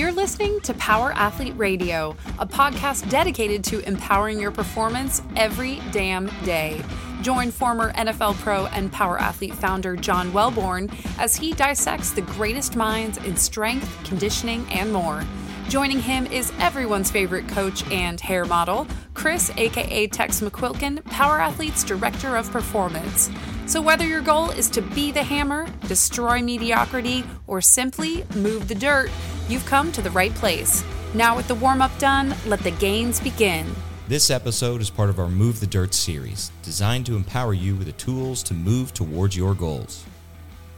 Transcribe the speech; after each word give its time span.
You're 0.00 0.12
listening 0.12 0.60
to 0.60 0.72
Power 0.72 1.12
Athlete 1.12 1.52
Radio, 1.58 2.16
a 2.38 2.46
podcast 2.46 3.10
dedicated 3.10 3.62
to 3.64 3.86
empowering 3.86 4.40
your 4.40 4.50
performance 4.50 5.20
every 5.36 5.78
damn 5.92 6.28
day. 6.42 6.82
Join 7.20 7.50
former 7.50 7.92
NFL 7.92 8.36
pro 8.36 8.64
and 8.68 8.90
Power 8.90 9.18
Athlete 9.20 9.54
founder 9.54 9.96
John 9.96 10.32
Welbourn 10.32 10.90
as 11.18 11.36
he 11.36 11.52
dissects 11.52 12.12
the 12.12 12.22
greatest 12.22 12.76
minds 12.76 13.18
in 13.18 13.36
strength, 13.36 13.94
conditioning, 14.04 14.64
and 14.70 14.90
more. 14.90 15.22
Joining 15.68 16.00
him 16.00 16.24
is 16.28 16.50
everyone's 16.60 17.10
favorite 17.10 17.46
coach 17.48 17.84
and 17.92 18.18
hair 18.18 18.46
model, 18.46 18.86
Chris, 19.12 19.52
aka 19.58 20.06
Tex 20.06 20.40
McQuilkin, 20.40 21.04
Power 21.04 21.38
Athlete's 21.42 21.84
Director 21.84 22.38
of 22.38 22.50
Performance. 22.50 23.28
So, 23.70 23.80
whether 23.80 24.04
your 24.04 24.20
goal 24.20 24.50
is 24.50 24.68
to 24.70 24.82
be 24.82 25.12
the 25.12 25.22
hammer, 25.22 25.68
destroy 25.86 26.42
mediocrity, 26.42 27.22
or 27.46 27.60
simply 27.60 28.24
move 28.34 28.66
the 28.66 28.74
dirt, 28.74 29.12
you've 29.48 29.64
come 29.64 29.92
to 29.92 30.02
the 30.02 30.10
right 30.10 30.34
place. 30.34 30.84
Now, 31.14 31.36
with 31.36 31.46
the 31.46 31.54
warm 31.54 31.80
up 31.80 31.96
done, 32.00 32.34
let 32.46 32.58
the 32.64 32.72
gains 32.72 33.20
begin. 33.20 33.64
This 34.08 34.28
episode 34.28 34.80
is 34.80 34.90
part 34.90 35.08
of 35.08 35.20
our 35.20 35.28
Move 35.28 35.60
the 35.60 35.68
Dirt 35.68 35.94
series, 35.94 36.50
designed 36.64 37.06
to 37.06 37.14
empower 37.14 37.54
you 37.54 37.76
with 37.76 37.86
the 37.86 37.92
tools 37.92 38.42
to 38.42 38.54
move 38.54 38.92
towards 38.92 39.36
your 39.36 39.54
goals. 39.54 40.04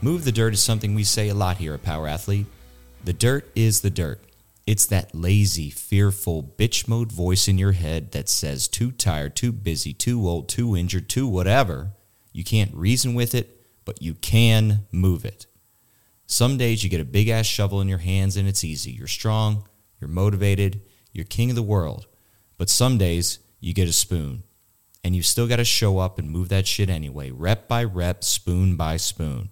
Move 0.01 0.23
the 0.23 0.31
dirt 0.31 0.53
is 0.53 0.61
something 0.61 0.93
we 0.93 1.03
say 1.03 1.29
a 1.29 1.33
lot 1.33 1.57
here 1.57 1.73
at 1.73 1.81
Power 1.81 2.07
Athlete. 2.07 2.45
The 3.03 3.13
dirt 3.13 3.51
is 3.55 3.81
the 3.81 3.89
dirt. 3.89 4.21
It's 4.67 4.85
that 4.85 5.15
lazy, 5.15 5.71
fearful, 5.71 6.43
bitch 6.43 6.87
mode 6.87 7.11
voice 7.11 7.47
in 7.47 7.57
your 7.57 7.71
head 7.71 8.11
that 8.11 8.29
says 8.29 8.67
too 8.67 8.91
tired, 8.91 9.35
too 9.35 9.51
busy, 9.51 9.93
too 9.93 10.29
old, 10.29 10.47
too 10.47 10.77
injured, 10.77 11.09
too 11.09 11.25
whatever. 11.25 11.93
You 12.33 12.43
can't 12.43 12.73
reason 12.73 13.13
with 13.13 13.33
it, 13.33 13.61
but 13.85 14.01
you 14.01 14.15
can 14.15 14.85
move 14.91 15.23
it. 15.23 15.45
Some 16.25 16.57
days 16.57 16.83
you 16.83 16.89
get 16.89 16.99
a 16.99 17.05
big 17.05 17.29
ass 17.29 17.45
shovel 17.45 17.79
in 17.79 17.87
your 17.87 17.99
hands 17.99 18.35
and 18.35 18.47
it's 18.47 18.63
easy. 18.63 18.91
You're 18.91 19.07
strong, 19.07 19.67
you're 20.01 20.09
motivated, 20.09 20.81
you're 21.11 21.25
king 21.25 21.49
of 21.49 21.55
the 21.55 21.63
world. 21.63 22.07
But 22.57 22.69
some 22.69 22.97
days 22.97 23.39
you 23.59 23.73
get 23.73 23.87
a 23.87 23.93
spoon 23.93 24.43
and 25.03 25.15
you 25.15 25.21
still 25.21 25.47
got 25.47 25.57
to 25.57 25.65
show 25.65 25.99
up 25.99 26.17
and 26.17 26.29
move 26.29 26.49
that 26.49 26.67
shit 26.67 26.89
anyway, 26.89 27.29
rep 27.29 27.67
by 27.67 27.83
rep, 27.83 28.23
spoon 28.23 28.75
by 28.75 28.97
spoon. 28.97 29.49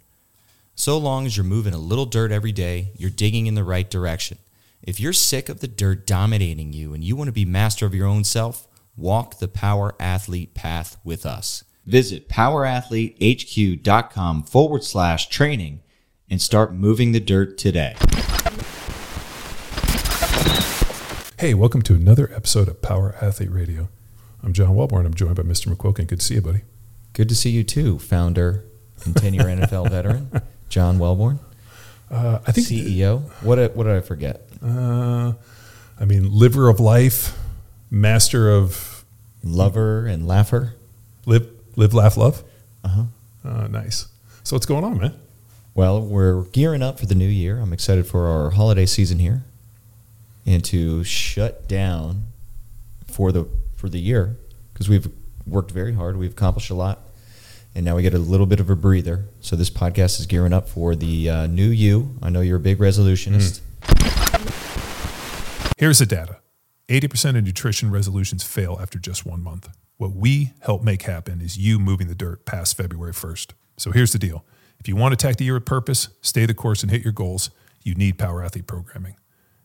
So 0.75 0.97
long 0.97 1.25
as 1.25 1.37
you're 1.37 1.43
moving 1.43 1.73
a 1.73 1.77
little 1.77 2.05
dirt 2.05 2.31
every 2.31 2.51
day, 2.51 2.91
you're 2.95 3.09
digging 3.09 3.47
in 3.47 3.55
the 3.55 3.63
right 3.63 3.89
direction. 3.89 4.37
If 4.81 4.99
you're 4.99 5.13
sick 5.13 5.49
of 5.49 5.59
the 5.59 5.67
dirt 5.67 6.07
dominating 6.07 6.73
you 6.73 6.93
and 6.93 7.03
you 7.03 7.15
want 7.15 7.27
to 7.27 7.33
be 7.33 7.45
master 7.45 7.85
of 7.85 7.93
your 7.93 8.07
own 8.07 8.23
self, 8.23 8.67
walk 8.95 9.37
the 9.37 9.47
Power 9.47 9.93
Athlete 9.99 10.55
path 10.55 10.97
with 11.03 11.25
us. 11.25 11.63
Visit 11.85 12.27
powerathletehq.com 12.29 14.43
forward 14.43 14.83
slash 14.83 15.29
training 15.29 15.81
and 16.29 16.39
start 16.41 16.73
moving 16.73 17.11
the 17.11 17.19
dirt 17.19 17.57
today. 17.57 17.95
Hey, 21.39 21.53
welcome 21.55 21.81
to 21.83 21.95
another 21.95 22.31
episode 22.35 22.67
of 22.67 22.81
Power 22.83 23.15
Athlete 23.19 23.49
Radio. 23.51 23.89
I'm 24.43 24.53
John 24.53 24.75
Welbourn. 24.75 25.05
I'm 25.07 25.13
joined 25.15 25.37
by 25.37 25.41
Mr. 25.43 25.73
McQuilkin. 25.73 26.05
Good 26.05 26.19
to 26.19 26.25
see 26.25 26.35
you, 26.35 26.41
buddy. 26.41 26.61
Good 27.13 27.27
to 27.29 27.35
see 27.35 27.49
you 27.49 27.63
too, 27.63 27.97
founder 27.97 28.63
and 29.03 29.17
10 29.17 29.33
year 29.33 29.43
NFL 29.45 29.89
veteran, 29.89 30.29
John 30.69 30.99
Welbourn. 30.99 31.39
Uh, 32.11 32.37
I 32.45 32.51
think 32.51 32.67
CEO. 32.67 33.21
What 33.41 33.55
did, 33.55 33.75
what 33.75 33.85
did 33.85 33.95
I 33.95 34.01
forget? 34.01 34.47
Uh, 34.63 35.33
I 35.99 36.05
mean, 36.05 36.31
liver 36.31 36.69
of 36.69 36.79
life, 36.79 37.35
master 37.89 38.51
of 38.51 39.03
Lover 39.43 40.05
and 40.05 40.27
laugher. 40.27 40.75
live, 41.25 41.49
live, 41.75 41.93
laugh, 41.93 42.17
love. 42.17 42.43
Uh-huh. 42.83 43.03
Uh, 43.43 43.67
nice. 43.67 44.07
So 44.43 44.55
what's 44.55 44.65
going 44.65 44.83
on, 44.83 44.97
man? 44.97 45.13
Well, 45.73 46.01
we're 46.01 46.43
gearing 46.45 46.81
up 46.81 46.99
for 46.99 47.05
the 47.05 47.15
new 47.15 47.27
year. 47.27 47.59
I'm 47.59 47.73
excited 47.73 48.05
for 48.05 48.27
our 48.27 48.51
holiday 48.51 48.85
season 48.85 49.19
here 49.19 49.43
and 50.45 50.63
to 50.65 51.03
shut 51.03 51.67
down 51.67 52.23
for 53.05 53.31
the 53.31 53.47
for 53.77 53.89
the 53.89 53.99
year 53.99 54.35
because 54.73 54.89
we've 54.89 55.07
worked 55.47 55.71
very 55.71 55.93
hard. 55.93 56.17
We've 56.17 56.31
accomplished 56.31 56.69
a 56.69 56.75
lot. 56.75 56.99
And 57.73 57.85
now 57.85 57.95
we 57.95 58.01
get 58.01 58.13
a 58.13 58.19
little 58.19 58.45
bit 58.45 58.59
of 58.59 58.69
a 58.69 58.75
breather. 58.75 59.25
So 59.39 59.55
this 59.55 59.69
podcast 59.69 60.19
is 60.19 60.25
gearing 60.25 60.51
up 60.51 60.67
for 60.67 60.93
the 60.93 61.29
uh, 61.29 61.47
new 61.47 61.69
you. 61.69 62.15
I 62.21 62.29
know 62.29 62.41
you're 62.41 62.57
a 62.57 62.59
big 62.59 62.79
resolutionist. 62.79 63.61
Here's 65.77 65.99
the 65.99 66.05
data 66.05 66.37
80% 66.89 67.37
of 67.37 67.45
nutrition 67.45 67.89
resolutions 67.89 68.43
fail 68.43 68.77
after 68.81 68.99
just 68.99 69.25
one 69.25 69.41
month. 69.41 69.69
What 70.01 70.15
we 70.15 70.53
help 70.61 70.81
make 70.81 71.03
happen 71.03 71.41
is 71.41 71.59
you 71.59 71.77
moving 71.77 72.07
the 72.07 72.15
dirt 72.15 72.43
past 72.43 72.75
February 72.75 73.13
1st. 73.13 73.51
So 73.77 73.91
here's 73.91 74.11
the 74.11 74.17
deal 74.17 74.43
if 74.79 74.87
you 74.87 74.95
want 74.95 75.11
to 75.11 75.13
attack 75.13 75.37
the 75.37 75.45
year 75.45 75.53
with 75.53 75.65
purpose, 75.65 76.09
stay 76.21 76.47
the 76.47 76.55
course, 76.55 76.81
and 76.81 76.91
hit 76.91 77.03
your 77.03 77.13
goals, 77.13 77.51
you 77.83 77.93
need 77.93 78.17
Power 78.17 78.43
Athlete 78.43 78.65
programming. 78.65 79.15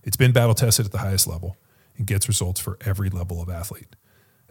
It's 0.05 0.19
been 0.19 0.33
battle 0.33 0.53
tested 0.53 0.85
at 0.85 0.93
the 0.93 0.99
highest 0.99 1.27
level 1.27 1.57
and 1.97 2.07
gets 2.07 2.29
results 2.29 2.61
for 2.61 2.77
every 2.85 3.09
level 3.09 3.41
of 3.41 3.49
athlete. 3.49 3.97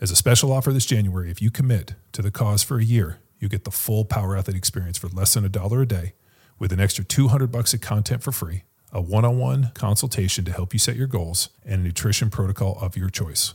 As 0.01 0.09
a 0.09 0.15
special 0.15 0.51
offer 0.51 0.73
this 0.73 0.87
January, 0.87 1.29
if 1.29 1.39
you 1.39 1.51
commit 1.51 1.93
to 2.13 2.23
the 2.23 2.31
cause 2.31 2.63
for 2.63 2.79
a 2.79 2.83
year, 2.83 3.19
you 3.37 3.47
get 3.47 3.63
the 3.63 3.69
full 3.69 4.05
Power 4.05 4.35
Athlete 4.35 4.57
experience 4.57 4.97
for 4.97 5.09
less 5.09 5.35
than 5.35 5.45
a 5.45 5.49
dollar 5.49 5.83
a 5.83 5.85
day 5.85 6.13
with 6.57 6.73
an 6.73 6.79
extra 6.79 7.03
200 7.03 7.51
bucks 7.51 7.75
of 7.75 7.81
content 7.81 8.23
for 8.23 8.31
free, 8.31 8.63
a 8.91 9.01
one-on-one 9.01 9.69
consultation 9.75 10.45
to 10.45 10.51
help 10.51 10.73
you 10.73 10.79
set 10.79 10.95
your 10.95 11.05
goals, 11.05 11.49
and 11.63 11.81
a 11.81 11.83
nutrition 11.83 12.31
protocol 12.31 12.75
of 12.81 12.97
your 12.97 13.11
choice. 13.11 13.53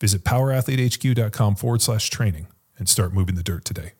Visit 0.00 0.24
powerathletehq.com 0.24 1.56
forward 1.56 1.82
slash 1.82 2.10
training 2.10 2.46
and 2.78 2.88
start 2.88 3.12
moving 3.12 3.34
the 3.34 3.42
dirt 3.42 3.64
today. 3.64 3.92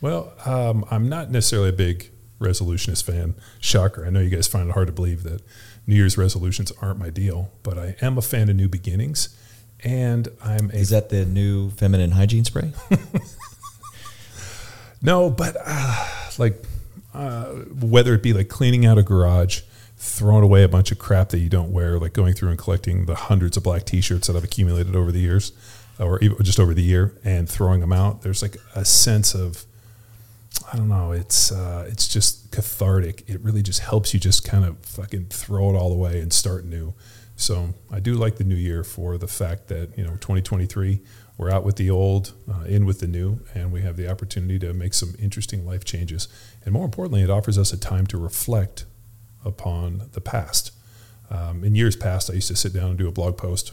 Well, 0.00 0.32
um, 0.44 0.84
I'm 0.90 1.08
not 1.08 1.30
necessarily 1.30 1.68
a 1.68 1.74
big 1.74 2.10
resolutionist 2.40 3.04
fan. 3.04 3.34
Shocker. 3.60 4.06
I 4.06 4.10
know 4.10 4.20
you 4.20 4.30
guys 4.30 4.46
find 4.46 4.70
it 4.70 4.72
hard 4.72 4.86
to 4.86 4.92
believe 4.92 5.22
that 5.24 5.42
New 5.86 5.94
Year's 5.94 6.16
resolutions 6.16 6.72
aren't 6.80 6.98
my 6.98 7.10
deal, 7.10 7.50
but 7.62 7.78
I 7.78 7.96
am 8.00 8.16
a 8.16 8.22
fan 8.22 8.48
of 8.48 8.56
new 8.56 8.68
beginnings. 8.68 9.36
And 9.82 10.28
I'm 10.42 10.70
a 10.70 10.76
Is 10.76 10.90
that 10.90 11.08
the 11.10 11.24
new 11.24 11.70
feminine 11.70 12.12
hygiene 12.12 12.44
spray? 12.44 12.72
No, 15.02 15.30
but 15.30 15.56
uh, 15.64 16.08
like 16.38 16.62
uh, 17.14 17.46
whether 17.80 18.14
it 18.14 18.22
be 18.22 18.32
like 18.32 18.48
cleaning 18.48 18.84
out 18.84 18.98
a 18.98 19.02
garage, 19.02 19.62
throwing 20.02 20.42
away 20.42 20.62
a 20.62 20.68
bunch 20.68 20.90
of 20.90 20.98
crap 20.98 21.28
that 21.28 21.40
you 21.40 21.50
don't 21.50 21.70
wear, 21.70 21.98
like 21.98 22.14
going 22.14 22.32
through 22.32 22.48
and 22.48 22.58
collecting 22.58 23.04
the 23.04 23.14
hundreds 23.14 23.58
of 23.58 23.62
black 23.62 23.84
T-shirts 23.84 24.28
that 24.28 24.34
I've 24.34 24.44
accumulated 24.44 24.96
over 24.96 25.12
the 25.12 25.18
years, 25.18 25.52
or 25.98 26.18
even 26.20 26.42
just 26.42 26.58
over 26.58 26.72
the 26.72 26.82
year, 26.82 27.18
and 27.22 27.46
throwing 27.46 27.80
them 27.80 27.92
out. 27.92 28.22
There's 28.22 28.40
like 28.40 28.56
a 28.74 28.86
sense 28.86 29.34
of 29.34 29.66
I 30.72 30.76
don't 30.76 30.88
know. 30.88 31.12
It's 31.12 31.52
uh, 31.52 31.86
it's 31.86 32.08
just 32.08 32.50
cathartic. 32.50 33.28
It 33.28 33.40
really 33.40 33.62
just 33.62 33.80
helps 33.80 34.14
you 34.14 34.18
just 34.18 34.42
kind 34.42 34.64
of 34.64 34.78
fucking 34.78 35.26
throw 35.26 35.68
it 35.68 35.76
all 35.76 35.92
away 35.92 36.18
and 36.20 36.32
start 36.32 36.64
new. 36.64 36.94
So 37.36 37.74
I 37.92 38.00
do 38.00 38.14
like 38.14 38.36
the 38.36 38.44
new 38.44 38.56
year 38.56 38.82
for 38.82 39.18
the 39.18 39.28
fact 39.28 39.68
that 39.68 39.96
you 39.98 40.04
know 40.04 40.12
2023 40.12 41.00
we're 41.36 41.50
out 41.50 41.64
with 41.64 41.76
the 41.76 41.88
old, 41.88 42.34
uh, 42.52 42.64
in 42.64 42.84
with 42.84 43.00
the 43.00 43.06
new, 43.06 43.40
and 43.54 43.72
we 43.72 43.80
have 43.80 43.96
the 43.96 44.10
opportunity 44.10 44.58
to 44.58 44.74
make 44.74 44.92
some 44.92 45.14
interesting 45.18 45.64
life 45.64 45.84
changes. 45.84 46.28
And 46.64 46.74
more 46.74 46.84
importantly, 46.84 47.22
it 47.22 47.30
offers 47.30 47.56
us 47.56 47.72
a 47.72 47.78
time 47.78 48.06
to 48.08 48.18
reflect 48.18 48.84
upon 49.44 50.08
the 50.12 50.20
past. 50.20 50.72
Um, 51.30 51.62
in 51.64 51.74
years 51.74 51.96
past, 51.96 52.30
I 52.30 52.34
used 52.34 52.48
to 52.48 52.56
sit 52.56 52.72
down 52.72 52.90
and 52.90 52.98
do 52.98 53.06
a 53.08 53.12
blog 53.12 53.36
post, 53.36 53.72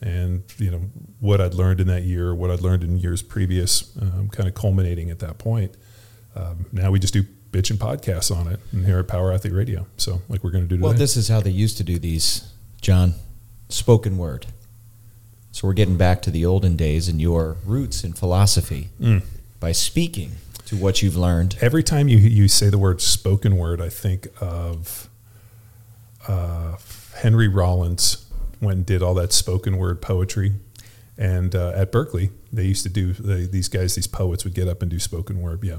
and 0.00 0.42
you 0.58 0.70
know 0.70 0.80
what 1.20 1.40
I'd 1.40 1.54
learned 1.54 1.80
in 1.80 1.86
that 1.86 2.02
year, 2.02 2.34
what 2.34 2.50
I'd 2.50 2.60
learned 2.60 2.82
in 2.82 2.98
years 2.98 3.22
previous, 3.22 3.96
um, 4.00 4.28
kind 4.30 4.48
of 4.48 4.54
culminating 4.54 5.10
at 5.10 5.20
that 5.20 5.38
point. 5.38 5.76
Um, 6.34 6.66
now 6.72 6.90
we 6.90 6.98
just 6.98 7.12
do 7.14 7.22
bitch 7.52 7.70
and 7.70 7.78
podcasts 7.78 8.34
on 8.34 8.48
it, 8.48 8.58
and 8.72 8.84
here 8.86 8.98
at 8.98 9.06
Power 9.08 9.32
Athlete 9.32 9.52
Radio. 9.52 9.86
So, 9.96 10.22
like 10.28 10.42
we're 10.42 10.50
going 10.50 10.64
to 10.64 10.68
do 10.68 10.76
today. 10.76 10.84
well, 10.88 10.96
this 10.96 11.16
is 11.16 11.28
how 11.28 11.40
they 11.40 11.50
used 11.50 11.76
to 11.76 11.84
do 11.84 11.98
these, 11.98 12.50
John. 12.80 13.14
Spoken 13.68 14.18
word. 14.18 14.46
So 15.52 15.66
we're 15.68 15.74
getting 15.74 15.96
back 15.96 16.20
to 16.22 16.30
the 16.30 16.44
olden 16.46 16.76
days 16.76 17.08
and 17.08 17.20
your 17.20 17.56
roots 17.64 18.04
in 18.04 18.12
philosophy 18.14 18.88
Mm. 19.00 19.22
by 19.60 19.72
speaking 19.72 20.32
to 20.72 20.82
what 20.82 21.02
you've 21.02 21.16
learned. 21.16 21.56
Every 21.60 21.82
time 21.82 22.08
you 22.08 22.16
you 22.16 22.48
say 22.48 22.70
the 22.70 22.78
word 22.78 23.00
spoken 23.02 23.56
word, 23.56 23.80
I 23.80 23.90
think 23.90 24.28
of 24.40 25.10
uh, 26.26 26.76
Henry 27.16 27.46
Rollins 27.46 28.26
when 28.58 28.82
did 28.82 29.02
all 29.02 29.14
that 29.14 29.32
spoken 29.32 29.76
word 29.76 30.00
poetry. 30.00 30.54
And 31.18 31.54
uh, 31.54 31.72
at 31.74 31.92
Berkeley, 31.92 32.30
they 32.50 32.64
used 32.64 32.84
to 32.84 32.88
do 32.88 33.12
they, 33.12 33.44
these 33.44 33.68
guys, 33.68 33.96
these 33.96 34.06
poets 34.06 34.44
would 34.44 34.54
get 34.54 34.66
up 34.66 34.80
and 34.80 34.90
do 34.90 34.98
spoken 34.98 35.42
word. 35.42 35.62
Yeah, 35.62 35.78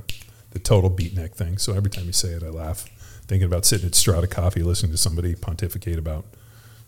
the 0.52 0.60
total 0.60 0.92
beatnik 0.92 1.34
thing. 1.34 1.58
So 1.58 1.74
every 1.74 1.90
time 1.90 2.06
you 2.06 2.14
say 2.14 2.30
it, 2.30 2.44
I 2.44 2.50
laugh, 2.50 2.86
thinking 3.26 3.48
about 3.48 3.66
sitting 3.66 3.88
at 3.88 3.96
Strada 3.96 4.28
Coffee, 4.28 4.62
listening 4.62 4.92
to 4.92 4.98
somebody 4.98 5.34
pontificate 5.34 5.98
about, 5.98 6.26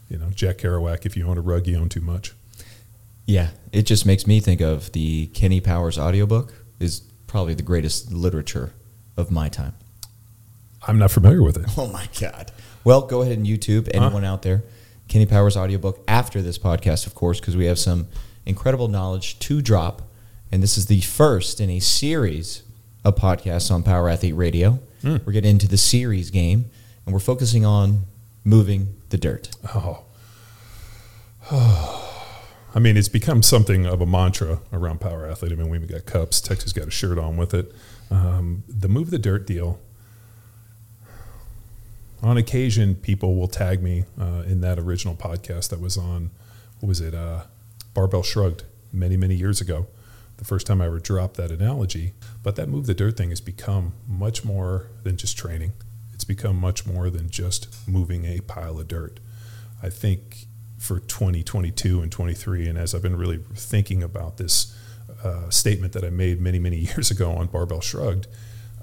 you 0.09 0.19
know, 0.19 0.29
Jack 0.29 0.59
Kerouac. 0.59 1.07
If 1.07 1.17
you 1.17 1.27
own 1.27 1.39
a 1.39 1.41
rug, 1.41 1.65
you 1.65 1.77
own 1.77 1.89
too 1.89 2.01
much. 2.01 2.33
Yeah, 3.25 3.49
it 3.71 3.87
just 3.87 4.05
makes 4.05 4.27
me 4.27 4.39
think 4.39 4.61
of 4.61 4.91
the 4.91 5.25
Kenny 5.27 5.59
Powers 5.59 5.97
audiobook 5.97 6.53
is 6.79 7.01
probably 7.27 7.53
the 7.53 7.63
greatest 7.63 8.11
literature 8.11 8.73
of 9.17 9.31
my 9.31 9.49
time. 9.49 9.73
I'm 10.87 10.97
not 10.99 11.11
familiar 11.11 11.41
with 11.41 11.57
it. 11.57 11.65
Oh 11.77 11.87
my 11.87 12.07
god. 12.19 12.51
Well, 12.83 13.01
go 13.01 13.21
ahead 13.21 13.37
and 13.37 13.47
YouTube 13.47 13.89
anyone 13.93 14.23
out 14.23 14.43
there 14.43 14.63
Kenny 15.07 15.25
Powers 15.25 15.57
audiobook 15.57 16.03
after 16.07 16.41
this 16.41 16.57
podcast 16.57 17.07
of 17.07 17.15
course 17.15 17.39
because 17.39 17.55
we 17.55 17.65
have 17.65 17.79
some 17.79 18.07
incredible 18.45 18.87
knowledge 18.87 19.39
to 19.39 19.61
drop 19.61 20.03
and 20.51 20.61
this 20.61 20.77
is 20.77 20.85
the 20.85 21.01
first 21.01 21.59
in 21.59 21.69
a 21.69 21.79
series 21.79 22.63
of 23.03 23.15
podcasts 23.15 23.71
on 23.71 23.83
Power 23.83 24.09
Athlete 24.09 24.35
Radio. 24.35 24.79
Hmm. 25.01 25.17
We're 25.25 25.33
getting 25.33 25.51
into 25.51 25.67
the 25.67 25.77
series 25.77 26.29
game 26.31 26.65
and 27.05 27.13
we're 27.13 27.19
focusing 27.19 27.65
on 27.65 28.05
moving 28.43 28.95
the 29.09 29.17
dirt. 29.17 29.49
Oh. 29.73 30.03
I 32.75 32.79
mean, 32.79 32.97
it's 32.97 33.07
become 33.07 33.41
something 33.41 33.85
of 33.85 34.01
a 34.01 34.05
mantra 34.05 34.59
around 34.73 34.99
Power 34.99 35.25
Athlete. 35.25 35.53
I 35.53 35.55
mean, 35.55 35.69
we've 35.69 35.87
got 35.87 36.05
cups. 36.05 36.41
Texas 36.41 36.73
got 36.73 36.89
a 36.89 36.91
shirt 36.91 37.17
on 37.17 37.37
with 37.37 37.53
it. 37.53 37.71
Um, 38.11 38.63
the 38.67 38.89
Move 38.89 39.11
the 39.11 39.17
Dirt 39.17 39.47
deal, 39.47 39.79
on 42.21 42.35
occasion, 42.35 42.95
people 42.95 43.35
will 43.37 43.47
tag 43.47 43.81
me 43.81 44.03
uh, 44.19 44.43
in 44.45 44.59
that 44.59 44.77
original 44.77 45.15
podcast 45.15 45.69
that 45.69 45.79
was 45.79 45.97
on, 45.97 46.31
what 46.81 46.89
was 46.89 46.99
it, 46.99 47.15
uh, 47.15 47.43
Barbell 47.93 48.23
Shrugged 48.23 48.63
many, 48.91 49.15
many 49.15 49.35
years 49.35 49.61
ago. 49.61 49.87
The 50.35 50.43
first 50.43 50.67
time 50.67 50.81
I 50.81 50.87
ever 50.87 50.99
dropped 50.99 51.37
that 51.37 51.51
analogy. 51.51 52.11
But 52.43 52.57
that 52.57 52.67
Move 52.67 52.87
the 52.87 52.93
Dirt 52.93 53.15
thing 53.15 53.29
has 53.29 53.39
become 53.39 53.93
much 54.05 54.43
more 54.43 54.87
than 55.03 55.15
just 55.15 55.37
training, 55.37 55.71
it's 56.13 56.25
become 56.25 56.57
much 56.57 56.85
more 56.85 57.09
than 57.09 57.29
just 57.29 57.87
moving 57.87 58.25
a 58.25 58.41
pile 58.41 58.79
of 58.79 58.89
dirt. 58.89 59.21
I 59.81 59.89
think 59.89 60.47
for 60.85 60.99
2022 60.99 62.01
and 62.01 62.11
23, 62.11 62.67
and 62.67 62.77
as 62.77 62.93
I've 62.93 63.01
been 63.01 63.17
really 63.17 63.39
thinking 63.55 64.03
about 64.03 64.37
this 64.37 64.77
uh, 65.23 65.49
statement 65.49 65.93
that 65.93 66.03
I 66.03 66.09
made 66.11 66.39
many, 66.39 66.59
many 66.59 66.77
years 66.91 67.09
ago 67.11 67.31
on 67.31 67.47
Barbell 67.47 67.81
Shrugged, 67.81 68.27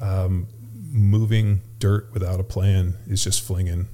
um, 0.01 0.49
moving 0.91 1.61
dirt 1.79 2.13
without 2.13 2.41
a 2.41 2.45
plan 2.45 2.95
is 3.07 3.23
just 3.25 3.41
flinging 3.41 3.87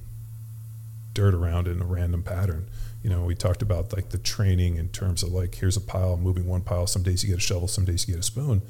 dirt 1.13 1.33
around 1.33 1.67
in 1.67 1.81
a 1.81 1.85
random 1.85 2.23
pattern. 2.23 2.67
You 3.03 3.09
know, 3.09 3.23
we 3.23 3.35
talked 3.35 3.61
about 3.61 3.93
like 3.93 4.09
the 4.09 4.17
training 4.17 4.75
in 4.75 4.89
terms 4.89 5.23
of 5.23 5.29
like 5.31 5.55
here's 5.55 5.77
a 5.77 5.81
pile, 5.81 6.17
moving 6.17 6.45
one 6.47 6.61
pile. 6.61 6.87
Some 6.87 7.03
days 7.03 7.23
you 7.23 7.29
get 7.29 7.37
a 7.37 7.41
shovel, 7.41 7.67
some 7.67 7.85
days 7.85 8.07
you 8.07 8.13
get 8.15 8.19
a 8.19 8.23
spoon. 8.23 8.61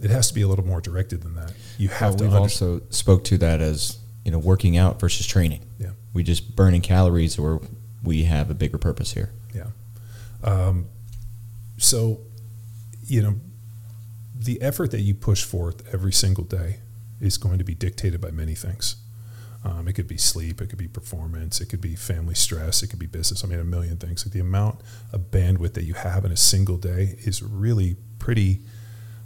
It 0.00 0.10
has 0.10 0.28
to 0.28 0.34
be 0.34 0.42
a 0.42 0.48
little 0.48 0.64
more 0.64 0.80
directed 0.80 1.22
than 1.22 1.34
that. 1.34 1.52
You 1.76 1.88
have 1.88 2.14
Uh, 2.14 2.16
to. 2.18 2.24
we've 2.24 2.34
understand- 2.34 2.72
also 2.80 2.86
spoke 2.90 3.24
to 3.24 3.38
that 3.38 3.60
as 3.60 3.98
you 4.24 4.30
know 4.30 4.38
working 4.38 4.76
out 4.76 5.00
versus 5.00 5.26
training. 5.26 5.62
Yeah. 5.78 5.90
We 6.14 6.22
just 6.22 6.56
burning 6.56 6.80
calories, 6.80 7.38
or 7.38 7.60
we 8.02 8.24
have 8.24 8.50
a 8.50 8.54
bigger 8.54 8.78
purpose 8.78 9.12
here. 9.12 9.32
Yeah. 9.54 9.68
Um, 10.42 10.86
so, 11.76 12.20
you 13.04 13.22
know, 13.22 13.34
the 14.34 14.60
effort 14.62 14.90
that 14.92 15.00
you 15.00 15.14
push 15.14 15.44
forth 15.44 15.82
every 15.92 16.12
single 16.12 16.44
day 16.44 16.78
is 17.20 17.36
going 17.36 17.58
to 17.58 17.64
be 17.64 17.74
dictated 17.74 18.20
by 18.20 18.30
many 18.30 18.54
things. 18.54 18.96
Um, 19.64 19.88
it 19.88 19.94
could 19.94 20.06
be 20.06 20.16
sleep, 20.16 20.60
it 20.60 20.68
could 20.68 20.78
be 20.78 20.86
performance, 20.86 21.60
it 21.60 21.66
could 21.66 21.80
be 21.80 21.96
family 21.96 22.34
stress, 22.34 22.82
it 22.82 22.88
could 22.88 23.00
be 23.00 23.06
business. 23.06 23.42
I 23.42 23.48
mean, 23.48 23.58
a 23.58 23.64
million 23.64 23.96
things. 23.96 24.24
Like 24.24 24.32
the 24.32 24.40
amount 24.40 24.80
of 25.12 25.30
bandwidth 25.32 25.74
that 25.74 25.84
you 25.84 25.94
have 25.94 26.24
in 26.24 26.30
a 26.30 26.36
single 26.36 26.76
day 26.76 27.16
is 27.18 27.42
really 27.42 27.96
pretty. 28.18 28.60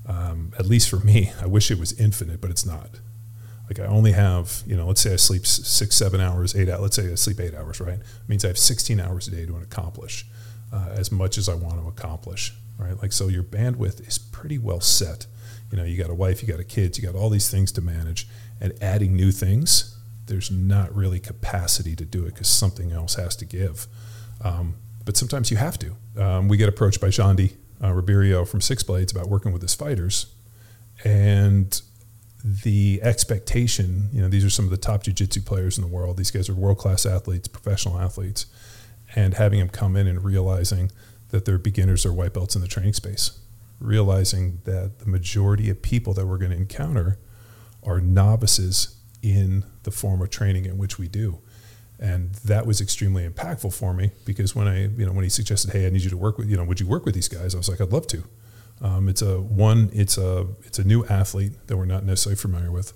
Um, 0.06 0.52
at 0.58 0.66
least 0.66 0.88
for 0.88 0.96
me, 0.96 1.32
I 1.42 1.46
wish 1.46 1.70
it 1.70 1.78
was 1.78 1.92
infinite, 1.92 2.40
but 2.40 2.50
it's 2.50 2.64
not. 2.64 3.00
Like 3.78 3.88
I 3.88 3.90
only 3.90 4.12
have, 4.12 4.62
you 4.66 4.76
know, 4.76 4.86
let's 4.86 5.00
say 5.00 5.14
I 5.14 5.16
sleep 5.16 5.46
six, 5.46 5.96
seven 5.96 6.20
hours, 6.20 6.54
eight 6.54 6.69
hours. 6.69 6.80
Let's 6.82 6.96
say 6.96 7.10
I 7.10 7.14
sleep 7.14 7.40
eight 7.40 7.54
hours, 7.54 7.80
right? 7.80 7.94
It 7.94 8.28
means 8.28 8.44
I 8.44 8.48
have 8.48 8.58
16 8.58 9.00
hours 9.00 9.28
a 9.28 9.30
day 9.30 9.46
to 9.46 9.56
accomplish 9.56 10.26
uh, 10.70 10.90
as 10.90 11.10
much 11.10 11.38
as 11.38 11.48
I 11.48 11.54
want 11.54 11.80
to 11.80 11.88
accomplish, 11.88 12.52
right? 12.76 13.00
Like 13.00 13.14
so, 13.14 13.28
your 13.28 13.42
bandwidth 13.42 14.06
is 14.06 14.19
pretty 14.19 14.58
well 14.58 14.82
set. 14.82 15.26
You 15.70 15.78
know, 15.78 15.84
you 15.84 15.96
got 15.96 16.10
a 16.10 16.14
wife, 16.14 16.42
you 16.42 16.48
got 16.48 16.60
a 16.60 16.64
kids, 16.64 16.98
you 16.98 17.04
got 17.04 17.19
all 17.19 17.30
these 17.30 17.50
things 17.50 17.72
to 17.72 17.80
manage, 17.80 18.28
and 18.60 18.74
adding 18.82 19.16
new 19.16 19.32
things, 19.32 19.96
there's 20.26 20.50
not 20.50 20.94
really 20.94 21.18
capacity 21.18 21.96
to 21.96 22.04
do 22.04 22.26
it 22.26 22.34
because 22.34 22.48
something 22.48 22.92
else 22.92 23.14
has 23.14 23.34
to 23.36 23.46
give. 23.46 23.86
Um, 24.44 24.75
but 25.06 25.16
sometimes 25.16 25.50
you 25.50 25.56
have 25.56 25.78
to. 25.78 25.96
Um, 26.22 26.48
we 26.48 26.58
get 26.58 26.68
approached 26.68 27.00
by 27.00 27.08
Xande 27.08 27.54
uh, 27.82 27.90
Ribeiro 27.90 28.44
from 28.44 28.60
Six 28.60 28.82
Blades 28.82 29.12
about 29.12 29.30
working 29.30 29.50
with 29.50 29.62
his 29.62 29.75
fighters, 29.75 30.26
and 31.04 31.80
the 32.44 33.00
expectation, 33.02 34.08
you 34.12 34.20
know, 34.20 34.28
these 34.28 34.44
are 34.44 34.50
some 34.50 34.64
of 34.64 34.70
the 34.70 34.76
top 34.76 35.04
jiu-jitsu 35.04 35.42
players 35.42 35.78
in 35.78 35.82
the 35.82 35.88
world. 35.88 36.16
These 36.16 36.30
guys 36.30 36.48
are 36.48 36.54
world-class 36.54 37.06
athletes, 37.06 37.46
professional 37.48 37.98
athletes, 37.98 38.46
and 39.14 39.34
having 39.34 39.60
them 39.60 39.68
come 39.68 39.96
in 39.96 40.06
and 40.06 40.24
realizing 40.24 40.90
that 41.30 41.44
they're 41.44 41.58
beginners 41.58 42.04
or 42.04 42.12
white 42.12 42.32
belts 42.32 42.54
in 42.56 42.60
the 42.60 42.68
training 42.68 42.94
space, 42.94 43.38
realizing 43.78 44.60
that 44.64 44.98
the 44.98 45.06
majority 45.06 45.70
of 45.70 45.82
people 45.82 46.14
that 46.14 46.26
we're 46.26 46.38
going 46.38 46.50
to 46.50 46.56
encounter 46.56 47.18
are 47.84 48.00
novices 48.00 48.96
in 49.22 49.64
the 49.84 49.90
form 49.90 50.20
of 50.20 50.30
training 50.30 50.64
in 50.64 50.78
which 50.78 50.98
we 50.98 51.08
do. 51.08 51.38
And 51.98 52.34
that 52.44 52.66
was 52.66 52.80
extremely 52.80 53.28
impactful 53.28 53.72
for 53.72 53.94
me 53.94 54.10
because 54.24 54.56
when 54.56 54.66
I, 54.66 54.88
you 54.88 55.06
know, 55.06 55.12
when 55.12 55.22
he 55.22 55.30
suggested, 55.30 55.70
"Hey, 55.72 55.86
I 55.86 55.90
need 55.90 56.02
you 56.02 56.10
to 56.10 56.16
work 56.16 56.36
with, 56.36 56.48
you 56.48 56.56
know, 56.56 56.64
would 56.64 56.80
you 56.80 56.86
work 56.88 57.04
with 57.04 57.14
these 57.14 57.28
guys?" 57.28 57.54
I 57.54 57.58
was 57.58 57.68
like, 57.68 57.80
"I'd 57.80 57.92
love 57.92 58.08
to." 58.08 58.24
Um, 58.82 59.08
it's 59.08 59.23
a 59.23 59.40
one. 59.40 59.90
It's 59.93 60.19
a 60.19 60.46
it's 60.64 60.79
a 60.79 60.84
new 60.84 61.06
athlete 61.06 61.52
that 61.69 61.76
we're 61.76 61.84
not 61.84 62.05
necessarily 62.05 62.37
familiar 62.37 62.70
with. 62.70 62.93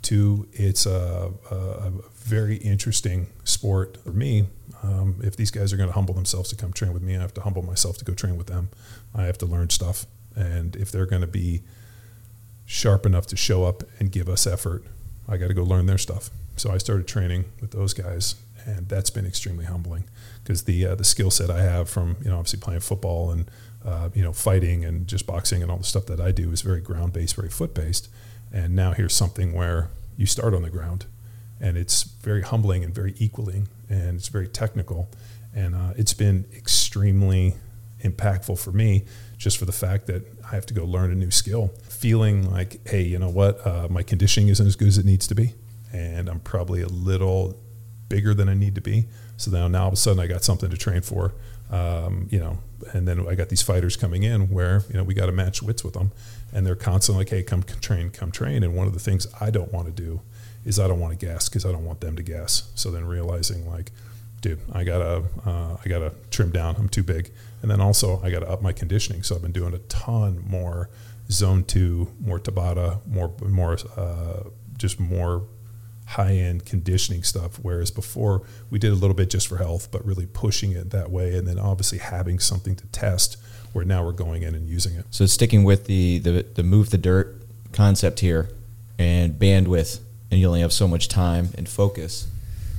Two, 0.00 0.48
it's 0.52 0.86
a, 0.86 1.32
a, 1.50 1.54
a 1.54 1.92
very 2.14 2.56
interesting 2.58 3.26
sport 3.42 3.98
for 4.04 4.12
me. 4.12 4.46
Um, 4.84 5.16
if 5.24 5.34
these 5.34 5.50
guys 5.50 5.72
are 5.72 5.76
going 5.76 5.88
to 5.88 5.94
humble 5.94 6.14
themselves 6.14 6.50
to 6.50 6.56
come 6.56 6.72
train 6.72 6.92
with 6.92 7.02
me, 7.02 7.16
I 7.16 7.20
have 7.20 7.34
to 7.34 7.40
humble 7.40 7.62
myself 7.62 7.98
to 7.98 8.04
go 8.04 8.14
train 8.14 8.36
with 8.36 8.46
them. 8.46 8.68
I 9.12 9.24
have 9.24 9.36
to 9.38 9.46
learn 9.46 9.70
stuff, 9.70 10.06
and 10.36 10.76
if 10.76 10.92
they're 10.92 11.06
going 11.06 11.22
to 11.22 11.26
be 11.26 11.62
sharp 12.64 13.04
enough 13.04 13.26
to 13.26 13.36
show 13.36 13.64
up 13.64 13.82
and 13.98 14.12
give 14.12 14.28
us 14.28 14.46
effort, 14.46 14.84
I 15.28 15.36
got 15.36 15.48
to 15.48 15.54
go 15.54 15.64
learn 15.64 15.86
their 15.86 15.98
stuff. 15.98 16.30
So 16.56 16.70
I 16.70 16.78
started 16.78 17.08
training 17.08 17.46
with 17.60 17.72
those 17.72 17.92
guys, 17.92 18.36
and 18.66 18.88
that's 18.88 19.10
been 19.10 19.26
extremely 19.26 19.64
humbling 19.64 20.04
because 20.44 20.62
the 20.62 20.86
uh, 20.86 20.94
the 20.94 21.04
skill 21.04 21.32
set 21.32 21.50
I 21.50 21.62
have 21.62 21.90
from 21.90 22.16
you 22.22 22.30
know 22.30 22.38
obviously 22.38 22.60
playing 22.60 22.80
football 22.80 23.32
and 23.32 23.50
uh, 23.84 24.10
you 24.14 24.22
know 24.22 24.32
fighting 24.32 24.84
and 24.84 25.06
just 25.06 25.26
boxing 25.26 25.62
and 25.62 25.70
all 25.70 25.78
the 25.78 25.84
stuff 25.84 26.06
that 26.06 26.20
I 26.20 26.32
do 26.32 26.50
is 26.52 26.62
very 26.62 26.80
ground 26.80 27.12
based, 27.12 27.36
very 27.36 27.48
foot 27.50 27.74
based, 27.74 28.08
and 28.52 28.74
now 28.74 28.92
here's 28.92 29.14
something 29.14 29.52
where 29.52 29.90
you 30.16 30.26
start 30.26 30.54
on 30.54 30.62
the 30.62 30.70
ground, 30.70 31.06
and 31.60 31.76
it's 31.76 32.02
very 32.02 32.42
humbling 32.42 32.84
and 32.84 32.94
very 32.94 33.14
equaling, 33.18 33.68
and 33.88 34.16
it's 34.16 34.28
very 34.28 34.48
technical, 34.48 35.08
and 35.54 35.74
uh, 35.74 35.92
it's 35.96 36.14
been 36.14 36.46
extremely 36.56 37.54
impactful 38.04 38.58
for 38.58 38.72
me 38.72 39.04
just 39.36 39.56
for 39.56 39.64
the 39.64 39.72
fact 39.72 40.06
that 40.06 40.24
I 40.44 40.54
have 40.54 40.66
to 40.66 40.74
go 40.74 40.84
learn 40.84 41.10
a 41.10 41.14
new 41.14 41.30
skill. 41.30 41.68
Feeling 41.88 42.50
like, 42.50 42.86
hey, 42.88 43.02
you 43.02 43.18
know 43.18 43.30
what, 43.30 43.64
uh, 43.66 43.88
my 43.88 44.02
conditioning 44.02 44.48
isn't 44.48 44.66
as 44.66 44.76
good 44.76 44.88
as 44.88 44.98
it 44.98 45.04
needs 45.04 45.26
to 45.28 45.34
be, 45.34 45.54
and 45.92 46.28
I'm 46.28 46.40
probably 46.40 46.82
a 46.82 46.88
little 46.88 47.56
bigger 48.08 48.34
than 48.34 48.48
I 48.48 48.54
need 48.54 48.74
to 48.74 48.80
be. 48.80 49.06
So 49.36 49.50
now, 49.50 49.68
now 49.68 49.82
all 49.82 49.88
of 49.88 49.94
a 49.94 49.96
sudden, 49.96 50.20
I 50.20 50.26
got 50.26 50.42
something 50.42 50.70
to 50.70 50.76
train 50.76 51.02
for, 51.02 51.34
um, 51.70 52.28
you 52.30 52.38
know. 52.38 52.58
And 52.92 53.08
then 53.08 53.26
I 53.26 53.34
got 53.34 53.48
these 53.48 53.62
fighters 53.62 53.96
coming 53.96 54.22
in 54.22 54.50
where 54.50 54.82
you 54.88 54.94
know 54.94 55.02
we 55.02 55.14
got 55.14 55.26
to 55.26 55.32
match 55.32 55.62
wits 55.62 55.82
with 55.82 55.94
them, 55.94 56.12
and 56.52 56.66
they're 56.66 56.76
constantly 56.76 57.24
like, 57.24 57.30
hey, 57.30 57.42
come 57.42 57.62
train, 57.62 58.10
come 58.10 58.30
train. 58.30 58.62
And 58.62 58.74
one 58.74 58.86
of 58.86 58.94
the 58.94 59.00
things 59.00 59.26
I 59.40 59.50
don't 59.50 59.72
want 59.72 59.86
to 59.86 59.92
do 59.92 60.20
is 60.64 60.78
I 60.78 60.86
don't 60.86 61.00
want 61.00 61.18
to 61.18 61.26
gas 61.26 61.48
because 61.48 61.64
I 61.64 61.72
don't 61.72 61.84
want 61.84 62.00
them 62.00 62.16
to 62.16 62.22
gas. 62.22 62.70
So 62.74 62.90
then 62.90 63.04
realizing 63.04 63.68
like, 63.68 63.90
dude, 64.40 64.60
I 64.72 64.84
gotta 64.84 65.24
uh, 65.44 65.76
I 65.84 65.88
gotta 65.88 66.12
trim 66.30 66.50
down. 66.50 66.76
I'm 66.76 66.88
too 66.88 67.02
big. 67.02 67.30
And 67.62 67.70
then 67.70 67.80
also 67.80 68.20
I 68.22 68.30
gotta 68.30 68.48
up 68.48 68.62
my 68.62 68.72
conditioning. 68.72 69.22
So 69.22 69.34
I've 69.34 69.42
been 69.42 69.52
doing 69.52 69.74
a 69.74 69.78
ton 69.78 70.44
more 70.46 70.90
zone 71.30 71.64
two, 71.64 72.12
more 72.20 72.38
Tabata, 72.38 73.06
more 73.06 73.32
more 73.42 73.76
uh, 73.96 74.44
just 74.76 75.00
more 75.00 75.44
high 76.08 76.32
end 76.32 76.64
conditioning 76.64 77.22
stuff. 77.22 77.58
Whereas 77.60 77.90
before 77.90 78.42
we 78.70 78.78
did 78.78 78.92
a 78.92 78.94
little 78.94 79.14
bit 79.14 79.30
just 79.30 79.46
for 79.46 79.58
health, 79.58 79.90
but 79.90 80.04
really 80.04 80.26
pushing 80.26 80.72
it 80.72 80.90
that 80.90 81.10
way, 81.10 81.36
and 81.36 81.46
then 81.46 81.58
obviously 81.58 81.98
having 81.98 82.38
something 82.38 82.76
to 82.76 82.86
test. 82.86 83.36
Where 83.74 83.84
now 83.84 84.02
we're 84.02 84.12
going 84.12 84.44
in 84.44 84.54
and 84.54 84.66
using 84.66 84.96
it. 84.96 85.04
So 85.10 85.26
sticking 85.26 85.62
with 85.62 85.86
the, 85.86 86.18
the 86.18 86.46
the 86.54 86.62
move 86.62 86.88
the 86.88 86.96
dirt 86.96 87.42
concept 87.72 88.20
here, 88.20 88.48
and 88.98 89.34
bandwidth, 89.34 90.00
and 90.30 90.40
you 90.40 90.46
only 90.46 90.62
have 90.62 90.72
so 90.72 90.88
much 90.88 91.06
time 91.08 91.50
and 91.56 91.68
focus. 91.68 92.28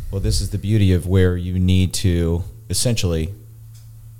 Well, 0.09 0.19
this 0.19 0.41
is 0.41 0.49
the 0.49 0.57
beauty 0.57 0.91
of 0.91 1.05
where 1.05 1.37
you 1.37 1.59
need 1.59 1.93
to 1.95 2.43
essentially 2.71 3.33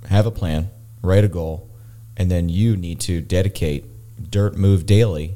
have 0.08 0.26
a 0.26 0.30
plan, 0.30 0.70
write 1.02 1.24
a 1.24 1.28
goal, 1.28 1.68
and 2.16 2.30
then 2.30 2.48
you 2.48 2.76
need 2.76 3.00
to 3.00 3.20
dedicate 3.20 3.84
dirt 4.30 4.56
move 4.56 4.86
daily 4.86 5.34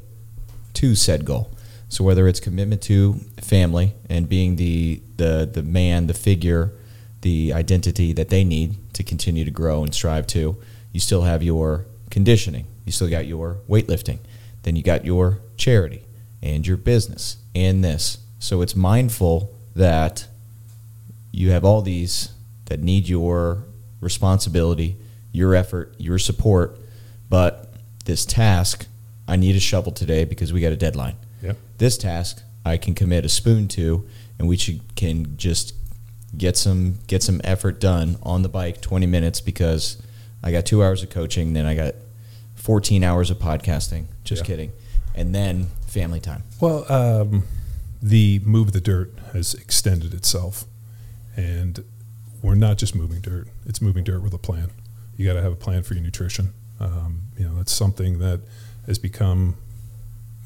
to 0.75 0.95
said 0.95 1.25
goal. 1.25 1.51
So 1.95 2.03
whether 2.03 2.27
it's 2.27 2.41
commitment 2.41 2.81
to 2.83 3.21
family 3.39 3.93
and 4.09 4.27
being 4.27 4.57
the 4.57 5.01
the 5.15 5.49
the 5.49 5.63
man, 5.63 6.07
the 6.07 6.13
figure, 6.13 6.73
the 7.21 7.53
identity 7.53 8.11
that 8.11 8.27
they 8.27 8.43
need 8.43 8.75
to 8.95 9.01
continue 9.01 9.45
to 9.45 9.49
grow 9.49 9.81
and 9.81 9.95
strive 9.95 10.27
to, 10.27 10.57
you 10.91 10.99
still 10.99 11.21
have 11.21 11.41
your 11.41 11.85
conditioning. 12.09 12.65
You 12.83 12.91
still 12.91 13.09
got 13.09 13.27
your 13.27 13.59
weightlifting. 13.69 14.19
Then 14.63 14.75
you 14.75 14.83
got 14.83 15.05
your 15.05 15.39
charity 15.55 16.01
and 16.41 16.67
your 16.67 16.75
business 16.75 17.37
and 17.55 17.81
this. 17.81 18.17
So 18.39 18.61
it's 18.61 18.75
mindful 18.75 19.55
that 19.73 20.27
you 21.31 21.51
have 21.51 21.63
all 21.63 21.81
these 21.81 22.33
that 22.65 22.81
need 22.81 23.07
your 23.07 23.63
responsibility, 24.01 24.97
your 25.31 25.55
effort, 25.55 25.95
your 25.97 26.19
support, 26.19 26.77
but 27.29 27.73
this 28.03 28.25
task 28.25 28.85
I 29.29 29.37
need 29.37 29.55
a 29.55 29.61
shovel 29.61 29.93
today 29.93 30.25
because 30.25 30.51
we 30.51 30.59
got 30.59 30.73
a 30.73 30.75
deadline. 30.75 31.15
This 31.77 31.97
task 31.97 32.41
I 32.65 32.77
can 32.77 32.93
commit 32.95 33.25
a 33.25 33.29
spoon 33.29 33.67
to, 33.69 34.07
and 34.39 34.47
we 34.47 34.57
should, 34.57 34.95
can 34.95 35.37
just 35.37 35.73
get 36.37 36.57
some 36.57 36.99
get 37.07 37.23
some 37.23 37.39
effort 37.43 37.79
done 37.79 38.17
on 38.23 38.41
the 38.41 38.49
bike 38.49 38.81
20 38.81 39.05
minutes 39.05 39.39
because 39.41 40.01
I 40.43 40.51
got 40.51 40.65
two 40.65 40.83
hours 40.83 41.01
of 41.03 41.09
coaching, 41.09 41.53
then 41.53 41.65
I 41.65 41.75
got 41.75 41.95
14 42.55 43.03
hours 43.03 43.29
of 43.29 43.37
podcasting. 43.39 44.05
Just 44.23 44.41
Yeah. 44.41 44.45
kidding, 44.47 44.71
and 45.13 45.33
then 45.35 45.67
family 45.87 46.19
time. 46.19 46.43
Well, 46.59 46.91
um, 46.91 47.43
the 48.01 48.39
move 48.43 48.71
the 48.73 48.81
dirt 48.81 49.13
has 49.33 49.53
extended 49.53 50.13
itself, 50.13 50.65
and 51.35 51.83
we're 52.41 52.55
not 52.55 52.77
just 52.77 52.95
moving 52.95 53.21
dirt; 53.21 53.47
it's 53.65 53.81
moving 53.81 54.03
dirt 54.03 54.21
with 54.21 54.33
a 54.33 54.37
plan. 54.37 54.69
You 55.17 55.25
got 55.25 55.33
to 55.33 55.41
have 55.41 55.51
a 55.53 55.57
plan 55.57 55.83
for 55.83 55.93
your 55.93 56.03
nutrition. 56.03 56.53
Um, 56.79 57.21
you 57.37 57.45
know, 57.47 57.55
that's 57.55 57.71
something 57.71 58.19
that 58.19 58.41
has 58.87 58.97
become 58.99 59.55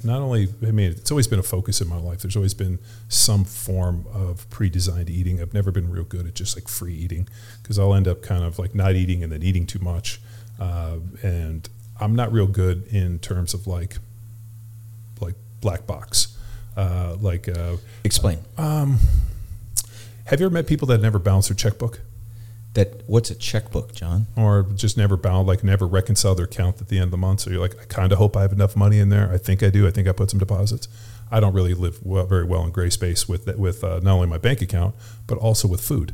not 0.04 0.22
only 0.22 0.48
I 0.66 0.72
mean 0.72 0.92
it's 0.92 1.12
always 1.12 1.28
been 1.28 1.40
a 1.40 1.44
focus 1.44 1.82
in 1.82 1.88
my 1.88 1.98
life. 1.98 2.22
There's 2.22 2.36
always 2.36 2.54
been 2.54 2.80
some 3.08 3.44
form 3.44 4.06
of 4.14 4.50
pre-designed 4.50 5.10
eating. 5.10 5.42
I've 5.42 5.54
never 5.54 5.72
been 5.72 5.90
real 5.90 6.04
good 6.04 6.28
at 6.28 6.36
just 6.36 6.56
like 6.56 6.68
free 6.68 6.94
eating 6.94 7.28
because 7.62 7.78
I'll 7.78 7.94
end 7.94 8.08
up 8.08 8.22
kind 8.22 8.44
of 8.44 8.60
like 8.60 8.74
not 8.74 8.96
eating 8.96 9.24
and 9.24 9.32
then 9.32 9.44
eating 9.44 9.66
too 9.66 9.80
much, 9.80 10.22
uh, 10.60 10.98
and 11.22 11.68
I'm 12.00 12.16
not 12.16 12.32
real 12.32 12.48
good 12.48 12.88
in 12.88 13.20
terms 13.20 13.54
of 13.54 13.68
like 13.68 13.98
like 15.20 15.36
black 15.62 15.86
box. 15.86 16.36
Uh, 16.78 17.18
like 17.20 17.50
uh, 17.50 17.76
Explain. 18.06 18.40
have 18.58 20.40
you 20.40 20.46
ever 20.46 20.50
met 20.50 20.66
people 20.68 20.88
that 20.88 21.02
never 21.02 21.20
balance 21.20 21.50
their 21.50 21.56
checkbook 21.56 22.00
That 22.74 23.02
what's 23.08 23.32
a 23.32 23.36
checkbook, 23.36 23.94
John? 23.96 24.28
or 24.36 24.64
just 24.76 24.96
never 24.96 25.18
balance 25.18 25.48
like 25.48 25.64
never 25.64 25.88
reconcile 25.88 26.36
their 26.36 26.46
account 26.46 26.80
at 26.80 26.88
the 26.88 26.98
end 26.98 27.06
of 27.06 27.12
the 27.12 27.18
month. 27.18 27.42
So 27.42 27.50
you're 27.50 27.60
like 27.60 27.80
i 27.82 27.86
kind 27.86 28.12
of 28.12 28.20
hope 28.20 28.38
i 28.38 28.42
have 28.44 28.52
enough 28.54 28.76
money 28.76 29.00
in 29.00 29.10
there. 29.10 29.32
I 29.32 29.38
think 29.38 29.64
i 29.64 29.70
do. 29.70 29.88
I 29.88 29.92
think 29.92 30.08
i 30.08 30.12
put 30.12 30.30
some 30.30 30.40
deposits. 30.40 30.88
I 31.32 31.40
don't 31.40 31.54
really 31.54 31.74
live 31.74 32.00
well, 32.04 32.26
very 32.26 32.44
well 32.46 32.64
in 32.64 32.72
gray 32.72 32.90
space 32.90 33.28
with 33.28 33.48
with 33.58 33.84
uh, 33.84 34.00
not 34.04 34.14
only 34.14 34.28
my 34.28 34.38
bank 34.38 34.62
account 34.62 34.96
but 35.26 35.38
also 35.40 35.68
with 35.68 35.82
food. 35.82 36.14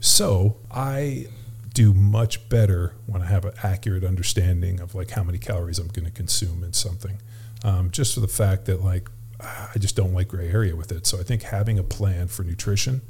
So 0.00 0.56
i 0.70 1.26
do 1.72 1.94
much 1.94 2.48
better 2.50 2.94
when 3.06 3.22
i 3.22 3.26
have 3.26 3.44
an 3.46 3.52
accurate 3.62 4.04
understanding 4.04 4.78
of 4.80 4.94
like 4.94 5.10
how 5.12 5.22
many 5.22 5.38
calories 5.38 5.78
i'm 5.78 5.88
going 5.88 6.04
to 6.04 6.10
consume 6.10 6.64
in 6.64 6.72
something. 6.72 7.18
Um, 7.64 7.90
just 7.92 8.12
for 8.14 8.20
the 8.20 8.28
fact 8.28 8.64
that 8.66 8.82
like 8.82 9.08
i 9.40 9.78
just 9.78 9.94
don't 9.96 10.12
like 10.12 10.28
gray 10.28 10.50
area 10.50 10.74
with 10.74 10.90
it. 10.90 11.06
So 11.06 11.20
i 11.20 11.22
think 11.22 11.42
having 11.42 11.78
a 11.78 11.84
plan 11.84 12.26
for 12.26 12.42
nutrition 12.42 13.02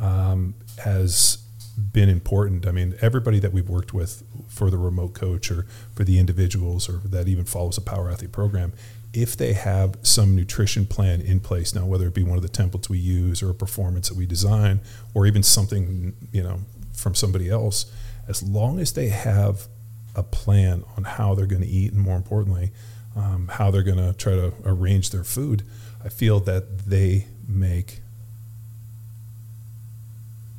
um, 0.00 0.54
has 0.78 1.38
been 1.80 2.08
important. 2.08 2.66
I 2.66 2.72
mean, 2.72 2.94
everybody 3.00 3.38
that 3.40 3.52
we've 3.52 3.68
worked 3.68 3.92
with 3.92 4.22
for 4.48 4.70
the 4.70 4.78
remote 4.78 5.14
coach 5.14 5.50
or 5.50 5.66
for 5.94 6.04
the 6.04 6.18
individuals 6.18 6.88
or 6.88 6.98
that 7.04 7.28
even 7.28 7.44
follows 7.44 7.78
a 7.78 7.80
power 7.80 8.10
athlete 8.10 8.32
program, 8.32 8.72
if 9.12 9.36
they 9.36 9.54
have 9.54 9.96
some 10.02 10.36
nutrition 10.36 10.86
plan 10.86 11.20
in 11.20 11.40
place 11.40 11.74
now, 11.74 11.84
whether 11.84 12.06
it 12.06 12.14
be 12.14 12.22
one 12.22 12.36
of 12.36 12.42
the 12.42 12.48
templates 12.48 12.88
we 12.88 12.98
use 12.98 13.42
or 13.42 13.50
a 13.50 13.54
performance 13.54 14.08
that 14.08 14.16
we 14.16 14.26
design 14.26 14.80
or 15.14 15.26
even 15.26 15.42
something, 15.42 16.14
you 16.32 16.42
know, 16.42 16.60
from 16.92 17.14
somebody 17.14 17.48
else, 17.48 17.90
as 18.28 18.42
long 18.42 18.78
as 18.78 18.92
they 18.92 19.08
have 19.08 19.66
a 20.14 20.22
plan 20.22 20.84
on 20.96 21.04
how 21.04 21.34
they're 21.34 21.46
going 21.46 21.62
to 21.62 21.68
eat 21.68 21.92
and 21.92 22.00
more 22.00 22.16
importantly, 22.16 22.70
um, 23.16 23.48
how 23.54 23.70
they're 23.70 23.82
going 23.82 23.98
to 23.98 24.12
try 24.12 24.34
to 24.34 24.52
arrange 24.64 25.10
their 25.10 25.24
food, 25.24 25.64
I 26.04 26.08
feel 26.08 26.40
that 26.40 26.86
they 26.86 27.26
make 27.48 28.00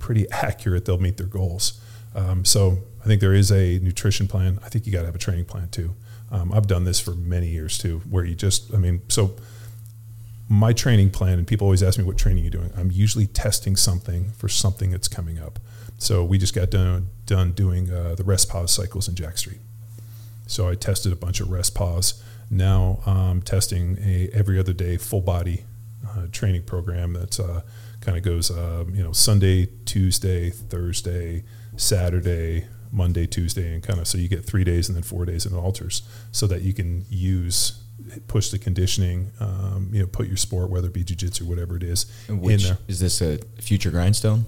pretty 0.02 0.30
accurate, 0.32 0.86
they'll 0.86 0.98
meet 0.98 1.18
their 1.18 1.28
goals. 1.28 1.80
Um, 2.14 2.44
so 2.44 2.80
I 3.02 3.06
think 3.06 3.22
there 3.22 3.34
is 3.34 3.52
a 3.52 3.80
nutrition 3.80 4.28
plan. 4.28 4.60
I 4.66 4.70
think 4.70 4.86
you 4.86 4.92
got 4.92 5.02
to 5.02 5.06
have 5.06 5.16
a 5.16 5.20
training 5.20 5.46
plan 5.46 5.70
too. 5.70 5.96
Um, 6.30 6.52
I've 6.54 6.68
done 6.68 6.84
this 6.84 7.00
for 7.00 7.12
many 7.12 7.48
years 7.48 7.78
too, 7.78 8.02
where 8.10 8.24
you 8.24 8.36
just, 8.36 8.74
I 8.74 8.78
mean, 8.78 9.02
so 9.10 9.36
my 10.50 10.74
training 10.74 11.12
plan, 11.12 11.38
and 11.38 11.48
people 11.48 11.66
always 11.66 11.82
ask 11.82 11.98
me 11.98 12.04
what 12.04 12.18
training 12.18 12.44
you're 12.44 12.52
doing. 12.52 12.72
I'm 12.76 12.92
usually 12.92 13.28
testing 13.28 13.78
something 13.78 14.32
for 14.38 14.50
something 14.50 14.92
that's 14.92 15.08
coming 15.08 15.40
up. 15.40 15.60
So 15.98 16.26
we 16.26 16.38
just 16.38 16.54
got 16.54 16.70
done 16.70 17.10
done 17.26 17.52
doing 17.52 17.90
uh, 17.90 18.16
the 18.16 18.24
rest 18.24 18.50
pause 18.50 18.72
cycles 18.72 19.08
in 19.08 19.16
Jacked 19.16 19.40
Street. 19.40 19.60
So 20.48 20.68
I 20.68 20.76
tested 20.76 21.14
a 21.14 21.16
bunch 21.16 21.40
of 21.40 21.50
rest 21.50 21.74
pause. 21.76 22.22
Now 22.50 23.00
I'm 23.06 23.42
testing 23.42 23.98
a 24.04 24.30
every 24.34 24.60
other 24.60 24.74
day 24.74 24.98
full 24.98 25.22
body 25.22 25.64
uh, 26.10 26.28
training 26.32 26.64
program 26.64 27.14
that's 27.14 27.40
uh, 27.40 27.62
kind 28.02 28.18
of 28.18 28.24
goes 28.24 28.52
um, 28.52 28.94
you 28.94 29.04
know 29.04 29.12
Sunday, 29.14 29.68
Tuesday, 29.86 30.50
Thursday, 30.50 31.44
Saturday, 31.78 32.66
Monday, 32.92 33.26
Tuesday, 33.28 33.74
and 33.74 33.82
kind 33.84 34.00
of 34.00 34.08
so 34.08 34.18
you 34.18 34.28
get 34.28 34.46
three 34.46 34.64
days 34.64 34.90
and 34.90 34.96
then 34.96 35.04
four 35.04 35.26
days 35.26 35.46
in 35.46 35.54
alters, 35.54 36.02
so 36.32 36.48
that 36.48 36.62
you 36.62 36.74
can 36.74 37.06
use 37.10 37.78
push 38.28 38.50
the 38.50 38.58
conditioning, 38.60 39.32
um, 39.40 39.90
you 39.94 40.02
know, 40.02 40.08
put 40.08 40.28
your 40.28 40.38
sport, 40.38 40.70
whether 40.70 40.88
it 40.88 40.94
be 40.94 41.04
jujitsu, 41.04 41.44
whatever 41.44 41.78
it 41.78 41.84
is, 41.84 42.12
Which 42.28 42.64
in 42.64 42.70
there. 42.70 42.78
is 42.88 43.00
this 43.00 43.22
a 43.22 43.38
future 43.62 43.92
grindstone? 43.92 44.46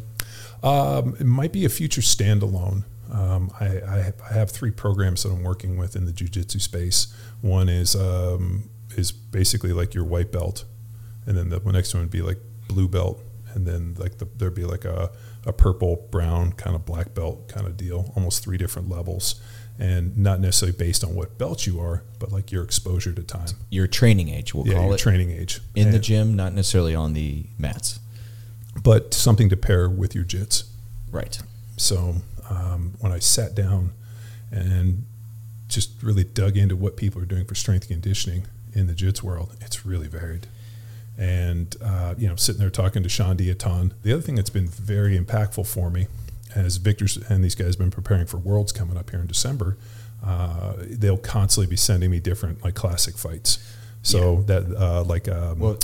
Um, 0.63 1.15
it 1.19 1.25
might 1.25 1.51
be 1.51 1.65
a 1.65 1.69
future 1.69 2.01
standalone. 2.01 2.83
Um, 3.11 3.51
I, 3.59 3.65
I, 3.65 4.13
I 4.29 4.33
have 4.33 4.49
three 4.49 4.71
programs 4.71 5.23
that 5.23 5.29
I'm 5.29 5.43
working 5.43 5.77
with 5.77 5.95
in 5.95 6.05
the 6.05 6.11
jujitsu 6.11 6.59
space. 6.59 7.13
One 7.41 7.69
is 7.69 7.95
um, 7.95 8.69
is 8.97 9.11
basically 9.11 9.73
like 9.73 9.93
your 9.93 10.03
white 10.05 10.31
belt, 10.31 10.65
and 11.27 11.37
then 11.37 11.49
the 11.49 11.59
next 11.71 11.93
one 11.93 12.03
would 12.03 12.11
be 12.11 12.21
like 12.21 12.39
blue 12.67 12.87
belt, 12.87 13.21
and 13.53 13.65
then 13.65 13.95
like 13.97 14.17
the, 14.17 14.27
there'd 14.37 14.55
be 14.55 14.65
like 14.65 14.85
a, 14.85 15.11
a 15.45 15.53
purple, 15.53 16.07
brown, 16.11 16.53
kind 16.53 16.75
of 16.75 16.85
black 16.85 17.13
belt 17.13 17.47
kind 17.47 17.67
of 17.67 17.77
deal, 17.77 18.11
almost 18.15 18.43
three 18.43 18.57
different 18.57 18.89
levels, 18.89 19.41
and 19.79 20.17
not 20.17 20.39
necessarily 20.39 20.77
based 20.77 21.03
on 21.03 21.15
what 21.15 21.37
belt 21.37 21.65
you 21.65 21.79
are, 21.79 22.03
but 22.19 22.31
like 22.31 22.51
your 22.51 22.63
exposure 22.63 23.11
to 23.13 23.23
time. 23.23 23.47
Your 23.69 23.87
training 23.87 24.29
age, 24.29 24.53
we'll 24.53 24.67
yeah, 24.67 24.75
call 24.75 24.85
your 24.85 24.95
it. 24.95 24.99
training 24.99 25.31
age 25.31 25.61
in 25.75 25.91
the 25.91 25.99
gym, 25.99 26.35
not 26.35 26.53
necessarily 26.53 26.95
on 26.95 27.13
the 27.13 27.45
mats. 27.57 27.99
but 28.83 29.13
something 29.13 29.49
to 29.49 29.57
pair 29.57 29.89
with 29.89 30.15
your 30.15 30.23
jits. 30.23 30.63
Right. 31.11 31.39
So 31.77 32.15
um, 32.49 32.93
when 32.99 33.11
I 33.11 33.19
sat 33.19 33.55
down 33.55 33.91
and 34.51 35.05
just 35.67 35.91
really 36.03 36.23
dug 36.23 36.57
into 36.57 36.75
what 36.75 36.97
people 36.97 37.21
are 37.21 37.25
doing 37.25 37.45
for 37.45 37.55
strength 37.55 37.87
conditioning 37.87 38.45
in 38.73 38.87
the 38.87 38.93
jits 38.93 39.21
world, 39.21 39.55
it's 39.61 39.85
really 39.85 40.07
varied. 40.07 40.47
And 41.17 41.75
uh, 41.83 42.15
you 42.17 42.27
know, 42.27 42.35
sitting 42.35 42.59
there 42.59 42.69
talking 42.69 43.03
to 43.03 43.09
Sean 43.09 43.37
Diaton. 43.37 43.93
The 44.01 44.13
other 44.13 44.21
thing 44.21 44.35
that's 44.35 44.49
been 44.49 44.67
very 44.67 45.17
impactful 45.17 45.67
for 45.67 45.89
me, 45.89 46.07
as 46.55 46.77
Victor's 46.77 47.17
and 47.17 47.43
these 47.43 47.55
guys 47.55 47.67
have 47.75 47.77
been 47.77 47.91
preparing 47.91 48.25
for 48.25 48.37
Worlds 48.37 48.71
coming 48.71 48.97
up 48.97 49.11
here 49.11 49.19
in 49.19 49.27
December, 49.27 49.77
uh, 50.25 50.73
they'll 50.79 51.17
constantly 51.17 51.69
be 51.69 51.75
sending 51.75 52.09
me 52.09 52.19
different 52.19 52.63
like 52.63 52.73
classic 52.75 53.17
fights. 53.17 53.59
So 54.01 54.41
that 54.43 54.63
uh, 54.75 55.03
like 55.03 55.27
um, 55.29 55.59
Well, 55.59 55.79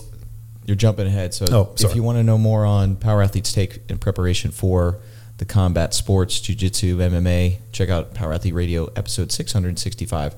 you're 0.65 0.75
jumping 0.75 1.07
ahead. 1.07 1.33
So 1.33 1.45
Oh, 1.51 1.73
if 1.77 1.95
you 1.95 2.03
want 2.03 2.17
to 2.17 2.23
know 2.23 2.37
more 2.37 2.65
on 2.65 2.95
Power 2.95 3.21
Athletes 3.21 3.53
Take 3.53 3.79
in 3.89 3.97
preparation 3.97 4.51
for 4.51 4.99
the 5.37 5.45
combat 5.45 5.93
sports, 5.93 6.39
jiu-jitsu, 6.41 6.97
MMA, 6.97 7.59
check 7.71 7.89
out 7.89 8.13
Power 8.13 8.33
Athlete 8.33 8.53
Radio 8.53 8.87
episode 8.95 9.31
665. 9.31 10.35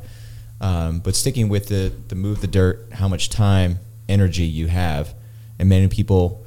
Um, 0.62 1.00
but 1.00 1.15
sticking 1.15 1.50
with 1.50 1.69
the, 1.69 1.91
the 2.10 2.13
move 2.13 2.41
the 2.41 2.48
dirt, 2.48 2.88
how 2.93 3.07
much 3.07 3.29
time, 3.29 3.79
energy 4.12 4.44
you 4.46 4.68
have, 4.68 5.13
and 5.58 5.70
many 5.70 5.88
people, 5.88 6.44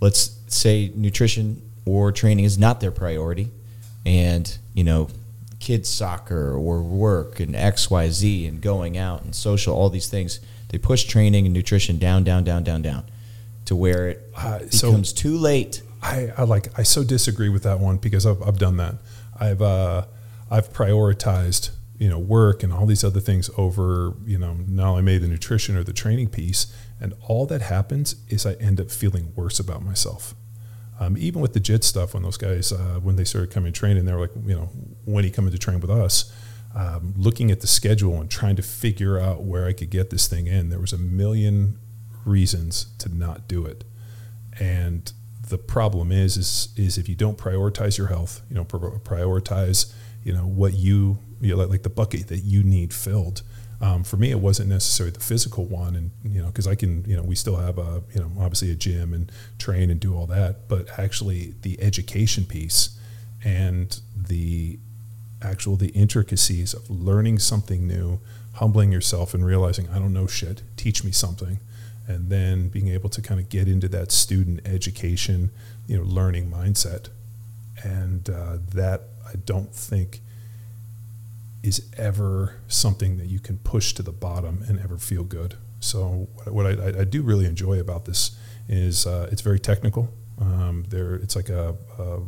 let's 0.00 0.38
say 0.46 0.90
nutrition 0.94 1.60
or 1.84 2.12
training 2.12 2.44
is 2.44 2.56
not 2.58 2.80
their 2.80 2.90
priority, 2.90 3.48
and 4.06 4.56
you 4.74 4.84
know, 4.84 5.08
kids 5.58 5.88
soccer 5.88 6.52
or 6.54 6.82
work 6.82 7.40
and 7.40 7.54
X 7.56 7.90
Y 7.90 8.08
Z 8.10 8.46
and 8.46 8.60
going 8.60 8.96
out 8.96 9.22
and 9.22 9.34
social, 9.34 9.74
all 9.74 9.90
these 9.90 10.08
things, 10.08 10.40
they 10.68 10.78
push 10.78 11.04
training 11.04 11.44
and 11.46 11.54
nutrition 11.54 11.98
down, 11.98 12.24
down, 12.24 12.44
down, 12.44 12.62
down, 12.62 12.82
down, 12.82 13.04
to 13.64 13.74
where 13.74 14.08
it 14.10 14.30
Uh, 14.36 14.60
so- 14.70 14.88
becomes 14.90 15.12
too 15.12 15.36
late. 15.36 15.82
I, 16.00 16.32
I 16.36 16.44
like 16.44 16.68
I 16.78 16.84
so 16.84 17.02
disagree 17.02 17.48
with 17.48 17.64
that 17.64 17.80
one 17.80 17.96
because 17.96 18.24
I've, 18.24 18.40
I've 18.42 18.58
done 18.58 18.76
that. 18.76 18.94
I've 19.40 19.60
uh, 19.60 20.04
I've 20.50 20.72
prioritized 20.72 21.70
you 21.98 22.08
know 22.08 22.18
work 22.20 22.62
and 22.62 22.72
all 22.72 22.86
these 22.86 23.02
other 23.02 23.18
things 23.20 23.50
over 23.56 24.14
you 24.24 24.38
know 24.38 24.54
not 24.68 24.90
only 24.90 25.02
maybe 25.02 25.18
the 25.26 25.28
nutrition 25.28 25.76
or 25.76 25.82
the 25.82 25.92
training 25.92 26.28
piece, 26.28 26.72
and 27.00 27.14
all 27.26 27.46
that 27.46 27.62
happens 27.62 28.16
is 28.28 28.44
I 28.46 28.54
end 28.54 28.80
up 28.80 28.90
feeling 28.90 29.32
worse 29.34 29.60
about 29.60 29.82
myself. 29.82 30.34
Um, 31.00 31.16
even 31.16 31.40
with 31.40 31.52
the 31.52 31.60
JIT 31.60 31.84
stuff, 31.84 32.14
when 32.14 32.24
those 32.24 32.36
guys 32.36 32.72
uh, 32.72 32.98
when 33.00 33.16
they 33.16 33.24
started 33.24 33.52
coming 33.52 33.72
training, 33.72 34.04
they 34.04 34.12
were 34.12 34.22
like 34.22 34.34
you 34.46 34.54
know 34.54 34.70
when 35.04 35.24
he 35.24 35.30
coming 35.30 35.52
to 35.52 35.58
train 35.58 35.80
with 35.80 35.90
us. 35.90 36.32
Um, 36.74 37.14
looking 37.16 37.50
at 37.50 37.60
the 37.60 37.66
schedule 37.66 38.20
and 38.20 38.30
trying 38.30 38.56
to 38.56 38.62
figure 38.62 39.18
out 39.18 39.42
where 39.42 39.66
I 39.66 39.72
could 39.72 39.90
get 39.90 40.10
this 40.10 40.28
thing 40.28 40.46
in, 40.46 40.68
there 40.68 40.78
was 40.78 40.92
a 40.92 40.98
million 40.98 41.78
reasons 42.24 42.86
to 42.98 43.08
not 43.08 43.48
do 43.48 43.64
it 43.64 43.84
and 44.60 45.12
the 45.48 45.58
problem 45.58 46.12
is 46.12 46.36
is 46.36 46.68
is 46.76 46.98
if 46.98 47.08
you 47.08 47.14
don't 47.14 47.38
prioritize 47.38 47.96
your 47.96 48.08
health 48.08 48.42
you 48.48 48.54
know 48.54 48.64
prioritize 48.64 49.92
you 50.24 50.32
know 50.32 50.46
what 50.46 50.74
you 50.74 51.18
you 51.40 51.52
know, 51.52 51.56
like, 51.56 51.68
like 51.68 51.82
the 51.82 51.90
bucket 51.90 52.28
that 52.28 52.38
you 52.38 52.62
need 52.62 52.92
filled 52.92 53.42
um, 53.80 54.02
for 54.02 54.16
me 54.16 54.30
it 54.30 54.40
wasn't 54.40 54.68
necessarily 54.68 55.12
the 55.12 55.20
physical 55.20 55.64
one 55.64 55.94
and 55.94 56.10
you 56.24 56.40
know 56.40 56.48
because 56.48 56.66
i 56.66 56.74
can 56.74 57.04
you 57.06 57.16
know 57.16 57.22
we 57.22 57.34
still 57.34 57.56
have 57.56 57.78
a 57.78 58.02
you 58.14 58.20
know 58.20 58.30
obviously 58.40 58.70
a 58.70 58.74
gym 58.74 59.12
and 59.12 59.30
train 59.58 59.90
and 59.90 60.00
do 60.00 60.14
all 60.14 60.26
that 60.26 60.68
but 60.68 60.86
actually 60.98 61.54
the 61.62 61.80
education 61.80 62.44
piece 62.44 62.98
and 63.44 64.00
the 64.16 64.78
actual 65.40 65.76
the 65.76 65.90
intricacies 65.90 66.74
of 66.74 66.90
learning 66.90 67.38
something 67.38 67.86
new 67.86 68.18
humbling 68.54 68.90
yourself 68.90 69.34
and 69.34 69.46
realizing 69.46 69.88
i 69.90 69.98
don't 69.98 70.12
know 70.12 70.26
shit 70.26 70.62
teach 70.76 71.04
me 71.04 71.12
something 71.12 71.60
and 72.08 72.30
then 72.30 72.68
being 72.68 72.88
able 72.88 73.10
to 73.10 73.20
kind 73.20 73.38
of 73.38 73.48
get 73.48 73.68
into 73.68 73.86
that 73.86 74.10
student 74.10 74.66
education 74.66 75.50
you 75.86 75.96
know 75.96 76.04
learning 76.04 76.50
mindset. 76.50 77.08
And 77.84 78.28
uh, 78.28 78.58
that 78.74 79.02
i 79.26 79.36
don't 79.44 79.72
think 79.72 80.20
is 81.62 81.90
ever 81.96 82.60
something 82.68 83.18
that 83.18 83.26
you 83.26 83.40
can 83.40 83.58
push 83.58 83.92
to 83.94 84.02
the 84.02 84.12
bottom 84.12 84.64
and 84.68 84.78
ever 84.80 84.96
feel 84.96 85.24
good 85.24 85.56
So 85.80 86.28
what, 86.46 86.66
I, 86.66 87.00
I, 87.00 87.04
do 87.04 87.22
really 87.22 87.46
enjoy 87.46 87.78
about 87.78 88.04
this 88.04 88.36
is 88.68 89.06
uh, 89.06 89.28
it's 89.30 89.42
very 89.42 89.60
technical. 89.60 90.12
Um, 90.40 90.84
there, 90.88 91.14
it's 91.14 91.36
like 91.36 91.48
a, 91.48 91.76
a, 91.98 92.18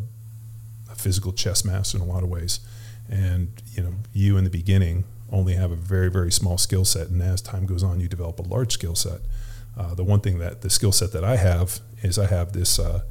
a 0.91 0.95
physical 0.95 1.33
chess 1.33 1.65
master 1.65 1.99
in 1.99 2.03
a 2.03 2.07
lot 2.07 2.23
of 2.23 2.29
ways, 2.29 2.61
and 3.09 3.53
you 3.73 3.83
know, 3.83 3.95
you 4.13 4.37
in 4.37 4.45
the 4.45 4.51
beginning 4.51 5.05
only 5.33 5.55
have 5.55 5.71
a 5.71 5.77
very 5.77 6.11
very 6.11 6.33
small 6.33 6.59
skill 6.59 6.85
set, 6.85 7.09
and 7.09 7.23
as 7.23 7.41
time 7.43 7.67
goes 7.67 7.83
on, 7.83 8.01
you 8.01 8.09
develop 8.09 8.39
a 8.39 8.43
large 8.43 8.73
skill 8.73 8.95
set. 8.95 9.21
Uh, 9.77 9.95
the 9.95 10.05
one 10.05 10.21
thing 10.21 10.39
that 10.39 10.63
the 10.63 10.71
skill 10.71 10.93
set 10.93 11.13
that 11.13 11.25
I 11.25 11.37
have 11.37 11.81
is 12.03 12.19
I 12.19 12.27
have 12.27 12.53
this 12.53 12.79
uh, 12.79 13.03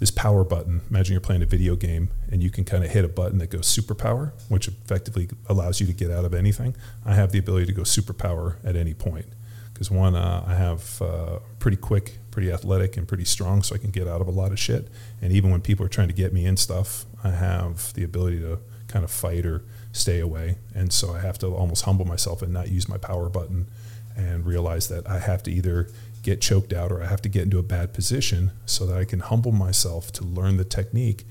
this 0.00 0.10
power 0.10 0.42
button. 0.42 0.80
Imagine 0.90 1.12
you're 1.12 1.20
playing 1.20 1.42
a 1.42 1.46
video 1.46 1.76
game 1.76 2.08
and 2.32 2.42
you 2.42 2.50
can 2.50 2.64
kind 2.64 2.82
of 2.82 2.90
hit 2.90 3.04
a 3.04 3.08
button 3.08 3.38
that 3.38 3.50
goes 3.50 3.66
superpower, 3.66 4.32
which 4.48 4.66
effectively 4.66 5.28
allows 5.46 5.78
you 5.78 5.86
to 5.86 5.92
get 5.92 6.10
out 6.10 6.24
of 6.24 6.34
anything. 6.34 6.74
I 7.04 7.14
have 7.14 7.32
the 7.32 7.38
ability 7.38 7.66
to 7.66 7.72
go 7.72 7.82
superpower 7.82 8.56
at 8.64 8.76
any 8.76 8.94
point 8.94 9.26
because 9.72 9.90
one, 9.90 10.14
uh, 10.14 10.44
I 10.46 10.54
have 10.54 11.00
uh, 11.02 11.38
pretty 11.58 11.76
quick, 11.76 12.18
pretty 12.30 12.50
athletic, 12.50 12.98
and 12.98 13.08
pretty 13.08 13.24
strong, 13.24 13.62
so 13.62 13.74
I 13.74 13.78
can 13.78 13.90
get 13.90 14.06
out 14.06 14.20
of 14.20 14.28
a 14.28 14.30
lot 14.30 14.52
of 14.52 14.58
shit. 14.58 14.88
And 15.22 15.32
even 15.32 15.50
when 15.50 15.62
people 15.62 15.86
are 15.86 15.88
trying 15.88 16.08
to 16.08 16.14
get 16.14 16.34
me 16.34 16.44
in 16.44 16.58
stuff, 16.58 17.06
I 17.24 17.30
have 17.30 17.94
the 17.94 18.04
ability 18.04 18.40
to 18.40 18.58
kind 18.88 19.04
of 19.04 19.10
fight 19.10 19.46
or 19.46 19.64
stay 19.92 20.20
away. 20.20 20.58
And 20.74 20.92
so 20.92 21.14
I 21.14 21.20
have 21.20 21.38
to 21.38 21.46
almost 21.46 21.84
humble 21.84 22.04
myself 22.04 22.42
and 22.42 22.52
not 22.52 22.68
use 22.68 22.90
my 22.90 22.98
power 22.98 23.30
button 23.30 23.68
and 24.16 24.44
realize 24.44 24.88
that 24.88 25.08
I 25.08 25.18
have 25.18 25.42
to 25.44 25.50
either 25.50 25.88
get 26.22 26.40
choked 26.40 26.72
out 26.72 26.92
or 26.92 27.02
I 27.02 27.06
have 27.06 27.22
to 27.22 27.28
get 27.28 27.44
into 27.44 27.58
a 27.58 27.62
bad 27.62 27.92
position 27.94 28.52
so 28.66 28.86
that 28.86 28.96
I 28.96 29.04
can 29.04 29.20
humble 29.20 29.52
myself 29.52 30.12
to 30.12 30.24
learn 30.24 30.56
the 30.56 30.64
technique 30.64 31.24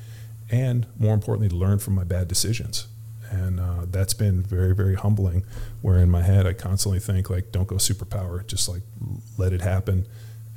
and 0.50 0.88
more 0.98 1.14
importantly, 1.14 1.56
learn 1.56 1.80
from 1.80 1.96
my 1.96 2.04
bad 2.04 2.28
decisions. 2.28 2.88
And 3.30 3.60
uh, 3.60 3.86
that's 3.86 4.16
been 4.16 4.42
very, 4.42 4.74
very 4.74 4.96
humbling. 4.96 5.44
Where 5.82 6.00
in 6.00 6.10
my 6.10 6.24
head, 6.24 6.48
I 6.48 6.54
constantly 6.54 7.00
think, 7.00 7.30
like, 7.30 7.52
don't 7.52 7.68
go 7.68 7.76
superpower, 7.76 8.46
just 8.48 8.68
like 8.68 8.82
let 9.38 9.54
it 9.54 9.62
happen 9.62 10.08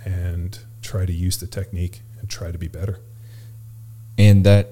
and 0.04 0.58
try 0.80 1.04
to 1.04 1.12
use 1.12 1.36
the 1.36 1.46
technique 1.46 2.00
and 2.18 2.30
try 2.30 2.50
to 2.50 2.58
be 2.58 2.68
better. 2.68 3.00
And 4.16 4.44
that 4.44 4.70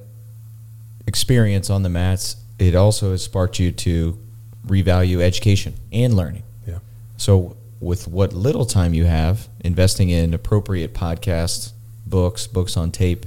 experience 1.06 1.68
on 1.68 1.82
the 1.82 1.90
mats, 1.90 2.36
it 2.58 2.74
also 2.74 3.10
has 3.10 3.22
sparked 3.22 3.58
you 3.58 3.72
to 3.72 4.18
revalue 4.66 5.20
education 5.20 5.74
and 5.92 6.14
learning. 6.14 6.44
Yeah. 6.66 6.78
So, 7.18 7.56
with 7.80 8.06
what 8.06 8.32
little 8.32 8.66
time 8.66 8.94
you 8.94 9.06
have, 9.06 9.48
investing 9.60 10.10
in 10.10 10.34
appropriate 10.34 10.94
podcasts, 10.94 11.72
books, 12.06 12.46
books 12.46 12.76
on 12.76 12.92
tape, 12.92 13.26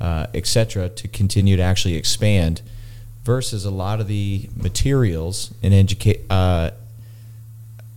uh, 0.00 0.26
etc., 0.34 0.88
to 0.88 1.08
continue 1.08 1.56
to 1.56 1.62
actually 1.62 1.94
expand, 1.94 2.60
versus 3.22 3.64
a 3.64 3.70
lot 3.70 4.00
of 4.00 4.08
the 4.08 4.50
materials 4.56 5.54
and 5.62 5.72
educate. 5.72 6.22
Uh, 6.28 6.72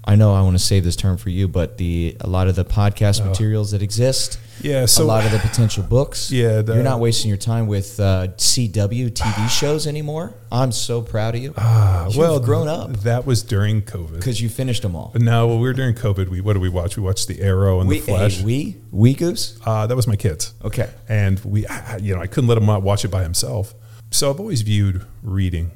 I 0.06 0.16
know 0.16 0.34
I 0.34 0.42
want 0.42 0.56
to 0.56 0.64
save 0.64 0.84
this 0.84 0.96
term 0.96 1.18
for 1.18 1.30
you, 1.30 1.48
but 1.48 1.78
the 1.78 2.16
a 2.22 2.28
lot 2.28 2.48
of 2.48 2.56
the 2.56 2.66
podcast 2.66 3.22
oh. 3.22 3.26
materials 3.26 3.72
that 3.72 3.82
exist 3.82 4.40
yeah, 4.62 4.86
so 4.86 5.04
a 5.04 5.06
lot 5.06 5.26
of 5.26 5.32
the 5.32 5.40
potential 5.40 5.84
books. 5.84 6.32
Yeah, 6.36 6.62
the, 6.62 6.74
you're 6.74 6.84
not 6.84 7.00
wasting 7.00 7.30
your 7.30 7.38
time 7.38 7.68
with 7.68 7.98
uh, 8.00 8.28
CW 8.36 9.12
TV 9.12 9.50
shows 9.60 9.88
anymore. 9.88 10.34
I'm 10.52 10.72
so 10.74 11.02
proud 11.02 11.36
of 11.36 11.42
you. 11.42 11.54
Uh, 11.56 12.06
You've 12.08 12.18
well, 12.18 12.40
grown 12.40 12.68
up. 12.68 12.92
That 12.98 13.26
was 13.26 13.42
during 13.42 13.84
COVID 13.84 14.16
because 14.16 14.42
you 14.42 14.50
finished 14.50 14.82
them 14.82 14.96
all. 14.96 15.14
No, 15.16 15.48
well, 15.48 15.60
we 15.60 15.68
were 15.68 15.74
during 15.74 15.96
COVID. 15.96 16.28
We 16.28 16.42
what 16.42 16.54
did 16.54 16.62
we 16.62 16.68
watch? 16.68 16.98
We 16.98 17.04
watched 17.04 17.28
The 17.28 17.42
Arrow 17.42 17.80
and 17.80 17.88
we, 17.88 18.00
The 18.00 18.06
Flash. 18.06 18.38
Hey, 18.38 18.44
we 18.44 18.76
we 18.92 19.14
goose. 19.14 19.58
Uh, 19.66 19.88
that 19.88 19.96
was 19.96 20.08
my 20.08 20.18
kids. 20.18 20.54
Okay, 20.64 20.90
and 21.08 21.40
we, 21.46 21.66
you 22.02 22.16
know, 22.16 22.22
I 22.22 22.28
couldn't 22.28 22.50
let 22.50 22.58
him 22.58 22.68
watch 22.84 23.06
it 23.06 23.10
by 23.10 23.24
himself. 23.24 23.74
So 24.12 24.30
I've 24.30 24.40
always 24.40 24.62
viewed 24.62 25.06
reading, 25.24 25.72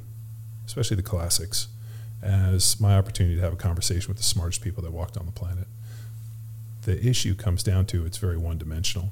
especially 0.66 0.98
the 0.98 1.04
classics, 1.04 1.68
as 2.22 2.80
my 2.80 2.98
opportunity 2.98 3.36
to 3.36 3.42
have 3.42 3.54
a 3.54 3.58
conversation 3.58 4.08
with 4.08 4.18
the 4.18 4.24
smartest 4.24 4.62
people 4.62 4.84
that 4.84 4.92
walked 4.92 5.18
on 5.18 5.26
the 5.26 5.32
planet. 5.32 5.68
The 6.84 7.06
issue 7.06 7.36
comes 7.36 7.64
down 7.64 7.86
to 7.88 8.06
it's 8.06 8.18
very 8.18 8.38
one 8.38 8.58
dimensional 8.58 9.12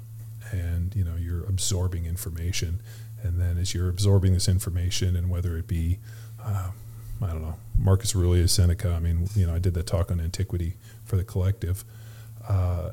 and 0.52 0.96
you 0.96 1.04
know 1.04 1.16
you're 1.16 1.44
absorbing 1.44 2.06
information 2.06 2.82
and 3.22 3.40
then 3.40 3.58
as 3.58 3.74
you're 3.74 3.90
absorbing 3.90 4.34
this 4.34 4.48
information 4.48 5.16
and 5.16 5.30
whether 5.30 5.58
it 5.58 5.68
be 5.68 6.00
uh, 6.42 6.72
I 7.22 7.28
don't 7.28 7.42
know 7.42 7.58
Marcus 7.78 8.16
Aurelius 8.16 8.54
Seneca 8.54 8.94
I 8.94 9.00
mean 9.00 9.28
you 9.36 9.46
know 9.46 9.54
I 9.54 9.60
did 9.60 9.74
that 9.74 9.88
talk 9.88 10.10
on 10.10 10.22
antiquity 10.22 10.78
for 11.04 11.18
the 11.18 11.26
collective 11.26 11.84
uh, 12.48 12.92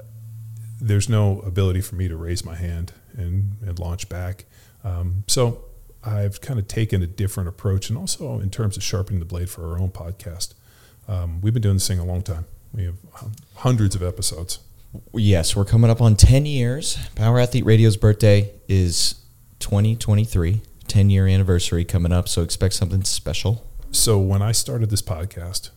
there's 0.80 1.08
no 1.08 1.40
ability 1.40 1.80
for 1.80 1.94
me 1.94 2.08
to 2.08 2.16
raise 2.16 2.44
my 2.44 2.56
hand 2.56 2.92
and, 3.16 3.56
and 3.64 3.78
launch 3.78 4.08
back. 4.08 4.44
Um, 4.82 5.24
so 5.26 5.64
I've 6.06 6.40
kind 6.40 6.58
of 6.58 6.68
taken 6.68 7.02
a 7.02 7.06
different 7.06 7.48
approach 7.48 7.88
and 7.88 7.98
also 7.98 8.38
in 8.40 8.50
terms 8.50 8.76
of 8.76 8.82
sharpening 8.82 9.20
the 9.20 9.26
blade 9.26 9.50
for 9.50 9.70
our 9.70 9.78
own 9.78 9.90
podcast 9.90 10.54
um, 11.06 11.40
we've 11.40 11.52
been 11.52 11.62
doing 11.62 11.76
this 11.76 11.86
thing 11.86 11.98
a 11.98 12.04
long 12.04 12.22
time 12.22 12.46
we 12.74 12.84
have 12.84 12.96
hundreds 13.56 13.94
of 13.94 14.02
episodes. 14.02 14.58
Yes, 15.12 15.54
we're 15.54 15.64
coming 15.64 15.90
up 15.90 16.00
on 16.00 16.16
10 16.16 16.44
years. 16.46 16.98
Power 17.14 17.38
Athlete 17.38 17.64
Radio's 17.64 17.96
birthday 17.96 18.50
is 18.68 19.14
2023, 19.60 20.60
10 20.88 21.10
year 21.10 21.26
anniversary 21.26 21.84
coming 21.84 22.12
up. 22.12 22.28
So 22.28 22.42
expect 22.42 22.74
something 22.74 23.04
special. 23.04 23.66
So 23.92 24.18
when 24.18 24.42
I 24.42 24.52
started 24.52 24.90
this 24.90 25.02
podcast, 25.02 25.70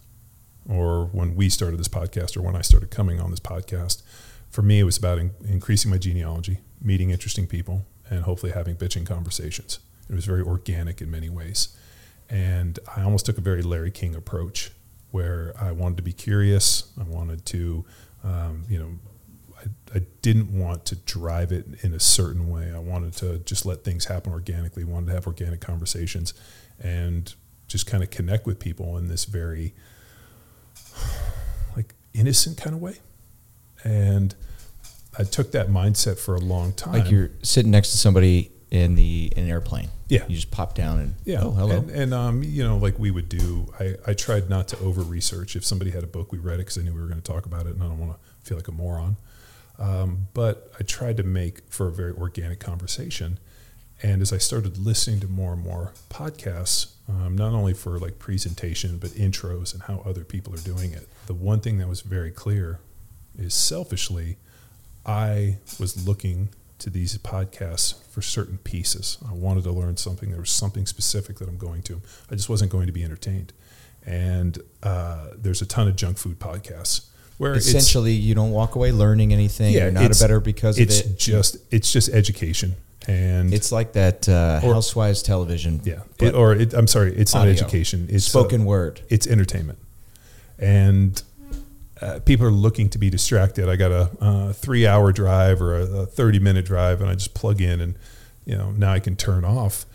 or 0.67 1.05
when 1.05 1.35
we 1.35 1.49
started 1.49 1.79
this 1.79 1.87
podcast, 1.87 2.35
or 2.35 2.41
when 2.41 2.55
I 2.55 2.61
started 2.61 2.89
coming 2.89 3.21
on 3.21 3.29
this 3.29 3.39
podcast, 3.39 4.01
for 4.49 4.63
me, 4.63 4.79
it 4.79 4.83
was 4.83 4.97
about 4.97 5.19
in- 5.19 5.31
increasing 5.47 5.91
my 5.91 5.97
genealogy, 5.97 6.59
meeting 6.81 7.11
interesting 7.11 7.45
people, 7.47 7.85
and 8.09 8.23
hopefully 8.23 8.51
having 8.51 8.75
bitching 8.75 9.05
conversations. 9.05 9.79
It 10.10 10.15
was 10.15 10.26
very 10.26 10.41
organic 10.41 11.02
in 11.02 11.12
many 11.12 11.30
ways. 11.30 11.70
And 12.30 12.80
I 12.96 13.04
almost 13.04 13.26
took 13.26 13.38
a 13.38 13.41
very 13.41 13.62
Larry 13.62 13.91
King 13.91 14.15
approach 14.15 14.72
where 15.12 15.54
I 15.60 15.72
wanted 15.72 15.98
to 15.98 16.04
be 16.04 16.13
curious. 16.13 16.91
I 17.00 17.04
wanted 17.04 17.46
to, 17.48 17.86
um, 18.24 18.65
you 18.70 18.80
know, 18.80 18.91
I, 19.58 19.98
I, 19.98 20.02
didn't 20.22 20.52
want 20.52 20.86
to 20.86 20.96
drive 20.96 21.52
it 21.52 21.65
in 21.82 21.93
a 21.93 22.00
certain 22.00 22.50
way. 22.50 22.72
I 22.76 22.80
wanted 22.80 23.13
to 23.13 23.39
just 23.39 23.65
let 23.65 23.84
things 23.84 24.06
happen 24.06 24.34
organically. 24.34 24.84
I 24.84 24.86
wanted 24.86 25.08
to 25.08 25.13
have 25.13 25.26
organic 25.26 25.62
conversations 25.62 26.34
and 26.80 27.34
just 27.67 27.88
kind 27.88 28.04
of 28.04 28.10
connect 28.10 28.46
with 28.46 28.60
people 28.60 28.98
in 28.98 29.08
this 29.08 29.26
very 29.26 29.74
like 31.76 31.96
innocent 32.13 32.58
kind 32.58 32.76
of 32.76 32.82
way. 32.82 32.98
And 33.84 34.36
I 35.17 35.24
took 35.24 35.52
that 35.54 35.70
mindset 35.70 36.20
for 36.20 36.36
a 36.36 36.39
long 36.39 36.74
time. 36.74 36.93
Like 36.93 37.10
you're 37.10 37.32
sitting 37.41 37.72
next 37.72 37.91
to 37.91 37.98
somebody 37.98 38.52
in 38.71 38.95
the 38.95 39.32
in 39.36 39.45
an 39.45 39.49
airplane. 39.49 39.89
Yeah, 40.10 40.23
you 40.27 40.36
just 40.36 40.51
pop 40.51 40.73
down 40.73 40.99
and 40.99 41.15
yeah, 41.25 41.41
oh 41.43 41.51
hello. 41.51 41.77
And, 41.77 41.89
and 41.89 42.13
um, 42.13 42.43
you 42.43 42.63
know, 42.63 42.77
like 42.77 42.97
we 42.99 43.12
would 43.12 43.30
do. 43.30 43.73
I 43.80 43.95
I 44.06 44.13
tried 44.13 44.49
not 44.49 44.67
to 44.69 44.80
over 44.80 45.01
research. 45.01 45.56
If 45.56 45.65
somebody 45.65 45.91
had 45.91 46.03
a 46.03 46.08
book, 46.08 46.32
we 46.32 46.38
read 46.38 46.56
it 46.56 46.60
because 46.60 46.77
I 46.77 46.82
knew 46.82 46.93
we 46.93 47.01
were 47.01 47.08
going 47.08 47.21
to 47.21 47.32
talk 47.32 47.45
about 47.45 47.65
it, 47.65 47.73
and 47.73 47.84
I 47.84 47.88
don't 47.88 47.99
want 47.99 48.13
to 48.13 48.47
feel 48.47 48.58
like 48.58 48.67
a 48.67 48.71
moron. 48.71 49.17
Um, 49.80 50.27
but 50.34 50.71
I 50.80 50.84
tried 50.84 51.17
to 51.17 51.23
make 51.23 51.62
for 51.69 51.88
a 51.88 51.91
very 51.91 52.12
organic 52.13 52.60
conversation. 52.60 53.39
And 54.03 54.21
as 54.21 54.32
I 54.32 54.38
started 54.38 54.77
listening 54.77 55.19
to 55.21 55.27
more 55.27 55.53
and 55.53 55.63
more 55.63 55.93
podcasts, 56.10 56.93
um, 57.10 57.36
not 57.36 57.53
only 57.53 57.73
for 57.73 57.97
like 57.97 58.19
presentation, 58.19 58.97
but 58.97 59.12
intros 59.12 59.73
and 59.73 59.84
how 59.84 60.03
other 60.06 60.23
people 60.23 60.53
are 60.53 60.60
doing 60.60 60.93
it, 60.93 61.08
the 61.25 61.34
one 61.34 61.62
thing 61.62 61.80
that 61.80 61.88
was 61.88 62.01
very 62.01 62.30
clear 62.30 62.80
is 63.38 63.53
selfishly, 63.53 64.38
I 65.06 65.58
was 65.80 66.08
looking 66.08 66.49
to 66.79 66.89
these 66.89 67.17
podcasts 67.17 68.03
for 68.05 68.21
certain 68.21 68.57
pieces. 68.59 69.17
I 69.27 69.33
wanted 69.33 69.63
to 69.63 69.71
learn 69.71 69.97
something. 69.97 70.29
There 70.29 70.39
was 70.39 70.51
something 70.51 70.85
specific 70.85 71.37
that 71.39 71.49
I'm 71.49 71.57
going 71.57 71.81
to. 71.83 72.01
I 72.31 72.35
just 72.35 72.49
wasn't 72.49 72.71
going 72.71 72.87
to 72.87 72.93
be 72.93 73.03
entertained. 73.03 73.53
And 74.05 74.59
uh, 74.83 75.29
there's 75.35 75.61
a 75.61 75.65
ton 75.65 75.87
of 75.87 75.95
junk 75.95 76.17
food 76.17 76.39
podcasts 76.39 77.07
where 77.37 77.53
essentially 77.53 78.13
you 78.13 78.33
don't 78.33 78.51
walk 78.51 78.75
away 78.75 78.91
learning 78.91 79.33
anything. 79.33 79.73
Yeah, 79.73 79.83
You're 79.83 79.91
not 79.91 80.15
a 80.15 80.19
better 80.19 80.39
because 80.39 80.79
it's 80.79 81.01
of 81.01 81.11
it. 81.11 81.19
just 81.19 81.57
it's 81.71 81.91
just 81.91 82.09
education. 82.09 82.75
And 83.07 83.53
it's 83.53 83.71
like 83.71 83.93
that 83.93 84.27
uh, 84.27 84.59
or, 84.63 84.73
Housewives 84.73 85.21
television. 85.21 85.81
Yeah, 85.83 86.01
it, 86.19 86.35
or 86.35 86.53
it, 86.53 86.73
I'm 86.73 86.87
sorry, 86.87 87.15
it's 87.15 87.33
audio. 87.33 87.53
not 87.53 87.61
education. 87.61 88.07
It's 88.09 88.25
spoken 88.25 88.61
uh, 88.61 88.65
word. 88.65 89.01
It's 89.09 89.27
entertainment, 89.27 89.79
and 90.59 91.21
uh, 92.01 92.19
people 92.19 92.45
are 92.45 92.51
looking 92.51 92.89
to 92.89 92.97
be 92.97 93.10
distracted. 93.10 93.69
I 93.69 93.75
got 93.75 93.91
a 93.91 94.10
uh, 94.19 94.53
three 94.53 94.86
hour 94.86 95.12
drive 95.12 95.62
or 95.62 95.77
a, 95.77 95.83
a, 95.83 96.05
30 96.05 96.39
minute 96.39 96.65
drive, 96.65 97.01
and 97.01 97.10
I 97.10 97.13
just 97.13 97.33
plug 97.33 97.62
in, 97.62 97.81
and 97.81 97.95
you 98.45 98.55
know 98.55 98.71
now 98.71 98.93
I 98.93 98.99
can 98.99 99.15
turn 99.15 99.43
off, 99.43 99.86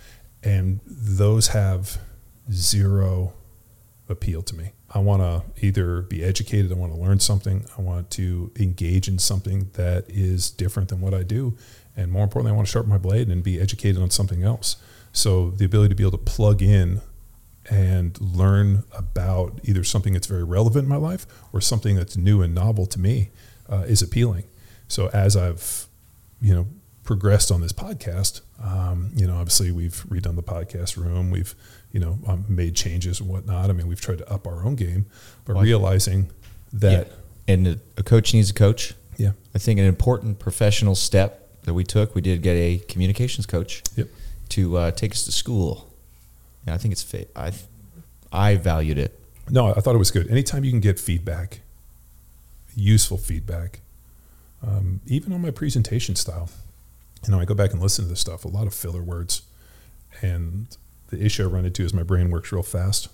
and 0.42 0.80
those 0.86 1.48
have 1.48 1.98
zero 2.50 3.34
appeal 4.08 4.42
to 4.42 4.54
me. 4.54 4.72
I 4.94 4.98
want 4.98 5.22
to 5.22 5.66
either 5.66 6.02
be 6.02 6.22
educated, 6.22 6.70
I 6.70 6.74
want 6.74 6.92
to 6.92 6.98
learn 6.98 7.18
something, 7.18 7.64
I 7.78 7.80
want 7.80 8.10
to 8.12 8.52
engage 8.58 9.08
in 9.08 9.18
something 9.18 9.70
that 9.74 10.04
is 10.08 10.50
different 10.50 10.90
than 10.90 11.00
what 11.00 11.14
I 11.14 11.22
do, 11.22 11.56
and 11.96 12.12
more 12.12 12.24
importantly, 12.24 12.52
I 12.52 12.56
want 12.56 12.68
to 12.68 12.72
sharpen 12.72 12.90
my 12.90 12.98
blade 12.98 13.28
and 13.28 13.42
be 13.42 13.60
educated 13.60 14.02
on 14.02 14.10
something 14.10 14.42
else. 14.42 14.76
So 15.12 15.50
the 15.50 15.64
ability 15.64 15.90
to 15.90 15.94
be 15.94 16.02
able 16.02 16.18
to 16.18 16.24
plug 16.24 16.62
in 16.62 17.00
and 17.70 18.20
learn 18.20 18.84
about 18.92 19.60
either 19.64 19.84
something 19.84 20.12
that's 20.12 20.26
very 20.26 20.44
relevant 20.44 20.84
in 20.84 20.88
my 20.88 20.96
life 20.96 21.26
or 21.52 21.60
something 21.60 21.96
that's 21.96 22.16
new 22.16 22.42
and 22.42 22.54
novel 22.54 22.86
to 22.86 22.98
me 22.98 23.30
uh, 23.68 23.84
is 23.86 24.02
appealing. 24.02 24.44
So 24.88 25.08
as 25.08 25.36
I've, 25.36 25.86
you 26.40 26.54
know, 26.54 26.66
progressed 27.04 27.50
on 27.50 27.60
this 27.60 27.72
podcast, 27.72 28.40
um, 28.62 29.10
you 29.14 29.26
know, 29.26 29.34
obviously 29.36 29.72
we've 29.72 30.04
redone 30.08 30.36
the 30.36 30.42
podcast 30.42 30.96
room, 30.96 31.30
we've, 31.30 31.54
you 31.92 32.00
know, 32.00 32.18
um, 32.26 32.44
made 32.48 32.74
changes 32.74 33.20
and 33.20 33.28
whatnot. 33.28 33.70
I 33.70 33.72
mean, 33.72 33.86
we've 33.86 34.00
tried 34.00 34.18
to 34.18 34.30
up 34.32 34.46
our 34.46 34.64
own 34.64 34.76
game, 34.76 35.06
but 35.44 35.54
well, 35.54 35.64
realizing 35.64 36.30
that. 36.72 37.06
Yeah. 37.08 37.12
And 37.48 37.80
a, 37.96 38.02
coach 38.04 38.32
needs 38.34 38.50
a 38.50 38.54
coach. 38.54 38.94
Yeah. 39.16 39.32
I 39.54 39.58
think 39.58 39.80
an 39.80 39.86
important 39.86 40.38
professional 40.38 40.94
step 40.94 41.62
that 41.64 41.74
we 41.74 41.84
took, 41.84 42.14
we 42.14 42.20
did 42.20 42.40
get 42.42 42.54
a 42.54 42.78
communications 42.88 43.46
coach 43.46 43.82
Yep. 43.96 44.08
to 44.50 44.76
uh, 44.76 44.90
take 44.92 45.12
us 45.12 45.24
to 45.24 45.32
school. 45.32 45.91
Yeah, 46.66 46.74
I 46.74 46.78
think 46.78 46.92
it's 46.92 47.02
fa- 47.02 47.26
I 47.36 47.52
I 48.32 48.56
valued 48.56 48.98
it. 48.98 49.18
No, 49.50 49.66
I 49.74 49.80
thought 49.80 49.94
it 49.94 49.98
was 49.98 50.10
good. 50.10 50.30
Anytime 50.30 50.64
you 50.64 50.70
can 50.70 50.80
get 50.80 50.98
feedback, 51.00 51.60
useful 52.74 53.18
feedback, 53.18 53.80
um, 54.66 55.00
even 55.06 55.32
on 55.32 55.40
my 55.40 55.50
presentation 55.50 56.14
style. 56.16 56.48
You 57.26 57.32
know, 57.32 57.40
I 57.40 57.44
go 57.44 57.54
back 57.54 57.72
and 57.72 57.80
listen 57.80 58.04
to 58.04 58.08
this 58.08 58.20
stuff, 58.20 58.44
a 58.44 58.48
lot 58.48 58.66
of 58.66 58.74
filler 58.74 59.02
words. 59.02 59.42
And 60.22 60.66
the 61.10 61.24
issue 61.24 61.44
I 61.44 61.46
run 61.46 61.64
into 61.64 61.84
is 61.84 61.94
my 61.94 62.02
brain 62.02 62.30
works 62.30 62.52
real 62.52 62.62
fast. 62.62 63.08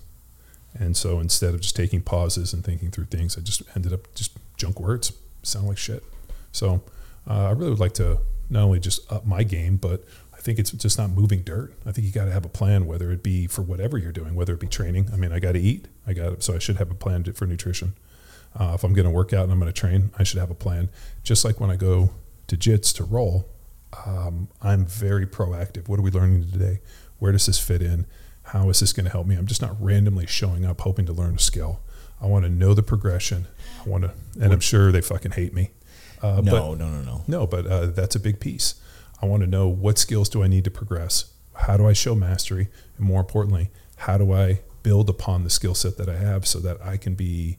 And 0.77 0.95
so 0.95 1.19
instead 1.19 1.53
of 1.53 1.61
just 1.61 1.75
taking 1.75 2.01
pauses 2.01 2.53
and 2.53 2.63
thinking 2.63 2.91
through 2.91 3.05
things, 3.05 3.37
I 3.37 3.41
just 3.41 3.61
ended 3.75 3.93
up 3.93 4.13
just 4.15 4.31
junk 4.57 4.79
words, 4.79 5.13
sound 5.43 5.67
like 5.67 5.77
shit. 5.77 6.03
So 6.51 6.81
uh, 7.27 7.47
I 7.47 7.51
really 7.51 7.71
would 7.71 7.79
like 7.79 7.93
to 7.95 8.19
not 8.49 8.63
only 8.63 8.79
just 8.79 9.11
up 9.11 9.25
my 9.25 9.43
game, 9.43 9.77
but 9.77 10.03
I 10.39 10.41
think 10.41 10.57
it's 10.57 10.71
just 10.71 10.97
not 10.97 11.09
moving 11.09 11.41
dirt. 11.41 11.73
I 11.85 11.91
think 11.91 12.07
you 12.07 12.13
got 12.13 12.23
to 12.23 12.31
have 12.31 12.45
a 12.45 12.49
plan, 12.49 12.85
whether 12.85 13.11
it 13.11 13.21
be 13.21 13.45
for 13.45 13.61
whatever 13.61 13.97
you're 13.97 14.13
doing, 14.13 14.35
whether 14.35 14.53
it 14.53 14.61
be 14.61 14.67
training. 14.67 15.09
I 15.11 15.17
mean, 15.17 15.33
I 15.33 15.39
got 15.39 15.51
to 15.51 15.59
eat. 15.59 15.89
I 16.07 16.13
got 16.13 16.41
so 16.43 16.55
I 16.55 16.59
should 16.59 16.77
have 16.77 16.89
a 16.89 16.95
plan 16.95 17.25
for 17.33 17.45
nutrition. 17.45 17.93
Uh, 18.57 18.71
if 18.73 18.85
I'm 18.85 18.93
going 18.93 19.05
to 19.05 19.11
work 19.11 19.33
out 19.33 19.43
and 19.43 19.51
I'm 19.51 19.59
going 19.59 19.71
to 19.71 19.77
train, 19.77 20.11
I 20.17 20.23
should 20.23 20.39
have 20.39 20.49
a 20.49 20.55
plan. 20.55 20.89
Just 21.23 21.43
like 21.43 21.59
when 21.59 21.69
I 21.69 21.75
go 21.75 22.11
to 22.47 22.55
jits 22.55 22.95
to 22.95 23.03
roll, 23.03 23.49
um, 24.05 24.47
I'm 24.61 24.85
very 24.85 25.27
proactive. 25.27 25.89
What 25.89 25.99
are 25.99 26.03
we 26.03 26.09
learning 26.09 26.49
today? 26.49 26.79
Where 27.17 27.33
does 27.33 27.45
this 27.45 27.59
fit 27.59 27.81
in? 27.81 28.05
How 28.43 28.69
is 28.69 28.79
this 28.79 28.93
going 28.93 29.05
to 29.05 29.11
help 29.11 29.27
me? 29.27 29.35
I'm 29.35 29.45
just 29.45 29.61
not 29.61 29.75
randomly 29.79 30.25
showing 30.25 30.65
up 30.65 30.79
hoping 30.81 31.05
to 31.07 31.13
learn 31.13 31.35
a 31.35 31.39
skill. 31.39 31.81
I 32.21 32.27
want 32.27 32.45
to 32.45 32.49
know 32.49 32.73
the 32.73 32.81
progression. 32.81 33.47
I 33.85 33.89
want 33.89 34.05
to, 34.05 34.13
and 34.41 34.53
I'm 34.53 34.61
sure 34.61 34.93
they 34.93 35.01
fucking 35.01 35.31
hate 35.31 35.53
me. 35.53 35.71
Uh, 36.21 36.41
no, 36.41 36.51
but 36.51 36.79
no, 36.79 36.89
no, 36.89 37.01
no. 37.01 37.23
no, 37.27 37.45
but 37.45 37.67
uh, 37.67 37.87
that's 37.87 38.15
a 38.15 38.19
big 38.19 38.39
piece. 38.39 38.75
I 39.21 39.25
want 39.25 39.41
to 39.41 39.47
know 39.47 39.67
what 39.67 39.97
skills 39.97 40.29
do 40.29 40.43
I 40.43 40.47
need 40.47 40.63
to 40.63 40.71
progress? 40.71 41.31
How 41.53 41.77
do 41.77 41.87
I 41.87 41.93
show 41.93 42.15
mastery? 42.15 42.69
And 42.97 43.05
more 43.05 43.19
importantly, 43.19 43.69
how 43.97 44.17
do 44.17 44.33
I 44.33 44.61
build 44.81 45.09
upon 45.09 45.43
the 45.43 45.49
skill 45.49 45.75
set 45.75 45.97
that 45.97 46.07
I 46.07 46.17
have 46.17 46.47
so 46.47 46.59
that 46.59 46.81
I 46.81 46.97
can 46.97 47.15
be, 47.15 47.57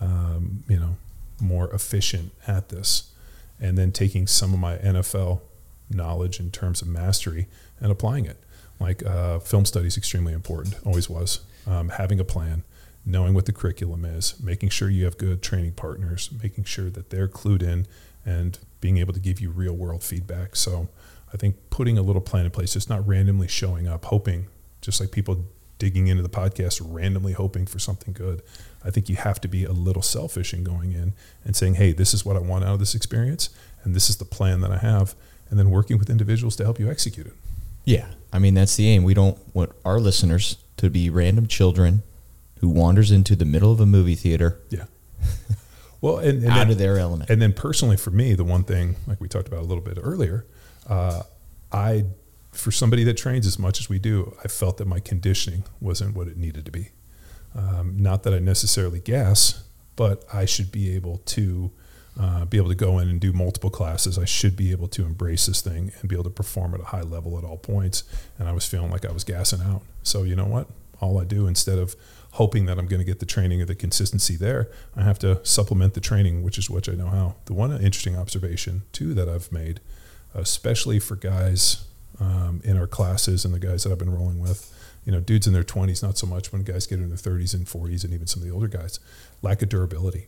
um, 0.00 0.64
you 0.68 0.78
know, 0.78 0.96
more 1.40 1.70
efficient 1.70 2.32
at 2.46 2.68
this? 2.68 3.12
And 3.58 3.76
then 3.76 3.90
taking 3.90 4.26
some 4.26 4.52
of 4.52 4.60
my 4.60 4.76
NFL 4.78 5.40
knowledge 5.90 6.38
in 6.40 6.50
terms 6.50 6.82
of 6.82 6.88
mastery 6.88 7.46
and 7.80 7.90
applying 7.90 8.26
it. 8.26 8.36
Like 8.78 9.04
uh, 9.04 9.38
film 9.40 9.64
study 9.64 9.88
is 9.88 9.96
extremely 9.96 10.32
important, 10.32 10.76
always 10.84 11.08
was. 11.08 11.40
Um, 11.66 11.90
having 11.90 12.20
a 12.20 12.24
plan, 12.24 12.64
knowing 13.04 13.34
what 13.34 13.46
the 13.46 13.52
curriculum 13.52 14.04
is, 14.04 14.38
making 14.40 14.68
sure 14.68 14.88
you 14.88 15.04
have 15.04 15.18
good 15.18 15.42
training 15.42 15.72
partners, 15.72 16.30
making 16.42 16.64
sure 16.64 16.90
that 16.90 17.10
they're 17.10 17.28
clued 17.28 17.62
in, 17.62 17.86
and 18.24 18.58
being 18.80 18.98
able 18.98 19.12
to 19.12 19.20
give 19.20 19.40
you 19.40 19.50
real 19.50 19.72
world 19.72 20.02
feedback. 20.02 20.54
So 20.54 20.88
I 21.32 21.36
think 21.36 21.56
putting 21.70 21.98
a 21.98 22.02
little 22.02 22.22
plan 22.22 22.44
in 22.44 22.50
place, 22.50 22.72
just 22.72 22.88
not 22.88 23.06
randomly 23.06 23.48
showing 23.48 23.86
up, 23.86 24.06
hoping, 24.06 24.46
just 24.80 25.00
like 25.00 25.10
people 25.10 25.44
digging 25.78 26.08
into 26.08 26.22
the 26.22 26.28
podcast, 26.28 26.80
randomly 26.84 27.32
hoping 27.32 27.66
for 27.66 27.78
something 27.78 28.12
good. 28.12 28.42
I 28.84 28.90
think 28.90 29.08
you 29.08 29.16
have 29.16 29.40
to 29.42 29.48
be 29.48 29.64
a 29.64 29.72
little 29.72 30.02
selfish 30.02 30.52
in 30.54 30.64
going 30.64 30.92
in 30.92 31.12
and 31.44 31.54
saying, 31.54 31.74
hey, 31.74 31.92
this 31.92 32.14
is 32.14 32.24
what 32.24 32.36
I 32.36 32.40
want 32.40 32.64
out 32.64 32.74
of 32.74 32.78
this 32.80 32.94
experience, 32.94 33.50
and 33.84 33.94
this 33.94 34.08
is 34.10 34.16
the 34.16 34.24
plan 34.24 34.60
that 34.62 34.70
I 34.72 34.78
have, 34.78 35.14
and 35.50 35.58
then 35.58 35.70
working 35.70 35.98
with 35.98 36.10
individuals 36.10 36.56
to 36.56 36.64
help 36.64 36.78
you 36.80 36.90
execute 36.90 37.26
it. 37.26 37.34
Yeah, 37.84 38.06
I 38.32 38.38
mean 38.38 38.54
that's 38.54 38.76
the 38.76 38.88
aim. 38.88 39.02
We 39.04 39.14
don't 39.14 39.38
want 39.54 39.72
our 39.84 39.98
listeners 40.00 40.56
to 40.78 40.90
be 40.90 41.08
random 41.10 41.46
children 41.46 42.02
who 42.60 42.68
wanders 42.68 43.10
into 43.10 43.34
the 43.36 43.44
middle 43.44 43.70
of 43.72 43.80
a 43.80 43.86
movie 43.86 44.14
theater 44.16 44.60
Yeah. 44.68 44.84
Well, 46.00 46.18
and, 46.18 46.42
and 46.42 46.46
out 46.52 46.54
then, 46.58 46.70
of 46.70 46.78
their 46.78 46.98
element. 46.98 47.30
and 47.30 47.40
then 47.42 47.52
personally 47.52 47.96
for 47.96 48.10
me, 48.10 48.34
the 48.34 48.44
one 48.44 48.62
thing 48.64 48.96
like 49.06 49.20
we 49.20 49.28
talked 49.28 49.48
about 49.48 49.60
a 49.60 49.66
little 49.66 49.82
bit 49.82 49.98
earlier, 50.00 50.46
uh, 50.88 51.22
I 51.72 52.04
for 52.52 52.70
somebody 52.72 53.04
that 53.04 53.16
trains 53.16 53.46
as 53.46 53.58
much 53.58 53.78
as 53.78 53.88
we 53.88 53.98
do, 53.98 54.34
I 54.42 54.48
felt 54.48 54.78
that 54.78 54.86
my 54.86 54.98
conditioning 54.98 55.64
wasn't 55.80 56.16
what 56.16 56.26
it 56.26 56.36
needed 56.36 56.64
to 56.64 56.72
be. 56.72 56.88
Um, 57.54 57.94
not 57.96 58.24
that 58.24 58.34
I 58.34 58.40
necessarily 58.40 58.98
gas, 58.98 59.62
but 59.96 60.24
I 60.32 60.44
should 60.44 60.72
be 60.72 60.94
able 60.94 61.18
to 61.18 61.70
uh, 62.20 62.44
be 62.44 62.56
able 62.56 62.68
to 62.68 62.74
go 62.74 62.98
in 62.98 63.08
and 63.08 63.20
do 63.20 63.32
multiple 63.32 63.70
classes. 63.70 64.18
I 64.18 64.24
should 64.24 64.56
be 64.56 64.72
able 64.72 64.88
to 64.88 65.04
embrace 65.04 65.46
this 65.46 65.62
thing 65.62 65.92
and 66.00 66.08
be 66.08 66.16
able 66.16 66.24
to 66.24 66.30
perform 66.30 66.74
at 66.74 66.80
a 66.80 66.84
high 66.84 67.02
level 67.02 67.38
at 67.38 67.44
all 67.44 67.58
points. 67.58 68.02
And 68.38 68.48
I 68.48 68.52
was 68.52 68.66
feeling 68.66 68.90
like 68.90 69.04
I 69.04 69.12
was 69.12 69.22
gassing 69.22 69.60
out. 69.62 69.82
So 70.02 70.24
you 70.24 70.34
know 70.34 70.46
what? 70.46 70.68
All 71.00 71.20
I 71.20 71.24
do 71.24 71.46
instead 71.46 71.78
of 71.78 71.94
hoping 72.32 72.66
that 72.66 72.76
I'm 72.78 72.86
going 72.86 72.98
to 72.98 73.04
get 73.04 73.20
the 73.20 73.26
training 73.26 73.62
or 73.62 73.66
the 73.66 73.74
consistency 73.76 74.34
there, 74.34 74.68
I 74.96 75.02
have 75.02 75.18
to 75.20 75.44
supplement 75.44 75.94
the 75.94 76.00
training, 76.00 76.42
which 76.42 76.58
is 76.58 76.68
which 76.68 76.88
I 76.88 76.92
know 76.92 77.08
how. 77.08 77.36
The 77.44 77.54
one 77.54 77.70
interesting 77.72 78.16
observation 78.16 78.82
too 78.90 79.14
that 79.14 79.28
I've 79.28 79.52
made, 79.52 79.80
especially 80.34 80.98
for 80.98 81.16
guys 81.16 81.84
um, 82.20 82.60
in 82.64 82.76
our 82.76 82.86
classes 82.86 83.44
and 83.44 83.54
the 83.54 83.58
guys 83.58 83.84
that 83.84 83.92
I've 83.92 83.98
been 83.98 84.12
rolling 84.12 84.40
with, 84.40 84.74
you 85.04 85.12
know, 85.12 85.20
dudes 85.20 85.46
in 85.46 85.52
their 85.52 85.64
20s, 85.64 86.02
not 86.02 86.18
so 86.18 86.26
much 86.26 86.52
when 86.52 86.62
guys 86.62 86.86
get 86.86 86.98
in 86.98 87.08
their 87.08 87.16
30s 87.16 87.54
and 87.54 87.66
40s, 87.66 88.04
and 88.04 88.12
even 88.12 88.26
some 88.26 88.42
of 88.42 88.48
the 88.48 88.54
older 88.54 88.68
guys, 88.68 89.00
lack 89.42 89.62
of 89.62 89.68
durability. 89.68 90.26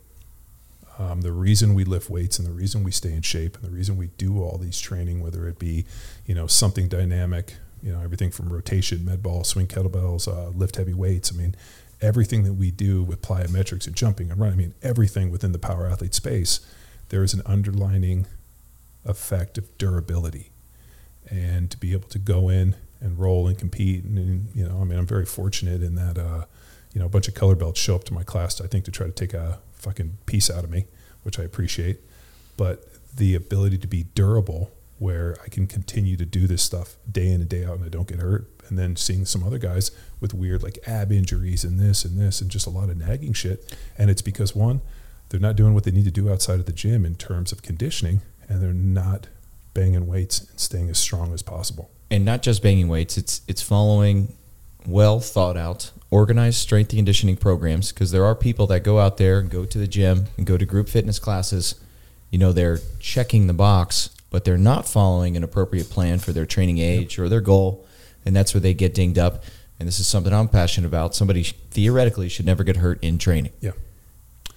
Um, 0.99 1.23
the 1.23 1.33
reason 1.33 1.75
we 1.75 1.85
lift 1.85 2.11
weights 2.11 2.39
and 2.39 2.47
the 2.47 2.53
reason 2.53 2.85
we 2.85 2.91
stay 2.91 3.13
in 3.13 3.23
shape 3.23 3.57
and 3.57 3.65
the 3.65 3.71
reason 3.71 3.97
we 3.97 4.09
do 4.19 4.43
all 4.43 4.59
these 4.59 4.79
training, 4.79 5.21
whether 5.21 5.49
it 5.49 5.59
be, 5.59 5.87
you 6.27 6.35
know, 6.35 6.47
something 6.47 6.89
dynamic, 6.89 7.55
you 7.83 7.91
know, 7.91 8.01
everything 8.03 8.31
from 8.31 8.53
rotation, 8.53 9.05
med 9.05 9.23
ball, 9.23 9.43
swing 9.43 9.67
kettlebells, 9.67 10.29
uh, 10.29 10.51
lift 10.51 10.77
heavy 10.77 10.93
weights. 10.93 11.33
I 11.33 11.37
mean, 11.37 11.55
everything 12.03 12.43
that 12.45 12.55
we 12.55 12.71
do 12.71 13.03
with 13.03 13.23
plyometrics 13.23 13.87
and 13.87 13.97
jumping 13.97 14.31
and 14.31 14.39
running, 14.39 14.55
I 14.55 14.59
mean, 14.59 14.75
everything 14.83 15.31
within 15.31 15.53
the 15.53 15.59
power 15.59 15.87
athlete 15.87 16.15
space, 16.15 16.61
there 17.09 17.23
is 17.23 17.33
an 17.33 17.43
underlining 17.47 18.27
effect 19.05 19.59
of 19.59 19.77
durability. 19.79 20.51
And 21.29 21.71
to 21.71 21.77
be 21.77 21.93
able 21.93 22.09
to 22.09 22.19
go 22.19 22.49
in 22.49 22.77
and 23.01 23.19
roll 23.19 23.47
and 23.47 23.57
compete, 23.59 24.05
and, 24.05 24.19
and 24.19 24.49
you 24.55 24.67
know, 24.67 24.81
I 24.81 24.85
mean, 24.85 24.99
I'm 24.99 25.07
very 25.07 25.27
fortunate 25.27 25.83
in 25.83 25.95
that, 25.95 26.19
uh, 26.19 26.45
you 26.93 27.01
know, 27.01 27.07
a 27.07 27.11
bunch 27.11 27.29
of 27.29 27.35
color 27.35 27.55
belts 27.55 27.81
show 27.81 27.95
up 27.95 28.05
to 28.05 28.15
my 28.15 28.23
class, 28.23 28.61
I 28.61 28.67
think, 28.67 28.85
to 28.87 28.91
try 28.91 29.07
to 29.07 29.13
take 29.13 29.33
a 29.35 29.61
fucking 29.73 30.19
piece 30.27 30.51
out 30.51 30.65
of 30.65 30.71
me, 30.71 30.87
which 31.23 31.39
I 31.39 31.43
appreciate. 31.43 32.01
But 32.57 32.85
the 33.15 33.35
ability 33.35 33.79
to 33.79 33.87
be 33.87 34.05
durable, 34.15 34.71
where 35.01 35.35
I 35.43 35.49
can 35.49 35.67
continue 35.67 36.15
to 36.19 36.27
do 36.27 36.47
this 36.47 36.63
stuff 36.63 36.97
day 37.11 37.29
in 37.29 37.41
and 37.41 37.49
day 37.49 37.65
out 37.65 37.77
and 37.77 37.85
I 37.85 37.89
don't 37.89 38.07
get 38.07 38.19
hurt. 38.19 38.51
And 38.69 38.79
then 38.79 38.97
seeing 38.97 39.25
some 39.25 39.43
other 39.43 39.59
guys 39.59 39.91
with 40.21 40.35
weird 40.35 40.63
like 40.63 40.79
ab 40.87 41.11
injuries 41.11 41.65
and 41.65 41.81
this 41.81 42.05
and 42.05 42.21
this 42.21 42.43
and 42.43 42.51
just 42.51 42.67
a 42.67 42.71
lot 42.71 42.91
of 42.91 42.99
nagging 42.99 43.33
shit. 43.33 43.75
And 43.97 44.11
it's 44.11 44.21
because 44.21 44.55
one, 44.55 44.83
they're 45.31 45.41
not 45.41 45.57
doing 45.57 45.73
what 45.73 45.85
they 45.85 45.91
need 45.91 46.05
to 46.05 46.11
do 46.11 46.31
outside 46.31 46.61
of 46.61 46.67
the 46.67 46.73
gym 46.73 47.07
in 47.07 47.15
terms 47.15 47.51
of 47.51 47.63
conditioning 47.63 48.21
and 48.51 48.61
they're 48.63 48.75
not 48.75 49.29
banging 49.73 50.07
weights 50.07 50.41
and 50.41 50.61
staying 50.61 50.91
as 50.91 50.99
strong 50.99 51.33
as 51.33 51.41
possible. 51.43 51.91
and 52.11 52.25
not 52.25 52.43
just 52.43 52.63
banging 52.63 52.89
weights. 52.89 53.17
It's 53.17 53.41
it's 53.49 53.63
following 53.63 54.35
well 54.87 55.21
thought 55.21 55.57
out, 55.57 55.93
organized 56.11 56.59
strength 56.59 56.91
and 56.91 56.99
conditioning 56.99 57.37
programs. 57.37 57.93
Because 57.93 58.11
there 58.11 58.25
are 58.25 58.35
people 58.35 58.67
that 58.67 58.81
go 58.83 58.99
out 58.99 59.17
there 59.17 59.39
and 59.39 59.49
go 59.49 59.65
to 59.65 59.79
the 59.79 59.87
gym 59.87 60.27
and 60.37 60.45
go 60.47 60.59
to 60.59 60.67
group 60.67 60.89
fitness 60.89 61.19
classes. 61.21 61.77
You 62.31 62.39
know, 62.39 62.53
they're 62.53 62.81
checking 62.99 63.47
the 63.47 63.55
box, 63.55 64.11
but 64.31 64.45
they're 64.45 64.59
not 64.59 64.89
following 64.89 65.37
an 65.37 65.45
appropriate 65.45 65.89
plan 65.91 66.19
for 66.19 66.33
their 66.33 66.47
training 66.47 66.79
age 66.79 67.19
or 67.19 67.29
their 67.29 67.41
goal, 67.41 67.87
and 68.25 68.35
that's 68.35 68.53
where 68.55 68.61
they 68.61 68.75
get 68.75 68.93
dinged 68.95 69.19
up. 69.19 69.45
And 69.79 69.87
this 69.89 69.99
is 70.01 70.07
something 70.07 70.33
I'm 70.33 70.49
passionate 70.49 70.87
about. 70.89 71.15
Somebody 71.15 71.43
theoretically 71.45 72.29
should 72.29 72.45
never 72.47 72.65
get 72.65 72.77
hurt 72.77 72.99
in 73.03 73.19
training. 73.19 73.53
Yeah. 73.61 73.73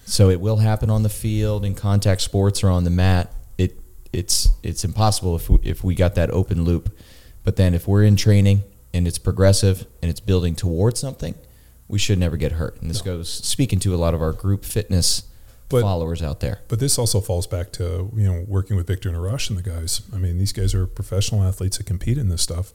So 0.06 0.28
it 0.28 0.40
will 0.40 0.58
happen 0.58 0.90
on 0.90 1.02
the 1.02 1.08
field 1.08 1.64
in 1.64 1.74
contact 1.74 2.20
sports 2.20 2.62
or 2.62 2.68
on 2.70 2.84
the 2.84 2.90
mat. 2.90 3.32
It 4.14 4.18
it's 4.18 4.48
it's 4.62 4.84
impossible 4.84 5.36
if 5.36 5.50
we, 5.50 5.58
if 5.62 5.84
we 5.84 5.94
got 5.94 6.14
that 6.14 6.30
open 6.30 6.64
loop. 6.64 6.96
But 7.42 7.56
then 7.56 7.74
if 7.74 7.86
we're 7.86 8.04
in 8.04 8.16
training 8.16 8.62
and 8.94 9.06
it's 9.06 9.18
progressive 9.18 9.86
and 10.00 10.10
it's 10.10 10.20
building 10.20 10.54
towards 10.54 11.00
something, 11.00 11.34
we 11.88 11.98
should 11.98 12.18
never 12.18 12.36
get 12.36 12.52
hurt. 12.52 12.80
And 12.80 12.88
this 12.88 13.02
goes 13.02 13.28
speaking 13.28 13.80
to 13.80 13.94
a 13.94 13.98
lot 13.98 14.14
of 14.14 14.22
our 14.22 14.32
group 14.32 14.64
fitness 14.64 15.24
But- 15.68 15.82
followers 15.82 16.22
out 16.22 16.40
there. 16.40 16.60
But 16.68 16.78
this 16.80 16.98
also 16.98 17.20
falls 17.20 17.46
back 17.46 17.72
to 17.72 18.10
you 18.16 18.32
know 18.32 18.44
working 18.46 18.76
with 18.76 18.86
Victor 18.86 19.08
and 19.08 19.18
Arash 19.18 19.50
and 19.50 19.58
the 19.58 19.62
guys. 19.62 20.02
I 20.12 20.18
mean, 20.18 20.38
these 20.38 20.52
guys 20.52 20.74
are 20.74 20.86
professional 20.86 21.42
athletes 21.42 21.76
that 21.78 21.84
compete 21.84 22.16
in 22.18 22.28
this 22.28 22.42
stuff, 22.42 22.72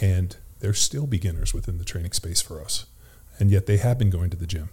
and 0.00 0.36
they're 0.60 0.74
still 0.74 1.06
beginners 1.06 1.52
within 1.52 1.78
the 1.78 1.84
training 1.84 2.12
space 2.12 2.40
for 2.40 2.60
us, 2.62 2.86
and 3.38 3.50
yet 3.50 3.66
they 3.66 3.76
have 3.76 3.98
been 3.98 4.10
going 4.10 4.30
to 4.30 4.36
the 4.36 4.46
gym 4.46 4.70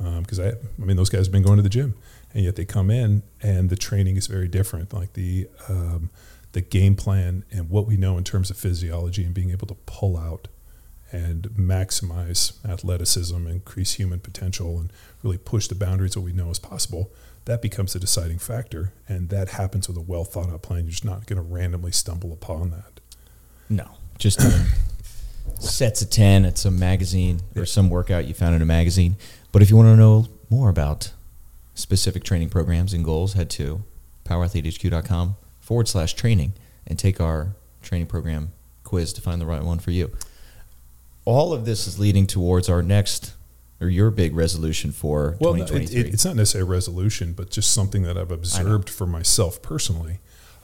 um, 0.00 0.22
because 0.22 0.40
I, 0.40 0.48
I 0.48 0.54
mean, 0.84 0.96
those 0.96 1.10
guys 1.10 1.26
have 1.26 1.32
been 1.32 1.42
going 1.42 1.56
to 1.56 1.62
the 1.62 1.68
gym, 1.68 1.94
and 2.34 2.44
yet 2.44 2.56
they 2.56 2.64
come 2.64 2.90
in 2.90 3.22
and 3.40 3.70
the 3.70 3.76
training 3.76 4.16
is 4.16 4.26
very 4.26 4.48
different. 4.48 4.92
Like 4.92 5.12
the 5.14 5.48
um, 5.68 6.10
the 6.52 6.60
game 6.60 6.96
plan 6.96 7.44
and 7.50 7.70
what 7.70 7.86
we 7.86 7.96
know 7.96 8.18
in 8.18 8.24
terms 8.24 8.50
of 8.50 8.56
physiology 8.56 9.24
and 9.24 9.34
being 9.34 9.50
able 9.50 9.66
to 9.66 9.76
pull 9.86 10.16
out 10.16 10.48
and 11.10 11.42
maximize 11.50 12.64
athleticism, 12.66 13.46
increase 13.46 13.94
human 13.94 14.18
potential, 14.18 14.78
and 14.78 14.92
really 15.22 15.38
push 15.38 15.66
the 15.68 15.74
boundaries 15.74 16.16
of 16.16 16.22
what 16.22 16.26
we 16.26 16.32
know 16.32 16.50
is 16.50 16.58
possible, 16.58 17.12
that 17.44 17.60
becomes 17.60 17.94
a 17.94 17.98
deciding 17.98 18.38
factor. 18.38 18.92
And 19.08 19.28
that 19.28 19.50
happens 19.50 19.88
with 19.88 19.96
a 19.96 20.00
well 20.00 20.24
thought 20.24 20.48
out 20.48 20.62
plan. 20.62 20.84
You're 20.84 20.90
just 20.90 21.04
not 21.04 21.26
going 21.26 21.36
to 21.36 21.42
randomly 21.42 21.92
stumble 21.92 22.32
upon 22.32 22.70
that. 22.70 23.00
No, 23.68 23.90
just 24.18 24.40
sets 25.58 26.02
of 26.02 26.10
10 26.10 26.44
at 26.44 26.58
some 26.58 26.78
magazine 26.78 27.40
or 27.56 27.66
some 27.66 27.90
workout 27.90 28.26
you 28.26 28.34
found 28.34 28.54
in 28.54 28.62
a 28.62 28.66
magazine. 28.66 29.16
But 29.50 29.62
if 29.62 29.70
you 29.70 29.76
want 29.76 29.88
to 29.88 29.96
know 29.96 30.26
more 30.50 30.68
about 30.68 31.12
specific 31.74 32.24
training 32.24 32.50
programs 32.50 32.92
and 32.92 33.04
goals, 33.04 33.32
head 33.34 33.50
to 33.50 33.82
powerathletehq.com 34.24 35.36
forward 35.60 35.88
slash 35.88 36.14
training 36.14 36.52
and 36.86 36.98
take 36.98 37.20
our 37.20 37.54
training 37.82 38.06
program 38.06 38.52
quiz 38.84 39.12
to 39.12 39.20
find 39.20 39.40
the 39.40 39.46
right 39.46 39.62
one 39.62 39.78
for 39.78 39.90
you. 39.90 40.10
All 41.24 41.52
of 41.52 41.64
this 41.64 41.86
is 41.86 41.98
leading 41.98 42.26
towards 42.26 42.68
our 42.68 42.82
next 42.82 43.34
or 43.80 43.88
your 43.88 44.10
big 44.10 44.34
resolution 44.34 44.92
for 44.92 45.36
Well, 45.40 45.54
2023. 45.54 46.00
it, 46.00 46.06
it, 46.06 46.14
it's 46.14 46.24
not 46.24 46.36
necessarily 46.36 46.68
a 46.68 46.70
resolution, 46.70 47.32
but 47.32 47.50
just 47.50 47.72
something 47.72 48.02
that 48.02 48.16
I've 48.16 48.30
observed 48.30 48.88
for 48.90 49.06
myself 49.06 49.62
personally. 49.62 50.18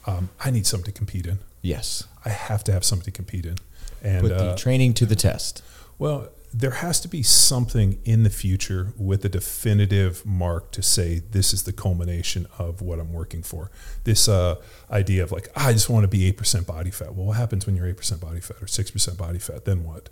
Um, 0.06 0.30
I 0.44 0.50
need 0.50 0.66
something 0.66 0.92
to 0.92 0.96
compete 0.96 1.26
in. 1.26 1.38
yes. 1.62 2.04
I 2.24 2.30
have 2.30 2.62
to 2.64 2.72
have 2.72 2.84
something 2.84 3.04
to 3.06 3.10
compete 3.10 3.46
in. 3.46 3.56
And 4.02 4.20
Put 4.22 4.36
the 4.36 4.50
uh, 4.50 4.56
training 4.56 4.92
to 4.94 5.06
the 5.06 5.16
test. 5.16 5.62
Well, 5.98 6.28
there 6.52 6.70
has 6.70 7.00
to 7.00 7.08
be 7.08 7.22
something 7.22 8.00
in 8.04 8.22
the 8.22 8.30
future 8.30 8.92
with 8.96 9.24
a 9.24 9.28
definitive 9.28 10.24
mark 10.24 10.70
to 10.72 10.82
say 10.82 11.18
this 11.18 11.52
is 11.52 11.64
the 11.64 11.72
culmination 11.72 12.46
of 12.58 12.80
what 12.80 12.98
I'm 12.98 13.12
working 13.12 13.42
for. 13.42 13.70
This 14.04 14.28
uh, 14.28 14.56
idea 14.90 15.22
of 15.22 15.32
like, 15.32 15.48
"Ah, 15.56 15.68
I 15.68 15.72
just 15.72 15.90
want 15.90 16.04
to 16.04 16.08
be 16.08 16.30
8% 16.32 16.66
body 16.66 16.90
fat. 16.90 17.14
Well, 17.14 17.26
what 17.26 17.36
happens 17.36 17.66
when 17.66 17.76
you're 17.76 17.92
8% 17.92 18.20
body 18.20 18.40
fat 18.40 18.56
or 18.62 18.66
6% 18.66 19.16
body 19.18 19.38
fat? 19.38 19.64
Then 19.64 19.84
what? 19.84 20.08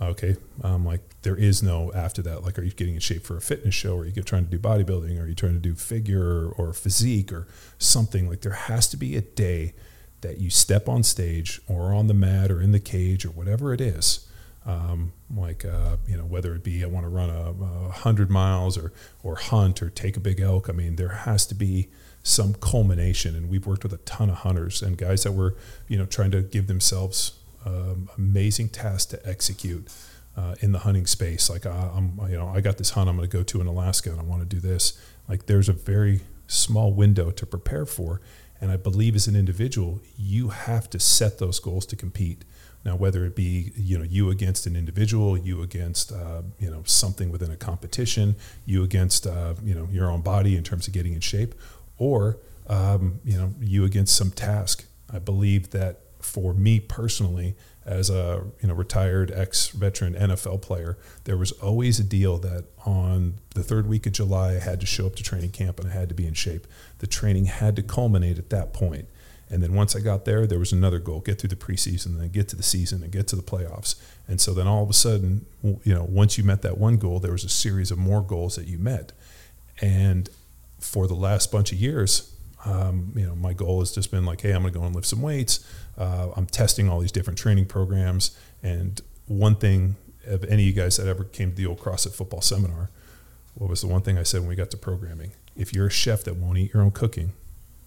Okay. 0.00 0.36
Um, 0.62 0.86
like, 0.86 1.00
there 1.22 1.36
is 1.36 1.62
no 1.62 1.92
after 1.92 2.22
that. 2.22 2.44
Like, 2.44 2.58
are 2.58 2.62
you 2.62 2.70
getting 2.70 2.94
in 2.94 3.00
shape 3.00 3.26
for 3.26 3.36
a 3.36 3.40
fitness 3.40 3.74
show? 3.74 3.96
Or 3.96 4.02
are 4.02 4.06
you 4.06 4.22
trying 4.22 4.44
to 4.44 4.50
do 4.50 4.58
bodybuilding? 4.58 5.18
Or 5.18 5.24
are 5.24 5.28
you 5.28 5.34
trying 5.34 5.54
to 5.54 5.58
do 5.58 5.74
figure 5.74 6.22
or, 6.22 6.52
or 6.52 6.72
physique 6.72 7.32
or 7.32 7.48
something? 7.78 8.28
Like, 8.28 8.42
there 8.42 8.52
has 8.52 8.88
to 8.88 8.96
be 8.96 9.16
a 9.16 9.20
day 9.20 9.74
that 10.20 10.38
you 10.38 10.50
step 10.50 10.88
on 10.88 11.02
stage 11.02 11.60
or 11.68 11.92
on 11.92 12.06
the 12.06 12.14
mat 12.14 12.50
or 12.50 12.60
in 12.60 12.72
the 12.72 12.80
cage 12.80 13.24
or 13.24 13.30
whatever 13.30 13.72
it 13.72 13.80
is 13.80 14.27
um, 14.68 15.12
like 15.34 15.64
uh, 15.64 15.96
you 16.06 16.16
know 16.16 16.24
whether 16.24 16.54
it 16.54 16.62
be 16.62 16.84
I 16.84 16.86
want 16.86 17.04
to 17.04 17.08
run 17.08 17.30
a, 17.30 17.54
a 17.88 17.90
hundred 17.90 18.30
miles 18.30 18.76
or 18.76 18.92
or 19.22 19.36
hunt 19.36 19.82
or 19.82 19.88
take 19.88 20.16
a 20.16 20.20
big 20.20 20.40
elk. 20.40 20.68
I 20.68 20.72
mean, 20.72 20.96
there 20.96 21.08
has 21.08 21.46
to 21.46 21.54
be 21.54 21.88
some 22.22 22.54
culmination, 22.54 23.34
and 23.34 23.48
we've 23.48 23.66
worked 23.66 23.82
with 23.82 23.94
a 23.94 23.98
ton 23.98 24.28
of 24.28 24.36
hunters 24.36 24.82
and 24.82 24.98
guys 24.98 25.24
that 25.24 25.32
were 25.32 25.56
you 25.88 25.96
know 25.96 26.04
trying 26.04 26.30
to 26.32 26.42
give 26.42 26.66
themselves 26.66 27.38
um, 27.64 28.10
amazing 28.16 28.68
tasks 28.68 29.06
to 29.06 29.28
execute. 29.28 29.88
Uh, 30.36 30.54
in 30.60 30.70
the 30.70 30.78
hunting 30.78 31.04
space, 31.04 31.50
like 31.50 31.66
I'm, 31.66 32.16
you 32.30 32.36
know, 32.36 32.46
I 32.46 32.60
got 32.60 32.78
this 32.78 32.90
hunt 32.90 33.10
I'm 33.10 33.16
going 33.16 33.28
to 33.28 33.36
go 33.36 33.42
to 33.42 33.60
in 33.60 33.66
Alaska, 33.66 34.12
and 34.12 34.20
I 34.20 34.22
want 34.22 34.40
to 34.40 34.46
do 34.46 34.60
this. 34.60 34.96
Like, 35.28 35.46
there's 35.46 35.68
a 35.68 35.72
very 35.72 36.20
small 36.46 36.92
window 36.92 37.32
to 37.32 37.44
prepare 37.44 37.84
for, 37.84 38.20
and 38.60 38.70
I 38.70 38.76
believe 38.76 39.16
as 39.16 39.26
an 39.26 39.34
individual, 39.34 40.00
you 40.16 40.50
have 40.50 40.88
to 40.90 41.00
set 41.00 41.40
those 41.40 41.58
goals 41.58 41.86
to 41.86 41.96
compete. 41.96 42.44
Now, 42.88 42.96
whether 42.96 43.26
it 43.26 43.36
be 43.36 43.70
you 43.76 43.98
know 43.98 44.04
you 44.04 44.30
against 44.30 44.66
an 44.66 44.74
individual, 44.74 45.36
you 45.36 45.60
against 45.60 46.10
uh, 46.10 46.40
you 46.58 46.70
know 46.70 46.82
something 46.86 47.30
within 47.30 47.50
a 47.50 47.56
competition, 47.56 48.34
you 48.64 48.82
against 48.82 49.26
uh, 49.26 49.56
you 49.62 49.74
know 49.74 49.86
your 49.92 50.10
own 50.10 50.22
body 50.22 50.56
in 50.56 50.64
terms 50.64 50.88
of 50.88 50.94
getting 50.94 51.12
in 51.12 51.20
shape, 51.20 51.54
or 51.98 52.38
um, 52.66 53.20
you 53.26 53.36
know 53.36 53.52
you 53.60 53.84
against 53.84 54.16
some 54.16 54.30
task. 54.30 54.86
I 55.12 55.18
believe 55.18 55.68
that 55.72 56.00
for 56.20 56.54
me 56.54 56.80
personally, 56.80 57.56
as 57.84 58.08
a 58.08 58.46
you 58.62 58.68
know 58.68 58.74
retired 58.74 59.30
ex-veteran 59.32 60.14
NFL 60.14 60.62
player, 60.62 60.96
there 61.24 61.36
was 61.36 61.52
always 61.52 62.00
a 62.00 62.04
deal 62.04 62.38
that 62.38 62.64
on 62.86 63.34
the 63.50 63.62
third 63.62 63.86
week 63.86 64.06
of 64.06 64.12
July, 64.12 64.52
I 64.52 64.60
had 64.60 64.80
to 64.80 64.86
show 64.86 65.04
up 65.04 65.16
to 65.16 65.22
training 65.22 65.50
camp 65.50 65.78
and 65.78 65.90
I 65.90 65.92
had 65.92 66.08
to 66.08 66.14
be 66.14 66.26
in 66.26 66.32
shape. 66.32 66.66
The 67.00 67.06
training 67.06 67.44
had 67.44 67.76
to 67.76 67.82
culminate 67.82 68.38
at 68.38 68.48
that 68.48 68.72
point. 68.72 69.08
And 69.50 69.62
then 69.62 69.72
once 69.74 69.96
I 69.96 70.00
got 70.00 70.24
there, 70.24 70.46
there 70.46 70.58
was 70.58 70.72
another 70.72 70.98
goal: 70.98 71.20
get 71.20 71.40
through 71.40 71.48
the 71.48 71.56
preseason, 71.56 72.18
then 72.18 72.28
get 72.28 72.48
to 72.48 72.56
the 72.56 72.62
season, 72.62 73.02
and 73.02 73.12
get 73.12 73.28
to 73.28 73.36
the 73.36 73.42
playoffs. 73.42 73.94
And 74.26 74.40
so 74.40 74.52
then 74.52 74.66
all 74.66 74.82
of 74.82 74.90
a 74.90 74.94
sudden, 74.94 75.46
you 75.62 75.94
know, 75.94 76.04
once 76.04 76.36
you 76.36 76.44
met 76.44 76.62
that 76.62 76.78
one 76.78 76.96
goal, 76.98 77.18
there 77.20 77.32
was 77.32 77.44
a 77.44 77.48
series 77.48 77.90
of 77.90 77.98
more 77.98 78.22
goals 78.22 78.56
that 78.56 78.66
you 78.66 78.78
met. 78.78 79.12
And 79.80 80.28
for 80.80 81.06
the 81.06 81.14
last 81.14 81.50
bunch 81.50 81.72
of 81.72 81.78
years, 81.78 82.34
um, 82.64 83.12
you 83.16 83.26
know, 83.26 83.34
my 83.34 83.52
goal 83.52 83.80
has 83.80 83.92
just 83.92 84.10
been 84.10 84.24
like, 84.24 84.40
hey, 84.40 84.52
I'm 84.52 84.62
going 84.62 84.72
to 84.72 84.78
go 84.78 84.84
and 84.84 84.94
lift 84.94 85.06
some 85.06 85.22
weights. 85.22 85.66
Uh, 85.96 86.28
I'm 86.36 86.46
testing 86.46 86.88
all 86.88 87.00
these 87.00 87.12
different 87.12 87.38
training 87.38 87.66
programs. 87.66 88.36
And 88.62 89.00
one 89.26 89.56
thing, 89.56 89.96
of 90.26 90.44
any 90.44 90.62
of 90.62 90.66
you 90.66 90.72
guys 90.72 90.96
that 90.98 91.06
ever 91.06 91.24
came 91.24 91.50
to 91.50 91.56
the 91.56 91.66
old 91.66 91.78
CrossFit 91.78 92.14
football 92.14 92.42
seminar, 92.42 92.90
what 93.54 93.70
was 93.70 93.80
the 93.80 93.86
one 93.86 94.02
thing 94.02 94.18
I 94.18 94.22
said 94.24 94.40
when 94.40 94.48
we 94.48 94.56
got 94.56 94.70
to 94.72 94.76
programming? 94.76 95.32
If 95.56 95.72
you're 95.72 95.86
a 95.86 95.90
chef 95.90 96.24
that 96.24 96.36
won't 96.36 96.58
eat 96.58 96.74
your 96.74 96.82
own 96.82 96.90
cooking, 96.90 97.32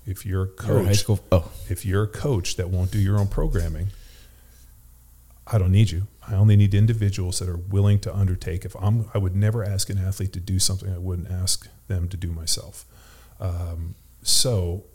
if 0.05 0.25
you're 0.25 0.43
a 0.43 0.47
coach, 0.47 0.85
high 0.85 0.91
school. 0.93 1.19
Oh, 1.31 1.51
if 1.69 1.85
you're 1.85 2.03
a 2.03 2.07
coach 2.07 2.55
that 2.55 2.69
won't 2.69 2.91
do 2.91 2.99
your 2.99 3.19
own 3.19 3.27
programming, 3.27 3.87
I 5.47 5.57
don't 5.57 5.71
need 5.71 5.91
you. 5.91 6.07
I 6.27 6.35
only 6.35 6.55
need 6.55 6.73
individuals 6.73 7.39
that 7.39 7.49
are 7.49 7.57
willing 7.57 7.99
to 7.99 8.15
undertake. 8.15 8.63
If 8.65 8.75
I'm, 8.75 9.09
I 9.13 9.17
would 9.17 9.35
never 9.35 9.63
ask 9.63 9.89
an 9.89 9.97
athlete 9.97 10.33
to 10.33 10.39
do 10.39 10.59
something 10.59 10.91
I 10.93 10.97
wouldn't 10.97 11.29
ask 11.29 11.67
them 11.87 12.07
to 12.09 12.17
do 12.17 12.31
myself. 12.31 12.85
Um, 13.39 13.95
so, 14.21 14.85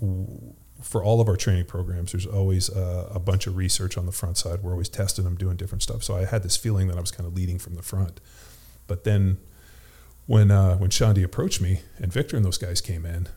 w- 0.00 0.54
for 0.80 1.02
all 1.02 1.20
of 1.20 1.28
our 1.28 1.36
training 1.36 1.64
programs, 1.64 2.12
there's 2.12 2.26
always 2.26 2.68
a, 2.68 3.10
a 3.12 3.18
bunch 3.18 3.48
of 3.48 3.56
research 3.56 3.98
on 3.98 4.06
the 4.06 4.12
front 4.12 4.36
side. 4.38 4.62
We're 4.62 4.70
always 4.72 4.88
testing 4.88 5.24
them, 5.24 5.34
doing 5.34 5.56
different 5.56 5.82
stuff. 5.82 6.04
So 6.04 6.16
I 6.16 6.24
had 6.24 6.44
this 6.44 6.56
feeling 6.56 6.86
that 6.86 6.96
I 6.96 7.00
was 7.00 7.10
kind 7.10 7.26
of 7.26 7.34
leading 7.34 7.58
from 7.58 7.74
the 7.74 7.82
front. 7.82 8.20
But 8.86 9.02
then, 9.02 9.38
when 10.26 10.50
uh, 10.50 10.76
when 10.76 10.90
Xande 10.90 11.24
approached 11.24 11.60
me 11.60 11.80
and 11.98 12.12
Victor 12.12 12.36
and 12.36 12.44
those 12.44 12.58
guys 12.58 12.80
came 12.80 13.04
in, 13.04 13.28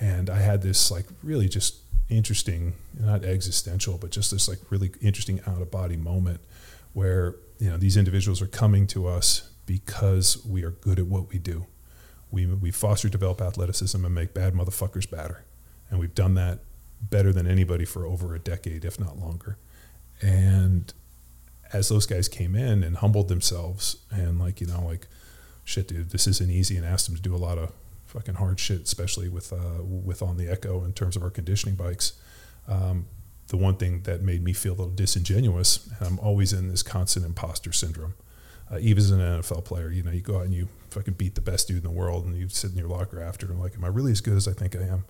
and 0.00 0.30
I 0.30 0.38
had 0.38 0.62
this 0.62 0.90
like 0.90 1.06
really 1.22 1.48
just 1.48 1.76
interesting, 2.08 2.74
not 2.98 3.24
existential, 3.24 3.98
but 3.98 4.10
just 4.10 4.30
this 4.30 4.48
like 4.48 4.58
really 4.70 4.92
interesting 5.00 5.40
out 5.46 5.60
of 5.60 5.70
body 5.70 5.96
moment 5.96 6.40
where 6.92 7.36
you 7.58 7.70
know 7.70 7.76
these 7.76 7.96
individuals 7.96 8.40
are 8.40 8.46
coming 8.46 8.86
to 8.88 9.06
us 9.06 9.50
because 9.66 10.44
we 10.46 10.64
are 10.64 10.70
good 10.70 10.98
at 10.98 11.06
what 11.06 11.28
we 11.28 11.38
do. 11.38 11.66
We 12.30 12.46
we 12.46 12.70
foster, 12.70 13.08
develop 13.08 13.40
athleticism, 13.40 14.04
and 14.04 14.14
make 14.14 14.34
bad 14.34 14.54
motherfuckers 14.54 15.10
badder, 15.10 15.44
and 15.90 15.98
we've 15.98 16.14
done 16.14 16.34
that 16.34 16.60
better 17.00 17.32
than 17.32 17.46
anybody 17.46 17.84
for 17.84 18.06
over 18.06 18.34
a 18.34 18.38
decade, 18.38 18.84
if 18.84 18.98
not 18.98 19.18
longer. 19.18 19.58
And 20.22 20.92
as 21.72 21.88
those 21.88 22.06
guys 22.06 22.28
came 22.28 22.54
in 22.54 22.82
and 22.82 22.98
humbled 22.98 23.28
themselves 23.28 23.96
and 24.10 24.38
like 24.38 24.60
you 24.60 24.66
know 24.66 24.84
like 24.84 25.06
shit 25.64 25.88
dude 25.88 26.10
this 26.10 26.26
isn't 26.26 26.50
easy 26.50 26.76
and 26.76 26.86
asked 26.86 27.06
them 27.06 27.16
to 27.16 27.22
do 27.22 27.34
a 27.34 27.36
lot 27.38 27.58
of 27.58 27.72
fucking 28.16 28.36
hard 28.36 28.58
shit 28.58 28.80
especially 28.80 29.28
with 29.28 29.52
uh, 29.52 29.82
with 29.82 30.22
on 30.22 30.38
the 30.38 30.48
echo 30.48 30.82
in 30.84 30.92
terms 30.92 31.16
of 31.16 31.22
our 31.22 31.30
conditioning 31.30 31.76
bikes. 31.76 32.14
Um, 32.66 33.06
the 33.48 33.56
one 33.56 33.76
thing 33.76 34.02
that 34.02 34.22
made 34.22 34.42
me 34.42 34.52
feel 34.52 34.72
a 34.72 34.76
little 34.76 34.90
disingenuous 34.92 35.88
and 35.98 36.08
i'm 36.08 36.18
always 36.18 36.52
in 36.52 36.68
this 36.68 36.82
constant 36.82 37.24
imposter 37.24 37.72
syndrome 37.72 38.14
uh, 38.72 38.78
even 38.80 38.98
as 38.98 39.10
an 39.12 39.20
nfl 39.20 39.64
player 39.64 39.90
you 39.90 40.02
know 40.02 40.10
you 40.10 40.20
go 40.20 40.38
out 40.38 40.44
and 40.44 40.52
you 40.54 40.68
fucking 40.90 41.14
beat 41.14 41.36
the 41.36 41.40
best 41.40 41.68
dude 41.68 41.76
in 41.76 41.82
the 41.84 41.90
world 41.90 42.24
and 42.24 42.34
you 42.34 42.48
sit 42.48 42.72
in 42.72 42.76
your 42.76 42.88
locker 42.88 43.20
after 43.20 43.46
and 43.46 43.60
like 43.60 43.74
am 43.74 43.84
i 43.84 43.88
really 43.88 44.10
as 44.10 44.20
good 44.20 44.36
as 44.36 44.48
i 44.48 44.52
think 44.52 44.74
i 44.74 44.80
am? 44.80 45.04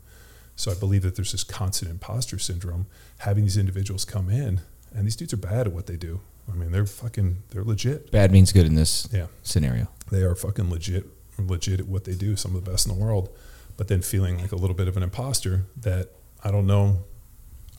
So 0.55 0.71
i 0.71 0.75
believe 0.75 1.03
that 1.03 1.17
there's 1.17 1.33
this 1.33 1.45
constant 1.45 1.91
imposter 1.91 2.39
syndrome 2.39 2.87
having 3.19 3.45
these 3.45 3.57
individuals 3.57 4.05
come 4.05 4.29
in 4.29 4.61
and 4.95 5.07
these 5.07 5.17
dudes 5.17 5.33
are 5.33 5.39
bad 5.39 5.67
at 5.67 5.73
what 5.73 5.87
they 5.87 5.97
do. 5.97 6.21
I 6.51 6.57
mean 6.57 6.73
they're 6.73 6.87
fucking 6.87 7.39
they're 7.51 7.65
legit. 7.65 8.11
Bad 8.11 8.33
means 8.33 8.53
good 8.53 8.67
in 8.67 8.75
this 8.75 9.09
yeah. 9.13 9.27
scenario. 9.43 9.89
they 10.11 10.23
are 10.23 10.35
fucking 10.35 10.69
legit 10.69 11.07
legit 11.39 11.81
at 11.81 11.87
what 11.87 12.05
they 12.05 12.15
do 12.15 12.37
some 12.37 12.55
of 12.55 12.65
the 12.65 12.71
best 12.71 12.87
in 12.87 12.97
the 12.97 13.05
world 13.05 13.29
but 13.77 13.89
then 13.89 14.01
feeling 14.01 14.39
like 14.41 14.53
a 14.53 14.57
little 14.57 14.77
bit 14.77 14.89
of 14.89 14.97
an 14.97 15.03
imposter 15.03 15.65
that 15.77 16.11
i 16.43 16.51
don't 16.51 16.67
know. 16.67 16.99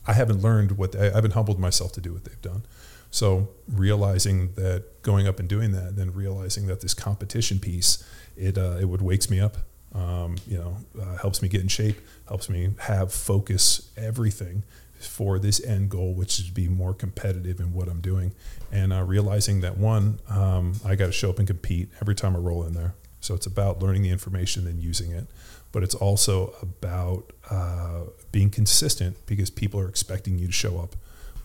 I 0.06 0.12
haven't 0.14 0.40
learned 0.40 0.72
what 0.72 0.94
i 0.96 1.10
haven't 1.10 1.32
humbled 1.32 1.58
myself 1.58 1.92
to 1.92 2.00
do 2.00 2.12
what 2.12 2.24
they've 2.24 2.42
done. 2.42 2.62
So 3.10 3.48
realizing 3.66 4.52
that 4.54 5.02
going 5.02 5.26
up 5.26 5.38
and 5.38 5.48
doing 5.48 5.72
that 5.72 5.96
then 5.96 6.12
realizing 6.12 6.66
that 6.66 6.80
this 6.80 6.94
competition 6.94 7.58
piece 7.58 8.04
it 8.36 8.58
uh, 8.58 8.76
it 8.80 8.84
would 8.84 9.02
wakes 9.02 9.30
me 9.30 9.40
up 9.40 9.56
um, 9.94 10.36
you 10.46 10.58
know 10.58 10.76
uh, 11.00 11.16
helps 11.16 11.42
me 11.42 11.48
get 11.48 11.62
in 11.62 11.68
shape 11.68 11.98
helps 12.28 12.48
me 12.48 12.70
have 12.78 13.12
focus 13.12 13.90
everything 13.96 14.62
for 14.98 15.38
this 15.38 15.64
end 15.64 15.90
goal, 15.90 16.14
which 16.14 16.38
is 16.38 16.46
to 16.46 16.52
be 16.52 16.68
more 16.68 16.92
competitive 16.92 17.60
in 17.60 17.72
what 17.72 17.88
I'm 17.88 18.00
doing, 18.00 18.32
and 18.72 18.92
uh, 18.92 19.02
realizing 19.04 19.60
that 19.60 19.78
one, 19.78 20.20
um, 20.28 20.74
I 20.84 20.96
got 20.96 21.06
to 21.06 21.12
show 21.12 21.30
up 21.30 21.38
and 21.38 21.46
compete 21.46 21.88
every 22.00 22.14
time 22.14 22.34
I 22.34 22.38
roll 22.38 22.64
in 22.64 22.74
there. 22.74 22.94
So 23.28 23.34
it's 23.34 23.44
about 23.44 23.82
learning 23.82 24.00
the 24.00 24.08
information 24.08 24.66
and 24.66 24.82
using 24.82 25.10
it, 25.10 25.26
but 25.70 25.82
it's 25.82 25.94
also 25.94 26.54
about 26.62 27.30
uh, 27.50 28.04
being 28.32 28.48
consistent 28.48 29.18
because 29.26 29.50
people 29.50 29.78
are 29.80 29.88
expecting 29.88 30.38
you 30.38 30.46
to 30.46 30.52
show 30.52 30.78
up. 30.78 30.96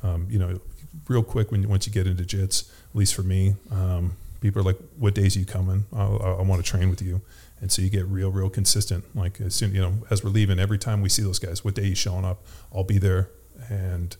Um, 0.01 0.25
you 0.29 0.39
know, 0.39 0.61
real 1.09 1.23
quick 1.23 1.51
when 1.51 1.67
once 1.67 1.85
you 1.85 1.91
get 1.91 2.07
into 2.07 2.23
jits, 2.23 2.69
at 2.89 2.95
least 2.95 3.13
for 3.13 3.23
me, 3.23 3.55
um, 3.69 4.15
people 4.39 4.61
are 4.61 4.63
like, 4.63 4.77
"What 4.97 5.13
days 5.13 5.35
are 5.35 5.39
you 5.39 5.45
coming? 5.45 5.83
I, 5.91 6.05
I, 6.05 6.31
I 6.35 6.41
want 6.43 6.63
to 6.63 6.71
train 6.71 6.89
with 6.89 7.01
you." 7.01 7.19
And 7.59 7.69
so 7.69 7.81
you 7.81 7.89
get 7.89 8.05
real, 8.05 8.31
real 8.31 8.49
consistent. 8.49 9.03
Like 9.13 9.41
as 9.41 9.53
soon, 9.53 9.75
you 9.75 9.81
know, 9.81 9.93
as 10.09 10.23
we're 10.23 10.29
leaving, 10.29 10.59
every 10.59 10.77
time 10.77 11.01
we 11.01 11.09
see 11.09 11.21
those 11.21 11.37
guys, 11.37 11.65
what 11.65 11.75
day 11.75 11.87
you 11.87 11.95
showing 11.95 12.23
up? 12.23 12.45
I'll 12.73 12.85
be 12.85 12.97
there 12.97 13.27
and 13.69 14.15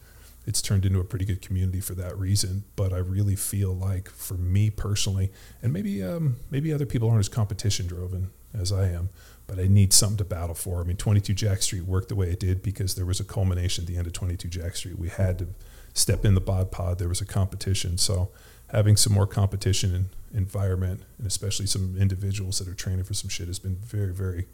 it's 0.46 0.62
turned 0.62 0.86
into 0.86 1.00
a 1.00 1.04
pretty 1.04 1.26
good 1.26 1.42
community 1.42 1.80
for 1.80 1.94
that 1.96 2.18
reason. 2.18 2.64
But 2.76 2.94
I 2.94 2.98
really 2.98 3.36
feel 3.36 3.74
like, 3.74 4.10
for 4.10 4.36
me 4.36 4.70
personally, 4.70 5.32
and 5.62 5.72
maybe 5.72 6.04
um, 6.04 6.38
maybe 6.52 6.74
other 6.74 6.86
people 6.86 7.10
aren't 7.10 7.20
as 7.20 7.30
competition 7.30 7.88
driven, 7.88 8.32
as 8.54 8.72
I 8.72 8.90
am, 8.90 9.10
but 9.48 9.60
I 9.60 9.68
need 9.68 9.94
something 9.94 10.18
to 10.18 10.26
battle 10.26 10.56
for. 10.56 10.82
I 10.82 10.84
mean, 10.84 10.98
22 10.98 11.34
Jacked 11.34 11.64
Street 11.64 11.86
worked 11.86 12.10
the 12.10 12.16
way 12.16 12.30
it 12.30 12.40
did 12.40 12.62
because 12.62 12.96
there 12.96 13.06
was 13.06 13.20
a 13.20 13.24
culmination 13.24 13.84
at 13.84 13.88
the 13.88 13.98
end 13.98 14.08
of 14.08 14.14
22 14.14 14.48
Jacked 14.48 14.78
Street. 14.78 15.00
We 15.00 15.10
had 15.10 15.40
to 15.40 15.48
step 15.94 16.26
in 16.26 16.36
the 16.36 16.42
bod 16.42 16.72
pod. 16.72 17.00
There 17.00 17.10
was 17.10 17.22
a 17.22 17.26
competition, 17.26 17.98
so 17.98 18.30
having 18.72 18.98
some 18.98 19.14
more 19.14 19.28
competition 19.28 19.94
and 19.94 20.10
environment, 20.34 21.02
and 21.18 21.28
especially 21.28 21.68
some 21.68 21.96
individuals 21.98 22.60
that 22.60 22.68
are 22.68 22.74
training 22.74 23.04
for 23.04 23.14
some 23.14 23.30
shit, 23.30 23.48
has 23.48 23.60
been 23.60 23.76
very, 23.76 24.14
very 24.14 24.48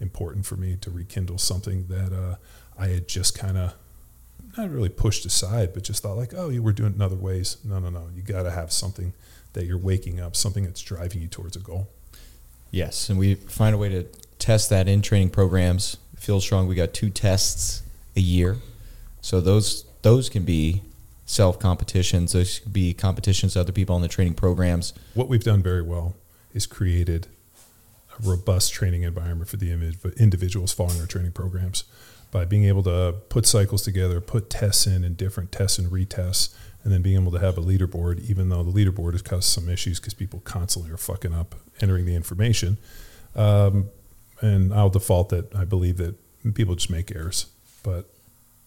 important 0.00 0.44
for 0.44 0.56
me 0.56 0.76
to 0.76 0.90
rekindle 0.90 1.38
something 1.38 1.86
that 1.86 2.12
uh, 2.12 2.36
I 2.76 2.88
had 2.88 3.08
just 3.08 3.38
kind 3.38 3.56
of 3.56 3.74
not 4.56 4.70
really 4.70 4.88
pushed 4.88 5.24
aside, 5.24 5.72
but 5.72 5.82
just 5.82 6.02
thought 6.02 6.16
like, 6.16 6.32
oh, 6.36 6.48
you 6.48 6.62
were 6.62 6.72
doing 6.72 6.92
it 6.92 6.96
in 6.96 7.02
other 7.02 7.16
ways. 7.16 7.56
No, 7.64 7.78
no, 7.78 7.90
no. 7.90 8.08
You 8.14 8.22
got 8.22 8.42
to 8.42 8.50
have 8.50 8.72
something 8.72 9.12
that 9.52 9.66
you're 9.66 9.78
waking 9.78 10.20
up, 10.20 10.36
something 10.36 10.64
that's 10.64 10.82
driving 10.82 11.22
you 11.22 11.28
towards 11.28 11.56
a 11.56 11.60
goal. 11.60 11.88
Yes, 12.70 13.10
and 13.10 13.18
we 13.18 13.34
find 13.34 13.74
a 13.74 13.78
way 13.78 13.88
to 13.90 14.04
test 14.38 14.70
that 14.70 14.88
in 14.88 15.02
training 15.02 15.30
programs. 15.30 15.98
Feel 16.16 16.40
strong. 16.40 16.66
We 16.66 16.74
got 16.74 16.94
two 16.94 17.10
tests 17.10 17.82
a 18.16 18.20
year, 18.20 18.56
so 19.20 19.40
those 19.40 19.84
those 20.02 20.28
can 20.28 20.44
be 20.44 20.82
self 21.26 21.58
competitions. 21.58 22.32
Those 22.32 22.60
can 22.60 22.72
be 22.72 22.94
competitions 22.94 23.54
to 23.54 23.60
other 23.60 23.72
people 23.72 23.96
in 23.96 24.02
the 24.02 24.08
training 24.08 24.34
programs. 24.34 24.94
What 25.14 25.28
we've 25.28 25.44
done 25.44 25.62
very 25.62 25.82
well 25.82 26.14
is 26.54 26.66
created 26.66 27.26
a 28.18 28.22
robust 28.22 28.72
training 28.72 29.02
environment 29.02 29.50
for 29.50 29.56
the 29.56 29.70
individuals 30.16 30.72
following 30.72 31.00
our 31.00 31.06
training 31.06 31.32
programs 31.32 31.84
by 32.32 32.44
being 32.44 32.64
able 32.64 32.82
to 32.82 33.14
put 33.28 33.46
cycles 33.46 33.82
together, 33.82 34.20
put 34.20 34.50
tests 34.50 34.86
in 34.86 35.04
and 35.04 35.16
different 35.16 35.52
tests 35.52 35.78
and 35.78 35.92
retests, 35.92 36.52
and 36.82 36.92
then 36.92 37.02
being 37.02 37.20
able 37.20 37.30
to 37.30 37.38
have 37.38 37.56
a 37.56 37.60
leaderboard, 37.60 38.28
even 38.28 38.48
though 38.48 38.64
the 38.64 38.72
leaderboard 38.72 39.12
has 39.12 39.22
caused 39.22 39.44
some 39.44 39.68
issues 39.68 40.00
because 40.00 40.14
people 40.14 40.40
constantly 40.40 40.90
are 40.90 40.96
fucking 40.96 41.32
up 41.32 41.54
entering 41.80 42.06
the 42.06 42.16
information. 42.16 42.78
Um, 43.36 43.90
and 44.40 44.74
I'll 44.74 44.90
default 44.90 45.28
that 45.28 45.54
I 45.54 45.64
believe 45.64 45.98
that 45.98 46.16
people 46.54 46.74
just 46.74 46.90
make 46.90 47.14
errors. 47.14 47.46
But 47.84 48.06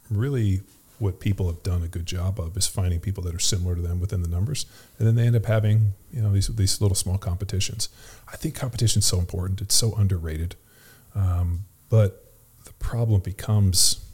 really, 0.10 0.62
what 1.00 1.20
people 1.20 1.48
have 1.48 1.64
done 1.64 1.84
a 1.84 1.88
good 1.88 2.06
job 2.06 2.40
of 2.40 2.56
is 2.56 2.68
finding 2.68 3.00
people 3.00 3.24
that 3.24 3.36
are 3.36 3.40
similar 3.40 3.76
to 3.76 3.82
them 3.82 4.00
within 4.00 4.22
the 4.22 4.30
numbers, 4.30 4.66
and 4.98 5.08
then 5.08 5.16
they 5.16 5.26
end 5.26 5.36
up 5.36 5.46
having 5.46 5.94
you 6.14 6.22
know 6.22 6.32
these 6.32 6.48
these 6.56 6.80
little 6.80 6.96
small 6.96 7.18
competitions. 7.18 7.90
I 8.32 8.38
think 8.38 8.56
competition 8.56 9.00
is 9.00 9.06
so 9.06 9.20
important; 9.20 9.60
it's 9.60 9.76
so 9.76 9.94
underrated. 9.96 10.56
Um, 11.14 11.66
but 11.90 12.25
problem 12.80 13.22
becomes 13.22 14.06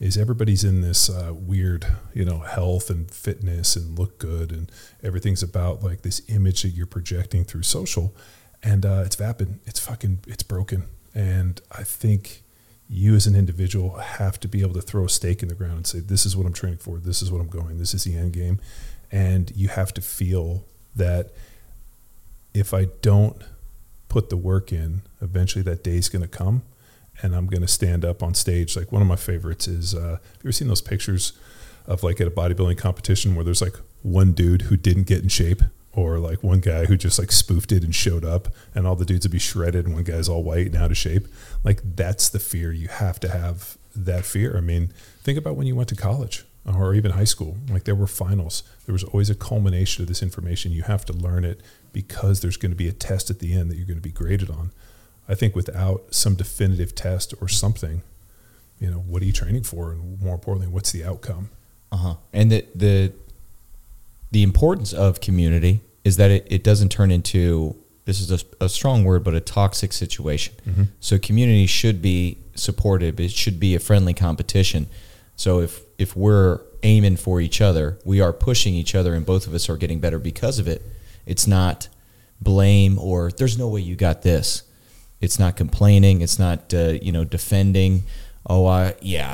is 0.00 0.16
everybody's 0.16 0.64
in 0.64 0.80
this 0.80 1.10
uh, 1.10 1.32
weird, 1.34 1.86
you 2.14 2.24
know, 2.24 2.38
health 2.38 2.88
and 2.88 3.10
fitness 3.10 3.76
and 3.76 3.98
look 3.98 4.18
good, 4.18 4.50
and 4.50 4.72
everything's 5.02 5.42
about 5.42 5.82
like 5.82 6.00
this 6.00 6.22
image 6.28 6.62
that 6.62 6.70
you're 6.70 6.86
projecting 6.86 7.44
through 7.44 7.62
social, 7.62 8.14
and 8.62 8.86
uh, 8.86 9.02
it's 9.04 9.16
vapid, 9.16 9.60
it's 9.66 9.78
fucking, 9.78 10.20
it's 10.26 10.42
broken, 10.42 10.84
and 11.14 11.60
I 11.70 11.82
think 11.82 12.42
you 12.88 13.14
as 13.14 13.26
an 13.26 13.36
individual 13.36 13.98
have 13.98 14.40
to 14.40 14.48
be 14.48 14.62
able 14.62 14.74
to 14.74 14.80
throw 14.80 15.04
a 15.04 15.08
stake 15.08 15.42
in 15.42 15.48
the 15.48 15.54
ground 15.54 15.76
and 15.76 15.86
say, 15.86 16.00
this 16.00 16.26
is 16.26 16.36
what 16.36 16.46
I'm 16.46 16.52
training 16.52 16.78
for, 16.78 16.98
this 16.98 17.22
is 17.22 17.30
what 17.30 17.40
I'm 17.40 17.48
going, 17.48 17.78
this 17.78 17.92
is 17.92 18.04
the 18.04 18.16
end 18.16 18.32
game, 18.32 18.58
and 19.12 19.52
you 19.54 19.68
have 19.68 19.92
to 19.94 20.00
feel 20.00 20.64
that 20.96 21.30
if 22.54 22.72
I 22.72 22.86
don't 23.02 23.36
put 24.08 24.30
the 24.30 24.36
work 24.36 24.72
in, 24.72 25.02
eventually 25.20 25.62
that 25.64 25.84
day's 25.84 26.08
going 26.08 26.22
to 26.22 26.28
come 26.28 26.62
and 27.22 27.34
I'm 27.34 27.46
going 27.46 27.62
to 27.62 27.68
stand 27.68 28.04
up 28.04 28.22
on 28.22 28.34
stage. 28.34 28.76
Like 28.76 28.92
one 28.92 29.02
of 29.02 29.08
my 29.08 29.16
favorites 29.16 29.68
is, 29.68 29.94
uh, 29.94 29.98
have 30.00 30.20
you 30.42 30.46
ever 30.46 30.52
seen 30.52 30.68
those 30.68 30.80
pictures 30.80 31.32
of 31.86 32.02
like 32.02 32.20
at 32.20 32.26
a 32.26 32.30
bodybuilding 32.30 32.78
competition 32.78 33.34
where 33.34 33.44
there's 33.44 33.62
like 33.62 33.76
one 34.02 34.32
dude 34.32 34.62
who 34.62 34.76
didn't 34.76 35.04
get 35.04 35.22
in 35.22 35.28
shape 35.28 35.62
or 35.92 36.18
like 36.18 36.42
one 36.42 36.60
guy 36.60 36.84
who 36.86 36.96
just 36.96 37.18
like 37.18 37.32
spoofed 37.32 37.72
it 37.72 37.82
and 37.82 37.94
showed 37.94 38.24
up 38.24 38.48
and 38.74 38.86
all 38.86 38.94
the 38.96 39.04
dudes 39.04 39.26
would 39.26 39.32
be 39.32 39.38
shredded 39.38 39.86
and 39.86 39.94
one 39.94 40.04
guy's 40.04 40.28
all 40.28 40.42
white 40.42 40.66
and 40.66 40.76
out 40.76 40.90
of 40.90 40.96
shape. 40.96 41.26
Like 41.64 41.80
that's 41.96 42.28
the 42.28 42.38
fear. 42.38 42.72
You 42.72 42.88
have 42.88 43.18
to 43.20 43.28
have 43.28 43.76
that 43.94 44.24
fear. 44.24 44.56
I 44.56 44.60
mean, 44.60 44.92
think 45.22 45.38
about 45.38 45.56
when 45.56 45.66
you 45.66 45.74
went 45.74 45.88
to 45.88 45.96
college 45.96 46.44
or 46.66 46.94
even 46.94 47.12
high 47.12 47.24
school. 47.24 47.56
Like 47.68 47.84
there 47.84 47.94
were 47.94 48.06
finals. 48.06 48.62
There 48.86 48.92
was 48.92 49.04
always 49.04 49.30
a 49.30 49.34
culmination 49.34 50.02
of 50.02 50.08
this 50.08 50.22
information. 50.22 50.72
You 50.72 50.82
have 50.82 51.04
to 51.06 51.12
learn 51.12 51.44
it 51.44 51.60
because 51.92 52.40
there's 52.40 52.56
going 52.56 52.72
to 52.72 52.76
be 52.76 52.88
a 52.88 52.92
test 52.92 53.30
at 53.30 53.38
the 53.40 53.54
end 53.54 53.70
that 53.70 53.76
you're 53.76 53.86
going 53.86 53.96
to 53.96 54.02
be 54.02 54.12
graded 54.12 54.50
on. 54.50 54.72
I 55.30 55.34
think 55.34 55.54
without 55.54 56.12
some 56.12 56.34
definitive 56.34 56.94
test 56.94 57.34
or 57.40 57.48
something, 57.48 58.02
you 58.80 58.90
know, 58.90 58.98
what 58.98 59.22
are 59.22 59.24
you 59.24 59.32
training 59.32 59.62
for, 59.62 59.92
and 59.92 60.20
more 60.20 60.34
importantly, 60.34 60.66
what's 60.66 60.90
the 60.90 61.04
outcome? 61.04 61.50
Uh 61.92 61.96
huh. 61.96 62.14
And 62.32 62.50
the 62.50 62.66
the 62.74 63.12
the 64.32 64.42
importance 64.42 64.92
of 64.92 65.20
community 65.20 65.80
is 66.04 66.16
that 66.16 66.30
it, 66.30 66.46
it 66.50 66.64
doesn't 66.64 66.88
turn 66.90 67.10
into 67.10 67.76
this 68.06 68.20
is 68.20 68.30
a, 68.42 68.64
a 68.64 68.68
strong 68.68 69.04
word, 69.04 69.22
but 69.22 69.34
a 69.34 69.40
toxic 69.40 69.92
situation. 69.92 70.54
Mm-hmm. 70.66 70.82
So 70.98 71.18
community 71.18 71.66
should 71.66 72.02
be 72.02 72.38
supportive. 72.56 73.20
It 73.20 73.30
should 73.30 73.60
be 73.60 73.74
a 73.76 73.78
friendly 73.78 74.14
competition. 74.14 74.88
So 75.36 75.60
if 75.60 75.82
if 75.96 76.16
we're 76.16 76.60
aiming 76.82 77.16
for 77.16 77.40
each 77.40 77.60
other, 77.60 77.98
we 78.04 78.20
are 78.20 78.32
pushing 78.32 78.74
each 78.74 78.96
other, 78.96 79.14
and 79.14 79.24
both 79.24 79.46
of 79.46 79.54
us 79.54 79.68
are 79.68 79.76
getting 79.76 80.00
better 80.00 80.18
because 80.18 80.58
of 80.58 80.66
it. 80.66 80.82
It's 81.24 81.46
not 81.46 81.88
blame 82.40 82.98
or 82.98 83.30
there's 83.30 83.58
no 83.58 83.68
way 83.68 83.80
you 83.80 83.94
got 83.94 84.22
this. 84.22 84.62
It's 85.20 85.38
not 85.38 85.56
complaining. 85.56 86.22
It's 86.22 86.38
not 86.38 86.72
uh, 86.72 86.94
you 87.02 87.12
know 87.12 87.24
defending. 87.24 88.04
Oh, 88.46 88.66
I 88.66 88.94
yeah, 89.00 89.28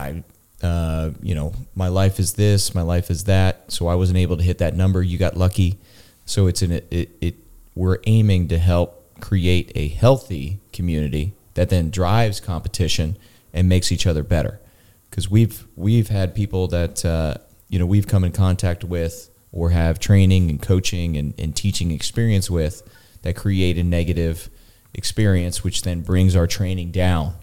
I, 0.62 0.66
uh, 0.66 1.10
you 1.22 1.34
know 1.34 1.52
my 1.74 1.88
life 1.88 2.18
is 2.18 2.34
this, 2.34 2.74
my 2.74 2.82
life 2.82 3.10
is 3.10 3.24
that. 3.24 3.70
So 3.70 3.86
I 3.86 3.94
wasn't 3.94 4.18
able 4.18 4.36
to 4.36 4.42
hit 4.42 4.58
that 4.58 4.74
number. 4.74 5.02
You 5.02 5.18
got 5.18 5.36
lucky. 5.36 5.78
So 6.24 6.46
it's 6.46 6.62
an 6.62 6.72
it, 6.72 7.16
it 7.20 7.34
we're 7.74 7.98
aiming 8.06 8.48
to 8.48 8.58
help 8.58 9.20
create 9.20 9.72
a 9.74 9.88
healthy 9.88 10.60
community 10.72 11.34
that 11.54 11.70
then 11.70 11.90
drives 11.90 12.40
competition 12.40 13.16
and 13.52 13.68
makes 13.68 13.90
each 13.90 14.06
other 14.06 14.22
better. 14.22 14.60
Because 15.08 15.30
we've 15.30 15.66
we've 15.76 16.08
had 16.08 16.34
people 16.34 16.66
that 16.68 17.04
uh, 17.04 17.34
you 17.68 17.78
know 17.78 17.86
we've 17.86 18.08
come 18.08 18.24
in 18.24 18.32
contact 18.32 18.82
with 18.82 19.30
or 19.52 19.70
have 19.70 19.98
training 19.98 20.50
and 20.50 20.60
coaching 20.60 21.16
and, 21.16 21.32
and 21.38 21.56
teaching 21.56 21.90
experience 21.90 22.50
with 22.50 22.82
that 23.22 23.36
create 23.36 23.78
a 23.78 23.84
negative 23.84 24.50
experience, 24.96 25.62
which 25.62 25.82
then 25.82 26.00
brings 26.00 26.34
our 26.34 26.46
training 26.46 26.90
down. 26.90 27.34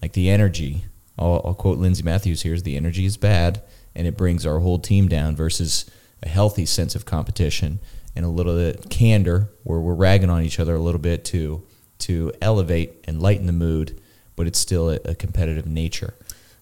Like 0.00 0.14
the 0.14 0.30
energy, 0.30 0.84
I'll, 1.16 1.40
I'll 1.44 1.54
quote 1.54 1.78
Lindsay 1.78 2.02
Matthews 2.02 2.42
here: 2.42 2.54
is 2.54 2.64
the 2.64 2.76
energy 2.76 3.04
is 3.04 3.16
bad, 3.16 3.62
and 3.94 4.06
it 4.06 4.16
brings 4.16 4.44
our 4.44 4.58
whole 4.58 4.78
team 4.80 5.06
down. 5.08 5.36
Versus 5.36 5.88
a 6.22 6.28
healthy 6.28 6.66
sense 6.66 6.94
of 6.94 7.04
competition 7.04 7.78
and 8.16 8.24
a 8.24 8.28
little 8.28 8.56
bit 8.56 8.90
candor, 8.90 9.48
where 9.62 9.78
we're 9.78 9.94
ragging 9.94 10.30
on 10.30 10.42
each 10.42 10.58
other 10.58 10.74
a 10.74 10.80
little 10.80 11.00
bit 11.00 11.24
to 11.26 11.62
to 11.98 12.32
elevate 12.40 13.04
and 13.06 13.22
lighten 13.22 13.46
the 13.46 13.52
mood, 13.52 14.00
but 14.34 14.46
it's 14.46 14.58
still 14.58 14.90
a, 14.90 14.98
a 15.04 15.14
competitive 15.14 15.66
nature. 15.66 16.14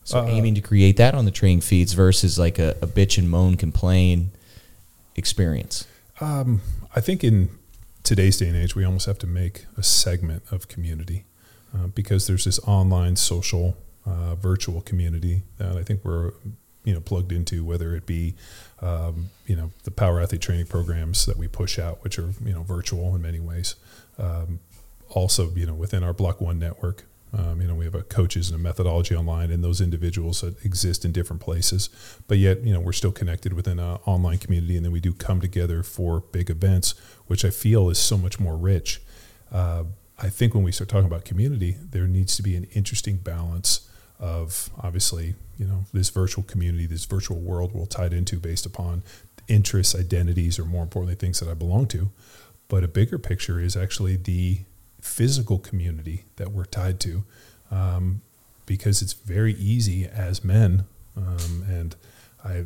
So 0.04 0.20
uh, 0.20 0.26
aiming 0.26 0.54
to 0.56 0.60
create 0.60 0.96
that 0.96 1.14
on 1.14 1.24
the 1.24 1.30
training 1.30 1.60
feeds 1.60 1.92
versus 1.92 2.38
like 2.38 2.58
a, 2.58 2.70
a 2.82 2.86
bitch 2.86 3.16
and 3.16 3.30
moan 3.30 3.56
complain 3.56 4.32
experience. 5.16 5.86
Um, 6.20 6.60
I 6.94 7.00
think 7.00 7.22
in 7.24 7.48
today's 8.02 8.36
day 8.38 8.48
and 8.48 8.56
age, 8.56 8.74
we 8.74 8.84
almost 8.84 9.06
have 9.06 9.18
to 9.18 9.26
make 9.26 9.66
a 9.76 9.82
segment 9.82 10.42
of 10.50 10.68
community 10.68 11.24
uh, 11.74 11.86
because 11.88 12.26
there's 12.26 12.44
this 12.44 12.58
online, 12.60 13.16
social, 13.16 13.76
uh, 14.06 14.34
virtual 14.34 14.80
community 14.80 15.42
that 15.58 15.76
I 15.76 15.82
think 15.82 16.04
we're 16.04 16.32
you 16.84 16.94
know 16.94 17.00
plugged 17.00 17.32
into, 17.32 17.64
whether 17.64 17.94
it 17.94 18.06
be 18.06 18.34
um, 18.80 19.30
you 19.46 19.56
know 19.56 19.70
the 19.84 19.90
power 19.90 20.20
athlete 20.20 20.40
training 20.40 20.66
programs 20.66 21.26
that 21.26 21.36
we 21.36 21.48
push 21.48 21.78
out, 21.78 22.02
which 22.02 22.18
are 22.18 22.32
you 22.44 22.52
know 22.52 22.62
virtual 22.62 23.14
in 23.14 23.22
many 23.22 23.40
ways. 23.40 23.76
Um, 24.18 24.60
also, 25.10 25.50
you 25.50 25.66
know 25.66 25.74
within 25.74 26.02
our 26.02 26.12
Block 26.12 26.40
One 26.40 26.58
network, 26.58 27.04
um, 27.32 27.60
you 27.60 27.68
know, 27.68 27.74
we 27.74 27.84
have 27.84 27.94
a 27.94 28.02
coaches 28.02 28.50
and 28.50 28.58
a 28.58 28.62
methodology 28.62 29.14
online, 29.14 29.50
and 29.50 29.62
those 29.62 29.80
individuals 29.80 30.40
that 30.40 30.64
exist 30.64 31.04
in 31.04 31.12
different 31.12 31.40
places. 31.40 31.88
But 32.26 32.38
yet, 32.38 32.62
you 32.64 32.72
know, 32.72 32.80
we're 32.80 32.92
still 32.92 33.12
connected 33.12 33.52
within 33.52 33.78
an 33.78 33.98
online 34.04 34.38
community, 34.38 34.76
and 34.76 34.84
then 34.84 34.92
we 34.92 35.00
do 35.00 35.12
come 35.12 35.40
together 35.40 35.82
for 35.82 36.20
big 36.20 36.50
events, 36.50 36.94
which 37.26 37.44
I 37.44 37.50
feel 37.50 37.88
is 37.88 37.98
so 37.98 38.18
much 38.18 38.40
more 38.40 38.56
rich. 38.56 39.00
Uh, 39.52 39.84
I 40.18 40.28
think 40.28 40.54
when 40.54 40.64
we 40.64 40.72
start 40.72 40.88
talking 40.88 41.06
about 41.06 41.24
community, 41.24 41.76
there 41.90 42.06
needs 42.06 42.36
to 42.36 42.42
be 42.42 42.56
an 42.56 42.64
interesting 42.72 43.16
balance 43.16 43.88
of 44.18 44.68
obviously, 44.78 45.34
you 45.58 45.66
know, 45.66 45.84
this 45.92 46.10
virtual 46.10 46.44
community, 46.44 46.86
this 46.86 47.06
virtual 47.06 47.38
world 47.38 47.72
we'll 47.72 47.86
tied 47.86 48.12
into 48.12 48.38
based 48.38 48.66
upon 48.66 49.02
interests, 49.48 49.94
identities, 49.94 50.58
or 50.58 50.64
more 50.64 50.82
importantly, 50.82 51.14
things 51.14 51.40
that 51.40 51.48
I 51.48 51.54
belong 51.54 51.86
to. 51.88 52.10
But 52.68 52.84
a 52.84 52.88
bigger 52.88 53.18
picture 53.18 53.58
is 53.58 53.76
actually 53.76 54.16
the 54.16 54.60
physical 55.00 55.58
community 55.58 56.24
that 56.36 56.52
we're 56.52 56.64
tied 56.64 57.00
to, 57.00 57.24
um, 57.70 58.22
because 58.66 59.02
it's 59.02 59.12
very 59.12 59.54
easy 59.54 60.06
as 60.06 60.44
men, 60.44 60.84
um, 61.16 61.64
and 61.68 61.96
I 62.44 62.64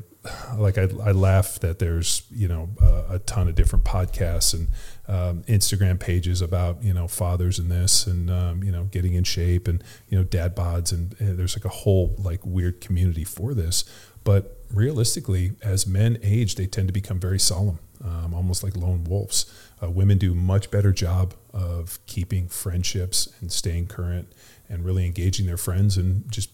like 0.57 0.79
I, 0.79 0.89
I, 1.05 1.13
laugh 1.13 1.59
that 1.61 1.79
there's 1.79 2.23
you 2.31 2.49
know 2.49 2.69
a 3.11 3.19
ton 3.19 3.49
of 3.49 3.55
different 3.55 3.85
podcasts 3.85 4.55
and 4.55 4.69
um, 5.09 5.43
Instagram 5.45 5.99
pages 5.99 6.41
about 6.41 6.83
you 6.83 6.95
know 6.95 7.09
fathers 7.09 7.59
and 7.59 7.71
this 7.71 8.07
and 8.07 8.31
um, 8.31 8.63
you 8.63 8.71
know 8.71 8.85
getting 8.85 9.15
in 9.15 9.25
shape 9.25 9.67
and 9.67 9.83
you 10.09 10.17
know 10.17 10.25
dad 10.25 10.55
bods 10.55 10.93
and, 10.93 11.17
and 11.19 11.39
there's 11.39 11.57
like 11.57 11.65
a 11.65 11.77
whole 11.77 12.15
like 12.19 12.45
weird 12.45 12.81
community 12.81 13.25
for 13.25 13.55
this. 13.55 13.85
But 14.23 14.59
realistically, 14.73 15.53
as 15.63 15.87
men 15.87 16.19
age, 16.23 16.55
they 16.55 16.67
tend 16.67 16.89
to 16.89 16.93
become 16.93 17.21
very 17.21 17.39
solemn, 17.39 17.79
um, 18.03 18.33
almost 18.33 18.63
like 18.63 18.77
lone 18.77 19.05
wolves. 19.05 19.53
Uh, 19.83 19.91
women 19.91 20.17
do 20.19 20.35
much 20.35 20.71
better 20.71 20.93
job 20.93 21.35
of 21.55 21.99
keeping 22.07 22.49
friendships 22.49 23.29
and 23.41 23.51
staying 23.51 23.87
current 23.87 24.31
and 24.69 24.85
really 24.85 25.07
engaging 25.07 25.47
their 25.47 25.57
friends 25.57 25.97
and 25.97 26.31
just 26.31 26.51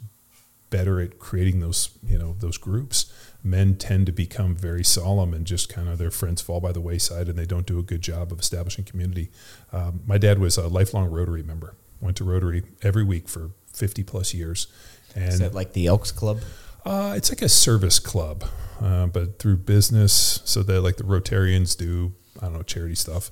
better 0.69 1.01
at 1.01 1.19
creating 1.19 1.59
those 1.59 1.99
you 2.07 2.17
know 2.17 2.37
those 2.39 2.57
groups 2.57 3.13
men 3.43 3.75
tend 3.75 4.07
to 4.07 4.13
become 4.13 4.55
very 4.55 4.85
solemn 4.85 5.35
and 5.35 5.45
just 5.47 5.69
kind 5.69 5.89
of 5.89 5.99
their 5.99 6.13
friends 6.13 6.41
fall 6.41 6.61
by 6.61 6.71
the 6.71 6.81
wayside 6.81 7.29
and 7.29 7.37
they 7.37 7.47
don't 7.47 7.67
do 7.67 7.79
a 7.79 7.83
good 7.83 8.03
job 8.03 8.31
of 8.31 8.39
establishing 8.39 8.85
community 8.85 9.31
um, 9.73 10.01
my 10.07 10.17
dad 10.19 10.39
was 10.39 10.57
a 10.57 10.69
lifelong 10.69 11.11
rotary 11.11 11.43
member 11.43 11.75
went 12.01 12.17
to 12.17 12.23
rotary 12.23 12.63
every 12.83 13.03
week 13.03 13.29
for 13.29 13.51
50 13.73 14.05
plus 14.05 14.33
years 14.35 14.69
and 15.17 15.25
Is 15.25 15.39
that 15.41 15.55
like 15.55 15.73
the 15.73 15.87
Elks 15.89 16.13
Club? 16.13 16.39
uh, 16.85 17.15
it's 17.17 17.31
like 17.31 17.43
a 17.43 17.49
service 17.49 17.99
club, 17.99 18.45
uh, 18.81 19.07
but 19.07 19.39
through 19.41 19.57
business. 19.57 20.41
So 20.45 20.63
that 20.63 20.81
like 20.83 20.97
the 20.97 21.03
Rotarians 21.03 21.77
do, 21.77 22.13
I 22.41 22.45
don't 22.45 22.55
know, 22.55 22.63
charity 22.63 22.95
stuff. 22.95 23.31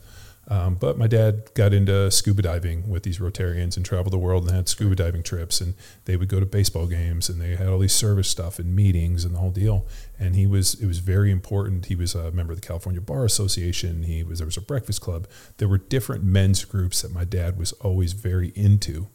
Um, 0.51 0.77
but 0.77 0.97
my 0.97 1.07
dad 1.07 1.51
got 1.55 1.75
into 1.75 2.11
scuba 2.11 2.41
diving 2.41 2.89
with 2.89 3.03
these 3.03 3.19
Rotarians 3.19 3.77
and 3.77 3.85
traveled 3.85 4.15
the 4.15 4.19
world 4.19 4.47
and 4.47 4.57
had 4.57 4.69
scuba 4.69 4.95
diving 4.97 5.23
trips. 5.23 5.61
And 5.61 5.75
they 6.07 6.17
would 6.17 6.29
go 6.29 6.41
to 6.41 6.47
baseball 6.47 6.87
games 6.87 7.29
and 7.29 7.39
they 7.39 7.55
had 7.55 7.69
all 7.69 7.79
these 7.79 7.93
service 7.93 8.29
stuff 8.31 8.59
and 8.59 8.75
meetings 8.75 9.27
and 9.27 9.35
the 9.35 9.39
whole 9.39 9.51
deal. 9.51 9.87
And 10.19 10.35
he 10.35 10.47
was, 10.47 10.75
it 10.81 10.87
was 10.87 11.01
very 11.01 11.31
important. 11.31 11.87
He 11.87 11.95
was 11.95 12.15
a 12.15 12.31
member 12.33 12.55
of 12.55 12.61
the 12.61 12.67
California 12.67 13.03
Bar 13.03 13.27
Association. 13.27 14.05
He 14.05 14.23
was, 14.23 14.39
there 14.39 14.47
was 14.47 14.57
a 14.57 14.63
breakfast 14.63 15.03
club. 15.03 15.29
There 15.59 15.69
were 15.69 15.79
different 15.79 16.25
men's 16.25 16.65
groups 16.65 17.03
that 17.03 17.13
my 17.13 17.25
dad 17.25 17.59
was 17.59 17.73
always 17.73 18.15
very 18.15 18.49
into 18.55 19.09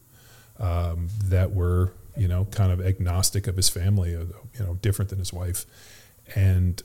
um, 0.60 1.10
that 1.24 1.52
were 1.52 1.94
you 2.16 2.28
know 2.28 2.46
kind 2.46 2.72
of 2.72 2.86
agnostic 2.86 3.48
of 3.48 3.56
his 3.56 3.70
family, 3.70 4.16
uh, 4.16 4.26
you 4.58 4.66
know 4.66 4.76
different 4.76 5.10
than 5.10 5.20
his 5.20 5.34
wife, 5.34 5.66
and 6.36 6.82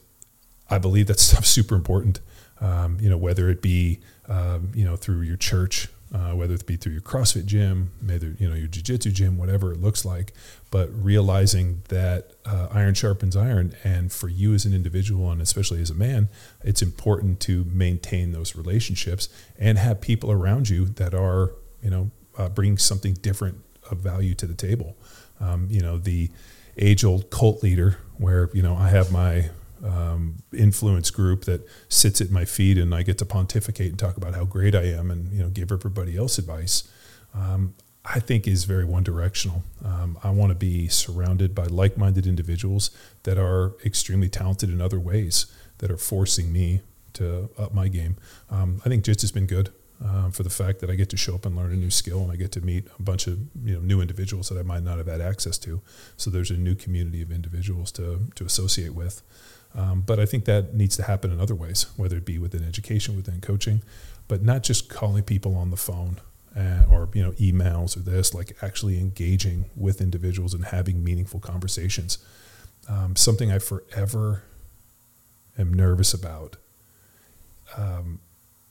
I 0.71 0.79
believe 0.79 1.07
that 1.07 1.21
stuff's 1.21 1.49
super 1.59 1.75
important. 1.75 2.21
Um, 2.61 2.99
you 3.01 3.09
know 3.09 3.19
whether 3.19 3.49
it 3.51 3.63
be 3.63 4.01
um, 4.29 4.71
you 4.75 4.85
know 4.85 4.97
through 4.97 5.23
your 5.23 5.37
church, 5.37 5.89
uh, 6.15 6.33
whether 6.33 6.55
it 6.55 6.67
be 6.67 6.77
through 6.77 6.93
your 6.93 7.03
CrossFit 7.03 7.47
gym, 7.47 7.93
maybe 8.01 8.35
you 8.39 8.49
know 8.49 8.55
your 8.55 8.69
jiu-jitsu 8.69 9.11
gym, 9.11 9.39
whatever 9.39 9.73
it 9.73 9.81
looks 9.81 10.05
like, 10.05 10.33
but 10.71 10.89
realizing 10.93 11.83
that 11.89 12.33
uh, 12.45 12.69
iron 12.71 12.95
sharpens 12.95 13.37
iron, 13.37 13.75
and 13.85 14.13
for 14.13 14.29
you 14.29 14.55
as 14.55 14.65
an 14.65 14.75
individual 14.75 15.31
and 15.31 15.41
especially 15.41 15.81
as 15.81 15.91
a 15.91 15.95
man, 15.95 16.29
it's 16.63 16.83
important 16.83 17.41
to 17.41 17.65
maintain 17.65 18.33
those 18.33 18.55
relationships 18.55 19.29
and 19.59 19.79
have 19.79 20.01
people 20.01 20.31
around 20.31 20.69
you 20.69 20.87
that 20.87 21.15
are 21.15 21.53
you 21.83 21.91
know 21.91 22.11
uh, 22.37 22.49
bringing 22.49 22.79
something 22.79 23.15
different 23.15 23.63
of 23.91 23.99
value 23.99 24.35
to 24.35 24.47
the 24.47 24.55
table. 24.55 24.97
Um, 25.41 25.69
you 25.71 25.81
know, 25.81 25.99
the 25.99 26.31
age 26.79 27.05
old 27.05 27.31
cult 27.31 27.63
leader 27.63 27.99
where, 28.17 28.51
you 28.53 28.63
know, 28.63 28.75
I 28.77 28.89
have 28.89 29.13
my 29.13 29.51
um, 29.85 30.37
influence 30.53 31.11
group 31.11 31.45
that 31.45 31.67
sits 31.89 32.21
at 32.21 32.31
my 32.31 32.45
feet 32.45 32.79
and 32.79 32.95
I 32.95 33.03
get 33.03 33.19
to 33.19 33.25
pontificate 33.25 33.91
and 33.91 33.99
talk 33.99 34.17
about 34.17 34.35
how 34.35 34.45
great 34.45 34.75
I 34.75 34.85
am 34.85 35.11
and, 35.11 35.33
you 35.33 35.43
know, 35.43 35.49
give 35.49 35.73
everybody 35.73 36.17
else 36.17 36.39
advice. 36.39 36.91
Um, 37.35 37.75
I 38.05 38.21
think 38.21 38.47
is 38.47 38.65
very 38.65 38.85
one 38.85 39.03
directional. 39.03 39.63
Um, 39.85 40.19
I 40.25 40.31
want 40.31 40.51
to 40.51 40.55
be 40.55 40.89
surrounded 40.89 41.55
by 41.55 41.65
like 41.65 41.99
minded 41.99 42.27
individuals 42.27 42.91
that 43.25 43.39
are 43.39 43.75
extremely 43.85 44.29
talented 44.29 44.71
in 44.71 44.81
other 44.81 44.99
ways 44.99 45.47
that 45.79 45.91
are 45.91 45.99
forcing 45.99 46.53
me 46.53 46.81
to 47.15 47.51
up 47.59 47.75
my 47.75 47.89
game. 47.89 48.17
Um, 48.51 48.81
I 48.85 48.89
think 48.89 49.05
Jits 49.05 49.21
has 49.21 49.33
been 49.33 49.47
good 49.47 49.71
um, 50.03 50.31
for 50.31 50.43
the 50.43 50.51
fact 50.51 50.81
that 50.81 50.91
I 50.91 50.95
get 50.95 51.11
to 51.11 51.17
show 51.17 51.35
up 51.35 51.45
and 51.45 51.57
learn 51.57 51.73
a 51.73 51.77
new 51.77 51.91
skill, 51.91 52.23
and 52.23 52.31
I 52.31 52.37
get 52.37 52.53
to 52.53 52.61
meet 52.61 52.87
a 52.99 53.03
bunch 53.03 53.27
of 53.27 53.39
you 53.65 53.75
know 53.75 53.81
new 53.81 54.01
individuals 54.01 54.49
that 54.49 54.59
I 54.59 54.63
might 54.63 54.83
not 54.83 54.99
have 54.99 55.07
had 55.09 55.21
access 55.21 55.59
to. 55.59 55.83
So 56.17 56.31
there's 56.31 56.51
a 56.51 56.57
new 56.57 56.75
community 56.75 57.21
of 57.21 57.31
individuals 57.31 57.93
to 57.93 58.21
to 58.35 58.45
associate 58.45 58.95
with. 58.95 59.23
Um, 59.75 60.03
but 60.07 60.19
I 60.19 60.27
think 60.27 60.45
that 60.47 60.75
needs 60.75 60.97
to 60.97 61.05
happen 61.05 61.31
in 61.31 61.41
other 61.41 61.55
ways, 61.55 61.87
whether 61.97 62.17
it 62.17 62.25
be 62.25 62.39
within 62.39 62.65
education, 62.65 63.17
within 63.17 63.41
coaching, 63.41 63.83
but 64.27 64.43
not 64.43 64.63
just 64.63 64.89
calling 64.89 65.23
people 65.23 65.57
on 65.57 65.71
the 65.71 65.77
phone 65.77 66.21
uh, 66.57 66.85
or 66.91 67.09
you 67.13 67.23
know 67.23 67.33
emails 67.33 67.97
or 67.97 68.01
this, 68.01 68.35
like 68.35 68.57
actually 68.63 68.99
engaging 68.99 69.67
with 69.77 70.01
individuals 70.01 70.55
and 70.55 70.67
having 70.67 71.05
meaningful 71.05 71.41
conversations. 71.41 72.19
Um, 72.89 73.17
something 73.17 73.53
I 73.53 73.59
forever 73.59 74.43
am 75.59 75.73
nervous 75.73 76.15
about. 76.15 76.57
Um, 77.77 78.21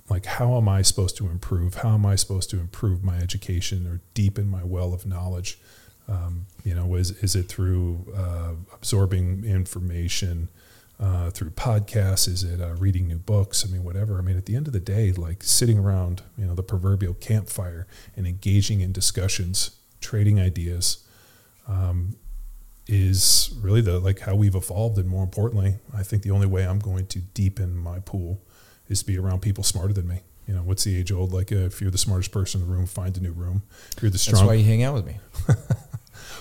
like 0.09 0.25
how 0.25 0.57
am 0.57 0.67
I 0.67 0.81
supposed 0.81 1.17
to 1.17 1.27
improve? 1.27 1.75
How 1.75 1.93
am 1.93 2.05
I 2.05 2.15
supposed 2.15 2.49
to 2.51 2.59
improve 2.59 3.03
my 3.03 3.17
education 3.17 3.85
or 3.85 4.01
deepen 4.13 4.47
my 4.47 4.63
well 4.63 4.93
of 4.93 5.05
knowledge? 5.05 5.59
Um, 6.07 6.47
you 6.63 6.73
know, 6.73 6.95
is 6.95 7.11
is 7.23 7.35
it 7.35 7.43
through 7.43 8.13
uh, 8.15 8.53
absorbing 8.73 9.43
information 9.43 10.47
uh, 10.99 11.29
through 11.29 11.51
podcasts? 11.51 12.27
Is 12.27 12.43
it 12.43 12.61
uh, 12.61 12.73
reading 12.75 13.07
new 13.07 13.19
books? 13.19 13.65
I 13.65 13.71
mean, 13.71 13.83
whatever. 13.83 14.17
I 14.17 14.21
mean, 14.21 14.37
at 14.37 14.45
the 14.45 14.55
end 14.55 14.67
of 14.67 14.73
the 14.73 14.79
day, 14.79 15.11
like 15.11 15.43
sitting 15.43 15.77
around, 15.77 16.23
you 16.37 16.45
know, 16.45 16.55
the 16.55 16.63
proverbial 16.63 17.13
campfire 17.15 17.87
and 18.15 18.25
engaging 18.25 18.81
in 18.81 18.91
discussions, 18.91 19.71
trading 20.01 20.39
ideas, 20.39 21.03
um, 21.67 22.15
is 22.87 23.53
really 23.61 23.81
the 23.81 23.99
like 23.99 24.19
how 24.19 24.35
we've 24.35 24.55
evolved. 24.55 24.97
And 24.97 25.07
more 25.09 25.23
importantly, 25.23 25.75
I 25.93 26.03
think 26.03 26.23
the 26.23 26.31
only 26.31 26.47
way 26.47 26.65
I'm 26.65 26.79
going 26.79 27.07
to 27.07 27.19
deepen 27.19 27.75
my 27.75 27.99
pool 27.99 28.41
is 28.87 28.99
to 28.99 29.05
be 29.05 29.17
around 29.17 29.41
people 29.41 29.63
smarter 29.63 29.93
than 29.93 30.07
me. 30.07 30.21
You 30.47 30.53
know, 30.53 30.61
what's 30.61 30.85
the 30.85 30.97
age 30.97 31.11
old 31.11 31.33
like? 31.33 31.51
Uh, 31.51 31.65
if 31.65 31.81
you're 31.81 31.91
the 31.91 31.97
smartest 31.97 32.31
person 32.31 32.61
in 32.61 32.67
the 32.67 32.73
room, 32.73 32.85
find 32.85 33.17
a 33.17 33.19
new 33.19 33.33
room. 33.33 33.63
If 33.95 34.01
you're 34.01 34.09
the 34.09 34.17
strong. 34.17 34.35
That's 34.41 34.47
why 34.47 34.53
you 34.53 34.63
hang 34.63 34.83
out 34.83 34.93
with 34.93 35.05
me. 35.05 35.17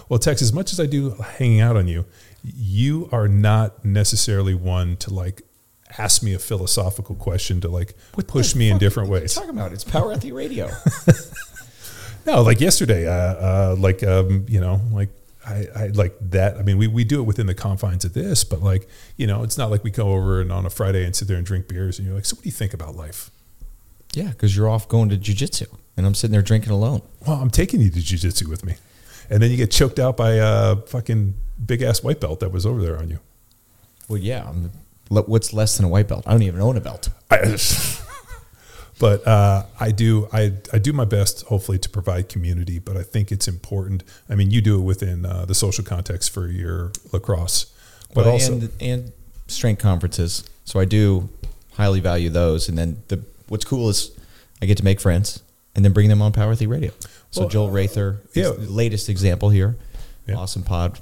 well, 0.08 0.18
Tex, 0.18 0.42
as 0.42 0.52
much 0.52 0.72
as 0.72 0.80
I 0.80 0.86
do 0.86 1.10
hanging 1.38 1.60
out 1.60 1.76
on 1.76 1.88
you, 1.88 2.04
you 2.42 3.08
are 3.12 3.28
not 3.28 3.84
necessarily 3.84 4.54
one 4.54 4.96
to 4.98 5.12
like 5.12 5.42
ask 5.98 6.22
me 6.22 6.34
a 6.34 6.38
philosophical 6.38 7.14
question 7.14 7.60
to 7.60 7.68
like 7.68 7.94
What 8.14 8.26
push 8.26 8.54
me 8.54 8.70
in 8.70 8.78
different 8.78 9.08
are 9.08 9.14
you 9.16 9.20
ways. 9.20 9.34
talking 9.34 9.50
about 9.50 9.72
it's 9.72 9.84
Power 9.84 10.12
Athlete 10.12 10.34
Radio. 10.34 10.68
No, 12.26 12.42
like 12.42 12.60
yesterday, 12.60 13.06
uh, 13.06 13.12
uh, 13.12 13.76
like 13.78 14.02
um, 14.02 14.46
you 14.48 14.60
know, 14.60 14.80
like 14.90 15.10
I, 15.46 15.66
I 15.76 15.86
like 15.88 16.16
that. 16.30 16.56
I 16.56 16.62
mean, 16.62 16.76
we, 16.76 16.88
we 16.88 17.04
do 17.04 17.20
it 17.20 17.22
within 17.22 17.46
the 17.46 17.54
confines 17.54 18.04
of 18.04 18.14
this, 18.14 18.42
but 18.42 18.62
like 18.62 18.88
you 19.16 19.28
know, 19.28 19.44
it's 19.44 19.56
not 19.56 19.70
like 19.70 19.84
we 19.84 19.92
go 19.92 20.08
over 20.12 20.40
and 20.40 20.50
on 20.50 20.66
a 20.66 20.70
Friday 20.70 21.04
and 21.04 21.14
sit 21.14 21.28
there 21.28 21.36
and 21.36 21.46
drink 21.46 21.68
beers, 21.68 21.98
and 21.98 22.06
you're 22.06 22.16
like, 22.16 22.24
so 22.24 22.34
what 22.34 22.42
do 22.42 22.48
you 22.48 22.52
think 22.52 22.74
about 22.74 22.96
life? 22.96 23.30
yeah, 24.14 24.28
because 24.30 24.56
you're 24.56 24.68
off 24.68 24.88
going 24.88 25.08
to 25.10 25.16
jujitsu, 25.16 25.66
and 25.96 26.04
I'm 26.04 26.14
sitting 26.14 26.32
there 26.32 26.42
drinking 26.42 26.72
alone. 26.72 27.02
Well, 27.26 27.36
I'm 27.36 27.50
taking 27.50 27.80
you 27.80 27.90
to 27.90 27.98
jujitsu 28.00 28.48
with 28.48 28.64
me, 28.64 28.74
and 29.30 29.42
then 29.42 29.50
you 29.50 29.56
get 29.56 29.70
choked 29.70 29.98
out 29.98 30.16
by 30.16 30.32
a 30.32 30.76
fucking 30.76 31.34
big 31.64 31.82
ass 31.82 32.02
white 32.02 32.20
belt 32.20 32.40
that 32.40 32.52
was 32.52 32.66
over 32.66 32.82
there 32.82 32.98
on 32.98 33.08
you. 33.08 33.18
Well, 34.08 34.18
yeah. 34.18 34.48
I'm, 34.48 34.70
what's 35.08 35.52
less 35.52 35.76
than 35.76 35.86
a 35.86 35.88
white 35.88 36.08
belt? 36.08 36.24
I 36.26 36.32
don't 36.32 36.42
even 36.42 36.60
own 36.60 36.76
a 36.76 36.80
belt. 36.80 37.08
I, 37.30 37.58
but 38.98 39.26
uh, 39.26 39.66
I 39.78 39.90
do 39.90 40.28
I, 40.32 40.52
I 40.72 40.78
do 40.78 40.92
my 40.92 41.04
best 41.04 41.42
hopefully 41.46 41.78
to 41.78 41.88
provide 41.88 42.28
community 42.28 42.78
but 42.78 42.96
I 42.96 43.02
think 43.02 43.30
it's 43.30 43.46
important 43.46 44.04
I 44.30 44.36
mean 44.36 44.50
you 44.50 44.62
do 44.62 44.78
it 44.78 44.84
within 44.84 45.26
uh, 45.26 45.44
the 45.44 45.54
social 45.54 45.84
context 45.84 46.30
for 46.30 46.48
your 46.48 46.92
lacrosse 47.12 47.66
but 48.14 48.24
Well, 48.24 48.32
also 48.32 48.52
and 48.54 48.70
and 48.80 49.12
strength 49.48 49.82
conferences. 49.82 50.44
So 50.64 50.80
I 50.80 50.84
do 50.84 51.28
highly 51.74 52.00
value 52.00 52.30
those. 52.30 52.68
And 52.68 52.76
then 52.76 53.02
the 53.08 53.22
what's 53.48 53.64
cool 53.64 53.88
is 53.88 54.10
I 54.60 54.66
get 54.66 54.78
to 54.78 54.84
make 54.84 55.00
friends 55.00 55.42
and 55.74 55.84
then 55.84 55.92
bring 55.92 56.08
them 56.08 56.22
on 56.22 56.32
Power 56.32 56.52
Athlete 56.52 56.68
Radio. 56.68 56.92
So 57.36 57.42
Well, 57.42 57.48
Joel 57.50 57.70
Rather, 57.70 58.20
yeah. 58.34 58.44
is 58.50 58.66
the 58.66 58.72
latest 58.72 59.08
example 59.10 59.50
here. 59.50 59.76
Yeah. 60.26 60.36
Awesome 60.36 60.62
pod. 60.62 60.98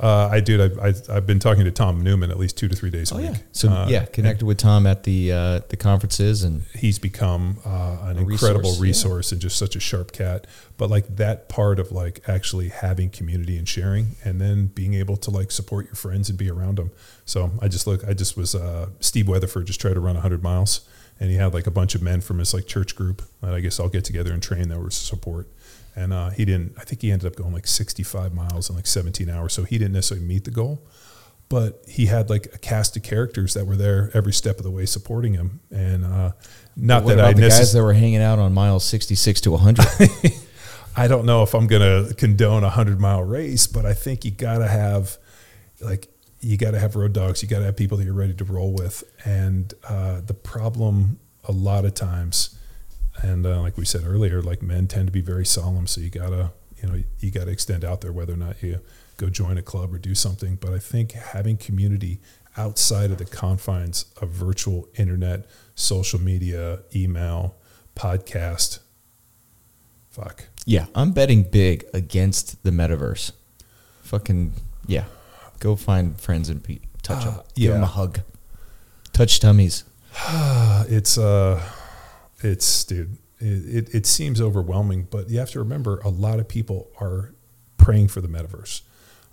uh, 0.00 0.28
I 0.30 0.40
did 0.40 0.60
I, 0.60 0.88
I, 0.88 0.94
I've 1.10 1.26
been 1.26 1.38
talking 1.40 1.64
to 1.64 1.70
Tom 1.70 2.02
Newman 2.02 2.30
at 2.30 2.38
least 2.38 2.56
two 2.56 2.68
to 2.68 2.74
three 2.74 2.88
days 2.90 3.10
a 3.10 3.14
Oh 3.14 3.18
week 3.18 3.26
yeah. 3.32 3.36
So 3.52 3.68
Uh, 3.68 3.86
yeah, 3.88 4.04
connected 4.06 4.46
with 4.46 4.58
Tom 4.58 4.86
at 4.86 5.02
the 5.02 5.32
uh, 5.32 5.60
the 5.68 5.76
conferences 5.76 6.44
and 6.44 6.62
he's 6.74 6.98
become 7.00 7.58
uh, 7.66 7.98
an 8.02 8.16
incredible 8.18 8.70
resource, 8.70 8.80
resource 8.80 9.32
and 9.32 9.40
just 9.40 9.58
such 9.58 9.74
a 9.76 9.80
sharp 9.80 10.12
cat. 10.12 10.46
But 10.76 10.88
like 10.88 11.16
that 11.16 11.48
part 11.48 11.78
of 11.80 11.90
like 11.92 12.20
actually 12.28 12.68
having 12.68 13.10
community 13.10 13.58
and 13.58 13.68
sharing, 13.68 14.14
and 14.24 14.40
then 14.40 14.66
being 14.68 14.94
able 14.94 15.16
to 15.18 15.30
like 15.30 15.50
support 15.50 15.86
your 15.86 15.96
friends 15.96 16.30
and 16.30 16.38
be 16.38 16.48
around 16.48 16.78
them. 16.78 16.90
So 17.24 17.50
I 17.60 17.66
just 17.68 17.86
look, 17.86 18.02
I 18.08 18.14
just 18.14 18.36
was 18.36 18.54
uh, 18.54 18.86
Steve 19.00 19.28
Weatherford 19.28 19.66
just 19.66 19.80
tried 19.80 19.94
to 19.94 20.00
run 20.00 20.16
hundred 20.16 20.42
miles, 20.42 20.88
and 21.20 21.28
he 21.30 21.36
had 21.36 21.52
like 21.52 21.66
a 21.66 21.70
bunch 21.70 21.94
of 21.94 22.02
men 22.02 22.20
from 22.22 22.38
his 22.38 22.54
like 22.54 22.66
church 22.66 22.96
group 22.96 23.22
that 23.42 23.52
I 23.52 23.60
guess 23.60 23.78
I'll 23.78 23.90
get 23.90 24.04
together 24.04 24.32
and 24.32 24.42
train 24.42 24.68
that 24.70 24.80
was 24.80 24.94
support. 24.96 25.48
And 25.94 26.12
uh, 26.12 26.30
he 26.30 26.44
didn't. 26.44 26.74
I 26.78 26.84
think 26.84 27.02
he 27.02 27.10
ended 27.10 27.26
up 27.30 27.36
going 27.36 27.52
like 27.52 27.66
sixty-five 27.66 28.32
miles 28.32 28.70
in 28.70 28.76
like 28.76 28.86
seventeen 28.86 29.28
hours. 29.28 29.52
So 29.52 29.64
he 29.64 29.78
didn't 29.78 29.92
necessarily 29.92 30.26
meet 30.26 30.44
the 30.44 30.50
goal 30.50 30.86
but 31.52 31.84
he 31.86 32.06
had 32.06 32.30
like 32.30 32.46
a 32.54 32.58
cast 32.58 32.96
of 32.96 33.02
characters 33.02 33.52
that 33.52 33.66
were 33.66 33.76
there 33.76 34.10
every 34.14 34.32
step 34.32 34.56
of 34.56 34.62
the 34.62 34.70
way 34.70 34.86
supporting 34.86 35.34
him. 35.34 35.60
And 35.70 36.02
uh, 36.02 36.32
not 36.76 37.04
what 37.04 37.10
that 37.10 37.18
about 37.18 37.28
I 37.28 37.32
the 37.34 37.42
guys 37.42 37.74
that 37.74 37.82
were 37.82 37.92
hanging 37.92 38.22
out 38.22 38.38
on 38.38 38.54
miles 38.54 38.86
sixty 38.86 39.14
six 39.14 39.38
to 39.42 39.54
hundred. 39.58 39.86
I 40.96 41.08
don't 41.08 41.26
know 41.26 41.42
if 41.42 41.54
I'm 41.54 41.66
going 41.66 41.82
to 42.08 42.14
condone 42.14 42.64
a 42.64 42.70
hundred 42.70 43.00
mile 43.00 43.22
race, 43.22 43.66
but 43.66 43.84
I 43.84 43.92
think 43.92 44.24
you 44.24 44.30
got 44.30 44.58
to 44.58 44.66
have 44.66 45.18
like, 45.82 46.08
you 46.40 46.56
got 46.56 46.70
to 46.70 46.78
have 46.78 46.96
road 46.96 47.12
dogs. 47.12 47.42
You 47.42 47.50
got 47.50 47.58
to 47.58 47.66
have 47.66 47.76
people 47.76 47.98
that 47.98 48.04
you're 48.04 48.14
ready 48.14 48.32
to 48.32 48.44
roll 48.44 48.72
with. 48.72 49.04
And 49.26 49.74
uh, 49.86 50.22
the 50.22 50.34
problem 50.34 51.18
a 51.44 51.52
lot 51.52 51.84
of 51.84 51.92
times, 51.92 52.58
and 53.20 53.46
uh, 53.46 53.60
like 53.60 53.76
we 53.76 53.84
said 53.84 54.04
earlier, 54.06 54.40
like 54.40 54.62
men 54.62 54.86
tend 54.86 55.06
to 55.06 55.12
be 55.12 55.20
very 55.20 55.44
solemn. 55.44 55.86
So 55.86 56.00
you 56.00 56.10
got 56.10 56.30
to, 56.30 56.52
you 56.82 56.88
know, 56.88 57.02
you 57.20 57.30
got 57.30 57.44
to 57.44 57.50
extend 57.50 57.84
out 57.84 58.00
there, 58.00 58.12
whether 58.12 58.32
or 58.32 58.36
not 58.36 58.62
you 58.62 58.80
go 59.16 59.28
join 59.28 59.58
a 59.58 59.62
club 59.62 59.92
or 59.92 59.98
do 59.98 60.14
something. 60.14 60.56
But 60.56 60.72
I 60.72 60.78
think 60.78 61.12
having 61.12 61.56
community 61.56 62.20
outside 62.56 63.10
of 63.10 63.18
the 63.18 63.24
confines 63.24 64.06
of 64.20 64.30
virtual 64.30 64.88
internet, 64.96 65.46
social 65.74 66.20
media, 66.20 66.80
email, 66.94 67.56
podcast, 67.94 68.80
fuck. 70.10 70.46
Yeah, 70.64 70.86
I'm 70.94 71.12
betting 71.12 71.42
big 71.42 71.84
against 71.92 72.62
the 72.62 72.70
metaverse. 72.70 73.32
Fucking 74.02 74.52
yeah, 74.86 75.04
go 75.60 75.76
find 75.76 76.20
friends 76.20 76.48
and 76.48 76.62
pe- 76.62 76.80
touch 77.02 77.24
them. 77.24 77.40
Give 77.54 77.72
them 77.72 77.80
yeah. 77.80 77.86
a 77.86 77.90
hug. 77.90 78.20
Touch 79.12 79.40
tummies. 79.40 79.84
it's 80.88 81.16
uh 81.18 81.62
it's 82.42 82.84
dude 82.84 83.16
it, 83.38 83.88
it, 83.88 83.94
it 83.94 84.06
seems 84.06 84.40
overwhelming 84.40 85.06
but 85.10 85.28
you 85.30 85.38
have 85.38 85.50
to 85.50 85.58
remember 85.58 85.98
a 86.00 86.08
lot 86.08 86.38
of 86.38 86.48
people 86.48 86.90
are 87.00 87.32
praying 87.76 88.08
for 88.08 88.20
the 88.20 88.28
metaverse 88.28 88.82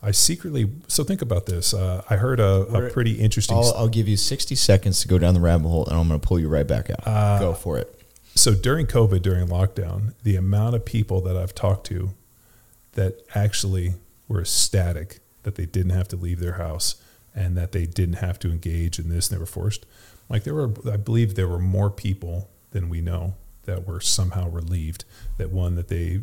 i 0.01 0.11
secretly 0.11 0.69
so 0.87 1.03
think 1.03 1.21
about 1.21 1.45
this 1.45 1.73
uh, 1.73 2.03
i 2.09 2.15
heard 2.15 2.39
a, 2.39 2.61
a 2.61 2.89
pretty 2.89 3.13
interesting 3.19 3.55
I'll, 3.55 3.73
I'll 3.75 3.87
give 3.89 4.07
you 4.07 4.17
60 4.17 4.55
seconds 4.55 5.01
to 5.01 5.07
go 5.07 5.17
down 5.17 5.33
the 5.33 5.39
rabbit 5.39 5.67
hole, 5.67 5.85
and 5.85 5.97
I'm 5.99 6.07
going 6.07 6.19
to 6.19 6.25
pull 6.27 6.39
you 6.39 6.47
right 6.49 6.67
back 6.67 6.89
out. 6.89 7.05
Uh, 7.05 7.39
go 7.39 7.53
for 7.53 7.77
it. 7.77 8.01
so 8.35 8.53
during 8.55 8.85
covid 8.87 9.21
during 9.21 9.47
lockdown 9.47 10.13
the 10.23 10.35
amount 10.35 10.75
of 10.75 10.85
people 10.85 11.21
that 11.21 11.35
i've 11.37 11.53
talked 11.53 11.85
to 11.87 12.11
that 12.93 13.21
actually 13.35 13.93
were 14.27 14.41
ecstatic 14.41 15.19
that 15.43 15.55
they 15.55 15.65
didn't 15.65 15.91
have 15.91 16.07
to 16.07 16.15
leave 16.15 16.39
their 16.39 16.53
house 16.53 16.95
and 17.35 17.55
that 17.55 17.71
they 17.71 17.85
didn't 17.85 18.15
have 18.15 18.39
to 18.39 18.49
engage 18.51 18.97
in 18.99 19.09
this 19.09 19.29
and 19.29 19.35
they 19.37 19.39
were 19.39 19.45
forced 19.45 19.85
like 20.29 20.43
there 20.43 20.55
were 20.55 20.71
i 20.91 20.97
believe 20.97 21.35
there 21.35 21.47
were 21.47 21.59
more 21.59 21.89
people 21.91 22.49
than 22.71 22.89
we 22.89 23.01
know 23.01 23.35
that 23.63 23.87
were 23.87 24.01
somehow 24.01 24.49
relieved 24.49 25.05
that 25.37 25.51
one 25.51 25.75
that 25.75 25.87
they 25.87 26.21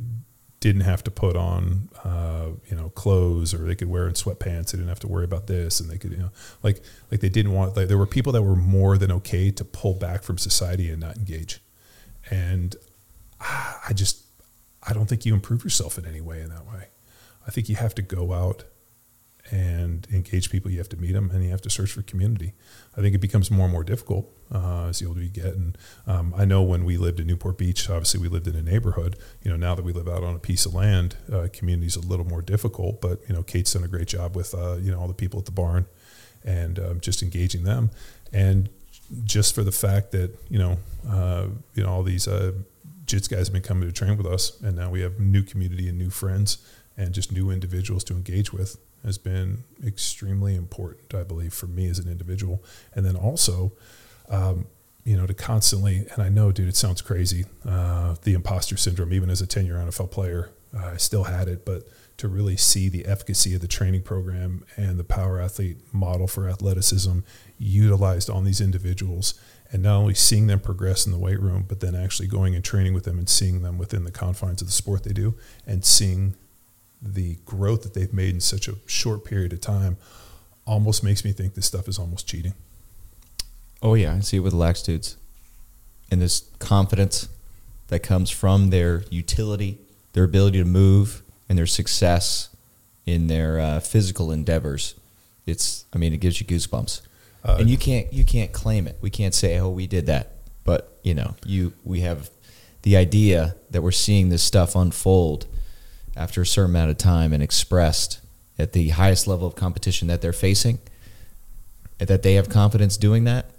didn't 0.59 0.83
have 0.83 1.05
to 1.05 1.11
put 1.11 1.37
on 1.37 1.89
uh, 2.03 2.49
you 2.69 2.77
know 2.77 2.89
clothes 2.91 3.53
or 3.53 3.59
they 3.59 3.75
could 3.75 3.89
wear 3.89 4.09
in 4.09 4.15
sweatpants 4.15 4.73
they 4.73 4.79
didn't 4.79 4.89
have 4.89 4.99
to 4.99 5.07
worry 5.07 5.25
about 5.25 5.47
this 5.47 5.81
and 5.81 5.91
they 5.91 5.99
could 5.99 6.11
you 6.11 6.17
know 6.17 6.31
like 6.63 6.83
like 7.11 7.21
they 7.21 7.29
didn't 7.29 7.53
want 7.53 7.77
like 7.77 7.89
there 7.89 7.99
were 7.99 8.07
people 8.07 8.33
that 8.33 8.43
were 8.43 8.57
more 8.57 8.97
than 8.99 9.13
okay 9.13 9.51
to 9.51 9.65
pull 9.65 9.95
back 9.95 10.23
from 10.23 10.39
society 10.39 10.91
and 10.91 11.01
not 11.01 11.17
engage 11.17 11.61
and 12.31 12.77
I 13.41 13.93
just 13.95 14.25
I 14.83 14.93
don't 14.93 15.07
think 15.07 15.27
you 15.27 15.35
improve 15.35 15.65
yourself 15.65 15.99
in 15.99 16.07
any 16.07 16.21
way 16.21 16.41
in 16.41 16.51
that 16.51 16.67
way. 16.67 16.89
I 17.47 17.51
think 17.51 17.69
you 17.69 17.77
have 17.77 17.95
to 17.97 18.03
go 18.03 18.33
out 18.33 18.65
and 19.51 20.07
engage 20.13 20.51
people. 20.51 20.71
You 20.71 20.79
have 20.79 20.89
to 20.91 20.97
meet 20.97 21.13
them, 21.13 21.31
and 21.31 21.45
you 21.45 21.51
have 21.51 21.63
to 21.63 21.71
search 21.71 21.93
for 21.93 22.03
community. 22.03 22.55
I 22.97 23.03
think 23.03 23.15
it 23.15 23.21
becomes 23.21 23.51
more 23.51 23.65
and 23.65 23.73
more 23.73 23.85
difficult 23.85 24.33
uh, 24.53 24.87
as 24.87 25.01
the 25.01 25.07
older 25.07 25.21
you 25.21 25.29
get. 25.29 25.55
And 25.55 25.77
um, 26.07 26.35
I 26.37 26.45
know 26.45 26.63
when 26.63 26.85
we 26.85 26.97
lived 26.97 27.21
in 27.21 27.27
Newport 27.27 27.59
Beach, 27.59 27.91
obviously 27.91 28.21
we 28.21 28.29
lived 28.29 28.47
in 28.47 28.57
a 28.57 28.63
neighborhood. 28.63 29.17
You 29.43 29.51
know, 29.51 29.57
now 29.57 29.75
that 29.75 29.85
we 29.85 29.93
live 29.93 30.09
out 30.09 30.25
on 30.25 30.35
a 30.35 30.39
piece 30.39 30.65
of 30.65 30.75
land, 30.75 31.17
uh, 31.31 31.49
community 31.53 31.87
is 31.87 31.97
a 31.97 32.01
little 32.01 32.27
more 32.27 32.41
difficult. 32.41 33.01
But 33.01 33.21
you 33.29 33.35
know, 33.35 33.43
Kate's 33.43 33.73
done 33.73 33.85
a 33.85 33.89
great 33.89 34.09
job 34.09 34.35
with 34.35 34.55
uh, 34.55 34.77
you 34.77 34.91
know 34.91 34.99
all 34.99 35.09
the 35.09 35.15
people 35.15 35.39
at 35.39 35.45
the 35.45 35.53
barn 35.53 35.87
and 36.45 36.79
um, 36.79 37.01
just 37.01 37.23
engaging 37.23 37.65
them. 37.65 37.91
And 38.33 38.71
just 39.25 39.55
for 39.55 39.63
the 39.63 39.73
fact 39.73 40.13
that 40.13 40.35
you 40.49 40.59
know, 40.59 40.79
uh, 41.09 41.49
you 41.75 41.83
know, 41.83 41.91
all 41.91 42.03
these 42.03 42.27
uh, 42.27 42.53
Jits 43.05 43.29
guys 43.29 43.49
have 43.49 43.53
been 43.53 43.63
coming 43.63 43.87
to 43.87 43.93
train 43.93 44.17
with 44.17 44.27
us, 44.27 44.59
and 44.63 44.75
now 44.77 44.91
we 44.91 45.01
have 45.03 45.21
new 45.21 45.43
community 45.43 45.89
and 45.89 45.99
new 45.99 46.11
friends 46.11 46.59
and 46.97 47.13
just 47.13 47.31
new 47.31 47.51
individuals 47.51 48.03
to 48.05 48.15
engage 48.15 48.53
with 48.53 48.79
has 49.07 49.17
been 49.19 49.65
extremely 49.87 50.55
important, 50.55 51.15
I 51.15 51.23
believe, 51.23 51.55
for 51.55 51.67
me 51.67 51.89
as 51.89 51.99
an 51.99 52.11
individual. 52.11 52.63
And 52.95 53.07
then 53.07 53.17
also, 53.17 53.73
um, 54.29 54.67
you 55.05 55.17
know, 55.17 55.27
to 55.27 55.33
constantly, 55.33 56.07
and 56.13 56.23
I 56.23 56.29
know, 56.29 56.51
dude, 56.51 56.69
it 56.69 56.77
sounds 56.77 57.01
crazy, 57.01 57.45
uh, 57.65 58.17
the 58.23 58.35
imposter 58.35 58.77
syndrome, 58.77 59.13
even 59.13 59.31
as 59.31 59.41
a 59.41 59.47
10 59.47 59.65
year 59.65 59.77
NFL 59.77 60.11
player, 60.11 60.51
uh, 60.77 60.91
I 60.95 60.97
still 60.97 61.25
had 61.25 61.49
it, 61.49 61.65
but 61.65 61.89
to 62.17 62.29
really 62.29 62.57
see 62.57 62.89
the 62.89 63.07
efficacy 63.07 63.55
of 63.55 63.61
the 63.61 63.69
training 63.69 64.03
program 64.03 64.65
and 64.77 64.99
the 64.99 65.05
power 65.05 65.41
athlete 65.41 65.79
model 65.93 66.27
for 66.27 66.49
athleticism 66.49 67.21
utilized 67.59 68.29
on 68.29 68.45
these 68.45 68.61
individuals 68.61 69.35
and 69.71 69.83
not 69.83 69.97
only 69.97 70.15
seeing 70.15 70.47
them 70.47 70.61
progress 70.61 71.07
in 71.07 71.13
the 71.13 71.19
weight 71.19 71.41
room, 71.41 71.65
but 71.69 71.81
then 71.81 71.95
actually 71.95 72.27
going 72.27 72.55
and 72.55 72.65
training 72.65 72.95
with 72.95 73.05
them 73.05 73.19
and 73.19 73.29
seeing 73.29 73.63
them 73.63 73.79
within 73.79 74.05
the 74.05 74.11
confines 74.11 74.61
of 74.61 74.69
the 74.69 74.73
sport 74.73 75.05
they 75.05 75.13
do 75.13 75.35
and 75.67 75.85
seeing 75.85 76.35
the 77.01 77.37
growth 77.45 77.83
that 77.83 77.95
they've 77.95 78.13
made 78.13 78.35
in 78.35 78.41
such 78.41 78.69
a 78.69 78.75
short 78.87 79.25
period 79.25 79.53
of 79.53 79.61
time 79.61 79.97
almost 80.67 81.03
makes 81.05 81.25
me 81.25 81.33
think 81.33 81.55
this 81.55 81.67
stuff 81.67 81.89
is 81.89 81.99
almost 81.99 82.27
cheating. 82.27 82.55
Oh 83.83 83.95
yeah, 83.95 84.15
I 84.15 84.21
see 84.21 84.39
it 84.39 84.41
with 84.41 84.53
lax 84.55 84.83
dudes, 84.83 85.17
and 86.11 86.21
this 86.21 86.49
confidence 86.59 87.29
that 87.89 88.01
comes 88.03 88.31
from 88.31 88.71
their 88.71 89.05
utility, 89.11 89.79
their 90.13 90.25
ability 90.25 90.59
to 90.59 90.65
move, 90.65 91.23
and 91.49 91.57
their 91.57 91.67
success 91.67 92.49
in 93.05 93.29
their 93.29 93.61
uh, 93.61 93.81
physical 93.81 94.33
endeavors. 94.33 94.95
It's, 95.45 95.85
I 95.95 95.99
mean, 95.99 96.13
it 96.13 96.19
gives 96.19 96.41
you 96.41 96.47
goosebumps, 96.47 97.03
Uh, 97.45 97.59
and 97.61 97.71
you 97.71 97.77
can't 97.77 98.13
you 98.13 98.25
can't 98.25 98.53
claim 98.53 98.89
it. 98.89 98.99
We 99.01 99.11
can't 99.11 99.35
say, 99.35 99.61
oh, 99.61 99.71
we 99.71 99.87
did 99.87 100.07
that, 100.07 100.33
but 100.65 100.99
you 101.05 101.15
know, 101.15 101.37
you 101.45 101.75
we 101.85 102.01
have 102.01 102.31
the 102.83 102.97
idea 102.97 103.55
that 103.71 103.83
we're 103.83 103.93
seeing 103.93 104.31
this 104.31 104.43
stuff 104.43 104.75
unfold 104.75 105.47
after 106.17 106.41
a 106.41 106.47
certain 106.47 106.71
amount 106.71 106.91
of 106.91 106.99
time 106.99 107.33
and 107.33 107.43
expressed 107.43 108.21
at 108.59 108.73
the 108.73 108.89
highest 108.91 109.27
level 109.27 109.47
of 109.47 109.55
competition 109.55 110.09
that 110.09 110.23
they're 110.23 110.33
facing, 110.33 110.79
that 111.99 112.23
they 112.23 112.35
have 112.35 112.49
confidence 112.49 112.97
doing 112.97 113.25
that, 113.25 113.51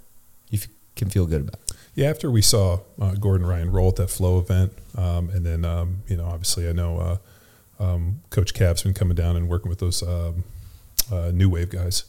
you 0.49 0.59
f- 0.61 0.67
can 0.95 1.09
feel 1.09 1.25
good 1.25 1.41
about. 1.41 1.59
it. 1.69 1.77
Yeah, 1.95 2.09
after 2.09 2.29
we 2.29 2.41
saw 2.41 2.81
uh, 3.01 3.13
Gordon 3.15 3.45
Ryan 3.45 3.71
roll 3.71 3.89
at 3.89 3.95
that 3.97 4.09
flow 4.09 4.39
event, 4.39 4.73
um, 4.95 5.29
and 5.29 5.45
then 5.45 5.65
um, 5.65 6.03
you 6.07 6.17
know, 6.17 6.25
obviously, 6.25 6.67
I 6.69 6.71
know 6.71 6.99
uh, 7.79 7.83
um, 7.83 8.21
Coach 8.29 8.53
Cab's 8.53 8.83
been 8.83 8.93
coming 8.93 9.15
down 9.15 9.35
and 9.35 9.47
working 9.47 9.69
with 9.69 9.79
those 9.79 10.03
um, 10.03 10.43
uh, 11.11 11.31
new 11.33 11.49
wave 11.49 11.69
guys. 11.69 12.05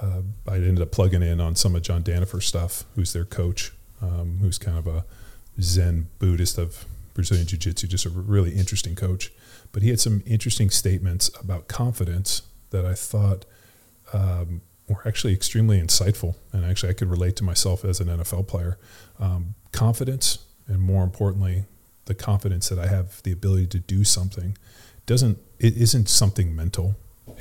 Uh, 0.00 0.22
I 0.48 0.54
ended 0.54 0.80
up 0.80 0.90
plugging 0.90 1.22
in 1.22 1.40
on 1.40 1.56
some 1.56 1.76
of 1.76 1.82
John 1.82 2.02
Danaher's 2.02 2.46
stuff, 2.46 2.84
who's 2.94 3.12
their 3.12 3.26
coach, 3.26 3.72
um, 4.00 4.38
who's 4.40 4.58
kind 4.58 4.78
of 4.78 4.86
a 4.86 5.04
Zen 5.60 6.08
Buddhist 6.18 6.56
of 6.56 6.86
Brazilian 7.12 7.46
Jiu 7.46 7.58
Jitsu, 7.58 7.86
just 7.86 8.06
a 8.06 8.10
really 8.10 8.52
interesting 8.52 8.94
coach. 8.94 9.30
But 9.72 9.82
he 9.82 9.88
had 9.88 10.00
some 10.00 10.22
interesting 10.26 10.70
statements 10.70 11.30
about 11.40 11.66
confidence 11.66 12.42
that 12.70 12.84
I 12.84 12.94
thought 12.94 13.44
um, 14.12 14.60
were 14.88 15.02
actually 15.06 15.32
extremely 15.32 15.80
insightful, 15.80 16.36
and 16.52 16.64
actually 16.64 16.90
I 16.90 16.92
could 16.92 17.10
relate 17.10 17.36
to 17.36 17.44
myself 17.44 17.84
as 17.84 18.00
an 18.00 18.08
NFL 18.08 18.46
player. 18.46 18.78
Um, 19.18 19.54
confidence, 19.72 20.38
and 20.66 20.80
more 20.80 21.02
importantly, 21.02 21.64
the 22.04 22.14
confidence 22.14 22.68
that 22.68 22.78
I 22.78 22.86
have 22.86 23.22
the 23.22 23.32
ability 23.32 23.66
to 23.68 23.78
do 23.78 24.04
something, 24.04 24.56
doesn't 25.06 25.38
it 25.58 25.76
isn't 25.76 26.08
something 26.08 26.54
mental. 26.54 26.96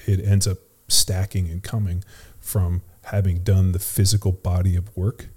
It 0.06 0.24
ends 0.24 0.48
up 0.48 0.58
stacking 0.88 1.50
and 1.50 1.64
coming 1.64 2.04
from 2.40 2.82
having 3.06 3.40
done 3.40 3.72
the 3.72 3.80
physical 3.80 4.32
body 4.32 4.76
of 4.76 4.96
work 4.96 5.28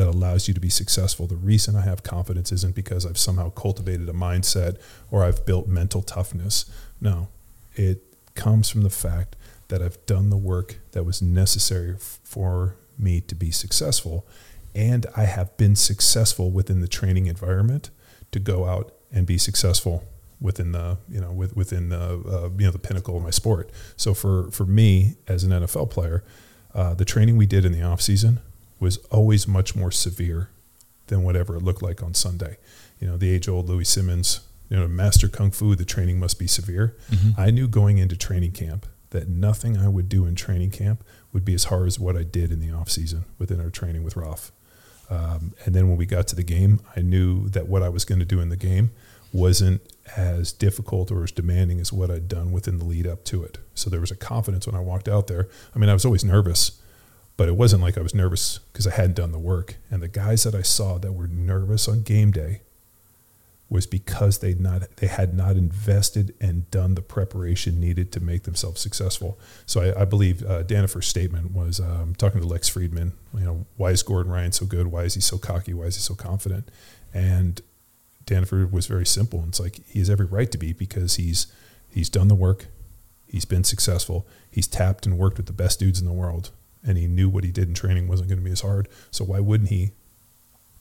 that 0.00 0.08
allows 0.08 0.48
you 0.48 0.54
to 0.54 0.60
be 0.60 0.70
successful. 0.70 1.26
The 1.26 1.36
reason 1.36 1.76
I 1.76 1.82
have 1.82 2.02
confidence 2.02 2.50
isn't 2.52 2.74
because 2.74 3.04
I've 3.04 3.18
somehow 3.18 3.50
cultivated 3.50 4.08
a 4.08 4.14
mindset 4.14 4.78
or 5.10 5.22
I've 5.22 5.44
built 5.44 5.68
mental 5.68 6.00
toughness. 6.00 6.64
No, 7.02 7.28
it 7.74 8.02
comes 8.34 8.70
from 8.70 8.82
the 8.82 8.88
fact 8.88 9.36
that 9.68 9.82
I've 9.82 10.04
done 10.06 10.30
the 10.30 10.38
work 10.38 10.78
that 10.92 11.04
was 11.04 11.20
necessary 11.20 11.96
for 11.98 12.76
me 12.98 13.20
to 13.20 13.34
be 13.34 13.50
successful. 13.50 14.26
And 14.74 15.04
I 15.14 15.24
have 15.24 15.54
been 15.58 15.76
successful 15.76 16.50
within 16.50 16.80
the 16.80 16.88
training 16.88 17.26
environment 17.26 17.90
to 18.32 18.38
go 18.38 18.64
out 18.64 18.94
and 19.12 19.26
be 19.26 19.36
successful 19.36 20.04
within 20.40 20.72
the 20.72 20.96
you 21.10 21.20
know 21.20 21.30
with, 21.30 21.54
within 21.54 21.90
the 21.90 22.00
uh, 22.00 22.48
you 22.56 22.64
know 22.64 22.70
the 22.70 22.78
pinnacle 22.78 23.18
of 23.18 23.22
my 23.22 23.28
sport. 23.28 23.70
So 23.98 24.14
for 24.14 24.50
for 24.50 24.64
me 24.64 25.16
as 25.28 25.44
an 25.44 25.50
NFL 25.50 25.90
player, 25.90 26.24
uh, 26.74 26.94
the 26.94 27.04
training 27.04 27.36
we 27.36 27.44
did 27.44 27.66
in 27.66 27.72
the 27.72 27.82
off 27.82 28.00
season 28.00 28.40
was 28.80 28.96
always 29.10 29.46
much 29.46 29.76
more 29.76 29.92
severe 29.92 30.50
than 31.06 31.22
whatever 31.22 31.56
it 31.56 31.62
looked 31.62 31.82
like 31.82 32.02
on 32.02 32.14
Sunday. 32.14 32.56
You 32.98 33.08
know, 33.08 33.16
the 33.16 33.30
age 33.30 33.48
old 33.48 33.68
Louie 33.68 33.84
Simmons, 33.84 34.40
you 34.68 34.76
know, 34.76 34.88
master 34.88 35.28
kung 35.28 35.50
fu, 35.50 35.74
the 35.74 35.84
training 35.84 36.18
must 36.18 36.38
be 36.38 36.46
severe. 36.46 36.96
I 37.36 37.50
knew 37.50 37.68
going 37.68 37.98
into 37.98 38.16
training 38.16 38.52
camp 38.52 38.86
that 39.10 39.28
nothing 39.28 39.76
I 39.76 39.88
would 39.88 40.08
do 40.08 40.24
in 40.24 40.34
training 40.34 40.70
camp 40.70 41.04
would 41.32 41.44
be 41.44 41.54
as 41.54 41.64
hard 41.64 41.86
as 41.88 41.98
what 41.98 42.16
I 42.16 42.22
did 42.22 42.52
in 42.52 42.60
the 42.60 42.70
off 42.70 42.88
season 42.88 43.24
within 43.38 43.60
our 43.60 43.70
training 43.70 44.04
with 44.04 44.16
Roth. 44.16 44.52
Um, 45.10 45.54
and 45.64 45.74
then 45.74 45.88
when 45.88 45.96
we 45.96 46.06
got 46.06 46.28
to 46.28 46.36
the 46.36 46.44
game, 46.44 46.80
I 46.96 47.00
knew 47.00 47.48
that 47.48 47.66
what 47.66 47.82
I 47.82 47.88
was 47.88 48.04
going 48.04 48.20
to 48.20 48.24
do 48.24 48.40
in 48.40 48.48
the 48.48 48.56
game 48.56 48.92
wasn't 49.32 49.80
as 50.16 50.52
difficult 50.52 51.10
or 51.10 51.24
as 51.24 51.32
demanding 51.32 51.80
as 51.80 51.92
what 51.92 52.10
I'd 52.10 52.28
done 52.28 52.52
within 52.52 52.78
the 52.78 52.84
lead 52.84 53.06
up 53.06 53.24
to 53.24 53.42
it. 53.42 53.58
So 53.74 53.90
there 53.90 54.00
was 54.00 54.10
a 54.10 54.16
confidence 54.16 54.66
when 54.66 54.76
I 54.76 54.80
walked 54.80 55.08
out 55.08 55.26
there. 55.26 55.48
I 55.74 55.78
mean, 55.78 55.88
I 55.88 55.92
was 55.92 56.04
always 56.04 56.24
nervous, 56.24 56.79
but 57.40 57.48
it 57.48 57.56
wasn't 57.56 57.80
like 57.80 57.96
I 57.96 58.02
was 58.02 58.14
nervous 58.14 58.58
because 58.70 58.86
I 58.86 58.90
hadn't 58.90 59.14
done 59.16 59.32
the 59.32 59.38
work. 59.38 59.76
And 59.90 60.02
the 60.02 60.08
guys 60.08 60.42
that 60.42 60.54
I 60.54 60.60
saw 60.60 60.98
that 60.98 61.12
were 61.12 61.26
nervous 61.26 61.88
on 61.88 62.02
game 62.02 62.32
day 62.32 62.60
was 63.70 63.86
because 63.86 64.40
they 64.40 64.52
not 64.52 64.94
they 64.96 65.06
had 65.06 65.32
not 65.32 65.56
invested 65.56 66.34
and 66.38 66.70
done 66.70 66.96
the 66.96 67.00
preparation 67.00 67.80
needed 67.80 68.12
to 68.12 68.20
make 68.20 68.42
themselves 68.42 68.82
successful. 68.82 69.38
So 69.64 69.80
I, 69.80 70.02
I 70.02 70.04
believe 70.04 70.42
uh, 70.42 70.64
Danaher's 70.64 71.06
statement 71.06 71.52
was 71.52 71.80
um, 71.80 72.14
talking 72.14 72.42
to 72.42 72.46
Lex 72.46 72.68
Fridman. 72.68 73.12
You 73.32 73.44
know, 73.44 73.66
why 73.78 73.92
is 73.92 74.02
Gordon 74.02 74.30
Ryan 74.30 74.52
so 74.52 74.66
good? 74.66 74.88
Why 74.88 75.04
is 75.04 75.14
he 75.14 75.22
so 75.22 75.38
cocky? 75.38 75.72
Why 75.72 75.84
is 75.84 75.96
he 75.96 76.02
so 76.02 76.14
confident? 76.14 76.68
And 77.14 77.62
Danifer 78.26 78.70
was 78.70 78.86
very 78.86 79.06
simple. 79.06 79.46
It's 79.48 79.60
like 79.60 79.80
he 79.86 80.00
has 80.00 80.10
every 80.10 80.26
right 80.26 80.52
to 80.52 80.58
be 80.58 80.74
because 80.74 81.16
he's 81.16 81.46
he's 81.88 82.10
done 82.10 82.28
the 82.28 82.34
work, 82.34 82.66
he's 83.28 83.46
been 83.46 83.64
successful, 83.64 84.26
he's 84.50 84.66
tapped 84.66 85.06
and 85.06 85.16
worked 85.16 85.38
with 85.38 85.46
the 85.46 85.54
best 85.54 85.80
dudes 85.80 86.00
in 86.00 86.06
the 86.06 86.12
world, 86.12 86.50
and 86.86 86.96
he 86.96 87.06
knew 87.06 87.28
what 87.28 87.44
he 87.44 87.50
did 87.50 87.68
in 87.68 87.74
training 87.74 88.08
wasn't 88.08 88.28
going 88.28 88.38
to 88.38 88.44
be 88.44 88.50
as 88.50 88.62
hard. 88.62 88.88
So 89.10 89.24
why 89.24 89.40
wouldn't 89.40 89.70
he 89.70 89.92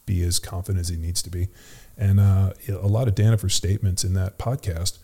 be 0.10 0.24
as 0.24 0.40
confident 0.40 0.82
as 0.82 0.90
he 0.90 0.98
needs 0.98 1.22
to 1.22 1.30
be. 1.30 1.50
And 1.96 2.20
uh, 2.20 2.54
a 2.68 2.88
lot 2.88 3.08
of 3.08 3.14
Danaher's 3.14 3.54
statements 3.54 4.04
in 4.04 4.16
that 4.16 4.40
podcast 4.40 4.98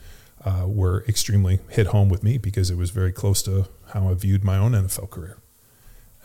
uh, 0.44 0.66
were 0.66 1.06
extremely 1.08 1.60
hit 1.70 1.88
home 1.88 2.10
with 2.10 2.24
me 2.24 2.40
because 2.40 2.72
it 2.72 2.76
was 2.76 2.90
very 2.90 3.12
close 3.12 3.44
to 3.44 3.68
how 3.94 4.10
I 4.10 4.16
viewed 4.16 4.44
my 4.44 4.58
own 4.58 4.72
NFL 4.72 5.12
career. 5.12 5.38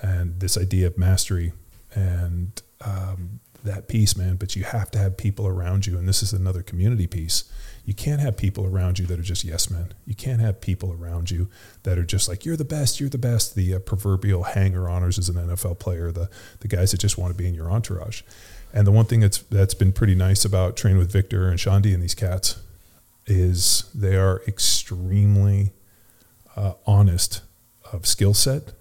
And 0.01 0.41
this 0.41 0.57
idea 0.57 0.87
of 0.87 0.97
mastery 0.97 1.53
and 1.95 2.62
um, 2.83 3.41
that 3.64 3.87
piece, 3.87 4.16
man. 4.16 4.37
But 4.37 4.57
you 4.57 4.64
have 4.64 4.91
to 4.93 4.99
have 4.99 5.18
people 5.18 5.47
around 5.47 5.87
you, 5.87 5.99
and 5.99 6.09
this 6.09 6.23
is 6.23 6.33
another 6.33 6.62
community 6.62 7.07
piece. 7.07 7.45
You 7.91 7.95
can't 7.95 8.20
have 8.20 8.36
people 8.36 8.66
around 8.66 9.01
you 9.01 9.07
that 9.07 9.18
are 9.18 9.22
just 9.22 9.43
yes 9.43 9.68
men. 9.68 9.95
You 10.07 10.14
can't 10.14 10.41
have 10.41 10.61
people 10.61 10.93
around 10.93 11.32
you 11.32 11.49
that 11.82 11.99
are 11.99 12.05
just 12.05 12.28
like 12.28 12.45
you're 12.45 12.57
the 12.57 12.64
best, 12.64 13.01
you're 13.01 13.09
the 13.09 13.18
best. 13.18 13.57
The 13.57 13.74
uh, 13.74 13.78
proverbial 13.80 14.45
hanger 14.45 14.88
honors 14.88 15.18
as 15.18 15.28
an 15.28 15.34
NFL 15.34 15.80
player, 15.80 16.12
the 16.12 16.30
the 16.61 16.68
guys 16.68 16.93
that 16.93 17.01
just 17.01 17.18
want 17.18 17.32
to 17.32 17.36
be 17.36 17.49
in 17.49 17.55
your 17.57 17.68
entourage. 17.68 18.22
And 18.72 18.86
the 18.86 18.93
one 18.93 19.07
thing 19.07 19.18
that's 19.18 19.38
that's 19.38 19.74
been 19.74 19.91
pretty 19.91 20.14
nice 20.14 20.45
about 20.45 20.76
training 20.76 21.01
with 21.01 21.11
Victor 21.11 21.49
and 21.49 21.59
Xande 21.59 21.93
and 21.93 22.01
these 22.01 22.14
cats 22.14 22.61
is 23.26 23.91
they 23.93 24.14
are 24.14 24.41
extremely 24.47 25.72
uh, 26.55 26.74
honest 26.86 27.43
of 27.93 28.07
skill 28.07 28.34
set, 28.34 28.72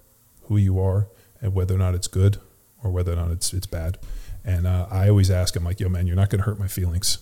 who 0.42 0.56
you 0.56 0.78
are, 0.78 1.08
and 1.40 1.52
whether 1.52 1.74
or 1.74 1.78
not 1.78 1.96
it's 1.96 2.06
good 2.06 2.36
or 2.80 2.92
whether 2.92 3.14
or 3.14 3.16
not 3.16 3.32
it's 3.32 3.52
it's 3.52 3.66
bad. 3.66 3.98
And 4.44 4.68
uh, 4.68 4.86
I 4.88 5.08
always 5.08 5.32
ask 5.32 5.54
them 5.54 5.64
like, 5.64 5.80
"Yo, 5.80 5.88
man, 5.88 6.06
you're 6.06 6.14
not 6.14 6.30
going 6.30 6.38
to 6.38 6.46
hurt 6.46 6.60
my 6.60 6.68
feelings. 6.68 7.18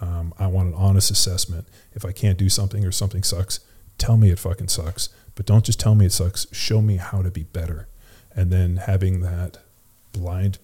Um, 0.00 0.32
I 0.38 0.46
want 0.46 0.68
an 0.68 0.74
honest 0.74 1.10
assessment. 1.10 1.66
If 1.92 2.04
I 2.04 2.12
can't 2.12 2.38
do 2.38 2.48
something 2.48 2.84
or 2.84 2.92
something 2.92 3.22
sucks, 3.22 3.60
tell 3.98 4.16
me 4.16 4.30
it 4.30 4.38
fucking 4.38 4.68
sucks. 4.68 5.10
But 5.34 5.46
don't 5.46 5.64
just 5.64 5.80
tell 5.80 5.94
me 5.94 6.06
it 6.06 6.12
sucks. 6.12 6.46
Show 6.52 6.80
me 6.80 6.96
how 6.96 7.22
to 7.22 7.30
be 7.30 7.44
better. 7.44 7.86
And 8.34 8.50
then 8.50 8.76
having 8.76 9.20
that 9.20 9.58
blind 10.12 10.58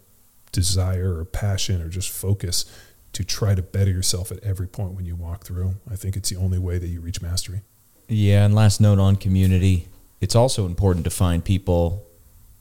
desire 0.53 1.19
or 1.19 1.25
passion 1.25 1.83
or 1.83 1.89
just 1.89 2.09
focus 2.11 2.65
to 3.13 3.25
try 3.25 3.55
to 3.55 3.63
better 3.63 3.91
yourself 3.91 4.31
at 4.31 4.43
every 4.43 4.67
point 4.67 4.93
when 4.93 5.05
you 5.05 5.17
walk 5.17 5.45
through. 5.45 5.75
I 5.91 5.97
think 5.97 6.17
it's 6.17 6.31
the 6.31 6.37
only 6.37 6.59
way 6.59 6.79
that 6.79 6.89
you 6.89 7.01
reach 7.01 7.21
mastery. 7.23 7.63
Yeah, 8.09 8.45
and 8.45 8.55
last 8.55 8.81
note 8.81 8.99
on 8.99 9.17
community, 9.17 9.89
it's 10.21 10.35
also 10.35 10.65
important 10.65 11.05
to 11.05 11.11
find 11.11 11.45
people. 11.45 12.07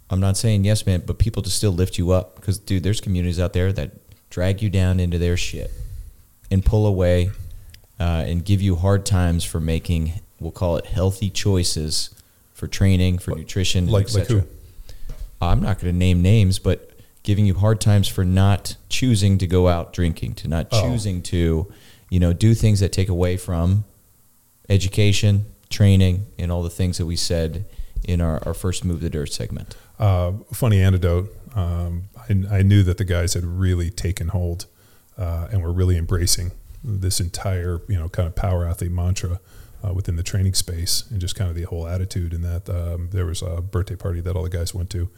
I'm 0.10 0.20
not 0.20 0.38
saying 0.38 0.64
yes, 0.64 0.86
man, 0.86 1.04
but 1.06 1.20
people 1.20 1.44
to 1.44 1.50
still 1.50 1.72
lift 1.72 1.98
you 1.98 2.12
up 2.12 2.36
because, 2.36 2.58
dude, 2.58 2.84
there's 2.84 3.02
communities 3.02 3.40
out 3.40 3.54
there 3.54 3.72
that 3.74 3.92
drag 4.30 4.62
you 4.62 4.70
down 4.70 5.00
into 5.00 5.18
their 5.18 5.38
shit 5.38 5.72
and 6.56 6.66
pull 6.66 6.88
away 6.88 7.30
uh, 8.00 8.24
and 8.26 8.44
give 8.44 8.62
you 8.62 8.78
hard 8.78 9.06
times 9.06 9.44
for 9.44 9.60
making, 9.60 10.14
we'll 10.40 10.52
call 10.52 10.78
it 10.78 10.88
healthy 10.88 11.30
choices 11.30 12.10
for 12.54 12.66
training, 12.66 13.20
for 13.20 13.36
nutrition, 13.36 13.88
like, 13.88 14.12
like 14.14 14.28
who? 14.28 14.44
I'm 15.42 15.62
not 15.62 15.80
going 15.80 15.94
to 15.94 15.98
name 15.98 16.22
names, 16.22 16.58
but 16.58 16.92
giving 17.24 17.46
you 17.46 17.54
hard 17.56 17.82
times 17.82 18.08
for 18.08 18.24
not 18.24 18.78
choosing 18.90 19.38
to 19.38 19.46
go 19.46 19.68
out 19.68 19.94
drinking, 19.94 20.36
to 20.36 20.48
not 20.48 20.68
oh. 20.72 20.82
choosing 20.82 21.22
to, 21.24 21.72
you 22.10 22.20
know, 22.20 22.32
do 22.32 22.54
things 22.54 22.80
that 22.80 22.94
take 22.94 23.10
away 23.10 23.36
from 23.36 23.84
education, 24.70 25.46
training, 25.70 26.26
and 26.40 26.52
all 26.52 26.64
the 26.64 26.70
things 26.70 26.98
that 26.98 27.06
we 27.06 27.18
said 27.18 27.66
in 28.06 28.22
our, 28.22 28.42
our 28.48 28.54
first 28.54 28.86
Move 28.86 29.02
the 29.02 29.10
Dirt 29.10 29.34
segment. 29.34 29.76
Uh, 30.00 30.34
funny 30.54 30.80
anecdote. 30.80 31.36
Um, 31.54 32.04
I, 32.18 32.58
I, 32.58 32.62
knew 32.62 32.84
that 32.84 32.98
the 32.98 33.06
guys 33.06 33.34
had 33.34 33.46
really 33.46 33.90
taken 33.90 34.28
hold 34.28 34.66
uh, 35.18 35.48
and 35.52 35.62
were 35.62 35.72
really 35.72 35.98
embracing 35.98 36.52
this 36.84 37.20
entire, 37.20 37.82
you 37.88 37.98
know, 37.98 38.10
kind 38.10 38.28
of 38.28 38.36
power 38.36 38.66
athlete 38.66 38.92
mantra 38.92 39.40
uh, 39.84 39.94
within 39.94 40.16
the 40.16 40.24
training 40.24 40.54
space 40.54 41.04
and 41.10 41.20
just 41.20 41.36
kind 41.36 41.50
of 41.50 41.56
the 41.56 41.64
whole 41.64 41.88
attitude. 41.88 42.34
And 42.34 42.44
that 42.44 42.70
um, 42.70 43.10
there 43.12 43.26
was 43.26 43.42
a 43.42 43.62
birthday 43.62 43.96
party 43.96 44.22
that 44.22 44.36
all 44.36 44.44
the 44.44 44.50
guys 44.50 44.74
went 44.74 44.90
to 44.92 45.10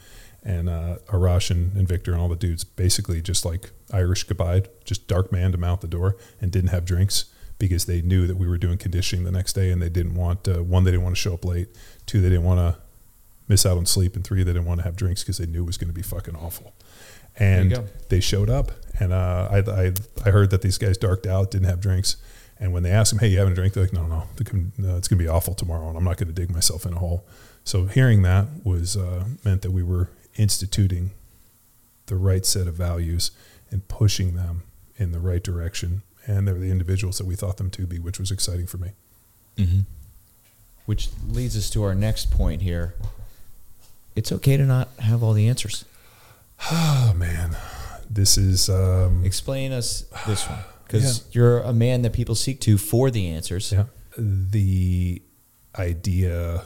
and 0.43 0.69
uh, 0.69 0.97
Arash 1.07 1.51
and, 1.51 1.75
and, 1.75 1.87
Victor 1.87 2.13
and 2.13 2.21
all 2.21 2.29
the 2.29 2.35
dudes 2.35 2.63
basically 2.63 3.21
just 3.21 3.43
like 3.43 3.71
Irish 3.91 4.23
goodbye, 4.23 4.63
just 4.85 5.07
dark 5.07 5.31
man 5.31 5.51
to 5.51 5.57
mouth 5.57 5.81
the 5.81 5.87
door 5.87 6.15
and 6.39 6.51
didn't 6.51 6.69
have 6.69 6.85
drinks 6.85 7.25
because 7.59 7.85
they 7.85 8.01
knew 8.01 8.27
that 8.27 8.37
we 8.37 8.47
were 8.47 8.57
doing 8.57 8.77
conditioning 8.77 9.25
the 9.25 9.31
next 9.31 9.53
day 9.53 9.71
and 9.71 9.81
they 9.81 9.89
didn't 9.89 10.15
want 10.15 10.47
uh, 10.47 10.63
one 10.63 10.83
they 10.83 10.91
didn't 10.91 11.03
want 11.03 11.15
to 11.15 11.21
show 11.21 11.33
up 11.33 11.43
late, 11.43 11.69
two 12.05 12.21
they 12.21 12.29
didn't 12.29 12.45
want 12.45 12.59
to 12.59 12.79
miss 13.47 13.65
out 13.65 13.77
on 13.77 13.85
sleep, 13.85 14.15
and 14.15 14.23
three 14.23 14.43
they 14.43 14.53
didn't 14.53 14.65
want 14.65 14.79
to 14.79 14.83
have 14.83 14.95
drinks 14.95 15.23
because 15.23 15.37
they 15.37 15.45
knew 15.45 15.63
it 15.63 15.67
was 15.67 15.77
going 15.77 15.87
to 15.87 15.93
be 15.93 16.01
fucking 16.01 16.35
awful. 16.35 16.73
And 17.39 17.89
they 18.09 18.19
showed 18.19 18.49
up, 18.49 18.71
and 18.99 19.13
uh, 19.13 19.47
I, 19.51 19.57
I 19.59 19.93
I 20.25 20.31
heard 20.31 20.49
that 20.49 20.61
these 20.61 20.77
guys 20.77 20.97
darked 20.97 21.27
out, 21.27 21.51
didn't 21.51 21.67
have 21.67 21.79
drinks. 21.79 22.17
And 22.59 22.73
when 22.73 22.81
they 22.81 22.89
asked 22.91 23.11
them, 23.11 23.19
"Hey, 23.19 23.27
you 23.27 23.37
having 23.37 23.53
a 23.53 23.55
drink?" 23.55 23.73
They're 23.73 23.83
like, 23.83 23.93
"No, 23.93 24.07
no, 24.07 24.23
it's 24.37 25.07
going 25.07 25.19
to 25.19 25.23
be 25.23 25.27
awful 25.27 25.53
tomorrow, 25.53 25.87
and 25.87 25.97
I'm 25.97 26.03
not 26.03 26.17
going 26.17 26.27
to 26.27 26.33
dig 26.33 26.51
myself 26.51 26.85
in 26.85 26.93
a 26.93 26.97
hole." 26.99 27.25
So 27.63 27.85
hearing 27.85 28.23
that 28.23 28.47
was 28.63 28.97
uh, 28.97 29.25
meant 29.43 29.61
that 29.61 29.71
we 29.71 29.83
were 29.83 30.09
instituting 30.35 31.11
the 32.07 32.15
right 32.15 32.45
set 32.45 32.65
of 32.67 32.75
values 32.75 33.31
and 33.69 33.87
pushing 33.87 34.35
them 34.35 34.63
in 34.97 35.11
the 35.11 35.19
right 35.19 35.43
direction. 35.43 36.01
And 36.25 36.47
they're 36.47 36.55
the 36.55 36.71
individuals 36.71 37.17
that 37.19 37.25
we 37.25 37.35
thought 37.35 37.57
them 37.57 37.69
to 37.71 37.85
be, 37.85 37.99
which 37.99 38.19
was 38.19 38.31
exciting 38.31 38.67
for 38.67 38.77
me. 38.77 38.91
Mm-hmm. 39.57 39.79
Which 40.85 41.09
leads 41.27 41.55
us 41.57 41.69
to 41.71 41.83
our 41.83 41.93
next 41.93 42.31
point 42.31 42.61
here. 42.61 42.95
It's 44.15 44.31
okay 44.31 44.57
to 44.57 44.63
not 44.63 44.89
have 44.99 45.21
all 45.21 45.33
the 45.33 45.47
answers. 45.47 45.85
Oh, 46.71 47.13
man. 47.17 47.55
This 48.09 48.37
is. 48.37 48.69
Um, 48.69 49.23
Explain 49.25 49.71
us 49.71 50.05
this 50.25 50.47
one. 50.47 50.59
Because 50.85 51.19
yeah. 51.19 51.23
you're 51.31 51.59
a 51.59 51.73
man 51.73 52.01
that 52.03 52.13
people 52.13 52.35
seek 52.35 52.61
to 52.61 52.77
for 52.77 53.11
the 53.11 53.27
answers. 53.27 53.71
Yeah. 53.71 53.85
The 54.17 55.21
idea 55.77 56.63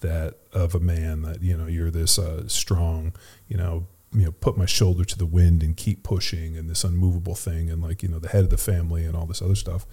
that 0.00 0.34
of 0.52 0.74
a 0.74 0.80
man 0.80 1.22
that 1.22 1.42
you 1.42 1.56
know 1.56 1.66
you're 1.66 1.90
this 1.90 2.18
uh, 2.18 2.46
strong 2.48 3.14
you 3.48 3.56
know 3.56 3.86
you 4.12 4.24
know 4.24 4.32
put 4.32 4.58
my 4.58 4.66
shoulder 4.66 5.04
to 5.04 5.16
the 5.16 5.24
wind 5.24 5.62
and 5.62 5.76
keep 5.76 6.02
pushing 6.02 6.56
and 6.56 6.68
this 6.68 6.84
unmovable 6.84 7.34
thing 7.34 7.70
and 7.70 7.82
like 7.82 8.02
you 8.02 8.08
know 8.08 8.18
the 8.18 8.28
head 8.28 8.44
of 8.44 8.50
the 8.50 8.58
family 8.58 9.04
and 9.04 9.16
all 9.16 9.26
this 9.26 9.40
other 9.40 9.54
stuff 9.54 9.86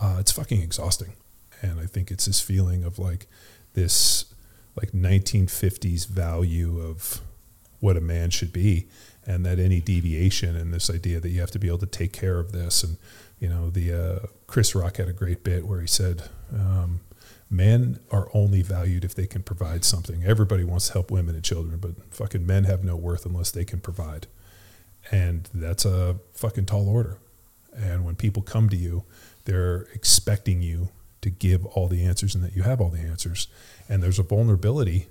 uh, 0.00 0.16
it's 0.18 0.32
fucking 0.32 0.62
exhausting 0.62 1.12
and 1.60 1.78
i 1.78 1.84
think 1.84 2.10
it's 2.10 2.24
this 2.24 2.40
feeling 2.40 2.82
of 2.82 2.98
like 2.98 3.26
this 3.74 4.32
like 4.74 4.92
1950s 4.92 6.06
value 6.06 6.80
of 6.80 7.20
what 7.82 7.96
a 7.96 8.00
man 8.00 8.30
should 8.30 8.52
be 8.52 8.86
and 9.26 9.44
that 9.44 9.58
any 9.58 9.80
deviation 9.80 10.54
and 10.56 10.72
this 10.72 10.88
idea 10.88 11.18
that 11.18 11.30
you 11.30 11.40
have 11.40 11.50
to 11.50 11.58
be 11.58 11.66
able 11.66 11.78
to 11.78 11.86
take 11.86 12.12
care 12.12 12.38
of 12.38 12.52
this 12.52 12.84
and 12.84 12.96
you 13.40 13.48
know 13.48 13.70
the 13.70 13.92
uh, 13.92 14.26
chris 14.46 14.74
rock 14.74 14.98
had 14.98 15.08
a 15.08 15.12
great 15.12 15.42
bit 15.42 15.66
where 15.66 15.80
he 15.80 15.86
said 15.86 16.22
um, 16.54 17.00
men 17.52 17.98
are 18.10 18.28
only 18.32 18.62
valued 18.62 19.04
if 19.04 19.14
they 19.14 19.26
can 19.26 19.42
provide 19.42 19.84
something. 19.84 20.24
Everybody 20.24 20.64
wants 20.64 20.86
to 20.86 20.94
help 20.94 21.10
women 21.10 21.34
and 21.34 21.44
children, 21.44 21.78
but 21.78 21.90
fucking 22.10 22.46
men 22.46 22.64
have 22.64 22.82
no 22.82 22.96
worth 22.96 23.26
unless 23.26 23.50
they 23.50 23.64
can 23.64 23.78
provide. 23.78 24.26
And 25.10 25.48
that's 25.52 25.84
a 25.84 26.16
fucking 26.32 26.66
tall 26.66 26.88
order. 26.88 27.18
And 27.76 28.04
when 28.06 28.16
people 28.16 28.42
come 28.42 28.70
to 28.70 28.76
you, 28.76 29.04
they're 29.44 29.82
expecting 29.92 30.62
you 30.62 30.88
to 31.20 31.30
give 31.30 31.66
all 31.66 31.88
the 31.88 32.04
answers 32.04 32.34
and 32.34 32.42
that 32.42 32.56
you 32.56 32.62
have 32.62 32.80
all 32.80 32.88
the 32.88 33.00
answers. 33.00 33.48
And 33.88 34.02
there's 34.02 34.18
a 34.18 34.24
vulnerability 34.24 35.08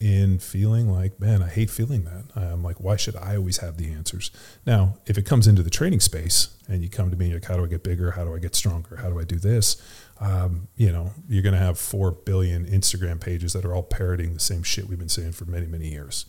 in 0.00 0.38
feeling 0.38 0.88
like, 0.88 1.18
man, 1.18 1.42
I 1.42 1.48
hate 1.48 1.70
feeling 1.70 2.04
that. 2.04 2.24
I'm 2.36 2.62
like, 2.62 2.80
why 2.80 2.96
should 2.96 3.16
I 3.16 3.36
always 3.36 3.58
have 3.58 3.76
the 3.76 3.92
answers? 3.92 4.30
Now, 4.64 4.94
if 5.06 5.18
it 5.18 5.22
comes 5.22 5.48
into 5.48 5.62
the 5.62 5.70
training 5.70 6.00
space 6.00 6.56
and 6.68 6.82
you 6.82 6.88
come 6.88 7.10
to 7.10 7.16
me 7.16 7.24
and 7.24 7.32
you're 7.32 7.40
like, 7.40 7.48
how 7.48 7.56
do 7.56 7.64
I 7.64 7.68
get 7.68 7.82
bigger? 7.82 8.12
How 8.12 8.24
do 8.24 8.34
I 8.34 8.38
get 8.38 8.54
stronger? 8.54 8.96
How 8.96 9.10
do 9.10 9.18
I 9.18 9.24
do 9.24 9.36
this? 9.36 9.82
Um, 10.20 10.68
you 10.76 10.92
know, 10.92 11.10
you're 11.28 11.42
going 11.42 11.54
to 11.54 11.60
have 11.60 11.78
four 11.78 12.12
billion 12.12 12.64
Instagram 12.66 13.20
pages 13.20 13.52
that 13.54 13.64
are 13.64 13.74
all 13.74 13.82
parroting 13.82 14.34
the 14.34 14.40
same 14.40 14.62
shit 14.62 14.88
we've 14.88 14.98
been 14.98 15.08
saying 15.08 15.32
for 15.32 15.46
many, 15.46 15.66
many 15.66 15.88
years. 15.88 16.26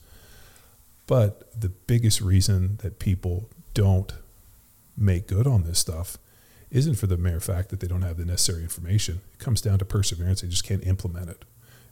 But 1.06 1.60
the 1.60 1.70
biggest 1.70 2.22
reason 2.22 2.78
that 2.82 2.98
people 2.98 3.50
don't 3.76 4.14
make 4.98 5.28
good 5.28 5.46
on 5.46 5.64
this 5.64 5.78
stuff 5.80 6.18
isn't 6.72 6.96
for 6.96 7.08
the 7.08 7.18
mere 7.18 7.40
fact 7.40 7.70
that 7.70 7.80
they 7.80 7.88
don't 7.88 8.04
have 8.04 8.18
the 8.18 8.26
necessary 8.26 8.64
information. 8.64 9.22
It 9.34 9.40
comes 9.40 9.62
down 9.62 9.80
to 9.80 9.86
perseverance. 9.86 10.42
They 10.42 10.48
just 10.48 10.64
can't 10.64 10.86
implement 10.86 11.30
it 11.30 11.46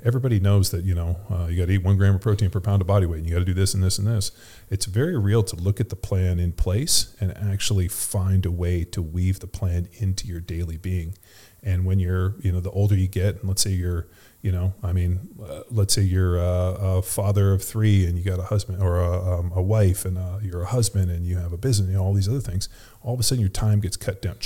everybody 0.04 0.40
knows 0.40 0.72
that 0.72 0.84
you 0.84 0.94
know 0.94 1.18
uh, 1.30 1.48
you 1.48 1.58
got 1.58 1.68
to 1.68 1.74
eat 1.74 1.84
one 1.84 1.98
gram 1.98 2.16
of 2.16 2.22
protein 2.22 2.50
per 2.50 2.60
pound 2.60 2.82
of 2.82 2.88
body 2.88 3.06
weight 3.06 3.20
and 3.20 3.28
you 3.28 3.34
got 3.34 3.40
to 3.40 3.46
do 3.46 3.54
this 3.54 3.74
and 3.74 3.84
this 3.84 3.98
and 3.98 4.08
this. 4.08 4.32
It's 4.70 4.86
very 4.86 5.18
real 5.18 5.44
to 5.44 5.56
look 5.56 5.80
at 5.80 5.90
the 5.90 5.96
plan 5.96 6.40
in 6.40 6.52
place 6.54 7.16
and 7.20 7.36
actually 7.38 7.88
find 7.88 8.46
a 8.46 8.52
way 8.52 8.84
to 8.86 9.02
weave 9.02 9.40
the 9.40 9.48
plan 9.48 9.90
into 9.94 10.28
your 10.28 10.40
daily 10.40 10.78
being. 10.78 11.18
And 11.64 11.86
when 11.86 12.00
you're 12.00 12.36
you 12.40 12.52
know 12.52 12.60
the 12.60 12.72
older 12.72 12.96
you 12.96 13.08
get 13.08 13.40
and 13.40 13.48
let's 13.48 13.62
say 13.62 13.72
you're 13.72 14.08
you 14.42 14.52
know 14.52 14.72
i 14.84 14.94
mean 14.94 15.20
uh, 15.44 15.64
let's 15.72 15.96
say 15.96 16.02
you're 16.04 16.38
a, 16.38 16.78
a, 16.80 17.02
father 17.02 17.54
of 17.54 17.64
three 17.64 18.06
and 18.06 18.20
you 18.20 18.24
got 18.24 18.40
a 18.40 18.44
husband 18.44 18.82
or 18.82 19.02
a, 19.02 19.40
um, 19.40 19.52
a 19.56 19.62
wife 19.62 20.06
and 20.06 20.16
uh, 20.16 20.38
you're 20.44 20.62
a 20.62 20.68
husband 20.68 21.10
and 21.10 21.26
you 21.26 21.38
have 21.38 21.52
a 21.52 21.58
business 21.58 21.90
you 21.90 21.96
know 21.96 22.04
all 22.04 22.14
these 22.14 22.30
other 22.30 22.40
things 22.40 22.70
all 23.02 23.16
of 23.16 23.20
a 23.20 23.24
sudden 23.24 23.42
your 23.42 23.50
time 23.50 23.80
gets 23.80 23.98
cut 23.98 24.22
down. 24.22 24.38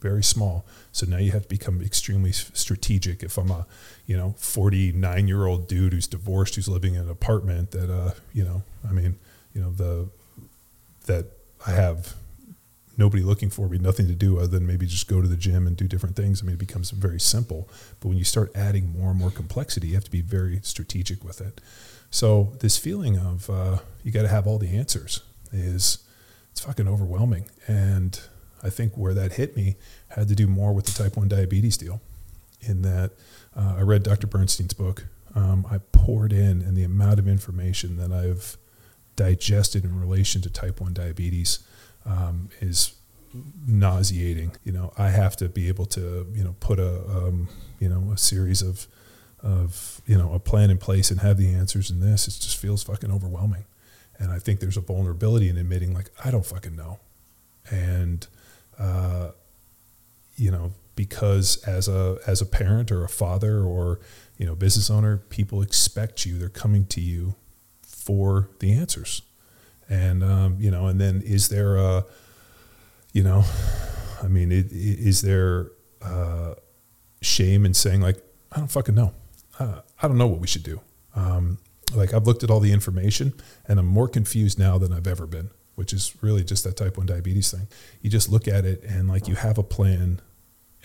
Very 0.00 0.22
small 0.22 0.66
so 0.94 1.06
now 1.06 1.18
you 1.18 1.32
have 1.32 1.42
to 1.42 1.48
become 1.48 1.82
extremely 1.82 2.32
strategic 2.32 3.22
if 3.22 3.36
i'm 3.36 3.50
a 3.50 3.66
you 4.06 4.16
know 4.16 4.34
49 4.38 5.28
year 5.28 5.46
old 5.46 5.68
dude 5.68 5.92
who's 5.92 6.06
divorced 6.06 6.54
who's 6.54 6.68
living 6.68 6.94
in 6.94 7.02
an 7.02 7.10
apartment 7.10 7.72
that 7.72 7.90
uh 7.90 8.12
you 8.32 8.44
know 8.44 8.62
i 8.88 8.92
mean 8.92 9.18
you 9.52 9.60
know 9.60 9.70
the 9.70 10.08
that 11.06 11.26
i 11.66 11.72
have 11.72 12.14
nobody 12.96 13.22
looking 13.22 13.50
for 13.50 13.68
me, 13.68 13.78
nothing 13.78 14.06
to 14.06 14.14
do 14.14 14.38
other 14.38 14.46
than 14.46 14.66
maybe 14.66 14.86
just 14.86 15.08
go 15.08 15.20
to 15.20 15.28
the 15.28 15.36
gym 15.36 15.66
and 15.66 15.76
do 15.76 15.88
different 15.88 16.16
things. 16.16 16.42
I 16.42 16.46
mean, 16.46 16.54
it 16.54 16.58
becomes 16.58 16.90
very 16.90 17.20
simple. 17.20 17.68
But 18.00 18.08
when 18.08 18.18
you 18.18 18.24
start 18.24 18.52
adding 18.54 18.92
more 18.96 19.10
and 19.10 19.18
more 19.18 19.30
complexity, 19.30 19.88
you 19.88 19.94
have 19.94 20.04
to 20.04 20.10
be 20.10 20.20
very 20.20 20.60
strategic 20.62 21.24
with 21.24 21.40
it. 21.40 21.60
So 22.10 22.52
this 22.60 22.78
feeling 22.78 23.18
of 23.18 23.50
uh, 23.50 23.78
you 24.02 24.12
got 24.12 24.22
to 24.22 24.28
have 24.28 24.46
all 24.46 24.58
the 24.58 24.76
answers 24.76 25.20
is 25.52 25.98
it's 26.52 26.60
fucking 26.60 26.86
overwhelming. 26.86 27.50
And 27.66 28.18
I 28.62 28.70
think 28.70 28.96
where 28.96 29.14
that 29.14 29.32
hit 29.32 29.56
me 29.56 29.76
had 30.14 30.28
to 30.28 30.34
do 30.34 30.46
more 30.46 30.72
with 30.72 30.86
the 30.86 31.02
type 31.02 31.16
1 31.16 31.28
diabetes 31.28 31.76
deal, 31.76 32.00
in 32.60 32.82
that 32.82 33.12
uh, 33.56 33.76
I 33.78 33.82
read 33.82 34.02
Dr. 34.02 34.26
Bernstein's 34.26 34.74
book. 34.74 35.06
Um, 35.34 35.66
I 35.70 35.78
poured 35.92 36.32
in, 36.32 36.62
and 36.62 36.76
the 36.76 36.84
amount 36.84 37.18
of 37.18 37.26
information 37.26 37.96
that 37.96 38.12
I've 38.12 38.56
digested 39.16 39.84
in 39.84 39.98
relation 40.00 40.42
to 40.42 40.50
type 40.50 40.80
1 40.80 40.92
diabetes 40.92 41.60
um, 42.06 42.50
is 42.60 42.94
nauseating. 43.66 44.52
You 44.64 44.72
know, 44.72 44.92
I 44.96 45.10
have 45.10 45.36
to 45.38 45.48
be 45.48 45.68
able 45.68 45.86
to, 45.86 46.26
you 46.34 46.44
know, 46.44 46.54
put 46.60 46.78
a, 46.78 47.00
um, 47.08 47.48
you 47.80 47.88
know, 47.88 48.12
a 48.12 48.18
series 48.18 48.62
of, 48.62 48.86
of, 49.42 50.00
you 50.06 50.16
know, 50.16 50.32
a 50.32 50.38
plan 50.38 50.70
in 50.70 50.78
place 50.78 51.10
and 51.10 51.20
have 51.20 51.36
the 51.36 51.52
answers 51.52 51.90
in 51.90 52.00
this. 52.00 52.28
It 52.28 52.40
just 52.40 52.56
feels 52.56 52.82
fucking 52.84 53.10
overwhelming. 53.10 53.64
And 54.18 54.30
I 54.30 54.38
think 54.38 54.60
there's 54.60 54.76
a 54.76 54.80
vulnerability 54.80 55.48
in 55.48 55.56
admitting, 55.56 55.92
like, 55.92 56.10
I 56.24 56.30
don't 56.30 56.46
fucking 56.46 56.76
know. 56.76 57.00
And, 57.70 58.26
uh, 58.78 59.30
you 60.36 60.50
know, 60.50 60.72
because 60.96 61.56
as 61.64 61.88
a 61.88 62.18
as 62.26 62.40
a 62.40 62.46
parent 62.46 62.90
or 62.90 63.04
a 63.04 63.08
father 63.08 63.62
or 63.62 64.00
you 64.36 64.46
know 64.46 64.54
business 64.54 64.90
owner, 64.90 65.18
people 65.28 65.62
expect 65.62 66.26
you. 66.26 66.38
They're 66.38 66.48
coming 66.48 66.86
to 66.86 67.00
you 67.00 67.34
for 67.82 68.50
the 68.60 68.72
answers, 68.72 69.22
and 69.88 70.22
um, 70.22 70.56
you 70.58 70.70
know, 70.70 70.86
and 70.86 71.00
then 71.00 71.22
is 71.22 71.48
there 71.48 71.76
a, 71.76 72.04
you 73.12 73.22
know, 73.22 73.44
I 74.22 74.28
mean, 74.28 74.52
it, 74.52 74.66
is 74.70 75.22
there 75.22 75.70
uh, 76.02 76.54
shame 77.22 77.64
in 77.64 77.74
saying 77.74 78.00
like 78.00 78.22
I 78.52 78.58
don't 78.58 78.70
fucking 78.70 78.94
know, 78.94 79.12
uh, 79.58 79.80
I 80.00 80.08
don't 80.08 80.18
know 80.18 80.26
what 80.26 80.40
we 80.40 80.46
should 80.46 80.64
do. 80.64 80.80
Um, 81.16 81.58
like 81.94 82.12
I've 82.12 82.26
looked 82.26 82.42
at 82.42 82.50
all 82.50 82.60
the 82.60 82.72
information, 82.72 83.34
and 83.66 83.78
I'm 83.78 83.86
more 83.86 84.08
confused 84.08 84.58
now 84.58 84.78
than 84.78 84.92
I've 84.92 85.06
ever 85.06 85.26
been 85.26 85.50
which 85.74 85.92
is 85.92 86.14
really 86.22 86.44
just 86.44 86.64
that 86.64 86.76
type 86.76 86.96
1 86.96 87.06
diabetes 87.06 87.50
thing. 87.50 87.68
You 88.00 88.10
just 88.10 88.30
look 88.30 88.46
at 88.46 88.64
it 88.64 88.82
and 88.84 89.08
like 89.08 89.28
you 89.28 89.34
have 89.34 89.58
a 89.58 89.62
plan 89.62 90.20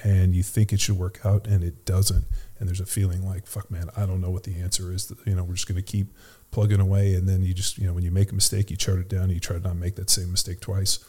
and 0.04 0.36
you 0.36 0.44
think 0.44 0.72
it 0.72 0.80
should 0.80 0.98
work 0.98 1.20
out 1.26 1.48
and 1.48 1.64
it 1.64 1.86
doesn't. 1.86 2.26
And 2.60 2.68
there's 2.68 2.80
a 2.80 2.86
feeling 2.86 3.26
like, 3.26 3.46
fuck, 3.46 3.70
man, 3.72 3.90
I 3.96 4.06
don't 4.06 4.22
know 4.22 4.30
what 4.30 4.44
the 4.44 4.60
answer 4.60 4.92
is. 4.92 5.14
You 5.26 5.36
know, 5.36 5.44
we're 5.44 5.54
just 5.54 5.68
going 5.68 5.82
to 5.82 5.82
keep 5.82 6.08
plugging 6.52 6.80
away. 6.80 7.14
And 7.16 7.28
then 7.28 7.44
you 7.44 7.54
just, 7.54 7.78
you 7.78 7.88
know, 7.88 7.94
when 7.94 8.04
you 8.04 8.12
make 8.12 8.32
a 8.32 8.36
mistake, 8.36 8.70
you 8.70 8.78
chart 8.78 9.00
it 9.00 9.10
down 9.10 9.24
and 9.24 9.34
you 9.34 9.40
try 9.40 9.58
to 9.58 9.62
not 9.62 9.76
make 9.76 9.96
that 9.96 10.10
same 10.10 10.32
mistake 10.32 10.60
twice. 10.60 11.00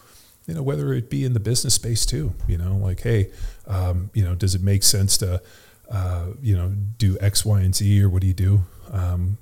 You 0.46 0.54
know, 0.54 0.62
whether 0.62 0.92
it 0.92 1.10
be 1.10 1.24
in 1.24 1.32
the 1.32 1.40
business 1.40 1.74
space 1.74 2.06
too, 2.06 2.34
you 2.48 2.58
know, 2.58 2.76
like, 2.76 3.00
hey, 3.00 3.30
um, 3.66 4.10
you 4.14 4.24
know, 4.24 4.34
does 4.34 4.54
it 4.54 4.62
make 4.62 4.82
sense 4.82 5.18
to, 5.18 5.42
uh, 5.90 6.26
you 6.42 6.56
know, 6.56 6.72
do 6.98 7.18
X, 7.20 7.44
Y, 7.44 7.60
and 7.60 7.74
Z 7.74 8.02
or 8.02 8.08
what 8.08 8.22
do 8.22 8.26
you 8.26 8.34
do? 8.34 8.62
Um, 8.90 9.38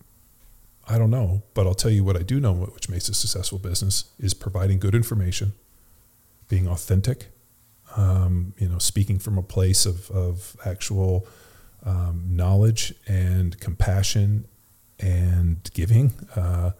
I 0.88 0.96
don't 0.96 1.10
know, 1.10 1.42
but 1.54 1.66
I'll 1.66 1.74
tell 1.74 1.90
you 1.90 2.02
what 2.02 2.16
I 2.16 2.22
do 2.22 2.40
know, 2.40 2.54
which 2.54 2.88
makes 2.88 3.08
a 3.08 3.14
successful 3.14 3.58
business, 3.58 4.04
is 4.18 4.32
providing 4.32 4.78
good 4.78 4.94
information, 4.94 5.52
being 6.48 6.66
authentic, 6.66 7.26
um, 7.96 8.54
you 8.58 8.68
know, 8.68 8.78
speaking 8.78 9.18
from 9.18 9.36
a 9.36 9.42
place 9.42 9.84
of, 9.84 10.10
of 10.10 10.56
actual 10.64 11.26
um, 11.84 12.24
knowledge 12.30 12.94
and 13.06 13.60
compassion 13.60 14.46
and 14.98 15.70
giving. 15.74 16.14
Uh, 16.34 16.72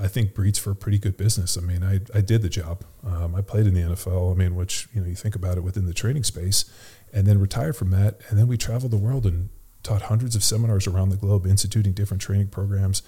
I 0.00 0.06
think 0.06 0.34
breeds 0.34 0.58
for 0.58 0.70
a 0.70 0.76
pretty 0.76 0.98
good 0.98 1.16
business. 1.16 1.58
I 1.58 1.60
mean, 1.60 1.82
I, 1.82 2.00
I 2.16 2.20
did 2.20 2.42
the 2.42 2.48
job. 2.48 2.84
Um, 3.04 3.34
I 3.34 3.42
played 3.42 3.66
in 3.66 3.74
the 3.74 3.80
NFL. 3.80 4.32
I 4.32 4.34
mean, 4.36 4.54
which 4.54 4.88
you 4.94 5.00
know, 5.00 5.06
you 5.08 5.16
think 5.16 5.34
about 5.34 5.56
it 5.56 5.62
within 5.62 5.86
the 5.86 5.92
training 5.92 6.24
space, 6.24 6.64
and 7.12 7.26
then 7.26 7.40
retired 7.40 7.74
from 7.74 7.90
that, 7.90 8.20
and 8.28 8.38
then 8.38 8.46
we 8.46 8.56
traveled 8.56 8.92
the 8.92 8.98
world 8.98 9.26
and 9.26 9.48
taught 9.82 10.02
hundreds 10.02 10.34
of 10.36 10.44
seminars 10.44 10.86
around 10.86 11.10
the 11.10 11.16
globe, 11.16 11.46
instituting 11.46 11.92
different 11.92 12.20
training 12.20 12.48
programs. 12.48 13.02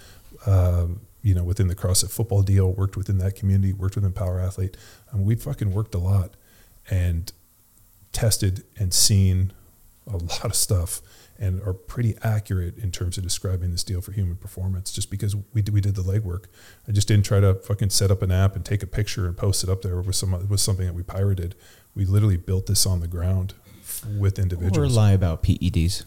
Uh, 0.46 0.86
you 1.22 1.34
know, 1.34 1.44
within 1.44 1.68
the 1.68 1.74
CrossFit 1.74 2.10
football 2.10 2.42
deal, 2.42 2.72
worked 2.72 2.96
within 2.96 3.18
that 3.18 3.36
community, 3.36 3.72
worked 3.72 3.94
within 3.94 4.12
Power 4.12 4.40
Athlete. 4.40 4.76
We 5.14 5.34
fucking 5.34 5.72
worked 5.72 5.94
a 5.94 5.98
lot 5.98 6.34
and 6.88 7.30
tested 8.12 8.64
and 8.78 8.92
seen 8.94 9.52
a 10.06 10.16
lot 10.16 10.44
of 10.44 10.54
stuff 10.54 11.02
and 11.38 11.60
are 11.62 11.72
pretty 11.72 12.16
accurate 12.22 12.76
in 12.76 12.90
terms 12.90 13.16
of 13.16 13.24
describing 13.24 13.70
this 13.70 13.82
deal 13.82 14.02
for 14.02 14.12
human 14.12 14.36
performance 14.36 14.92
just 14.92 15.10
because 15.10 15.34
we 15.54 15.62
did, 15.62 15.72
we 15.72 15.80
did 15.80 15.94
the 15.94 16.02
legwork. 16.02 16.44
I 16.86 16.92
just 16.92 17.08
didn't 17.08 17.24
try 17.24 17.40
to 17.40 17.54
fucking 17.54 17.90
set 17.90 18.10
up 18.10 18.20
an 18.20 18.30
app 18.30 18.54
and 18.56 18.64
take 18.64 18.82
a 18.82 18.86
picture 18.86 19.26
and 19.26 19.36
post 19.36 19.64
it 19.64 19.70
up 19.70 19.80
there 19.80 20.00
with 20.00 20.16
some 20.16 20.48
with 20.48 20.60
something 20.60 20.86
that 20.86 20.94
we 20.94 21.02
pirated. 21.02 21.54
We 21.94 22.04
literally 22.04 22.36
built 22.36 22.66
this 22.66 22.84
on 22.84 23.00
the 23.00 23.08
ground 23.08 23.54
with 24.18 24.38
individuals. 24.38 24.76
Or 24.78 24.88
lie 24.88 25.12
about 25.12 25.42
PEDs. 25.42 26.04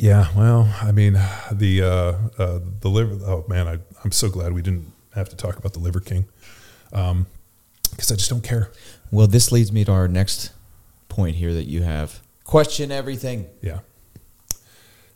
Yeah, 0.00 0.28
well, 0.36 0.72
I 0.80 0.92
mean, 0.92 1.14
the 1.50 1.82
uh, 1.82 2.42
uh, 2.42 2.60
the 2.80 2.88
liver. 2.88 3.18
Oh 3.24 3.44
man, 3.48 3.66
I, 3.66 3.78
I'm 4.04 4.12
so 4.12 4.28
glad 4.28 4.52
we 4.52 4.62
didn't 4.62 4.92
have 5.14 5.28
to 5.30 5.36
talk 5.36 5.56
about 5.56 5.72
the 5.72 5.80
Liver 5.80 6.00
King, 6.00 6.26
because 6.90 7.10
um, 7.10 7.26
I 7.94 8.14
just 8.14 8.30
don't 8.30 8.44
care. 8.44 8.70
Well, 9.10 9.26
this 9.26 9.50
leads 9.50 9.72
me 9.72 9.84
to 9.84 9.92
our 9.92 10.08
next 10.08 10.52
point 11.08 11.36
here 11.36 11.52
that 11.52 11.64
you 11.64 11.82
have. 11.82 12.20
Question 12.44 12.92
everything. 12.92 13.46
Yeah. 13.60 13.80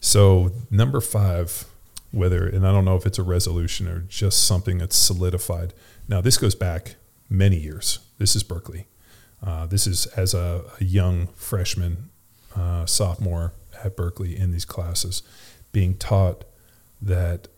So 0.00 0.50
number 0.70 1.00
five, 1.00 1.64
whether 2.10 2.46
and 2.46 2.66
I 2.66 2.72
don't 2.72 2.84
know 2.84 2.96
if 2.96 3.06
it's 3.06 3.18
a 3.18 3.22
resolution 3.22 3.86
or 3.88 4.00
just 4.00 4.44
something 4.46 4.78
that's 4.78 4.96
solidified. 4.96 5.74
Now 6.08 6.20
this 6.20 6.36
goes 6.36 6.54
back 6.54 6.96
many 7.30 7.56
years. 7.56 8.00
This 8.18 8.34
is 8.34 8.42
Berkeley. 8.42 8.86
Uh, 9.44 9.66
this 9.66 9.86
is 9.86 10.06
as 10.06 10.34
a, 10.34 10.64
a 10.80 10.84
young 10.84 11.28
freshman, 11.28 12.10
uh, 12.54 12.86
sophomore 12.86 13.52
at 13.82 13.96
Berkeley 13.96 14.36
in 14.36 14.50
these 14.52 14.64
classes, 14.64 15.22
being 15.72 15.96
taught 15.96 16.44
that 17.00 17.48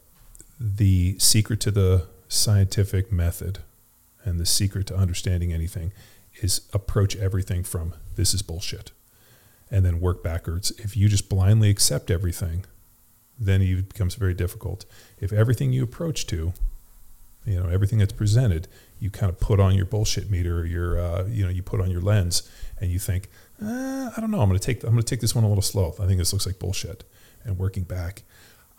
the 0.58 1.18
secret 1.18 1.60
to 1.60 1.70
the 1.70 2.06
scientific 2.28 3.12
method 3.12 3.58
and 4.24 4.40
the 4.40 4.46
secret 4.46 4.86
to 4.86 4.96
understanding 4.96 5.52
anything 5.52 5.92
is 6.40 6.62
approach 6.72 7.14
everything 7.16 7.62
from 7.62 7.94
this 8.16 8.34
is 8.34 8.42
bullshit 8.42 8.90
and 9.70 9.84
then 9.84 10.00
work 10.00 10.22
backwards. 10.22 10.70
If 10.78 10.96
you 10.96 11.08
just 11.08 11.28
blindly 11.28 11.70
accept 11.70 12.10
everything, 12.10 12.64
then 13.38 13.60
it 13.62 13.88
becomes 13.88 14.14
very 14.14 14.34
difficult. 14.34 14.84
If 15.18 15.32
everything 15.32 15.72
you 15.72 15.82
approach 15.82 16.26
to, 16.28 16.52
you 17.44 17.60
know, 17.60 17.68
everything 17.68 17.98
that's 17.98 18.12
presented, 18.12 18.68
you 19.00 19.10
kind 19.10 19.30
of 19.30 19.38
put 19.40 19.60
on 19.60 19.74
your 19.74 19.86
bullshit 19.86 20.30
meter, 20.30 20.60
or 20.60 20.64
your, 20.64 20.98
uh, 20.98 21.26
you 21.26 21.44
know, 21.44 21.50
you 21.50 21.62
put 21.62 21.80
on 21.80 21.90
your 21.90 22.00
lens, 22.00 22.48
and 22.80 22.90
you 22.90 22.98
think, 22.98 23.28
uh, 23.62 24.10
I 24.16 24.20
don't 24.20 24.30
know. 24.30 24.40
I'm 24.40 24.48
going 24.48 24.58
to 24.58 24.64
take 24.64 24.82
I'm 24.82 24.90
going 24.90 25.02
to 25.02 25.06
take 25.06 25.20
this 25.20 25.34
one 25.34 25.44
a 25.44 25.48
little 25.48 25.62
slow. 25.62 25.94
I 26.00 26.06
think 26.06 26.18
this 26.18 26.32
looks 26.32 26.46
like 26.46 26.58
bullshit. 26.58 27.04
And 27.44 27.58
working 27.58 27.84
back, 27.84 28.22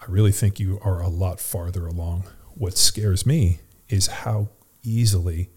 I 0.01 0.05
really 0.07 0.31
think 0.31 0.59
you 0.59 0.79
are 0.81 1.01
a 1.01 1.07
lot 1.07 1.39
farther 1.39 1.85
along. 1.85 2.25
What 2.55 2.77
scares 2.77 3.25
me 3.25 3.59
is 3.89 4.07
how 4.07 4.49
easily 4.83 5.49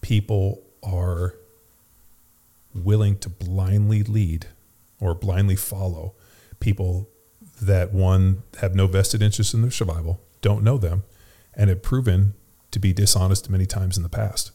people 0.00 0.62
are 0.82 1.34
willing 2.74 3.18
to 3.18 3.28
blindly 3.28 4.02
lead 4.02 4.46
or 5.00 5.14
blindly 5.14 5.56
follow 5.56 6.14
people 6.60 7.08
that 7.60 7.92
one 7.92 8.42
have 8.60 8.74
no 8.74 8.86
vested 8.86 9.22
interest 9.22 9.54
in 9.54 9.62
their 9.62 9.70
survival, 9.70 10.20
don't 10.40 10.64
know 10.64 10.78
them, 10.78 11.02
and 11.54 11.68
have 11.68 11.82
proven 11.82 12.34
to 12.70 12.78
be 12.78 12.92
dishonest 12.92 13.50
many 13.50 13.66
times 13.66 13.96
in 13.96 14.02
the 14.02 14.08
past. 14.08 14.52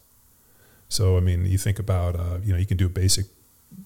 So, 0.90 1.18
I 1.18 1.20
mean, 1.20 1.46
you 1.46 1.58
think 1.58 1.80
about, 1.80 2.16
uh, 2.16 2.40
you 2.44 2.54
know, 2.54 2.60
you 2.60 2.66
can 2.66 2.78
do 2.78 2.86
a 2.86 2.90
basic 2.90 3.28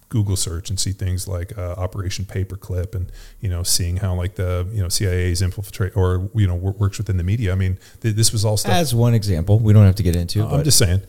Google 0.10 0.36
search 0.36 0.70
and 0.70 0.80
see 0.80 0.92
things 0.92 1.28
like 1.28 1.58
uh, 1.58 1.74
Operation 1.78 2.26
Paperclip, 2.26 2.94
and 2.94 3.12
you 3.40 3.50
know, 3.50 3.64
seeing 3.64 3.98
how 3.98 4.14
like 4.14 4.36
the 4.36 4.68
you 4.72 4.82
know 4.82 4.90
CIA's 4.90 5.42
infiltrate 5.42 5.96
or 5.96 6.30
you 6.36 6.48
know 6.48 6.56
works 6.56 6.98
within 6.98 7.18
the 7.18 7.24
media. 7.24 7.52
I 7.52 7.56
mean, 7.56 7.80
th- 8.02 8.16
this 8.16 8.32
was 8.32 8.44
all 8.44 8.58
stuff. 8.58 8.74
As 8.74 8.94
one 8.94 9.14
example, 9.14 9.60
we 9.60 9.74
don't 9.74 9.86
have 9.86 9.96
to 9.96 10.04
get 10.04 10.16
into. 10.16 10.44
I'm 10.44 10.64
just 10.64 10.78
saying, 10.78 11.02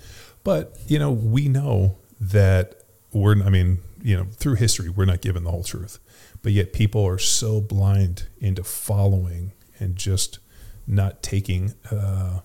but 0.45 0.77
you 0.87 0.99
know, 0.99 1.11
we 1.11 1.49
know 1.49 1.99
that 2.21 2.85
we're. 3.13 3.43
I 3.43 3.51
mean, 3.51 3.79
you 4.03 4.17
know, 4.17 4.25
through 4.25 4.55
history, 4.55 4.89
we're 4.89 5.05
not 5.05 5.21
given 5.21 5.45
the 5.45 5.51
whole 5.51 5.65
truth, 5.65 5.99
but 6.43 6.53
yet 6.53 6.73
people 6.73 7.07
are 7.07 7.19
so 7.19 7.61
blind 7.61 8.29
into 8.41 8.65
following 8.65 9.53
and 9.79 9.97
just 9.97 10.39
not 10.87 11.23
taking 11.23 11.75
uh, 11.91 12.41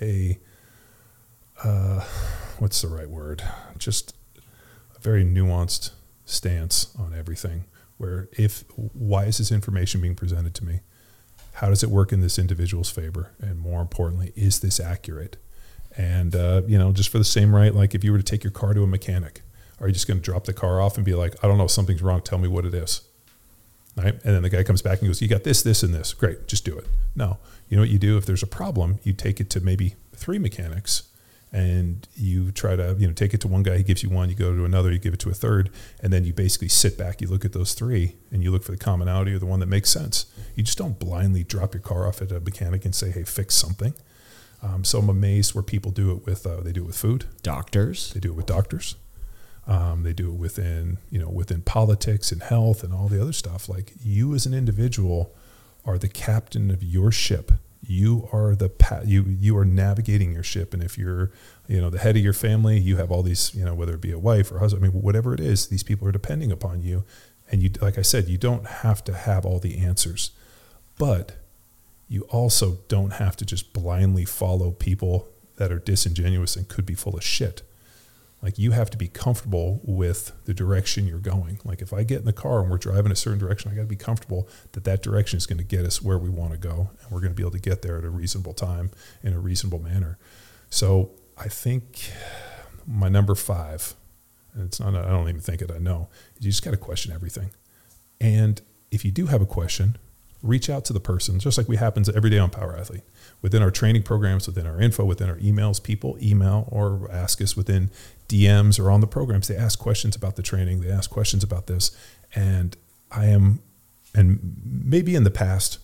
a, 0.00 0.38
uh, 1.62 2.00
what's 2.58 2.82
the 2.82 2.88
right 2.88 3.08
word? 3.08 3.42
Just 3.78 4.14
very 5.00 5.24
nuanced 5.24 5.90
stance 6.24 6.94
on 6.98 7.14
everything. 7.14 7.64
Where 7.98 8.28
if 8.32 8.64
why 8.76 9.24
is 9.24 9.38
this 9.38 9.52
information 9.52 10.00
being 10.00 10.14
presented 10.14 10.54
to 10.56 10.64
me? 10.64 10.80
How 11.54 11.68
does 11.68 11.82
it 11.82 11.90
work 11.90 12.12
in 12.12 12.20
this 12.20 12.38
individual's 12.38 12.90
favor? 12.90 13.32
And 13.40 13.58
more 13.58 13.82
importantly, 13.82 14.32
is 14.36 14.60
this 14.60 14.80
accurate? 14.80 15.36
And 15.96 16.34
uh, 16.34 16.62
you 16.66 16.78
know, 16.78 16.92
just 16.92 17.10
for 17.10 17.18
the 17.18 17.24
same 17.24 17.54
right, 17.54 17.74
like 17.74 17.94
if 17.94 18.04
you 18.04 18.12
were 18.12 18.18
to 18.18 18.24
take 18.24 18.44
your 18.44 18.52
car 18.52 18.72
to 18.74 18.82
a 18.82 18.86
mechanic, 18.86 19.42
are 19.80 19.88
you 19.88 19.92
just 19.92 20.06
going 20.06 20.18
to 20.18 20.24
drop 20.24 20.44
the 20.44 20.52
car 20.52 20.80
off 20.80 20.96
and 20.96 21.04
be 21.04 21.14
like, 21.14 21.34
I 21.42 21.48
don't 21.48 21.58
know, 21.58 21.66
something's 21.66 22.02
wrong. 22.02 22.22
Tell 22.22 22.38
me 22.38 22.48
what 22.48 22.64
it 22.64 22.74
is. 22.74 23.02
Right? 23.96 24.14
And 24.14 24.34
then 24.34 24.42
the 24.42 24.50
guy 24.50 24.62
comes 24.62 24.82
back 24.82 25.00
and 25.00 25.08
goes, 25.08 25.20
You 25.20 25.28
got 25.28 25.44
this, 25.44 25.62
this, 25.62 25.82
and 25.82 25.92
this. 25.92 26.14
Great, 26.14 26.46
just 26.46 26.64
do 26.64 26.78
it. 26.78 26.86
No. 27.14 27.38
You 27.68 27.76
know 27.76 27.82
what 27.82 27.90
you 27.90 27.98
do 27.98 28.16
if 28.16 28.24
there's 28.24 28.42
a 28.42 28.46
problem? 28.46 29.00
You 29.02 29.12
take 29.12 29.40
it 29.40 29.50
to 29.50 29.60
maybe 29.60 29.96
three 30.14 30.38
mechanics 30.38 31.09
and 31.52 32.06
you 32.14 32.52
try 32.52 32.76
to 32.76 32.94
you 32.98 33.06
know 33.06 33.12
take 33.12 33.34
it 33.34 33.40
to 33.40 33.48
one 33.48 33.62
guy 33.62 33.76
he 33.76 33.82
gives 33.82 34.02
you 34.02 34.08
one 34.08 34.28
you 34.28 34.34
go 34.36 34.54
to 34.54 34.64
another 34.64 34.92
you 34.92 34.98
give 34.98 35.12
it 35.14 35.20
to 35.20 35.28
a 35.30 35.34
third 35.34 35.68
and 36.00 36.12
then 36.12 36.24
you 36.24 36.32
basically 36.32 36.68
sit 36.68 36.96
back 36.96 37.20
you 37.20 37.26
look 37.26 37.44
at 37.44 37.52
those 37.52 37.74
three 37.74 38.14
and 38.30 38.42
you 38.44 38.50
look 38.52 38.62
for 38.62 38.70
the 38.70 38.78
commonality 38.78 39.32
or 39.32 39.38
the 39.38 39.46
one 39.46 39.58
that 39.60 39.66
makes 39.66 39.90
sense 39.90 40.26
you 40.54 40.62
just 40.62 40.78
don't 40.78 40.98
blindly 40.98 41.42
drop 41.42 41.74
your 41.74 41.82
car 41.82 42.06
off 42.06 42.22
at 42.22 42.30
a 42.30 42.38
mechanic 42.40 42.84
and 42.84 42.94
say 42.94 43.10
hey 43.10 43.24
fix 43.24 43.54
something 43.56 43.94
Um, 44.62 44.84
so 44.84 44.98
I'm 44.98 45.08
amazed 45.08 45.54
where 45.54 45.64
people 45.64 45.90
do 45.90 46.10
it 46.12 46.26
with 46.26 46.46
uh, 46.46 46.60
they 46.60 46.72
do 46.72 46.82
it 46.82 46.86
with 46.86 46.96
food, 46.98 47.24
Doctors. 47.42 48.12
they 48.12 48.20
do 48.20 48.28
it 48.32 48.36
with 48.36 48.46
doctors, 48.46 48.94
um, 49.66 50.02
they 50.02 50.12
do 50.12 50.28
it 50.28 50.38
within 50.38 50.98
you 51.10 51.18
know 51.18 51.30
within 51.30 51.62
politics 51.62 52.30
and 52.30 52.42
health 52.42 52.84
and 52.84 52.92
all 52.92 53.08
the 53.08 53.20
other 53.20 53.32
stuff. 53.32 53.68
Like 53.68 53.92
you 54.04 54.34
as 54.34 54.46
an 54.46 54.54
individual 54.54 55.34
are 55.84 55.98
the 55.98 56.08
captain 56.08 56.70
of 56.70 56.82
your 56.82 57.10
ship. 57.10 57.52
You 57.82 58.28
are 58.32 58.54
the 58.54 58.68
pa- 58.68 59.02
you 59.04 59.24
you 59.26 59.56
are 59.56 59.64
navigating 59.64 60.32
your 60.32 60.42
ship, 60.42 60.74
and 60.74 60.82
if 60.82 60.98
you're 60.98 61.32
you 61.66 61.80
know 61.80 61.90
the 61.90 61.98
head 61.98 62.16
of 62.16 62.22
your 62.22 62.34
family, 62.34 62.78
you 62.78 62.96
have 62.96 63.10
all 63.10 63.22
these 63.22 63.54
you 63.54 63.64
know 63.64 63.74
whether 63.74 63.94
it 63.94 64.00
be 64.00 64.12
a 64.12 64.18
wife 64.18 64.52
or 64.52 64.58
husband, 64.58 64.84
I 64.84 64.88
mean 64.88 65.02
whatever 65.02 65.32
it 65.32 65.40
is, 65.40 65.68
these 65.68 65.82
people 65.82 66.06
are 66.06 66.12
depending 66.12 66.52
upon 66.52 66.82
you, 66.82 67.04
and 67.50 67.62
you 67.62 67.70
like 67.80 67.98
I 67.98 68.02
said, 68.02 68.28
you 68.28 68.38
don't 68.38 68.66
have 68.66 69.02
to 69.04 69.14
have 69.14 69.46
all 69.46 69.58
the 69.58 69.78
answers, 69.78 70.32
but 70.98 71.36
you 72.08 72.22
also 72.22 72.80
don't 72.88 73.14
have 73.14 73.36
to 73.36 73.46
just 73.46 73.72
blindly 73.72 74.24
follow 74.24 74.72
people 74.72 75.28
that 75.56 75.70
are 75.70 75.78
disingenuous 75.78 76.56
and 76.56 76.68
could 76.68 76.84
be 76.84 76.94
full 76.94 77.16
of 77.16 77.22
shit. 77.22 77.62
Like 78.42 78.58
you 78.58 78.70
have 78.70 78.88
to 78.90 78.96
be 78.96 79.06
comfortable 79.06 79.80
with 79.84 80.32
the 80.46 80.54
direction 80.54 81.06
you're 81.06 81.18
going. 81.18 81.60
Like 81.64 81.82
if 81.82 81.92
I 81.92 82.04
get 82.04 82.20
in 82.20 82.24
the 82.24 82.32
car 82.32 82.60
and 82.60 82.70
we're 82.70 82.78
driving 82.78 83.12
a 83.12 83.16
certain 83.16 83.38
direction, 83.38 83.70
I 83.70 83.74
got 83.74 83.82
to 83.82 83.86
be 83.86 83.96
comfortable 83.96 84.48
that 84.72 84.84
that 84.84 85.02
direction 85.02 85.36
is 85.36 85.46
going 85.46 85.58
to 85.58 85.64
get 85.64 85.84
us 85.84 86.00
where 86.00 86.16
we 86.16 86.30
want 86.30 86.52
to 86.52 86.58
go, 86.58 86.90
and 87.02 87.10
we're 87.10 87.20
going 87.20 87.32
to 87.32 87.36
be 87.36 87.42
able 87.42 87.52
to 87.52 87.58
get 87.58 87.82
there 87.82 87.98
at 87.98 88.04
a 88.04 88.10
reasonable 88.10 88.54
time 88.54 88.90
in 89.22 89.34
a 89.34 89.38
reasonable 89.38 89.78
manner. 89.78 90.18
So 90.70 91.10
I 91.36 91.48
think 91.48 92.10
my 92.86 93.08
number 93.08 93.34
five, 93.34 93.94
and 94.54 94.64
it's 94.64 94.80
not, 94.80 94.94
I 94.94 95.08
don't 95.08 95.28
even 95.28 95.40
think 95.40 95.60
it, 95.60 95.70
I 95.70 95.78
know, 95.78 96.08
you 96.38 96.50
just 96.50 96.64
got 96.64 96.70
to 96.70 96.76
question 96.76 97.12
everything. 97.12 97.50
And 98.20 98.60
if 98.90 99.04
you 99.04 99.10
do 99.10 99.26
have 99.26 99.42
a 99.42 99.46
question, 99.46 99.98
reach 100.42 100.70
out 100.70 100.84
to 100.86 100.92
the 100.92 101.00
person, 101.00 101.38
just 101.38 101.58
like 101.58 101.68
we 101.68 101.76
happens 101.76 102.08
every 102.08 102.30
day 102.30 102.38
on 102.38 102.50
Power 102.50 102.76
Athlete. 102.76 103.02
Within 103.42 103.62
our 103.62 103.70
training 103.70 104.02
programs, 104.02 104.46
within 104.46 104.66
our 104.66 104.80
info, 104.80 105.04
within 105.04 105.28
our 105.28 105.36
emails, 105.36 105.82
people 105.82 106.16
email 106.20 106.66
or 106.70 107.10
ask 107.10 107.42
us 107.42 107.56
within 107.56 107.90
DMs 108.30 108.78
or 108.78 108.90
on 108.90 109.00
the 109.00 109.06
programs. 109.06 109.48
They 109.48 109.56
ask 109.56 109.78
questions 109.78 110.14
about 110.14 110.36
the 110.36 110.42
training. 110.42 110.80
They 110.80 110.90
ask 110.90 111.10
questions 111.10 111.42
about 111.42 111.66
this. 111.66 111.90
And 112.34 112.76
I 113.10 113.26
am, 113.26 113.60
and 114.14 114.56
maybe 114.64 115.14
in 115.16 115.24
the 115.24 115.30
past, 115.30 115.78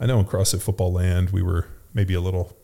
I 0.00 0.06
know 0.06 0.18
in 0.18 0.24
CrossFit 0.24 0.62
football 0.62 0.92
land, 0.92 1.30
we 1.30 1.42
were 1.42 1.66
maybe 1.92 2.14
a 2.14 2.20
little 2.20 2.56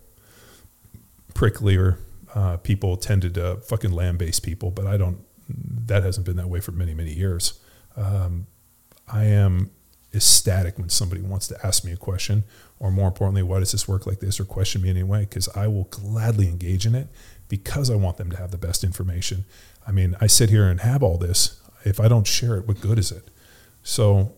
pricklier. 1.35 1.99
Uh, 2.35 2.57
people 2.57 2.97
tended 2.97 3.35
to 3.35 3.57
fucking 3.57 3.93
land 3.93 4.19
based 4.19 4.43
people, 4.43 4.71
but 4.71 4.87
I 4.87 4.97
don't, 4.97 5.19
that 5.49 6.03
hasn't 6.03 6.27
been 6.27 6.37
that 6.37 6.49
way 6.49 6.61
for 6.61 6.73
many, 6.73 6.95
many 6.95 7.13
years. 7.13 7.61
Um, 7.95 8.47
I 9.07 9.25
am 9.25 9.71
ecstatic 10.15 10.79
when 10.79 10.89
somebody 10.89 11.21
wants 11.21 11.47
to 11.49 11.67
ask 11.67 11.85
me 11.85 11.93
a 11.93 11.97
question, 11.97 12.45
or 12.79 12.91
more 12.91 13.09
importantly, 13.09 13.43
why 13.43 13.61
does 13.61 13.73
this 13.73 13.87
work 13.87 14.07
like 14.07 14.21
this, 14.21 14.41
or 14.41 14.45
question 14.45 14.83
me 14.83 14.89
anyway, 14.89 15.21
because 15.21 15.49
I 15.55 15.67
will 15.69 15.85
gladly 15.85 16.49
engage 16.49 16.87
in 16.87 16.95
it 16.95 17.09
because 17.49 17.91
I 17.91 17.97
want 17.97 18.17
them 18.17 18.31
to 18.31 18.37
have 18.37 18.51
the 18.51 18.59
best 18.59 18.85
information. 18.85 19.45
I 19.87 19.93
mean, 19.93 20.17
I 20.21 20.27
sit 20.27 20.51
here 20.51 20.69
and 20.69 20.81
have 20.81 21.03
all 21.03 21.19
this. 21.19 21.61
If 21.85 22.01
I 22.01 22.09
don't 22.09 22.27
share 22.27 22.57
it, 22.57 22.67
what 22.67 22.81
good 22.81 22.99
is 22.99 23.13
it? 23.13 23.29
So, 23.83 24.33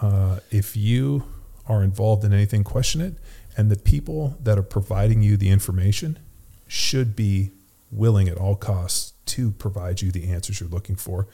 uh, 0.00 0.40
if 0.50 0.76
you 0.76 1.24
are 1.68 1.82
involved 1.82 2.24
in 2.24 2.32
anything, 2.32 2.64
question 2.64 3.00
it. 3.00 3.14
And 3.56 3.70
the 3.70 3.76
people 3.76 4.36
that 4.42 4.58
are 4.58 4.62
providing 4.64 5.22
you 5.22 5.36
the 5.36 5.48
information 5.48 6.18
should 6.66 7.14
be 7.14 7.52
willing 7.92 8.28
at 8.28 8.36
all 8.36 8.56
costs 8.56 9.12
to 9.26 9.52
provide 9.52 10.02
you 10.02 10.10
the 10.10 10.28
answers 10.30 10.60
you're 10.60 10.68
looking 10.68 10.96
for. 10.96 11.28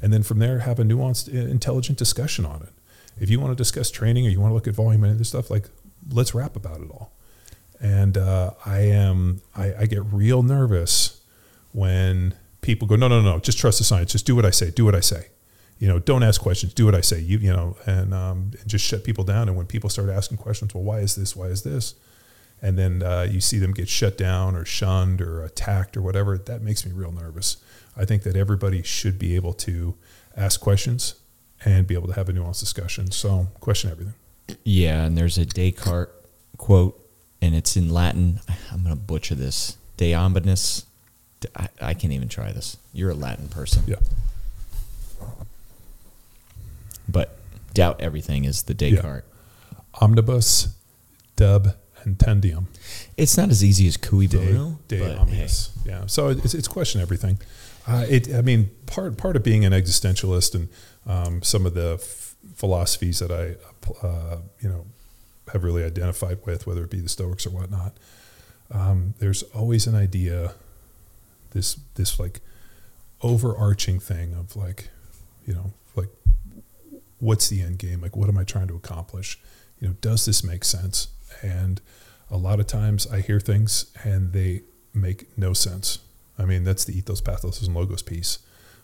And 0.00 0.12
then 0.12 0.22
from 0.22 0.38
there, 0.38 0.60
have 0.60 0.78
a 0.78 0.84
nuanced, 0.84 1.32
uh, 1.32 1.48
intelligent 1.50 1.98
discussion 1.98 2.46
on 2.46 2.62
it. 2.62 2.72
If 3.18 3.30
you 3.30 3.40
want 3.40 3.52
to 3.52 3.56
discuss 3.56 3.90
training 3.90 4.26
or 4.26 4.30
you 4.30 4.40
want 4.40 4.50
to 4.50 4.54
look 4.54 4.66
at 4.66 4.74
volume 4.74 5.04
and 5.04 5.14
other 5.14 5.24
stuff, 5.24 5.50
like 5.50 5.68
let's 6.10 6.34
rap 6.34 6.56
about 6.56 6.80
it 6.80 6.90
all. 6.90 7.12
And 7.80 8.16
uh, 8.16 8.52
I 8.64 8.80
am, 8.80 9.42
I, 9.54 9.74
I 9.80 9.86
get 9.86 10.02
real 10.04 10.42
nervous 10.42 11.20
when 11.72 12.34
people 12.62 12.88
go, 12.88 12.96
no, 12.96 13.08
no, 13.08 13.20
no, 13.20 13.38
just 13.38 13.58
trust 13.58 13.78
the 13.78 13.84
science. 13.84 14.12
Just 14.12 14.26
do 14.26 14.34
what 14.34 14.46
I 14.46 14.50
say. 14.50 14.70
Do 14.70 14.84
what 14.84 14.94
I 14.94 15.00
say. 15.00 15.28
You 15.78 15.88
know, 15.88 15.98
don't 15.98 16.22
ask 16.22 16.40
questions. 16.40 16.72
Do 16.72 16.86
what 16.86 16.94
I 16.94 17.02
say. 17.02 17.20
You, 17.20 17.38
you 17.38 17.52
know, 17.52 17.76
and, 17.84 18.14
um, 18.14 18.52
just 18.66 18.84
shut 18.84 19.04
people 19.04 19.24
down. 19.24 19.48
And 19.48 19.56
when 19.56 19.66
people 19.66 19.90
start 19.90 20.08
asking 20.08 20.38
questions, 20.38 20.74
well, 20.74 20.84
why 20.84 21.00
is 21.00 21.14
this? 21.16 21.36
Why 21.36 21.46
is 21.46 21.62
this? 21.62 21.94
And 22.62 22.78
then 22.78 23.02
uh, 23.02 23.26
you 23.30 23.42
see 23.42 23.58
them 23.58 23.72
get 23.72 23.88
shut 23.88 24.16
down 24.16 24.56
or 24.56 24.64
shunned 24.64 25.20
or 25.20 25.44
attacked 25.44 25.96
or 25.96 26.02
whatever. 26.02 26.38
That 26.38 26.62
makes 26.62 26.86
me 26.86 26.92
real 26.92 27.12
nervous. 27.12 27.58
I 27.94 28.06
think 28.06 28.22
that 28.22 28.36
everybody 28.36 28.82
should 28.82 29.18
be 29.18 29.36
able 29.36 29.52
to 29.54 29.94
ask 30.34 30.60
questions 30.60 31.16
and 31.64 31.86
be 31.86 31.94
able 31.94 32.08
to 32.08 32.14
have 32.14 32.28
a 32.28 32.32
nuanced 32.32 32.60
discussion. 32.60 33.10
So, 33.10 33.48
question 33.60 33.90
everything. 33.90 34.14
Yeah, 34.64 35.04
and 35.04 35.16
there's 35.16 35.38
a 35.38 35.44
Descartes 35.44 36.12
quote, 36.56 37.05
and 37.40 37.54
it's 37.54 37.76
in 37.76 37.90
Latin. 37.90 38.40
I'm 38.72 38.82
going 38.82 38.94
to 38.94 39.00
butcher 39.00 39.34
this. 39.34 39.76
De 39.96 40.14
omnibus. 40.14 40.84
I, 41.54 41.68
I 41.80 41.94
can't 41.94 42.12
even 42.12 42.28
try 42.28 42.52
this. 42.52 42.76
You're 42.92 43.10
a 43.10 43.14
Latin 43.14 43.48
person. 43.48 43.84
Yeah. 43.86 43.96
But 47.08 47.38
doubt 47.74 48.00
everything 48.00 48.44
is 48.44 48.64
the 48.64 48.74
Descartes. 48.74 49.24
Omnibus, 50.00 50.74
dub, 51.36 51.68
and 52.02 52.18
tendium. 52.18 52.66
It's 53.16 53.36
not 53.36 53.50
as 53.50 53.64
easy 53.64 53.86
as 53.86 53.96
cui 53.96 54.26
De, 54.26 54.38
bono, 54.38 54.78
de 54.88 54.98
but 54.98 55.18
omnibus. 55.18 55.70
Yeah. 55.84 56.06
So 56.06 56.28
it's, 56.28 56.54
it's 56.54 56.68
question 56.68 57.00
everything. 57.00 57.38
Uh, 57.86 58.04
it, 58.08 58.34
I 58.34 58.42
mean, 58.42 58.70
part 58.86 59.16
part 59.16 59.36
of 59.36 59.44
being 59.44 59.64
an 59.64 59.72
existentialist 59.72 60.54
and 60.54 60.68
um, 61.06 61.42
some 61.42 61.64
of 61.66 61.74
the 61.74 61.98
f- 62.00 62.34
philosophies 62.54 63.20
that 63.20 63.30
I, 63.30 63.54
uh, 64.04 64.38
you 64.60 64.68
know, 64.68 64.86
have 65.52 65.64
really 65.64 65.84
identified 65.84 66.38
with, 66.44 66.66
whether 66.66 66.84
it 66.84 66.90
be 66.90 67.00
the 67.00 67.08
Stoics 67.08 67.46
or 67.46 67.50
whatnot. 67.50 67.96
Um, 68.70 69.14
there's 69.18 69.42
always 69.44 69.86
an 69.86 69.94
idea, 69.94 70.54
this 71.52 71.78
this 71.94 72.18
like 72.18 72.40
overarching 73.22 74.00
thing 74.00 74.34
of 74.34 74.56
like, 74.56 74.90
you 75.46 75.54
know, 75.54 75.72
like 75.94 76.08
what's 77.18 77.48
the 77.48 77.62
end 77.62 77.78
game? 77.78 78.00
Like, 78.00 78.16
what 78.16 78.28
am 78.28 78.38
I 78.38 78.44
trying 78.44 78.68
to 78.68 78.74
accomplish? 78.74 79.38
You 79.80 79.88
know, 79.88 79.94
does 80.00 80.24
this 80.24 80.42
make 80.42 80.64
sense? 80.64 81.08
And 81.42 81.80
a 82.30 82.36
lot 82.36 82.60
of 82.60 82.66
times 82.66 83.06
I 83.06 83.20
hear 83.20 83.40
things 83.40 83.86
and 84.04 84.32
they 84.32 84.62
make 84.92 85.38
no 85.38 85.52
sense. 85.52 86.00
I 86.38 86.44
mean, 86.44 86.64
that's 86.64 86.84
the 86.84 86.96
ethos, 86.96 87.20
pathos, 87.20 87.62
and 87.62 87.74
logos 87.74 88.02
piece. 88.02 88.40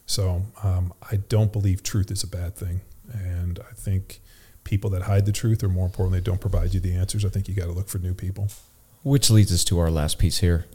So 0.06 0.42
um, 0.62 0.92
I 1.10 1.16
don't 1.16 1.52
believe 1.52 1.82
truth 1.82 2.10
is 2.10 2.22
a 2.22 2.26
bad 2.26 2.56
thing. 2.56 2.80
And 3.12 3.58
I 3.58 3.74
think 3.74 4.20
people 4.64 4.90
that 4.90 5.02
hide 5.02 5.26
the 5.26 5.32
truth, 5.32 5.62
or 5.62 5.68
more 5.68 5.86
importantly, 5.86 6.20
don't 6.20 6.40
provide 6.40 6.74
you 6.74 6.80
the 6.80 6.94
answers, 6.94 7.24
I 7.24 7.28
think 7.28 7.48
you 7.48 7.54
got 7.54 7.66
to 7.66 7.72
look 7.72 7.88
for 7.88 7.98
new 7.98 8.14
people. 8.14 8.48
Which 9.02 9.30
leads 9.30 9.52
us 9.52 9.64
to 9.64 9.78
our 9.78 9.90
last 9.90 10.18
piece 10.18 10.38
here 10.38 10.66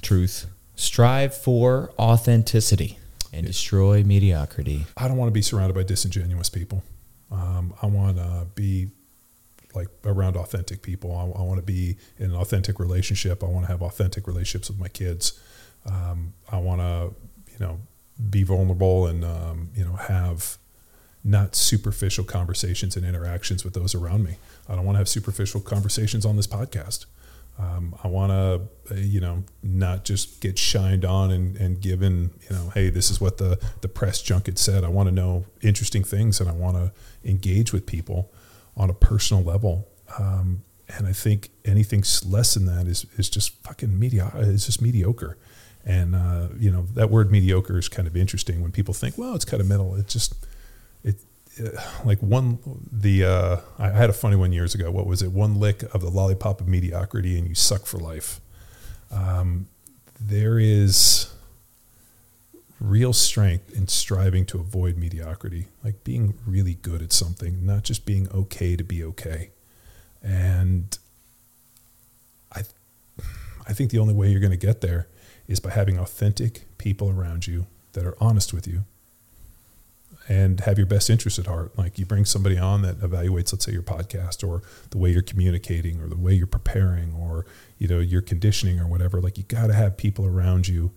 truth. 0.00 0.46
Strive 0.76 1.34
for 1.34 1.90
authenticity 1.98 2.98
and 3.32 3.46
destroy 3.46 4.04
mediocrity. 4.04 4.86
I 4.96 5.08
don't 5.08 5.16
want 5.16 5.28
to 5.28 5.32
be 5.32 5.42
surrounded 5.42 5.74
by 5.74 5.82
disingenuous 5.82 6.48
people. 6.48 6.82
Um, 7.30 7.74
I 7.82 7.86
want 7.86 8.16
to 8.16 8.46
be 8.54 8.88
like 9.74 9.88
around 10.04 10.36
authentic 10.36 10.82
people. 10.82 11.14
I, 11.14 11.22
I 11.38 11.42
want 11.42 11.58
to 11.58 11.66
be 11.66 11.96
in 12.18 12.30
an 12.30 12.36
authentic 12.36 12.78
relationship. 12.78 13.42
I 13.42 13.46
want 13.46 13.66
to 13.66 13.72
have 13.72 13.82
authentic 13.82 14.26
relationships 14.26 14.70
with 14.70 14.78
my 14.78 14.88
kids. 14.88 15.38
Um, 15.84 16.32
I 16.50 16.58
want 16.58 16.80
to, 16.80 17.14
you 17.52 17.58
know, 17.58 17.80
be 18.30 18.42
vulnerable 18.42 19.06
and 19.06 19.24
um, 19.24 19.70
you 19.74 19.84
know 19.84 19.94
have 19.94 20.58
not 21.24 21.54
superficial 21.54 22.24
conversations 22.24 22.96
and 22.96 23.04
interactions 23.04 23.64
with 23.64 23.74
those 23.74 23.94
around 23.94 24.24
me. 24.24 24.36
I 24.68 24.74
don't 24.74 24.84
want 24.84 24.96
to 24.96 24.98
have 24.98 25.08
superficial 25.08 25.60
conversations 25.60 26.24
on 26.24 26.36
this 26.36 26.46
podcast. 26.46 27.06
Um, 27.58 27.96
I 28.04 28.08
want 28.08 28.30
to, 28.30 28.94
uh, 28.94 28.98
you 28.98 29.20
know, 29.20 29.42
not 29.64 30.04
just 30.04 30.40
get 30.40 30.56
shined 30.58 31.04
on 31.04 31.32
and, 31.32 31.56
and 31.56 31.80
given, 31.80 32.30
you 32.48 32.54
know, 32.54 32.70
hey, 32.70 32.88
this 32.88 33.10
is 33.10 33.20
what 33.20 33.38
the, 33.38 33.58
the 33.80 33.88
press 33.88 34.22
junket 34.22 34.58
said. 34.58 34.84
I 34.84 34.88
want 34.88 35.08
to 35.08 35.14
know 35.14 35.44
interesting 35.60 36.04
things 36.04 36.40
and 36.40 36.48
I 36.48 36.52
want 36.52 36.76
to 36.76 36.92
engage 37.28 37.72
with 37.72 37.84
people 37.84 38.30
on 38.76 38.90
a 38.90 38.94
personal 38.94 39.42
level. 39.42 39.88
Um, 40.18 40.62
and 40.96 41.06
I 41.06 41.12
think 41.12 41.50
anything 41.64 42.04
less 42.24 42.54
than 42.54 42.66
that 42.66 42.86
is, 42.86 43.06
is 43.16 43.28
just 43.28 43.60
fucking 43.64 43.98
mediocre. 43.98 44.38
It's 44.40 44.66
just 44.66 44.80
mediocre. 44.80 45.36
And, 45.84 46.14
uh, 46.14 46.48
you 46.58 46.70
know, 46.70 46.82
that 46.94 47.10
word 47.10 47.32
mediocre 47.32 47.78
is 47.78 47.88
kind 47.88 48.06
of 48.06 48.16
interesting 48.16 48.62
when 48.62 48.70
people 48.70 48.94
think, 48.94 49.18
well, 49.18 49.34
it's 49.34 49.44
kind 49.44 49.60
of 49.60 49.66
middle. 49.66 49.96
It 49.96 50.06
just, 50.06 50.46
like 52.04 52.20
one, 52.20 52.58
the, 52.90 53.24
uh, 53.24 53.56
I 53.78 53.90
had 53.90 54.10
a 54.10 54.12
funny 54.12 54.36
one 54.36 54.52
years 54.52 54.74
ago. 54.74 54.90
What 54.90 55.06
was 55.06 55.22
it? 55.22 55.32
One 55.32 55.58
lick 55.58 55.82
of 55.94 56.00
the 56.00 56.10
lollipop 56.10 56.60
of 56.60 56.68
mediocrity 56.68 57.38
and 57.38 57.48
you 57.48 57.54
suck 57.54 57.86
for 57.86 57.98
life. 57.98 58.40
Um, 59.10 59.68
there 60.20 60.58
is 60.58 61.32
real 62.80 63.12
strength 63.12 63.76
in 63.76 63.88
striving 63.88 64.46
to 64.46 64.58
avoid 64.58 64.96
mediocrity, 64.96 65.66
like 65.82 66.04
being 66.04 66.34
really 66.46 66.74
good 66.74 67.02
at 67.02 67.12
something, 67.12 67.64
not 67.66 67.82
just 67.82 68.06
being 68.06 68.28
okay 68.32 68.76
to 68.76 68.84
be 68.84 69.02
okay. 69.02 69.50
And 70.22 70.96
I, 72.52 72.62
I 73.66 73.72
think 73.72 73.90
the 73.90 73.98
only 73.98 74.14
way 74.14 74.30
you're 74.30 74.40
going 74.40 74.52
to 74.52 74.56
get 74.56 74.80
there 74.80 75.08
is 75.46 75.60
by 75.60 75.70
having 75.70 75.98
authentic 75.98 76.62
people 76.78 77.10
around 77.10 77.46
you 77.46 77.66
that 77.92 78.04
are 78.04 78.16
honest 78.20 78.52
with 78.52 78.66
you 78.66 78.84
and 80.28 80.60
have 80.60 80.76
your 80.76 80.86
best 80.86 81.08
interest 81.08 81.38
at 81.38 81.46
heart. 81.46 81.76
Like 81.78 81.98
you 81.98 82.04
bring 82.04 82.24
somebody 82.24 82.58
on 82.58 82.82
that 82.82 83.00
evaluates, 83.00 83.52
let's 83.52 83.64
say, 83.64 83.72
your 83.72 83.82
podcast 83.82 84.46
or 84.46 84.62
the 84.90 84.98
way 84.98 85.10
you're 85.10 85.22
communicating 85.22 86.00
or 86.00 86.08
the 86.08 86.18
way 86.18 86.34
you're 86.34 86.46
preparing 86.46 87.14
or 87.14 87.46
you 87.78 87.88
know 87.88 87.98
your 87.98 88.20
conditioning 88.20 88.78
or 88.78 88.86
whatever. 88.86 89.20
Like 89.20 89.38
you 89.38 89.44
got 89.44 89.68
to 89.68 89.74
have 89.74 89.96
people 89.96 90.26
around 90.26 90.68
you 90.68 90.92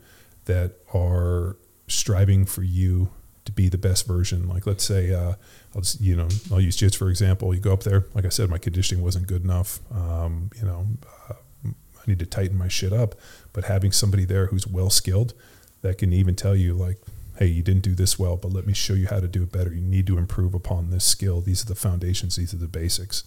that 0.46 0.76
are 0.94 1.58
striving 1.88 2.46
for 2.46 2.64
you 2.64 3.12
to 3.46 3.52
be 3.52 3.70
the 3.70 3.78
best 3.78 4.06
version. 4.06 4.48
Like 4.48 4.68
let's 4.68 4.84
say, 4.84 5.14
uh, 5.14 5.36
I'll 5.74 5.82
just, 5.82 6.02
you 6.02 6.16
know, 6.16 6.28
I'll 6.52 6.62
use 6.62 6.78
jits 6.78 6.96
for 6.96 7.10
example. 7.10 7.54
You 7.54 7.62
go 7.62 7.74
up 7.74 7.84
there, 7.84 8.06
like 8.14 8.26
I 8.26 8.30
said, 8.30 8.50
my 8.50 8.58
conditioning 8.58 9.04
wasn't 9.04 9.28
good 9.28 9.44
enough. 9.44 9.80
Um, 9.92 10.50
you 10.60 10.66
know, 10.66 10.88
uh, 11.30 11.34
I 11.66 12.04
need 12.08 12.20
to 12.20 12.26
tighten 12.26 12.58
my 12.58 12.68
shit 12.68 12.92
up. 12.92 13.16
But 13.54 13.66
having 13.66 13.92
somebody 13.92 14.26
there 14.26 14.48
who's 14.48 14.68
well 14.68 14.90
skilled 14.90 15.34
that 15.82 15.98
can 15.98 16.14
even 16.14 16.36
tell 16.36 16.56
you 16.56 16.74
like, 16.74 16.98
hey, 17.42 17.48
you 17.48 17.64
didn't 17.64 17.82
do 17.82 17.96
this 17.96 18.20
well, 18.20 18.38
but 18.38 18.54
let 18.54 18.68
me 18.68 18.74
show 18.74 18.94
you 18.94 19.08
how 19.08 19.20
to 19.20 19.28
do 19.28 19.42
it 19.42 19.52
better. 19.52 19.74
You 19.74 19.82
need 19.82 20.06
to 20.06 20.20
improve 20.20 20.54
upon 20.54 20.92
this 20.92 21.04
skill. 21.04 21.42
These 21.42 21.64
are 21.64 21.66
the 21.66 21.76
foundations. 21.76 22.36
These 22.36 22.54
are 22.54 22.58
the 22.58 22.68
basics. 22.68 23.24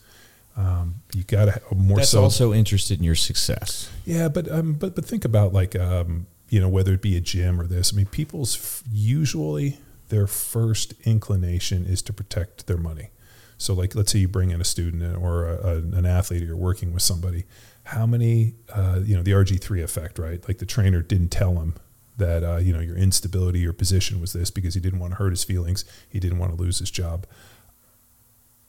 Um, 0.56 1.02
you 1.12 1.24
got 1.24 1.46
to 1.46 1.74
more 1.74 1.96
That's 1.96 2.10
so. 2.10 2.22
also 2.22 2.52
interested 2.52 2.98
in 2.98 3.04
your 3.04 3.16
success. 3.16 3.90
Yeah, 4.04 4.28
but 4.28 4.48
um, 4.48 4.74
but 4.74 4.94
but 4.94 5.04
think 5.04 5.24
about 5.24 5.52
like 5.52 5.74
um, 5.74 6.28
you 6.48 6.60
know 6.60 6.68
whether 6.68 6.92
it 6.92 7.02
be 7.02 7.16
a 7.16 7.20
gym 7.20 7.60
or 7.60 7.66
this. 7.66 7.92
I 7.92 7.96
mean, 7.96 8.06
people's 8.06 8.56
f- 8.56 8.84
usually 8.88 9.78
their 10.10 10.28
first 10.28 10.94
inclination 11.02 11.84
is 11.84 12.00
to 12.02 12.12
protect 12.12 12.68
their 12.68 12.76
money. 12.76 13.10
So, 13.58 13.74
like, 13.74 13.96
let's 13.96 14.12
say 14.12 14.20
you 14.20 14.28
bring 14.28 14.50
in 14.50 14.60
a 14.60 14.64
student 14.64 15.16
or 15.16 15.48
a, 15.48 15.54
a, 15.54 15.76
an 15.78 16.06
athlete, 16.06 16.42
or 16.42 16.46
you're 16.46 16.56
working 16.56 16.92
with 16.92 17.02
somebody. 17.02 17.46
How 17.82 18.06
many, 18.06 18.54
uh, 18.72 19.00
you 19.04 19.16
know, 19.16 19.22
the 19.24 19.32
RG 19.32 19.60
three 19.60 19.82
effect, 19.82 20.20
right? 20.20 20.46
Like 20.46 20.58
the 20.58 20.66
trainer 20.66 21.02
didn't 21.02 21.30
tell 21.30 21.54
him 21.54 21.74
that 22.16 22.44
uh, 22.44 22.56
you 22.56 22.72
know 22.72 22.80
your 22.80 22.96
instability, 22.96 23.60
your 23.60 23.72
position 23.72 24.20
was 24.20 24.32
this 24.32 24.50
because 24.50 24.74
he 24.74 24.80
didn't 24.80 25.00
want 25.00 25.12
to 25.12 25.16
hurt 25.16 25.30
his 25.30 25.44
feelings. 25.44 25.84
He 26.08 26.20
didn't 26.20 26.38
want 26.38 26.56
to 26.56 26.60
lose 26.60 26.78
his 26.78 26.90
job. 26.90 27.26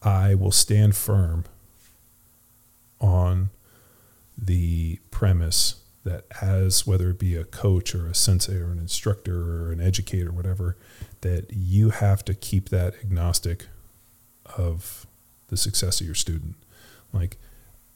I 0.02 0.36
will 0.36 0.52
stand 0.52 0.96
firm 0.96 1.46
on 3.00 3.50
the 4.38 5.00
premise 5.12 5.82
that 6.04 6.26
as 6.42 6.86
whether 6.86 7.10
it 7.10 7.20
be 7.20 7.36
a 7.36 7.44
coach 7.44 7.96
or 7.96 8.08
a 8.08 8.14
sensei 8.14 8.58
or 8.58 8.72
an 8.72 8.78
instructor 8.78 9.66
or 9.66 9.72
an 9.72 9.82
educator 9.82 10.30
or 10.30 10.34
whatever 10.34 10.78
that 11.22 11.48
you 11.52 11.90
have 11.90 12.24
to 12.26 12.34
keep 12.36 12.70
that 12.70 12.94
agnostic 13.04 13.66
of 14.58 15.08
the 15.48 15.58
success 15.58 16.00
of 16.00 16.06
your 16.06 16.16
student 16.16 16.56
like 17.12 17.38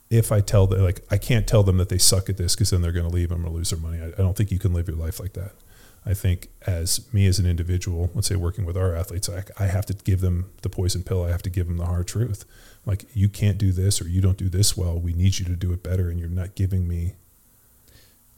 if 0.09 0.31
i 0.31 0.41
tell 0.41 0.65
them 0.67 0.81
like 0.83 1.01
i 1.11 1.17
can't 1.17 1.45
tell 1.47 1.61
them 1.63 1.77
that 1.77 1.89
they 1.89 1.97
suck 1.97 2.29
at 2.29 2.37
this 2.37 2.55
because 2.55 2.71
then 2.71 2.81
they're 2.81 2.91
going 2.91 3.07
to 3.07 3.13
leave 3.13 3.31
i'm 3.31 3.41
going 3.41 3.51
to 3.51 3.55
lose 3.57 3.69
their 3.69 3.79
money. 3.79 4.01
I, 4.01 4.07
I 4.07 4.21
don't 4.23 4.35
think 4.35 4.51
you 4.51 4.57
can 4.59 4.73
live 4.73 4.87
your 4.87 4.97
life 4.97 5.19
like 5.19 5.33
that. 5.33 5.51
I 6.05 6.13
think 6.13 6.47
as 6.65 7.11
me 7.13 7.27
as 7.27 7.37
an 7.39 7.45
individual 7.45 8.09
let's 8.15 8.27
say 8.27 8.35
working 8.35 8.65
with 8.65 8.75
our 8.77 8.95
athletes 8.95 9.29
I, 9.29 9.43
I 9.63 9.67
have 9.67 9.85
to 9.87 9.93
give 9.93 10.21
them 10.21 10.49
the 10.63 10.69
poison 10.69 11.03
pill. 11.03 11.23
I 11.23 11.29
have 11.29 11.41
to 11.43 11.49
give 11.49 11.67
them 11.67 11.77
the 11.77 11.85
hard 11.85 12.07
truth. 12.07 12.45
Like 12.85 13.05
you 13.13 13.29
can't 13.29 13.57
do 13.57 13.71
this 13.71 14.01
or 14.01 14.07
you 14.07 14.19
don't 14.21 14.37
do 14.37 14.49
this 14.49 14.75
well. 14.75 14.99
We 14.99 15.13
need 15.13 15.37
you 15.37 15.45
to 15.45 15.55
do 15.55 15.71
it 15.73 15.83
better 15.83 16.09
and 16.09 16.19
you're 16.19 16.29
not 16.29 16.55
giving 16.55 16.87
me 16.87 17.13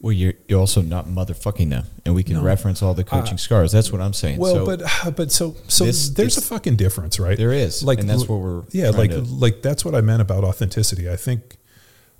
Well, 0.00 0.12
you're 0.12 0.34
you're 0.48 0.58
also 0.60 0.82
not 0.82 1.06
motherfucking 1.06 1.70
them, 1.70 1.84
and 2.04 2.12
we 2.14 2.24
can 2.24 2.34
No. 2.34 2.42
reference 2.42 2.82
all 2.82 2.92
the 2.92 3.04
coaching 3.04 3.34
Uh, 3.34 3.46
scars. 3.46 3.70
That's 3.72 3.92
what 3.92 4.00
I'm 4.00 4.12
saying. 4.12 4.38
well 4.40 4.54
So 4.56 4.66
but 4.66 4.82
but 5.16 5.30
so 5.32 5.54
so 5.68 5.84
this- 5.86 6.10
there's 6.10 6.36
a 6.36 6.42
fucking 6.42 6.76
difference 6.76 7.18
right? 7.20 7.38
There 7.38 7.52
is, 7.52 7.82
like 7.84 8.00
and 8.00 8.10
that's 8.10 8.28
what 8.28 8.40
we're 8.40 8.64
yeah 8.72 8.90
like 8.90 9.10
to- 9.12 9.20
like 9.22 9.62
that's 9.62 9.84
what 9.84 9.94
i 9.94 10.00
meant 10.02 10.20
about 10.20 10.42
authenticity. 10.44 11.08
I 11.08 11.16
think 11.16 11.56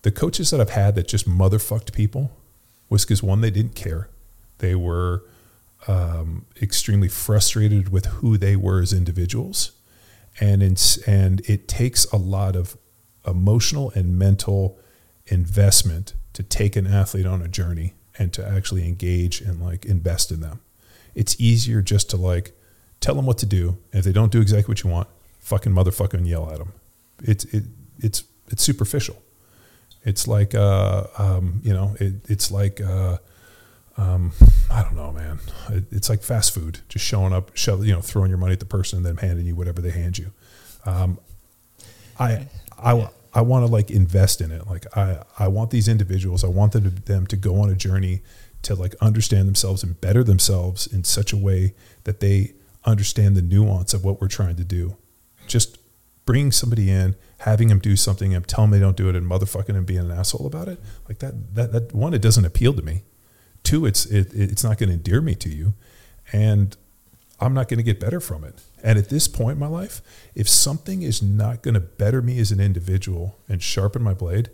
the 0.02 0.10
coaches 0.10 0.50
that 0.50 0.60
i've 0.60 0.70
had 0.70 0.94
that 0.94 1.08
just 1.08 1.28
motherfucked 1.28 1.92
people 1.92 2.30
was 2.88 3.04
because 3.04 3.22
one 3.22 3.40
they 3.40 3.50
didn't 3.50 3.74
care 3.74 4.08
they 4.58 4.74
were 4.74 5.24
um, 5.88 6.46
extremely 6.60 7.08
frustrated 7.08 7.88
with 7.88 8.06
who 8.06 8.38
they 8.38 8.54
were 8.54 8.80
as 8.80 8.92
individuals 8.92 9.72
and 10.40 10.62
it's, 10.62 10.96
and 10.98 11.40
it 11.48 11.66
takes 11.66 12.04
a 12.06 12.16
lot 12.16 12.54
of 12.54 12.76
emotional 13.26 13.90
and 13.96 14.16
mental 14.16 14.78
investment 15.26 16.14
to 16.32 16.42
take 16.42 16.76
an 16.76 16.86
athlete 16.86 17.26
on 17.26 17.42
a 17.42 17.48
journey 17.48 17.94
and 18.16 18.32
to 18.32 18.46
actually 18.46 18.86
engage 18.86 19.40
and 19.40 19.60
like 19.60 19.84
invest 19.84 20.30
in 20.30 20.40
them 20.40 20.60
it's 21.14 21.38
easier 21.40 21.82
just 21.82 22.10
to 22.10 22.16
like 22.16 22.52
tell 23.00 23.14
them 23.14 23.26
what 23.26 23.38
to 23.38 23.46
do. 23.46 23.76
And 23.92 23.98
if 23.98 24.04
they 24.04 24.12
don't 24.12 24.32
do 24.32 24.40
exactly 24.40 24.72
what 24.72 24.82
you 24.82 24.90
want, 24.90 25.08
fucking 25.40 25.72
motherfucker 25.72 26.14
and 26.14 26.26
yell 26.26 26.50
at 26.50 26.58
them. 26.58 26.72
It's 27.22 27.44
it 27.46 27.64
it's 27.98 28.24
it's 28.48 28.62
superficial. 28.62 29.16
It's 30.04 30.26
like 30.26 30.54
uh 30.54 31.06
um 31.18 31.60
you 31.62 31.72
know 31.72 31.96
it, 32.00 32.14
it's 32.28 32.50
like 32.50 32.80
uh 32.80 33.18
um 33.96 34.32
I 34.70 34.82
don't 34.82 34.96
know 34.96 35.12
man. 35.12 35.38
It, 35.70 35.84
it's 35.90 36.08
like 36.08 36.22
fast 36.22 36.54
food, 36.54 36.80
just 36.88 37.04
showing 37.04 37.32
up, 37.32 37.56
shove, 37.56 37.84
you 37.86 37.92
know, 37.92 38.00
throwing 38.00 38.30
your 38.30 38.38
money 38.38 38.52
at 38.52 38.60
the 38.60 38.66
person 38.66 38.98
and 38.98 39.06
then 39.06 39.16
handing 39.16 39.46
you 39.46 39.54
whatever 39.54 39.80
they 39.80 39.90
hand 39.90 40.18
you. 40.18 40.32
Um, 40.84 41.18
I 42.18 42.48
I 42.78 43.08
I 43.34 43.40
want 43.42 43.66
to 43.66 43.72
like 43.72 43.90
invest 43.90 44.40
in 44.40 44.50
it. 44.50 44.66
Like 44.66 44.86
I 44.96 45.22
I 45.38 45.48
want 45.48 45.70
these 45.70 45.88
individuals. 45.88 46.44
I 46.44 46.48
want 46.48 46.72
them 46.72 46.84
to, 46.84 46.90
them 46.90 47.26
to 47.28 47.36
go 47.36 47.60
on 47.60 47.70
a 47.70 47.74
journey 47.74 48.22
to 48.62 48.74
like 48.74 48.94
understand 49.00 49.48
themselves 49.48 49.82
and 49.82 50.00
better 50.00 50.22
themselves 50.22 50.86
in 50.86 51.04
such 51.04 51.32
a 51.32 51.36
way 51.36 51.74
that 52.04 52.20
they 52.20 52.52
understand 52.84 53.36
the 53.36 53.42
nuance 53.42 53.94
of 53.94 54.04
what 54.04 54.20
we're 54.20 54.28
trying 54.28 54.56
to 54.56 54.64
do. 54.64 54.96
Just 55.46 55.78
bring 56.24 56.52
somebody 56.52 56.90
in, 56.90 57.16
having 57.42 57.68
them 57.68 57.78
do 57.78 57.96
something, 57.96 58.34
and 58.34 58.46
telling 58.46 58.70
them 58.70 58.80
they 58.80 58.84
don't 58.84 58.96
do 58.96 59.08
it, 59.08 59.16
and 59.16 59.28
motherfucking 59.28 59.76
and 59.76 59.86
being 59.86 60.00
an 60.00 60.10
asshole 60.10 60.46
about 60.46 60.68
it. 60.68 60.80
Like 61.08 61.18
that 61.18 61.54
that 61.54 61.72
that 61.72 61.94
one, 61.94 62.14
it 62.14 62.22
doesn't 62.22 62.44
appeal 62.44 62.72
to 62.74 62.82
me. 62.82 63.02
Two, 63.62 63.86
it's 63.86 64.06
it, 64.06 64.32
it's 64.32 64.64
not 64.64 64.78
going 64.78 64.88
to 64.88 64.94
endear 64.94 65.20
me 65.20 65.34
to 65.36 65.48
you, 65.48 65.74
and 66.32 66.76
I'm 67.40 67.54
not 67.54 67.68
going 67.68 67.78
to 67.78 67.84
get 67.84 67.98
better 67.98 68.20
from 68.20 68.44
it. 68.44 68.62
And 68.84 68.98
at 68.98 69.08
this 69.08 69.26
point 69.26 69.54
in 69.54 69.58
my 69.58 69.66
life, 69.66 70.00
if 70.34 70.48
something 70.48 71.02
is 71.02 71.22
not 71.22 71.62
going 71.62 71.74
to 71.74 71.80
better 71.80 72.22
me 72.22 72.38
as 72.38 72.52
an 72.52 72.60
individual 72.60 73.36
and 73.48 73.60
sharpen 73.60 74.02
my 74.02 74.14
blade, 74.14 74.50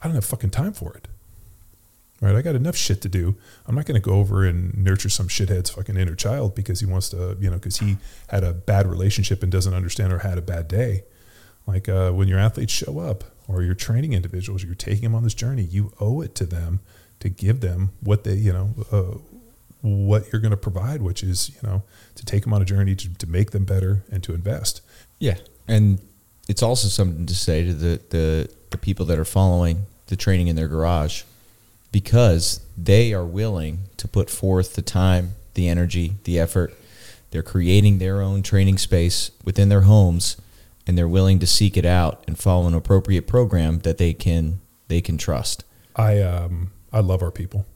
I 0.00 0.06
don't 0.06 0.14
have 0.16 0.24
fucking 0.24 0.50
time 0.50 0.72
for 0.72 0.94
it. 0.94 1.06
Right? 2.20 2.34
I 2.34 2.42
got 2.42 2.54
enough 2.54 2.76
shit 2.76 3.00
to 3.02 3.08
do. 3.08 3.36
I'm 3.66 3.74
not 3.74 3.86
going 3.86 4.00
to 4.00 4.04
go 4.04 4.14
over 4.14 4.44
and 4.44 4.76
nurture 4.76 5.08
some 5.08 5.26
shithead's 5.28 5.70
fucking 5.70 5.96
inner 5.96 6.14
child 6.14 6.54
because 6.54 6.80
he 6.80 6.86
wants 6.86 7.08
to, 7.10 7.36
you 7.40 7.50
know, 7.50 7.56
because 7.56 7.78
he 7.78 7.96
had 8.28 8.44
a 8.44 8.52
bad 8.52 8.86
relationship 8.86 9.42
and 9.42 9.50
doesn't 9.50 9.74
understand 9.74 10.12
or 10.12 10.20
had 10.20 10.38
a 10.38 10.42
bad 10.42 10.68
day. 10.68 11.02
Like 11.66 11.88
uh, 11.88 12.10
when 12.10 12.28
your 12.28 12.38
athletes 12.38 12.72
show 12.72 12.98
up 12.98 13.24
or 13.48 13.62
you're 13.62 13.74
training 13.74 14.12
individuals, 14.12 14.64
you're 14.64 14.74
taking 14.74 15.04
them 15.04 15.14
on 15.14 15.22
this 15.22 15.34
journey, 15.34 15.62
you 15.62 15.92
owe 16.00 16.20
it 16.20 16.34
to 16.36 16.46
them 16.46 16.80
to 17.20 17.28
give 17.28 17.60
them 17.60 17.90
what 18.00 18.24
they, 18.24 18.34
you 18.34 18.52
know, 18.52 18.74
uh, 18.90 19.18
what 19.82 20.32
you're 20.32 20.40
going 20.40 20.50
to 20.50 20.56
provide, 20.56 21.02
which 21.02 21.22
is, 21.22 21.50
you 21.50 21.68
know, 21.68 21.82
to 22.14 22.24
take 22.24 22.42
them 22.42 22.52
on 22.52 22.62
a 22.62 22.64
journey 22.64 22.94
to, 22.94 23.12
to 23.14 23.26
make 23.26 23.50
them 23.50 23.64
better 23.64 24.04
and 24.10 24.22
to 24.22 24.34
invest. 24.34 24.80
Yeah, 25.18 25.36
and 25.68 26.00
it's 26.48 26.62
also 26.62 26.88
something 26.88 27.26
to 27.26 27.34
say 27.34 27.64
to 27.64 27.74
the, 27.74 28.00
the 28.10 28.50
the 28.70 28.78
people 28.78 29.06
that 29.06 29.18
are 29.18 29.24
following 29.24 29.86
the 30.06 30.16
training 30.16 30.48
in 30.48 30.56
their 30.56 30.68
garage, 30.68 31.22
because 31.92 32.60
they 32.76 33.12
are 33.12 33.24
willing 33.24 33.80
to 33.98 34.08
put 34.08 34.30
forth 34.30 34.74
the 34.74 34.82
time, 34.82 35.34
the 35.54 35.68
energy, 35.68 36.14
the 36.24 36.38
effort. 36.38 36.74
They're 37.30 37.42
creating 37.42 37.98
their 37.98 38.20
own 38.20 38.42
training 38.42 38.78
space 38.78 39.30
within 39.44 39.68
their 39.68 39.82
homes, 39.82 40.36
and 40.86 40.96
they're 40.98 41.08
willing 41.08 41.38
to 41.38 41.46
seek 41.46 41.76
it 41.76 41.84
out 41.84 42.22
and 42.26 42.38
follow 42.38 42.66
an 42.66 42.74
appropriate 42.74 43.26
program 43.26 43.80
that 43.80 43.98
they 43.98 44.12
can 44.12 44.60
they 44.88 45.00
can 45.00 45.18
trust. 45.18 45.64
I 45.96 46.20
um 46.20 46.72
I 46.92 47.00
love 47.00 47.22
our 47.22 47.30
people. 47.30 47.66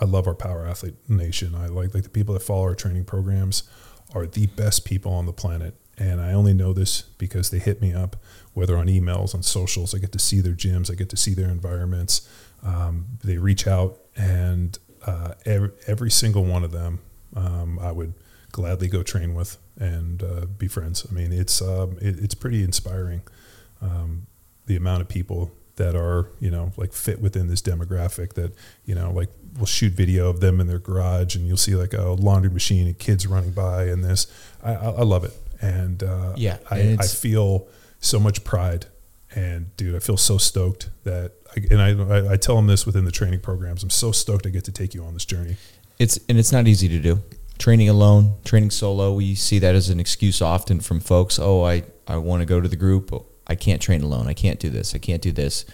I 0.00 0.04
love 0.04 0.26
our 0.26 0.34
power 0.34 0.66
athlete 0.66 0.96
nation. 1.08 1.54
I 1.54 1.66
like 1.66 1.94
like 1.94 2.04
the 2.04 2.08
people 2.08 2.34
that 2.34 2.40
follow 2.40 2.62
our 2.62 2.74
training 2.74 3.04
programs 3.04 3.64
are 4.14 4.26
the 4.26 4.46
best 4.46 4.84
people 4.84 5.12
on 5.12 5.26
the 5.26 5.32
planet. 5.32 5.74
And 5.98 6.20
I 6.20 6.32
only 6.32 6.54
know 6.54 6.72
this 6.72 7.02
because 7.18 7.50
they 7.50 7.58
hit 7.58 7.80
me 7.82 7.92
up, 7.92 8.16
whether 8.54 8.76
on 8.76 8.86
emails, 8.86 9.34
on 9.34 9.42
socials. 9.42 9.94
I 9.94 9.98
get 9.98 10.12
to 10.12 10.18
see 10.18 10.40
their 10.40 10.54
gyms, 10.54 10.90
I 10.90 10.94
get 10.94 11.08
to 11.10 11.16
see 11.16 11.34
their 11.34 11.48
environments. 11.48 12.28
Um, 12.62 13.06
they 13.22 13.38
reach 13.38 13.66
out, 13.66 14.00
and 14.16 14.78
uh, 15.04 15.34
every, 15.44 15.70
every 15.86 16.10
single 16.10 16.44
one 16.44 16.64
of 16.64 16.70
them, 16.70 17.00
um, 17.34 17.78
I 17.80 17.92
would 17.92 18.14
gladly 18.52 18.88
go 18.88 19.02
train 19.02 19.34
with 19.34 19.58
and 19.78 20.22
uh, 20.22 20.46
be 20.46 20.68
friends. 20.68 21.06
I 21.08 21.14
mean, 21.14 21.32
it's 21.32 21.62
um, 21.62 21.98
it, 22.00 22.18
it's 22.18 22.34
pretty 22.34 22.62
inspiring. 22.62 23.22
Um, 23.80 24.26
the 24.66 24.76
amount 24.76 25.00
of 25.00 25.08
people 25.08 25.52
that 25.76 25.94
are 25.94 26.28
you 26.40 26.50
know 26.50 26.72
like 26.76 26.92
fit 26.92 27.20
within 27.20 27.48
this 27.48 27.62
demographic 27.62 28.34
that 28.34 28.52
you 28.84 28.94
know 28.94 29.10
like 29.12 29.28
we'll 29.56 29.66
shoot 29.66 29.92
video 29.92 30.28
of 30.28 30.40
them 30.40 30.60
in 30.60 30.66
their 30.66 30.78
garage 30.78 31.34
and 31.34 31.46
you'll 31.46 31.56
see 31.56 31.74
like 31.74 31.94
a 31.94 32.02
laundry 32.02 32.50
machine 32.50 32.86
and 32.86 32.98
kids 32.98 33.26
running 33.26 33.52
by 33.52 33.84
and 33.84 34.04
this 34.04 34.26
I, 34.62 34.74
I, 34.74 34.86
I 34.90 35.02
love 35.02 35.24
it 35.24 35.32
and 35.60 36.02
uh, 36.02 36.34
Yeah, 36.36 36.58
I, 36.70 36.78
and 36.80 37.00
I 37.00 37.06
feel 37.06 37.68
so 38.00 38.18
much 38.20 38.44
pride 38.44 38.86
and 39.34 39.74
dude 39.76 39.94
I 39.94 40.00
feel 40.00 40.16
so 40.16 40.36
stoked 40.36 40.90
that 41.04 41.32
I, 41.56 41.60
and 41.70 41.80
I, 41.80 42.16
I 42.16 42.32
I 42.32 42.36
tell 42.36 42.56
them 42.56 42.66
this 42.66 42.84
within 42.84 43.04
the 43.04 43.12
training 43.12 43.40
programs 43.40 43.82
I'm 43.82 43.90
so 43.90 44.10
stoked 44.12 44.46
I 44.46 44.50
get 44.50 44.64
to 44.64 44.72
take 44.72 44.94
you 44.94 45.04
on 45.04 45.14
this 45.14 45.24
journey 45.24 45.56
It's 45.98 46.18
and 46.28 46.38
it's 46.38 46.52
not 46.52 46.66
easy 46.68 46.88
to 46.88 46.98
do. 46.98 47.20
Training 47.58 47.88
alone, 47.88 48.36
training 48.44 48.70
solo, 48.70 49.12
we 49.12 49.34
see 49.34 49.58
that 49.58 49.74
as 49.74 49.90
an 49.90 49.98
excuse 49.98 50.40
often 50.40 50.80
from 50.80 51.00
folks. 51.00 51.38
Oh, 51.38 51.64
I, 51.64 51.82
I 52.06 52.16
want 52.16 52.40
to 52.40 52.46
go 52.46 52.60
to 52.60 52.68
the 52.68 52.76
group. 52.76 53.12
I 53.46 53.54
can't 53.54 53.82
train 53.82 54.02
alone. 54.02 54.28
I 54.28 54.34
can't 54.34 54.60
do 54.60 54.70
this. 54.70 54.94
I 54.94 54.98
can't 54.98 55.22
do 55.22 55.32
this. 55.32 55.64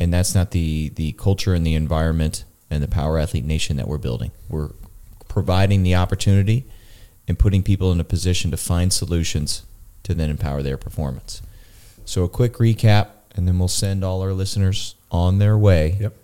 And 0.00 0.12
that's 0.12 0.34
not 0.34 0.50
the 0.50 0.90
the 0.96 1.12
culture 1.12 1.54
and 1.54 1.64
the 1.64 1.74
environment 1.74 2.44
and 2.70 2.82
the 2.82 2.88
power 2.88 3.18
athlete 3.18 3.44
nation 3.44 3.76
that 3.76 3.86
we're 3.86 3.98
building. 3.98 4.32
We're 4.48 4.70
providing 5.28 5.82
the 5.82 5.94
opportunity 5.94 6.64
and 7.28 7.38
putting 7.38 7.62
people 7.62 7.92
in 7.92 8.00
a 8.00 8.04
position 8.04 8.50
to 8.50 8.56
find 8.56 8.92
solutions 8.92 9.62
to 10.02 10.14
then 10.14 10.30
empower 10.30 10.62
their 10.62 10.76
performance. 10.76 11.42
So, 12.04 12.24
a 12.24 12.28
quick 12.28 12.54
recap, 12.54 13.08
and 13.36 13.46
then 13.46 13.58
we'll 13.58 13.68
send 13.68 14.04
all 14.04 14.22
our 14.22 14.32
listeners 14.32 14.96
on 15.10 15.38
their 15.38 15.56
way. 15.56 15.96
Yep. 16.00 16.16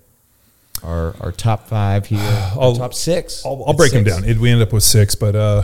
Our, 0.83 1.15
our 1.21 1.33
top 1.33 1.69
five 1.69 2.07
here, 2.07 2.19
I'll- 2.59 2.77
top 2.77 2.95
six. 2.95 3.45
I'll, 3.45 3.75
break 3.75 3.93
them 3.93 4.05
down. 4.05 4.25
It, 4.25 4.39
we 4.39 4.51
end 4.51 4.63
up 4.63 4.73
with 4.73 4.83
six, 4.85 5.15
but 5.15 5.35
uh, 5.37 5.63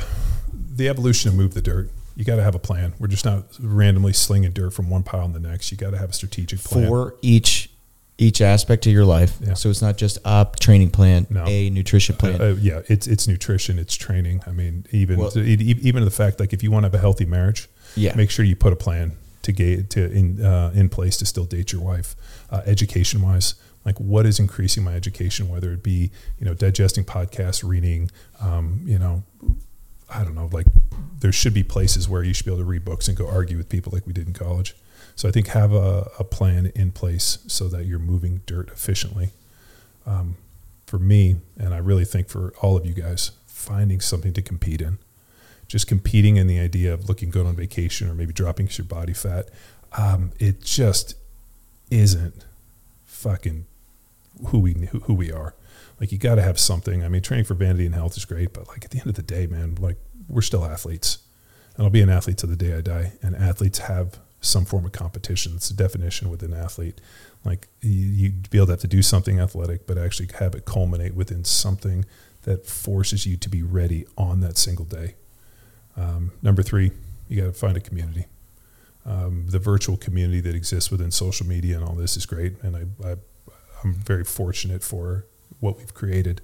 the 0.52 0.88
evolution 0.88 1.28
of 1.30 1.34
move 1.36 1.54
the 1.54 1.62
dirt. 1.62 1.90
You 2.16 2.24
got 2.24 2.36
to 2.36 2.42
have 2.44 2.54
a 2.54 2.60
plan. 2.60 2.94
We're 3.00 3.08
just 3.08 3.24
not 3.24 3.44
randomly 3.60 4.12
slinging 4.12 4.52
dirt 4.52 4.70
from 4.72 4.88
one 4.88 5.02
pile 5.02 5.26
to 5.26 5.32
the 5.38 5.40
next. 5.48 5.72
You 5.72 5.76
got 5.78 5.90
to 5.90 5.98
have 5.98 6.10
a 6.10 6.12
strategic 6.12 6.60
plan. 6.60 6.86
for 6.86 7.16
each 7.22 7.70
each 8.16 8.40
aspect 8.40 8.86
of 8.86 8.92
your 8.92 9.04
life. 9.04 9.36
Yeah. 9.40 9.54
So 9.54 9.68
it's 9.70 9.82
not 9.82 9.96
just 9.96 10.18
a 10.24 10.46
training 10.60 10.90
plan, 10.90 11.26
No. 11.30 11.44
a 11.48 11.68
nutrition 11.70 12.14
plan. 12.14 12.40
Uh, 12.40 12.44
uh, 12.44 12.56
yeah, 12.60 12.82
it's 12.86 13.08
it's 13.08 13.26
nutrition, 13.26 13.80
it's 13.80 13.96
training. 13.96 14.42
I 14.46 14.52
mean, 14.52 14.86
even 14.92 15.18
Well- 15.18 15.36
even 15.36 16.04
the 16.04 16.10
fact 16.12 16.38
like 16.38 16.52
if 16.52 16.62
you 16.62 16.70
want 16.70 16.84
to 16.84 16.86
have 16.86 16.94
a 16.94 16.98
healthy 16.98 17.24
marriage, 17.24 17.68
Yeah. 17.96 18.14
make 18.14 18.30
sure 18.30 18.44
you 18.44 18.54
put 18.54 18.72
a 18.72 18.76
plan 18.76 19.16
to 19.42 19.50
get 19.50 19.90
to 19.90 20.08
in 20.12 20.40
uh, 20.44 20.70
in 20.76 20.88
place 20.88 21.16
to 21.16 21.26
still 21.26 21.44
date 21.46 21.72
your 21.72 21.82
wife. 21.82 22.14
Uh, 22.50 22.60
education 22.66 23.20
wise, 23.22 23.56
like 23.84 23.98
what 23.98 24.26
is 24.26 24.38
increasing 24.38 24.82
my 24.82 24.94
education, 24.94 25.48
whether 25.48 25.72
it 25.72 25.82
be 25.82 26.10
you 26.38 26.44
know 26.44 26.54
digesting 26.54 27.04
podcasts, 27.04 27.66
reading, 27.66 28.10
um, 28.40 28.80
you 28.84 28.98
know, 28.98 29.22
I 30.08 30.24
don't 30.24 30.34
know, 30.34 30.48
like 30.52 30.66
there 31.20 31.32
should 31.32 31.54
be 31.54 31.62
places 31.62 32.08
where 32.08 32.22
you 32.22 32.34
should 32.34 32.46
be 32.46 32.52
able 32.52 32.62
to 32.62 32.64
read 32.64 32.84
books 32.84 33.08
and 33.08 33.16
go 33.16 33.28
argue 33.28 33.56
with 33.56 33.68
people 33.68 33.92
like 33.94 34.06
we 34.06 34.12
did 34.12 34.26
in 34.26 34.32
college. 34.34 34.74
So 35.16 35.28
I 35.28 35.32
think 35.32 35.48
have 35.48 35.72
a, 35.72 36.10
a 36.18 36.24
plan 36.24 36.72
in 36.74 36.90
place 36.90 37.38
so 37.46 37.68
that 37.68 37.86
you're 37.86 37.98
moving 37.98 38.42
dirt 38.46 38.68
efficiently. 38.68 39.30
Um, 40.06 40.36
for 40.86 40.98
me, 40.98 41.36
and 41.58 41.72
I 41.72 41.78
really 41.78 42.04
think 42.04 42.28
for 42.28 42.52
all 42.60 42.76
of 42.76 42.84
you 42.84 42.92
guys, 42.92 43.32
finding 43.46 44.00
something 44.00 44.32
to 44.34 44.42
compete 44.42 44.80
in. 44.80 44.98
Just 45.66 45.86
competing 45.86 46.36
in 46.36 46.46
the 46.46 46.58
idea 46.58 46.92
of 46.92 47.08
looking 47.08 47.30
good 47.30 47.46
on 47.46 47.56
vacation 47.56 48.08
or 48.10 48.14
maybe 48.14 48.32
dropping 48.32 48.68
your 48.72 48.84
body 48.84 49.14
fat, 49.14 49.48
um, 49.96 50.32
it 50.38 50.62
just 50.62 51.14
isn't 51.90 52.44
fucking 53.06 53.64
who 54.48 54.58
we 54.58 54.72
who, 55.04 55.14
we 55.14 55.32
are. 55.32 55.54
Like 56.00 56.12
you 56.12 56.18
got 56.18 56.36
to 56.36 56.42
have 56.42 56.58
something. 56.58 57.04
I 57.04 57.08
mean, 57.08 57.22
training 57.22 57.44
for 57.44 57.54
vanity 57.54 57.86
and 57.86 57.94
health 57.94 58.16
is 58.16 58.24
great, 58.24 58.52
but 58.52 58.68
like 58.68 58.84
at 58.84 58.90
the 58.90 58.98
end 58.98 59.08
of 59.08 59.14
the 59.14 59.22
day, 59.22 59.46
man, 59.46 59.76
like 59.80 59.96
we're 60.28 60.42
still 60.42 60.64
athletes, 60.64 61.18
and 61.76 61.84
I'll 61.84 61.90
be 61.90 62.02
an 62.02 62.10
athlete 62.10 62.38
to 62.38 62.46
the 62.46 62.56
day 62.56 62.74
I 62.76 62.80
die. 62.80 63.12
And 63.22 63.36
athletes 63.36 63.78
have 63.80 64.18
some 64.40 64.64
form 64.64 64.84
of 64.84 64.92
competition. 64.92 65.52
It's 65.56 65.70
a 65.70 65.74
definition 65.74 66.30
with 66.30 66.42
an 66.42 66.52
athlete. 66.52 67.00
Like 67.44 67.68
you, 67.80 67.90
you'd 67.90 68.50
be 68.50 68.58
able 68.58 68.66
to 68.66 68.72
have 68.72 68.80
to 68.80 68.88
do 68.88 69.02
something 69.02 69.40
athletic, 69.40 69.86
but 69.86 69.98
actually 69.98 70.28
have 70.38 70.54
it 70.54 70.64
culminate 70.64 71.14
within 71.14 71.44
something 71.44 72.04
that 72.42 72.66
forces 72.66 73.26
you 73.26 73.36
to 73.38 73.48
be 73.48 73.62
ready 73.62 74.06
on 74.16 74.40
that 74.40 74.58
single 74.58 74.84
day. 74.84 75.14
Um, 75.96 76.32
number 76.42 76.62
three, 76.62 76.92
you 77.28 77.40
got 77.40 77.46
to 77.46 77.52
find 77.52 77.76
a 77.76 77.80
community. 77.80 78.26
Um, 79.06 79.46
the 79.48 79.58
virtual 79.58 79.96
community 79.96 80.40
that 80.40 80.54
exists 80.54 80.90
within 80.90 81.10
social 81.10 81.46
media 81.46 81.76
and 81.76 81.84
all 81.84 81.94
this 81.94 82.16
is 82.16 82.24
great, 82.24 82.54
and 82.62 82.76
I, 82.76 83.06
I 83.06 83.16
I'm 83.84 83.94
very 83.94 84.24
fortunate 84.24 84.82
for 84.82 85.26
what 85.60 85.76
we've 85.76 85.94
created, 85.94 86.40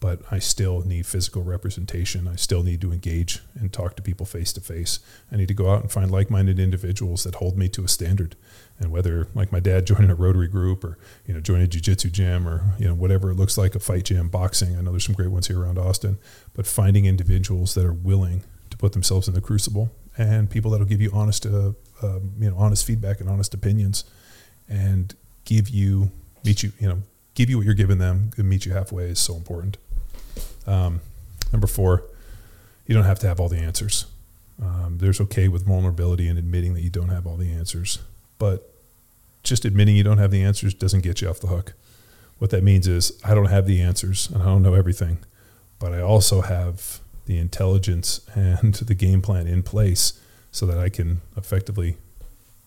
but 0.00 0.20
I 0.30 0.38
still 0.38 0.82
need 0.82 1.06
physical 1.06 1.42
representation. 1.42 2.28
I 2.28 2.36
still 2.36 2.62
need 2.62 2.80
to 2.82 2.92
engage 2.92 3.40
and 3.54 3.72
talk 3.72 3.96
to 3.96 4.02
people 4.02 4.26
face 4.26 4.52
to 4.52 4.60
face. 4.60 5.00
I 5.32 5.36
need 5.36 5.48
to 5.48 5.54
go 5.54 5.70
out 5.70 5.80
and 5.80 5.90
find 5.90 6.10
like-minded 6.10 6.58
individuals 6.58 7.24
that 7.24 7.36
hold 7.36 7.56
me 7.56 7.68
to 7.70 7.84
a 7.84 7.88
standard. 7.88 8.36
And 8.78 8.90
whether, 8.90 9.28
like 9.34 9.50
my 9.50 9.60
dad, 9.60 9.86
joining 9.86 10.10
a 10.10 10.14
Rotary 10.14 10.48
group 10.48 10.84
or 10.84 10.98
you 11.26 11.32
know 11.32 11.40
joining 11.40 11.62
a 11.62 11.68
jiu-jitsu 11.68 12.10
gym 12.10 12.46
or 12.46 12.74
you 12.78 12.86
know 12.86 12.94
whatever 12.94 13.30
it 13.30 13.36
looks 13.36 13.56
like, 13.56 13.74
a 13.74 13.80
fight 13.80 14.04
gym, 14.04 14.28
boxing. 14.28 14.76
I 14.76 14.82
know 14.82 14.90
there's 14.90 15.04
some 15.04 15.14
great 15.14 15.30
ones 15.30 15.46
here 15.46 15.60
around 15.60 15.78
Austin, 15.78 16.18
but 16.54 16.66
finding 16.66 17.06
individuals 17.06 17.74
that 17.74 17.86
are 17.86 17.92
willing 17.92 18.42
to 18.70 18.76
put 18.76 18.92
themselves 18.92 19.28
in 19.28 19.34
the 19.34 19.40
crucible 19.40 19.90
and 20.16 20.50
people 20.50 20.70
that'll 20.70 20.86
give 20.86 21.00
you 21.00 21.10
honest, 21.12 21.46
uh, 21.46 21.72
um, 22.02 22.32
you 22.38 22.50
know, 22.50 22.56
honest 22.56 22.86
feedback 22.86 23.20
and 23.20 23.28
honest 23.28 23.54
opinions, 23.54 24.04
and 24.68 25.14
give 25.44 25.68
you 25.68 26.10
meet 26.44 26.62
you, 26.62 26.72
you 26.78 26.88
know, 26.88 27.02
give 27.34 27.50
you 27.50 27.56
what 27.56 27.66
you're 27.66 27.74
giving 27.74 27.98
them, 27.98 28.30
and 28.36 28.48
meet 28.48 28.66
you 28.66 28.72
halfway 28.72 29.04
is 29.04 29.18
so 29.18 29.34
important. 29.34 29.76
Um, 30.66 31.00
number 31.52 31.66
four, 31.66 32.04
you 32.86 32.94
don't 32.94 33.04
have 33.04 33.18
to 33.20 33.26
have 33.26 33.40
all 33.40 33.48
the 33.48 33.58
answers. 33.58 34.06
Um, 34.62 34.98
there's 34.98 35.20
okay 35.20 35.48
with 35.48 35.66
vulnerability 35.66 36.28
and 36.28 36.38
admitting 36.38 36.74
that 36.74 36.82
you 36.82 36.90
don't 36.90 37.08
have 37.08 37.26
all 37.26 37.36
the 37.36 37.50
answers, 37.50 37.98
but 38.38 38.70
just 39.42 39.64
admitting 39.64 39.96
you 39.96 40.04
don't 40.04 40.18
have 40.18 40.30
the 40.30 40.42
answers 40.42 40.74
doesn't 40.74 41.02
get 41.02 41.20
you 41.20 41.28
off 41.28 41.40
the 41.40 41.48
hook. 41.48 41.74
What 42.38 42.50
that 42.50 42.62
means 42.62 42.86
is 42.86 43.20
I 43.24 43.34
don't 43.34 43.46
have 43.46 43.66
the 43.66 43.80
answers 43.80 44.28
and 44.30 44.42
I 44.42 44.46
don't 44.46 44.62
know 44.62 44.74
everything, 44.74 45.18
but 45.78 45.92
I 45.92 46.00
also 46.00 46.42
have 46.42 47.00
the 47.26 47.38
intelligence 47.38 48.20
and 48.34 48.74
the 48.74 48.94
game 48.94 49.22
plan 49.22 49.46
in 49.46 49.62
place 49.62 50.20
so 50.52 50.66
that 50.66 50.78
I 50.78 50.88
can 50.88 51.20
effectively 51.36 51.96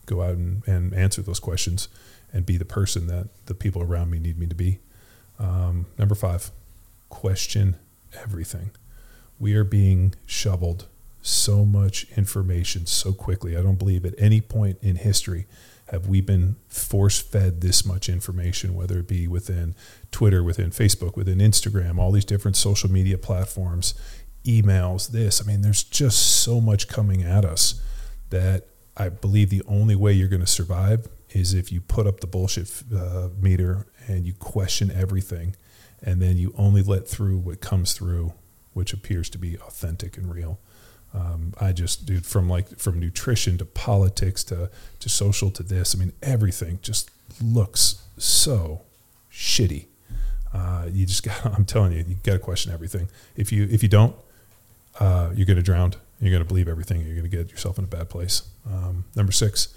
go 0.05 0.21
out 0.21 0.35
and, 0.35 0.67
and 0.67 0.93
answer 0.93 1.21
those 1.21 1.39
questions 1.39 1.87
and 2.31 2.45
be 2.45 2.57
the 2.57 2.65
person 2.65 3.07
that 3.07 3.29
the 3.45 3.53
people 3.53 3.81
around 3.81 4.09
me 4.09 4.19
need 4.19 4.37
me 4.37 4.47
to 4.47 4.55
be. 4.55 4.79
Um, 5.39 5.87
number 5.97 6.15
five, 6.15 6.51
question 7.09 7.77
everything. 8.21 8.71
We 9.39 9.55
are 9.55 9.63
being 9.63 10.15
shoveled 10.25 10.87
so 11.21 11.65
much 11.65 12.05
information 12.15 12.85
so 12.85 13.13
quickly. 13.13 13.55
I 13.55 13.61
don't 13.61 13.77
believe 13.77 14.05
at 14.05 14.13
any 14.17 14.41
point 14.41 14.77
in 14.81 14.95
history 14.95 15.45
have 15.89 16.07
we 16.07 16.21
been 16.21 16.57
force 16.67 17.19
fed 17.19 17.61
this 17.61 17.85
much 17.85 18.09
information, 18.09 18.75
whether 18.75 18.99
it 18.99 19.07
be 19.07 19.27
within 19.27 19.73
Twitter, 20.11 20.43
within 20.43 20.69
Facebook, 20.69 21.15
within 21.15 21.37
Instagram, 21.37 21.97
all 21.97 22.11
these 22.11 22.25
different 22.25 22.57
social 22.57 22.91
media 22.91 23.17
platforms, 23.17 23.93
emails, 24.43 25.11
this. 25.11 25.41
I 25.41 25.45
mean, 25.45 25.61
there's 25.61 25.83
just 25.83 26.41
so 26.41 26.59
much 26.59 26.87
coming 26.87 27.23
at 27.23 27.45
us 27.45 27.81
that 28.29 28.67
I 28.97 29.09
believe 29.09 29.49
the 29.49 29.63
only 29.67 29.95
way 29.95 30.13
you're 30.13 30.27
going 30.27 30.41
to 30.41 30.47
survive 30.47 31.07
is 31.37 31.53
if 31.53 31.71
you 31.71 31.81
put 31.81 32.07
up 32.07 32.19
the 32.19 32.27
bullshit 32.27 32.71
uh, 32.95 33.29
meter 33.39 33.87
and 34.07 34.25
you 34.25 34.33
question 34.33 34.91
everything, 34.91 35.55
and 36.01 36.21
then 36.21 36.37
you 36.37 36.53
only 36.57 36.81
let 36.81 37.07
through 37.07 37.37
what 37.37 37.61
comes 37.61 37.93
through, 37.93 38.33
which 38.73 38.93
appears 38.93 39.29
to 39.31 39.37
be 39.37 39.57
authentic 39.57 40.17
and 40.17 40.33
real. 40.33 40.59
Um, 41.13 41.53
I 41.59 41.71
just, 41.71 42.05
dude, 42.05 42.25
from 42.25 42.49
like 42.49 42.77
from 42.77 42.99
nutrition 42.99 43.57
to 43.57 43.65
politics 43.65 44.43
to 44.45 44.69
to 44.99 45.09
social 45.09 45.49
to 45.51 45.63
this, 45.63 45.95
I 45.95 45.99
mean, 45.99 46.13
everything 46.21 46.79
just 46.81 47.11
looks 47.41 48.03
so 48.17 48.83
shitty. 49.31 49.87
Uh, 50.53 50.87
you 50.91 51.05
just 51.05 51.23
got, 51.23 51.45
I'm 51.45 51.65
telling 51.65 51.93
you, 51.93 52.03
you 52.07 52.15
got 52.23 52.33
to 52.33 52.39
question 52.39 52.71
everything. 52.71 53.09
If 53.35 53.51
you 53.51 53.67
if 53.71 53.81
you 53.81 53.89
don't, 53.89 54.15
uh, 54.99 55.31
you're 55.33 55.45
to 55.57 55.63
drown. 55.63 55.93
You're 56.19 56.31
to 56.39 56.45
believe 56.45 56.67
everything. 56.67 57.01
You're 57.01 57.21
to 57.21 57.29
get 57.29 57.51
yourself 57.51 57.77
in 57.77 57.83
a 57.83 57.87
bad 57.87 58.09
place. 58.09 58.41
Um, 58.65 59.05
number 59.15 59.31
six, 59.31 59.69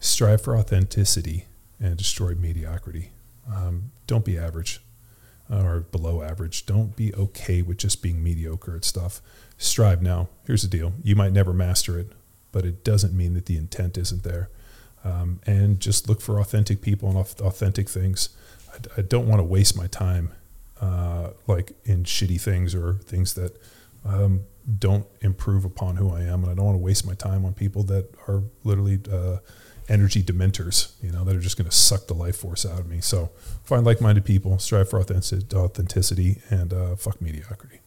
strive 0.00 0.42
for 0.42 0.56
authenticity 0.56 1.46
and 1.80 1.96
destroy 1.96 2.34
mediocrity. 2.34 3.10
Um, 3.52 3.92
don't 4.06 4.24
be 4.24 4.38
average 4.38 4.80
uh, 5.50 5.62
or 5.62 5.80
below 5.80 6.22
average. 6.22 6.66
Don't 6.66 6.96
be 6.96 7.14
okay 7.14 7.62
with 7.62 7.78
just 7.78 8.02
being 8.02 8.22
mediocre 8.22 8.76
at 8.76 8.84
stuff. 8.84 9.20
Strive 9.58 10.02
now. 10.02 10.28
Here's 10.46 10.62
the 10.62 10.68
deal 10.68 10.92
you 11.02 11.16
might 11.16 11.32
never 11.32 11.52
master 11.52 11.98
it, 11.98 12.12
but 12.52 12.64
it 12.64 12.84
doesn't 12.84 13.14
mean 13.14 13.34
that 13.34 13.46
the 13.46 13.56
intent 13.56 13.98
isn't 13.98 14.22
there. 14.22 14.50
Um, 15.04 15.40
and 15.44 15.80
just 15.80 16.08
look 16.08 16.22
for 16.22 16.40
authentic 16.40 16.80
people 16.80 17.10
and 17.10 17.18
authentic 17.18 17.90
things. 17.90 18.30
I, 18.72 19.00
I 19.00 19.02
don't 19.02 19.28
want 19.28 19.40
to 19.40 19.44
waste 19.44 19.76
my 19.76 19.86
time 19.86 20.32
uh, 20.80 21.30
like 21.46 21.72
in 21.84 22.04
shitty 22.04 22.40
things 22.40 22.74
or 22.74 22.94
things 22.94 23.34
that 23.34 23.58
um, 24.04 24.44
don't 24.78 25.06
improve 25.20 25.64
upon 25.64 25.96
who 25.96 26.10
I 26.10 26.22
am, 26.22 26.42
and 26.42 26.50
I 26.50 26.54
don't 26.54 26.64
want 26.64 26.76
to 26.76 26.82
waste 26.82 27.06
my 27.06 27.14
time 27.14 27.44
on 27.44 27.52
people 27.52 27.82
that 27.84 28.08
are 28.28 28.42
literally 28.64 28.98
uh, 29.10 29.38
energy 29.88 30.22
dementors, 30.22 30.92
you 31.02 31.10
know, 31.10 31.24
that 31.24 31.36
are 31.36 31.40
just 31.40 31.56
going 31.56 31.68
to 31.68 31.74
suck 31.74 32.06
the 32.06 32.14
life 32.14 32.36
force 32.36 32.64
out 32.64 32.80
of 32.80 32.88
me. 32.88 33.00
So 33.00 33.30
find 33.62 33.84
like-minded 33.84 34.24
people, 34.24 34.58
strive 34.58 34.88
for 34.90 34.98
authenticity, 35.00 36.42
and 36.50 36.72
uh, 36.72 36.96
fuck 36.96 37.20
mediocrity. 37.20 37.80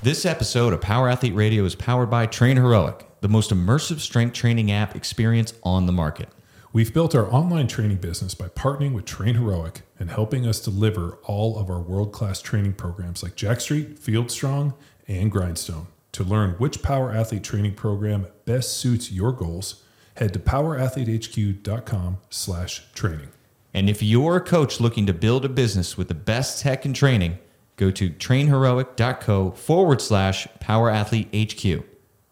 This 0.00 0.24
episode 0.24 0.72
of 0.72 0.80
Power 0.80 1.08
Athlete 1.08 1.34
Radio 1.34 1.64
is 1.64 1.74
powered 1.74 2.08
by 2.08 2.26
Train 2.26 2.56
Heroic, 2.56 3.04
the 3.20 3.28
most 3.28 3.50
immersive 3.50 3.98
strength 3.98 4.32
training 4.34 4.70
app 4.70 4.94
experience 4.94 5.54
on 5.64 5.86
the 5.86 5.92
market. 5.92 6.28
We've 6.72 6.94
built 6.94 7.14
our 7.14 7.32
online 7.32 7.66
training 7.66 7.96
business 7.96 8.34
by 8.34 8.48
partnering 8.48 8.92
with 8.92 9.06
Train 9.06 9.34
Heroic 9.34 9.80
and 9.98 10.10
helping 10.10 10.46
us 10.46 10.60
deliver 10.60 11.18
all 11.24 11.58
of 11.58 11.68
our 11.68 11.80
world 11.80 12.12
class 12.12 12.40
training 12.40 12.74
programs 12.74 13.22
like 13.22 13.34
Jacked 13.34 13.62
Street, 13.62 13.98
Field 13.98 14.30
Strong, 14.30 14.74
and 15.08 15.32
Grindstone. 15.32 15.88
To 16.18 16.24
learn 16.24 16.54
which 16.54 16.82
Power 16.82 17.12
Athlete 17.12 17.44
training 17.44 17.76
program 17.76 18.26
best 18.44 18.76
suits 18.76 19.12
your 19.12 19.30
goals, 19.30 19.84
head 20.16 20.32
to 20.32 20.40
powerathletehq.com 20.40 22.18
slash 22.28 22.82
training. 22.92 23.28
And 23.72 23.88
if 23.88 24.02
you're 24.02 24.34
a 24.34 24.40
coach 24.40 24.80
looking 24.80 25.06
to 25.06 25.12
build 25.12 25.44
a 25.44 25.48
business 25.48 25.96
with 25.96 26.08
the 26.08 26.14
best 26.14 26.60
tech 26.60 26.84
and 26.84 26.92
training, 26.92 27.38
go 27.76 27.92
to 27.92 28.10
trainheroic.co 28.10 29.52
forward 29.52 30.00
slash 30.00 30.48
powerathletehq. 30.60 31.84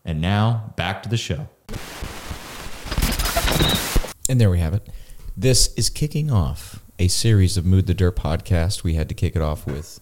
And 0.04 0.20
now 0.20 0.72
back 0.74 1.04
to 1.04 1.08
the 1.08 1.16
show. 1.16 1.46
And 4.28 4.40
there 4.40 4.50
we 4.50 4.58
have 4.58 4.74
it. 4.74 4.88
This 5.36 5.72
is 5.74 5.90
kicking 5.90 6.28
off 6.28 6.82
a 6.98 7.06
series 7.06 7.56
of 7.56 7.64
Move 7.64 7.86
the 7.86 7.94
Dirt 7.94 8.16
podcast. 8.16 8.82
We 8.82 8.94
had 8.94 9.08
to 9.10 9.14
kick 9.14 9.36
it 9.36 9.42
off 9.42 9.64
with 9.64 10.00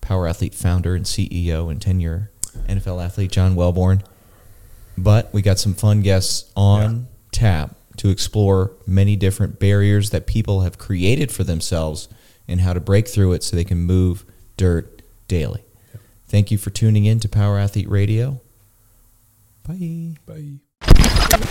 Power 0.00 0.26
Athlete 0.26 0.54
founder 0.54 0.94
and 0.94 1.04
CEO 1.04 1.70
and 1.70 1.82
10 1.82 2.00
year 2.00 2.30
NFL 2.50 3.04
athlete, 3.04 3.30
John 3.30 3.54
Welbourn. 3.54 4.02
But 4.96 5.32
we 5.32 5.42
got 5.42 5.58
some 5.58 5.74
fun 5.74 6.02
guests 6.02 6.50
on 6.56 7.06
tap 7.30 7.76
to 7.98 8.08
explore 8.08 8.72
many 8.86 9.16
different 9.16 9.58
barriers 9.58 10.10
that 10.10 10.26
people 10.26 10.62
have 10.62 10.78
created 10.78 11.30
for 11.30 11.44
themselves 11.44 12.08
and 12.46 12.60
how 12.60 12.72
to 12.72 12.80
break 12.80 13.08
through 13.08 13.32
it 13.32 13.42
so 13.42 13.56
they 13.56 13.64
can 13.64 13.78
move 13.78 14.24
dirt 14.56 15.02
daily. 15.28 15.64
Thank 16.26 16.50
you 16.50 16.58
for 16.58 16.70
tuning 16.70 17.04
in 17.04 17.20
to 17.20 17.28
Power 17.28 17.58
Athlete 17.58 17.88
Radio. 17.88 18.40
Bye. 19.66 20.14
Bye. 20.26 21.48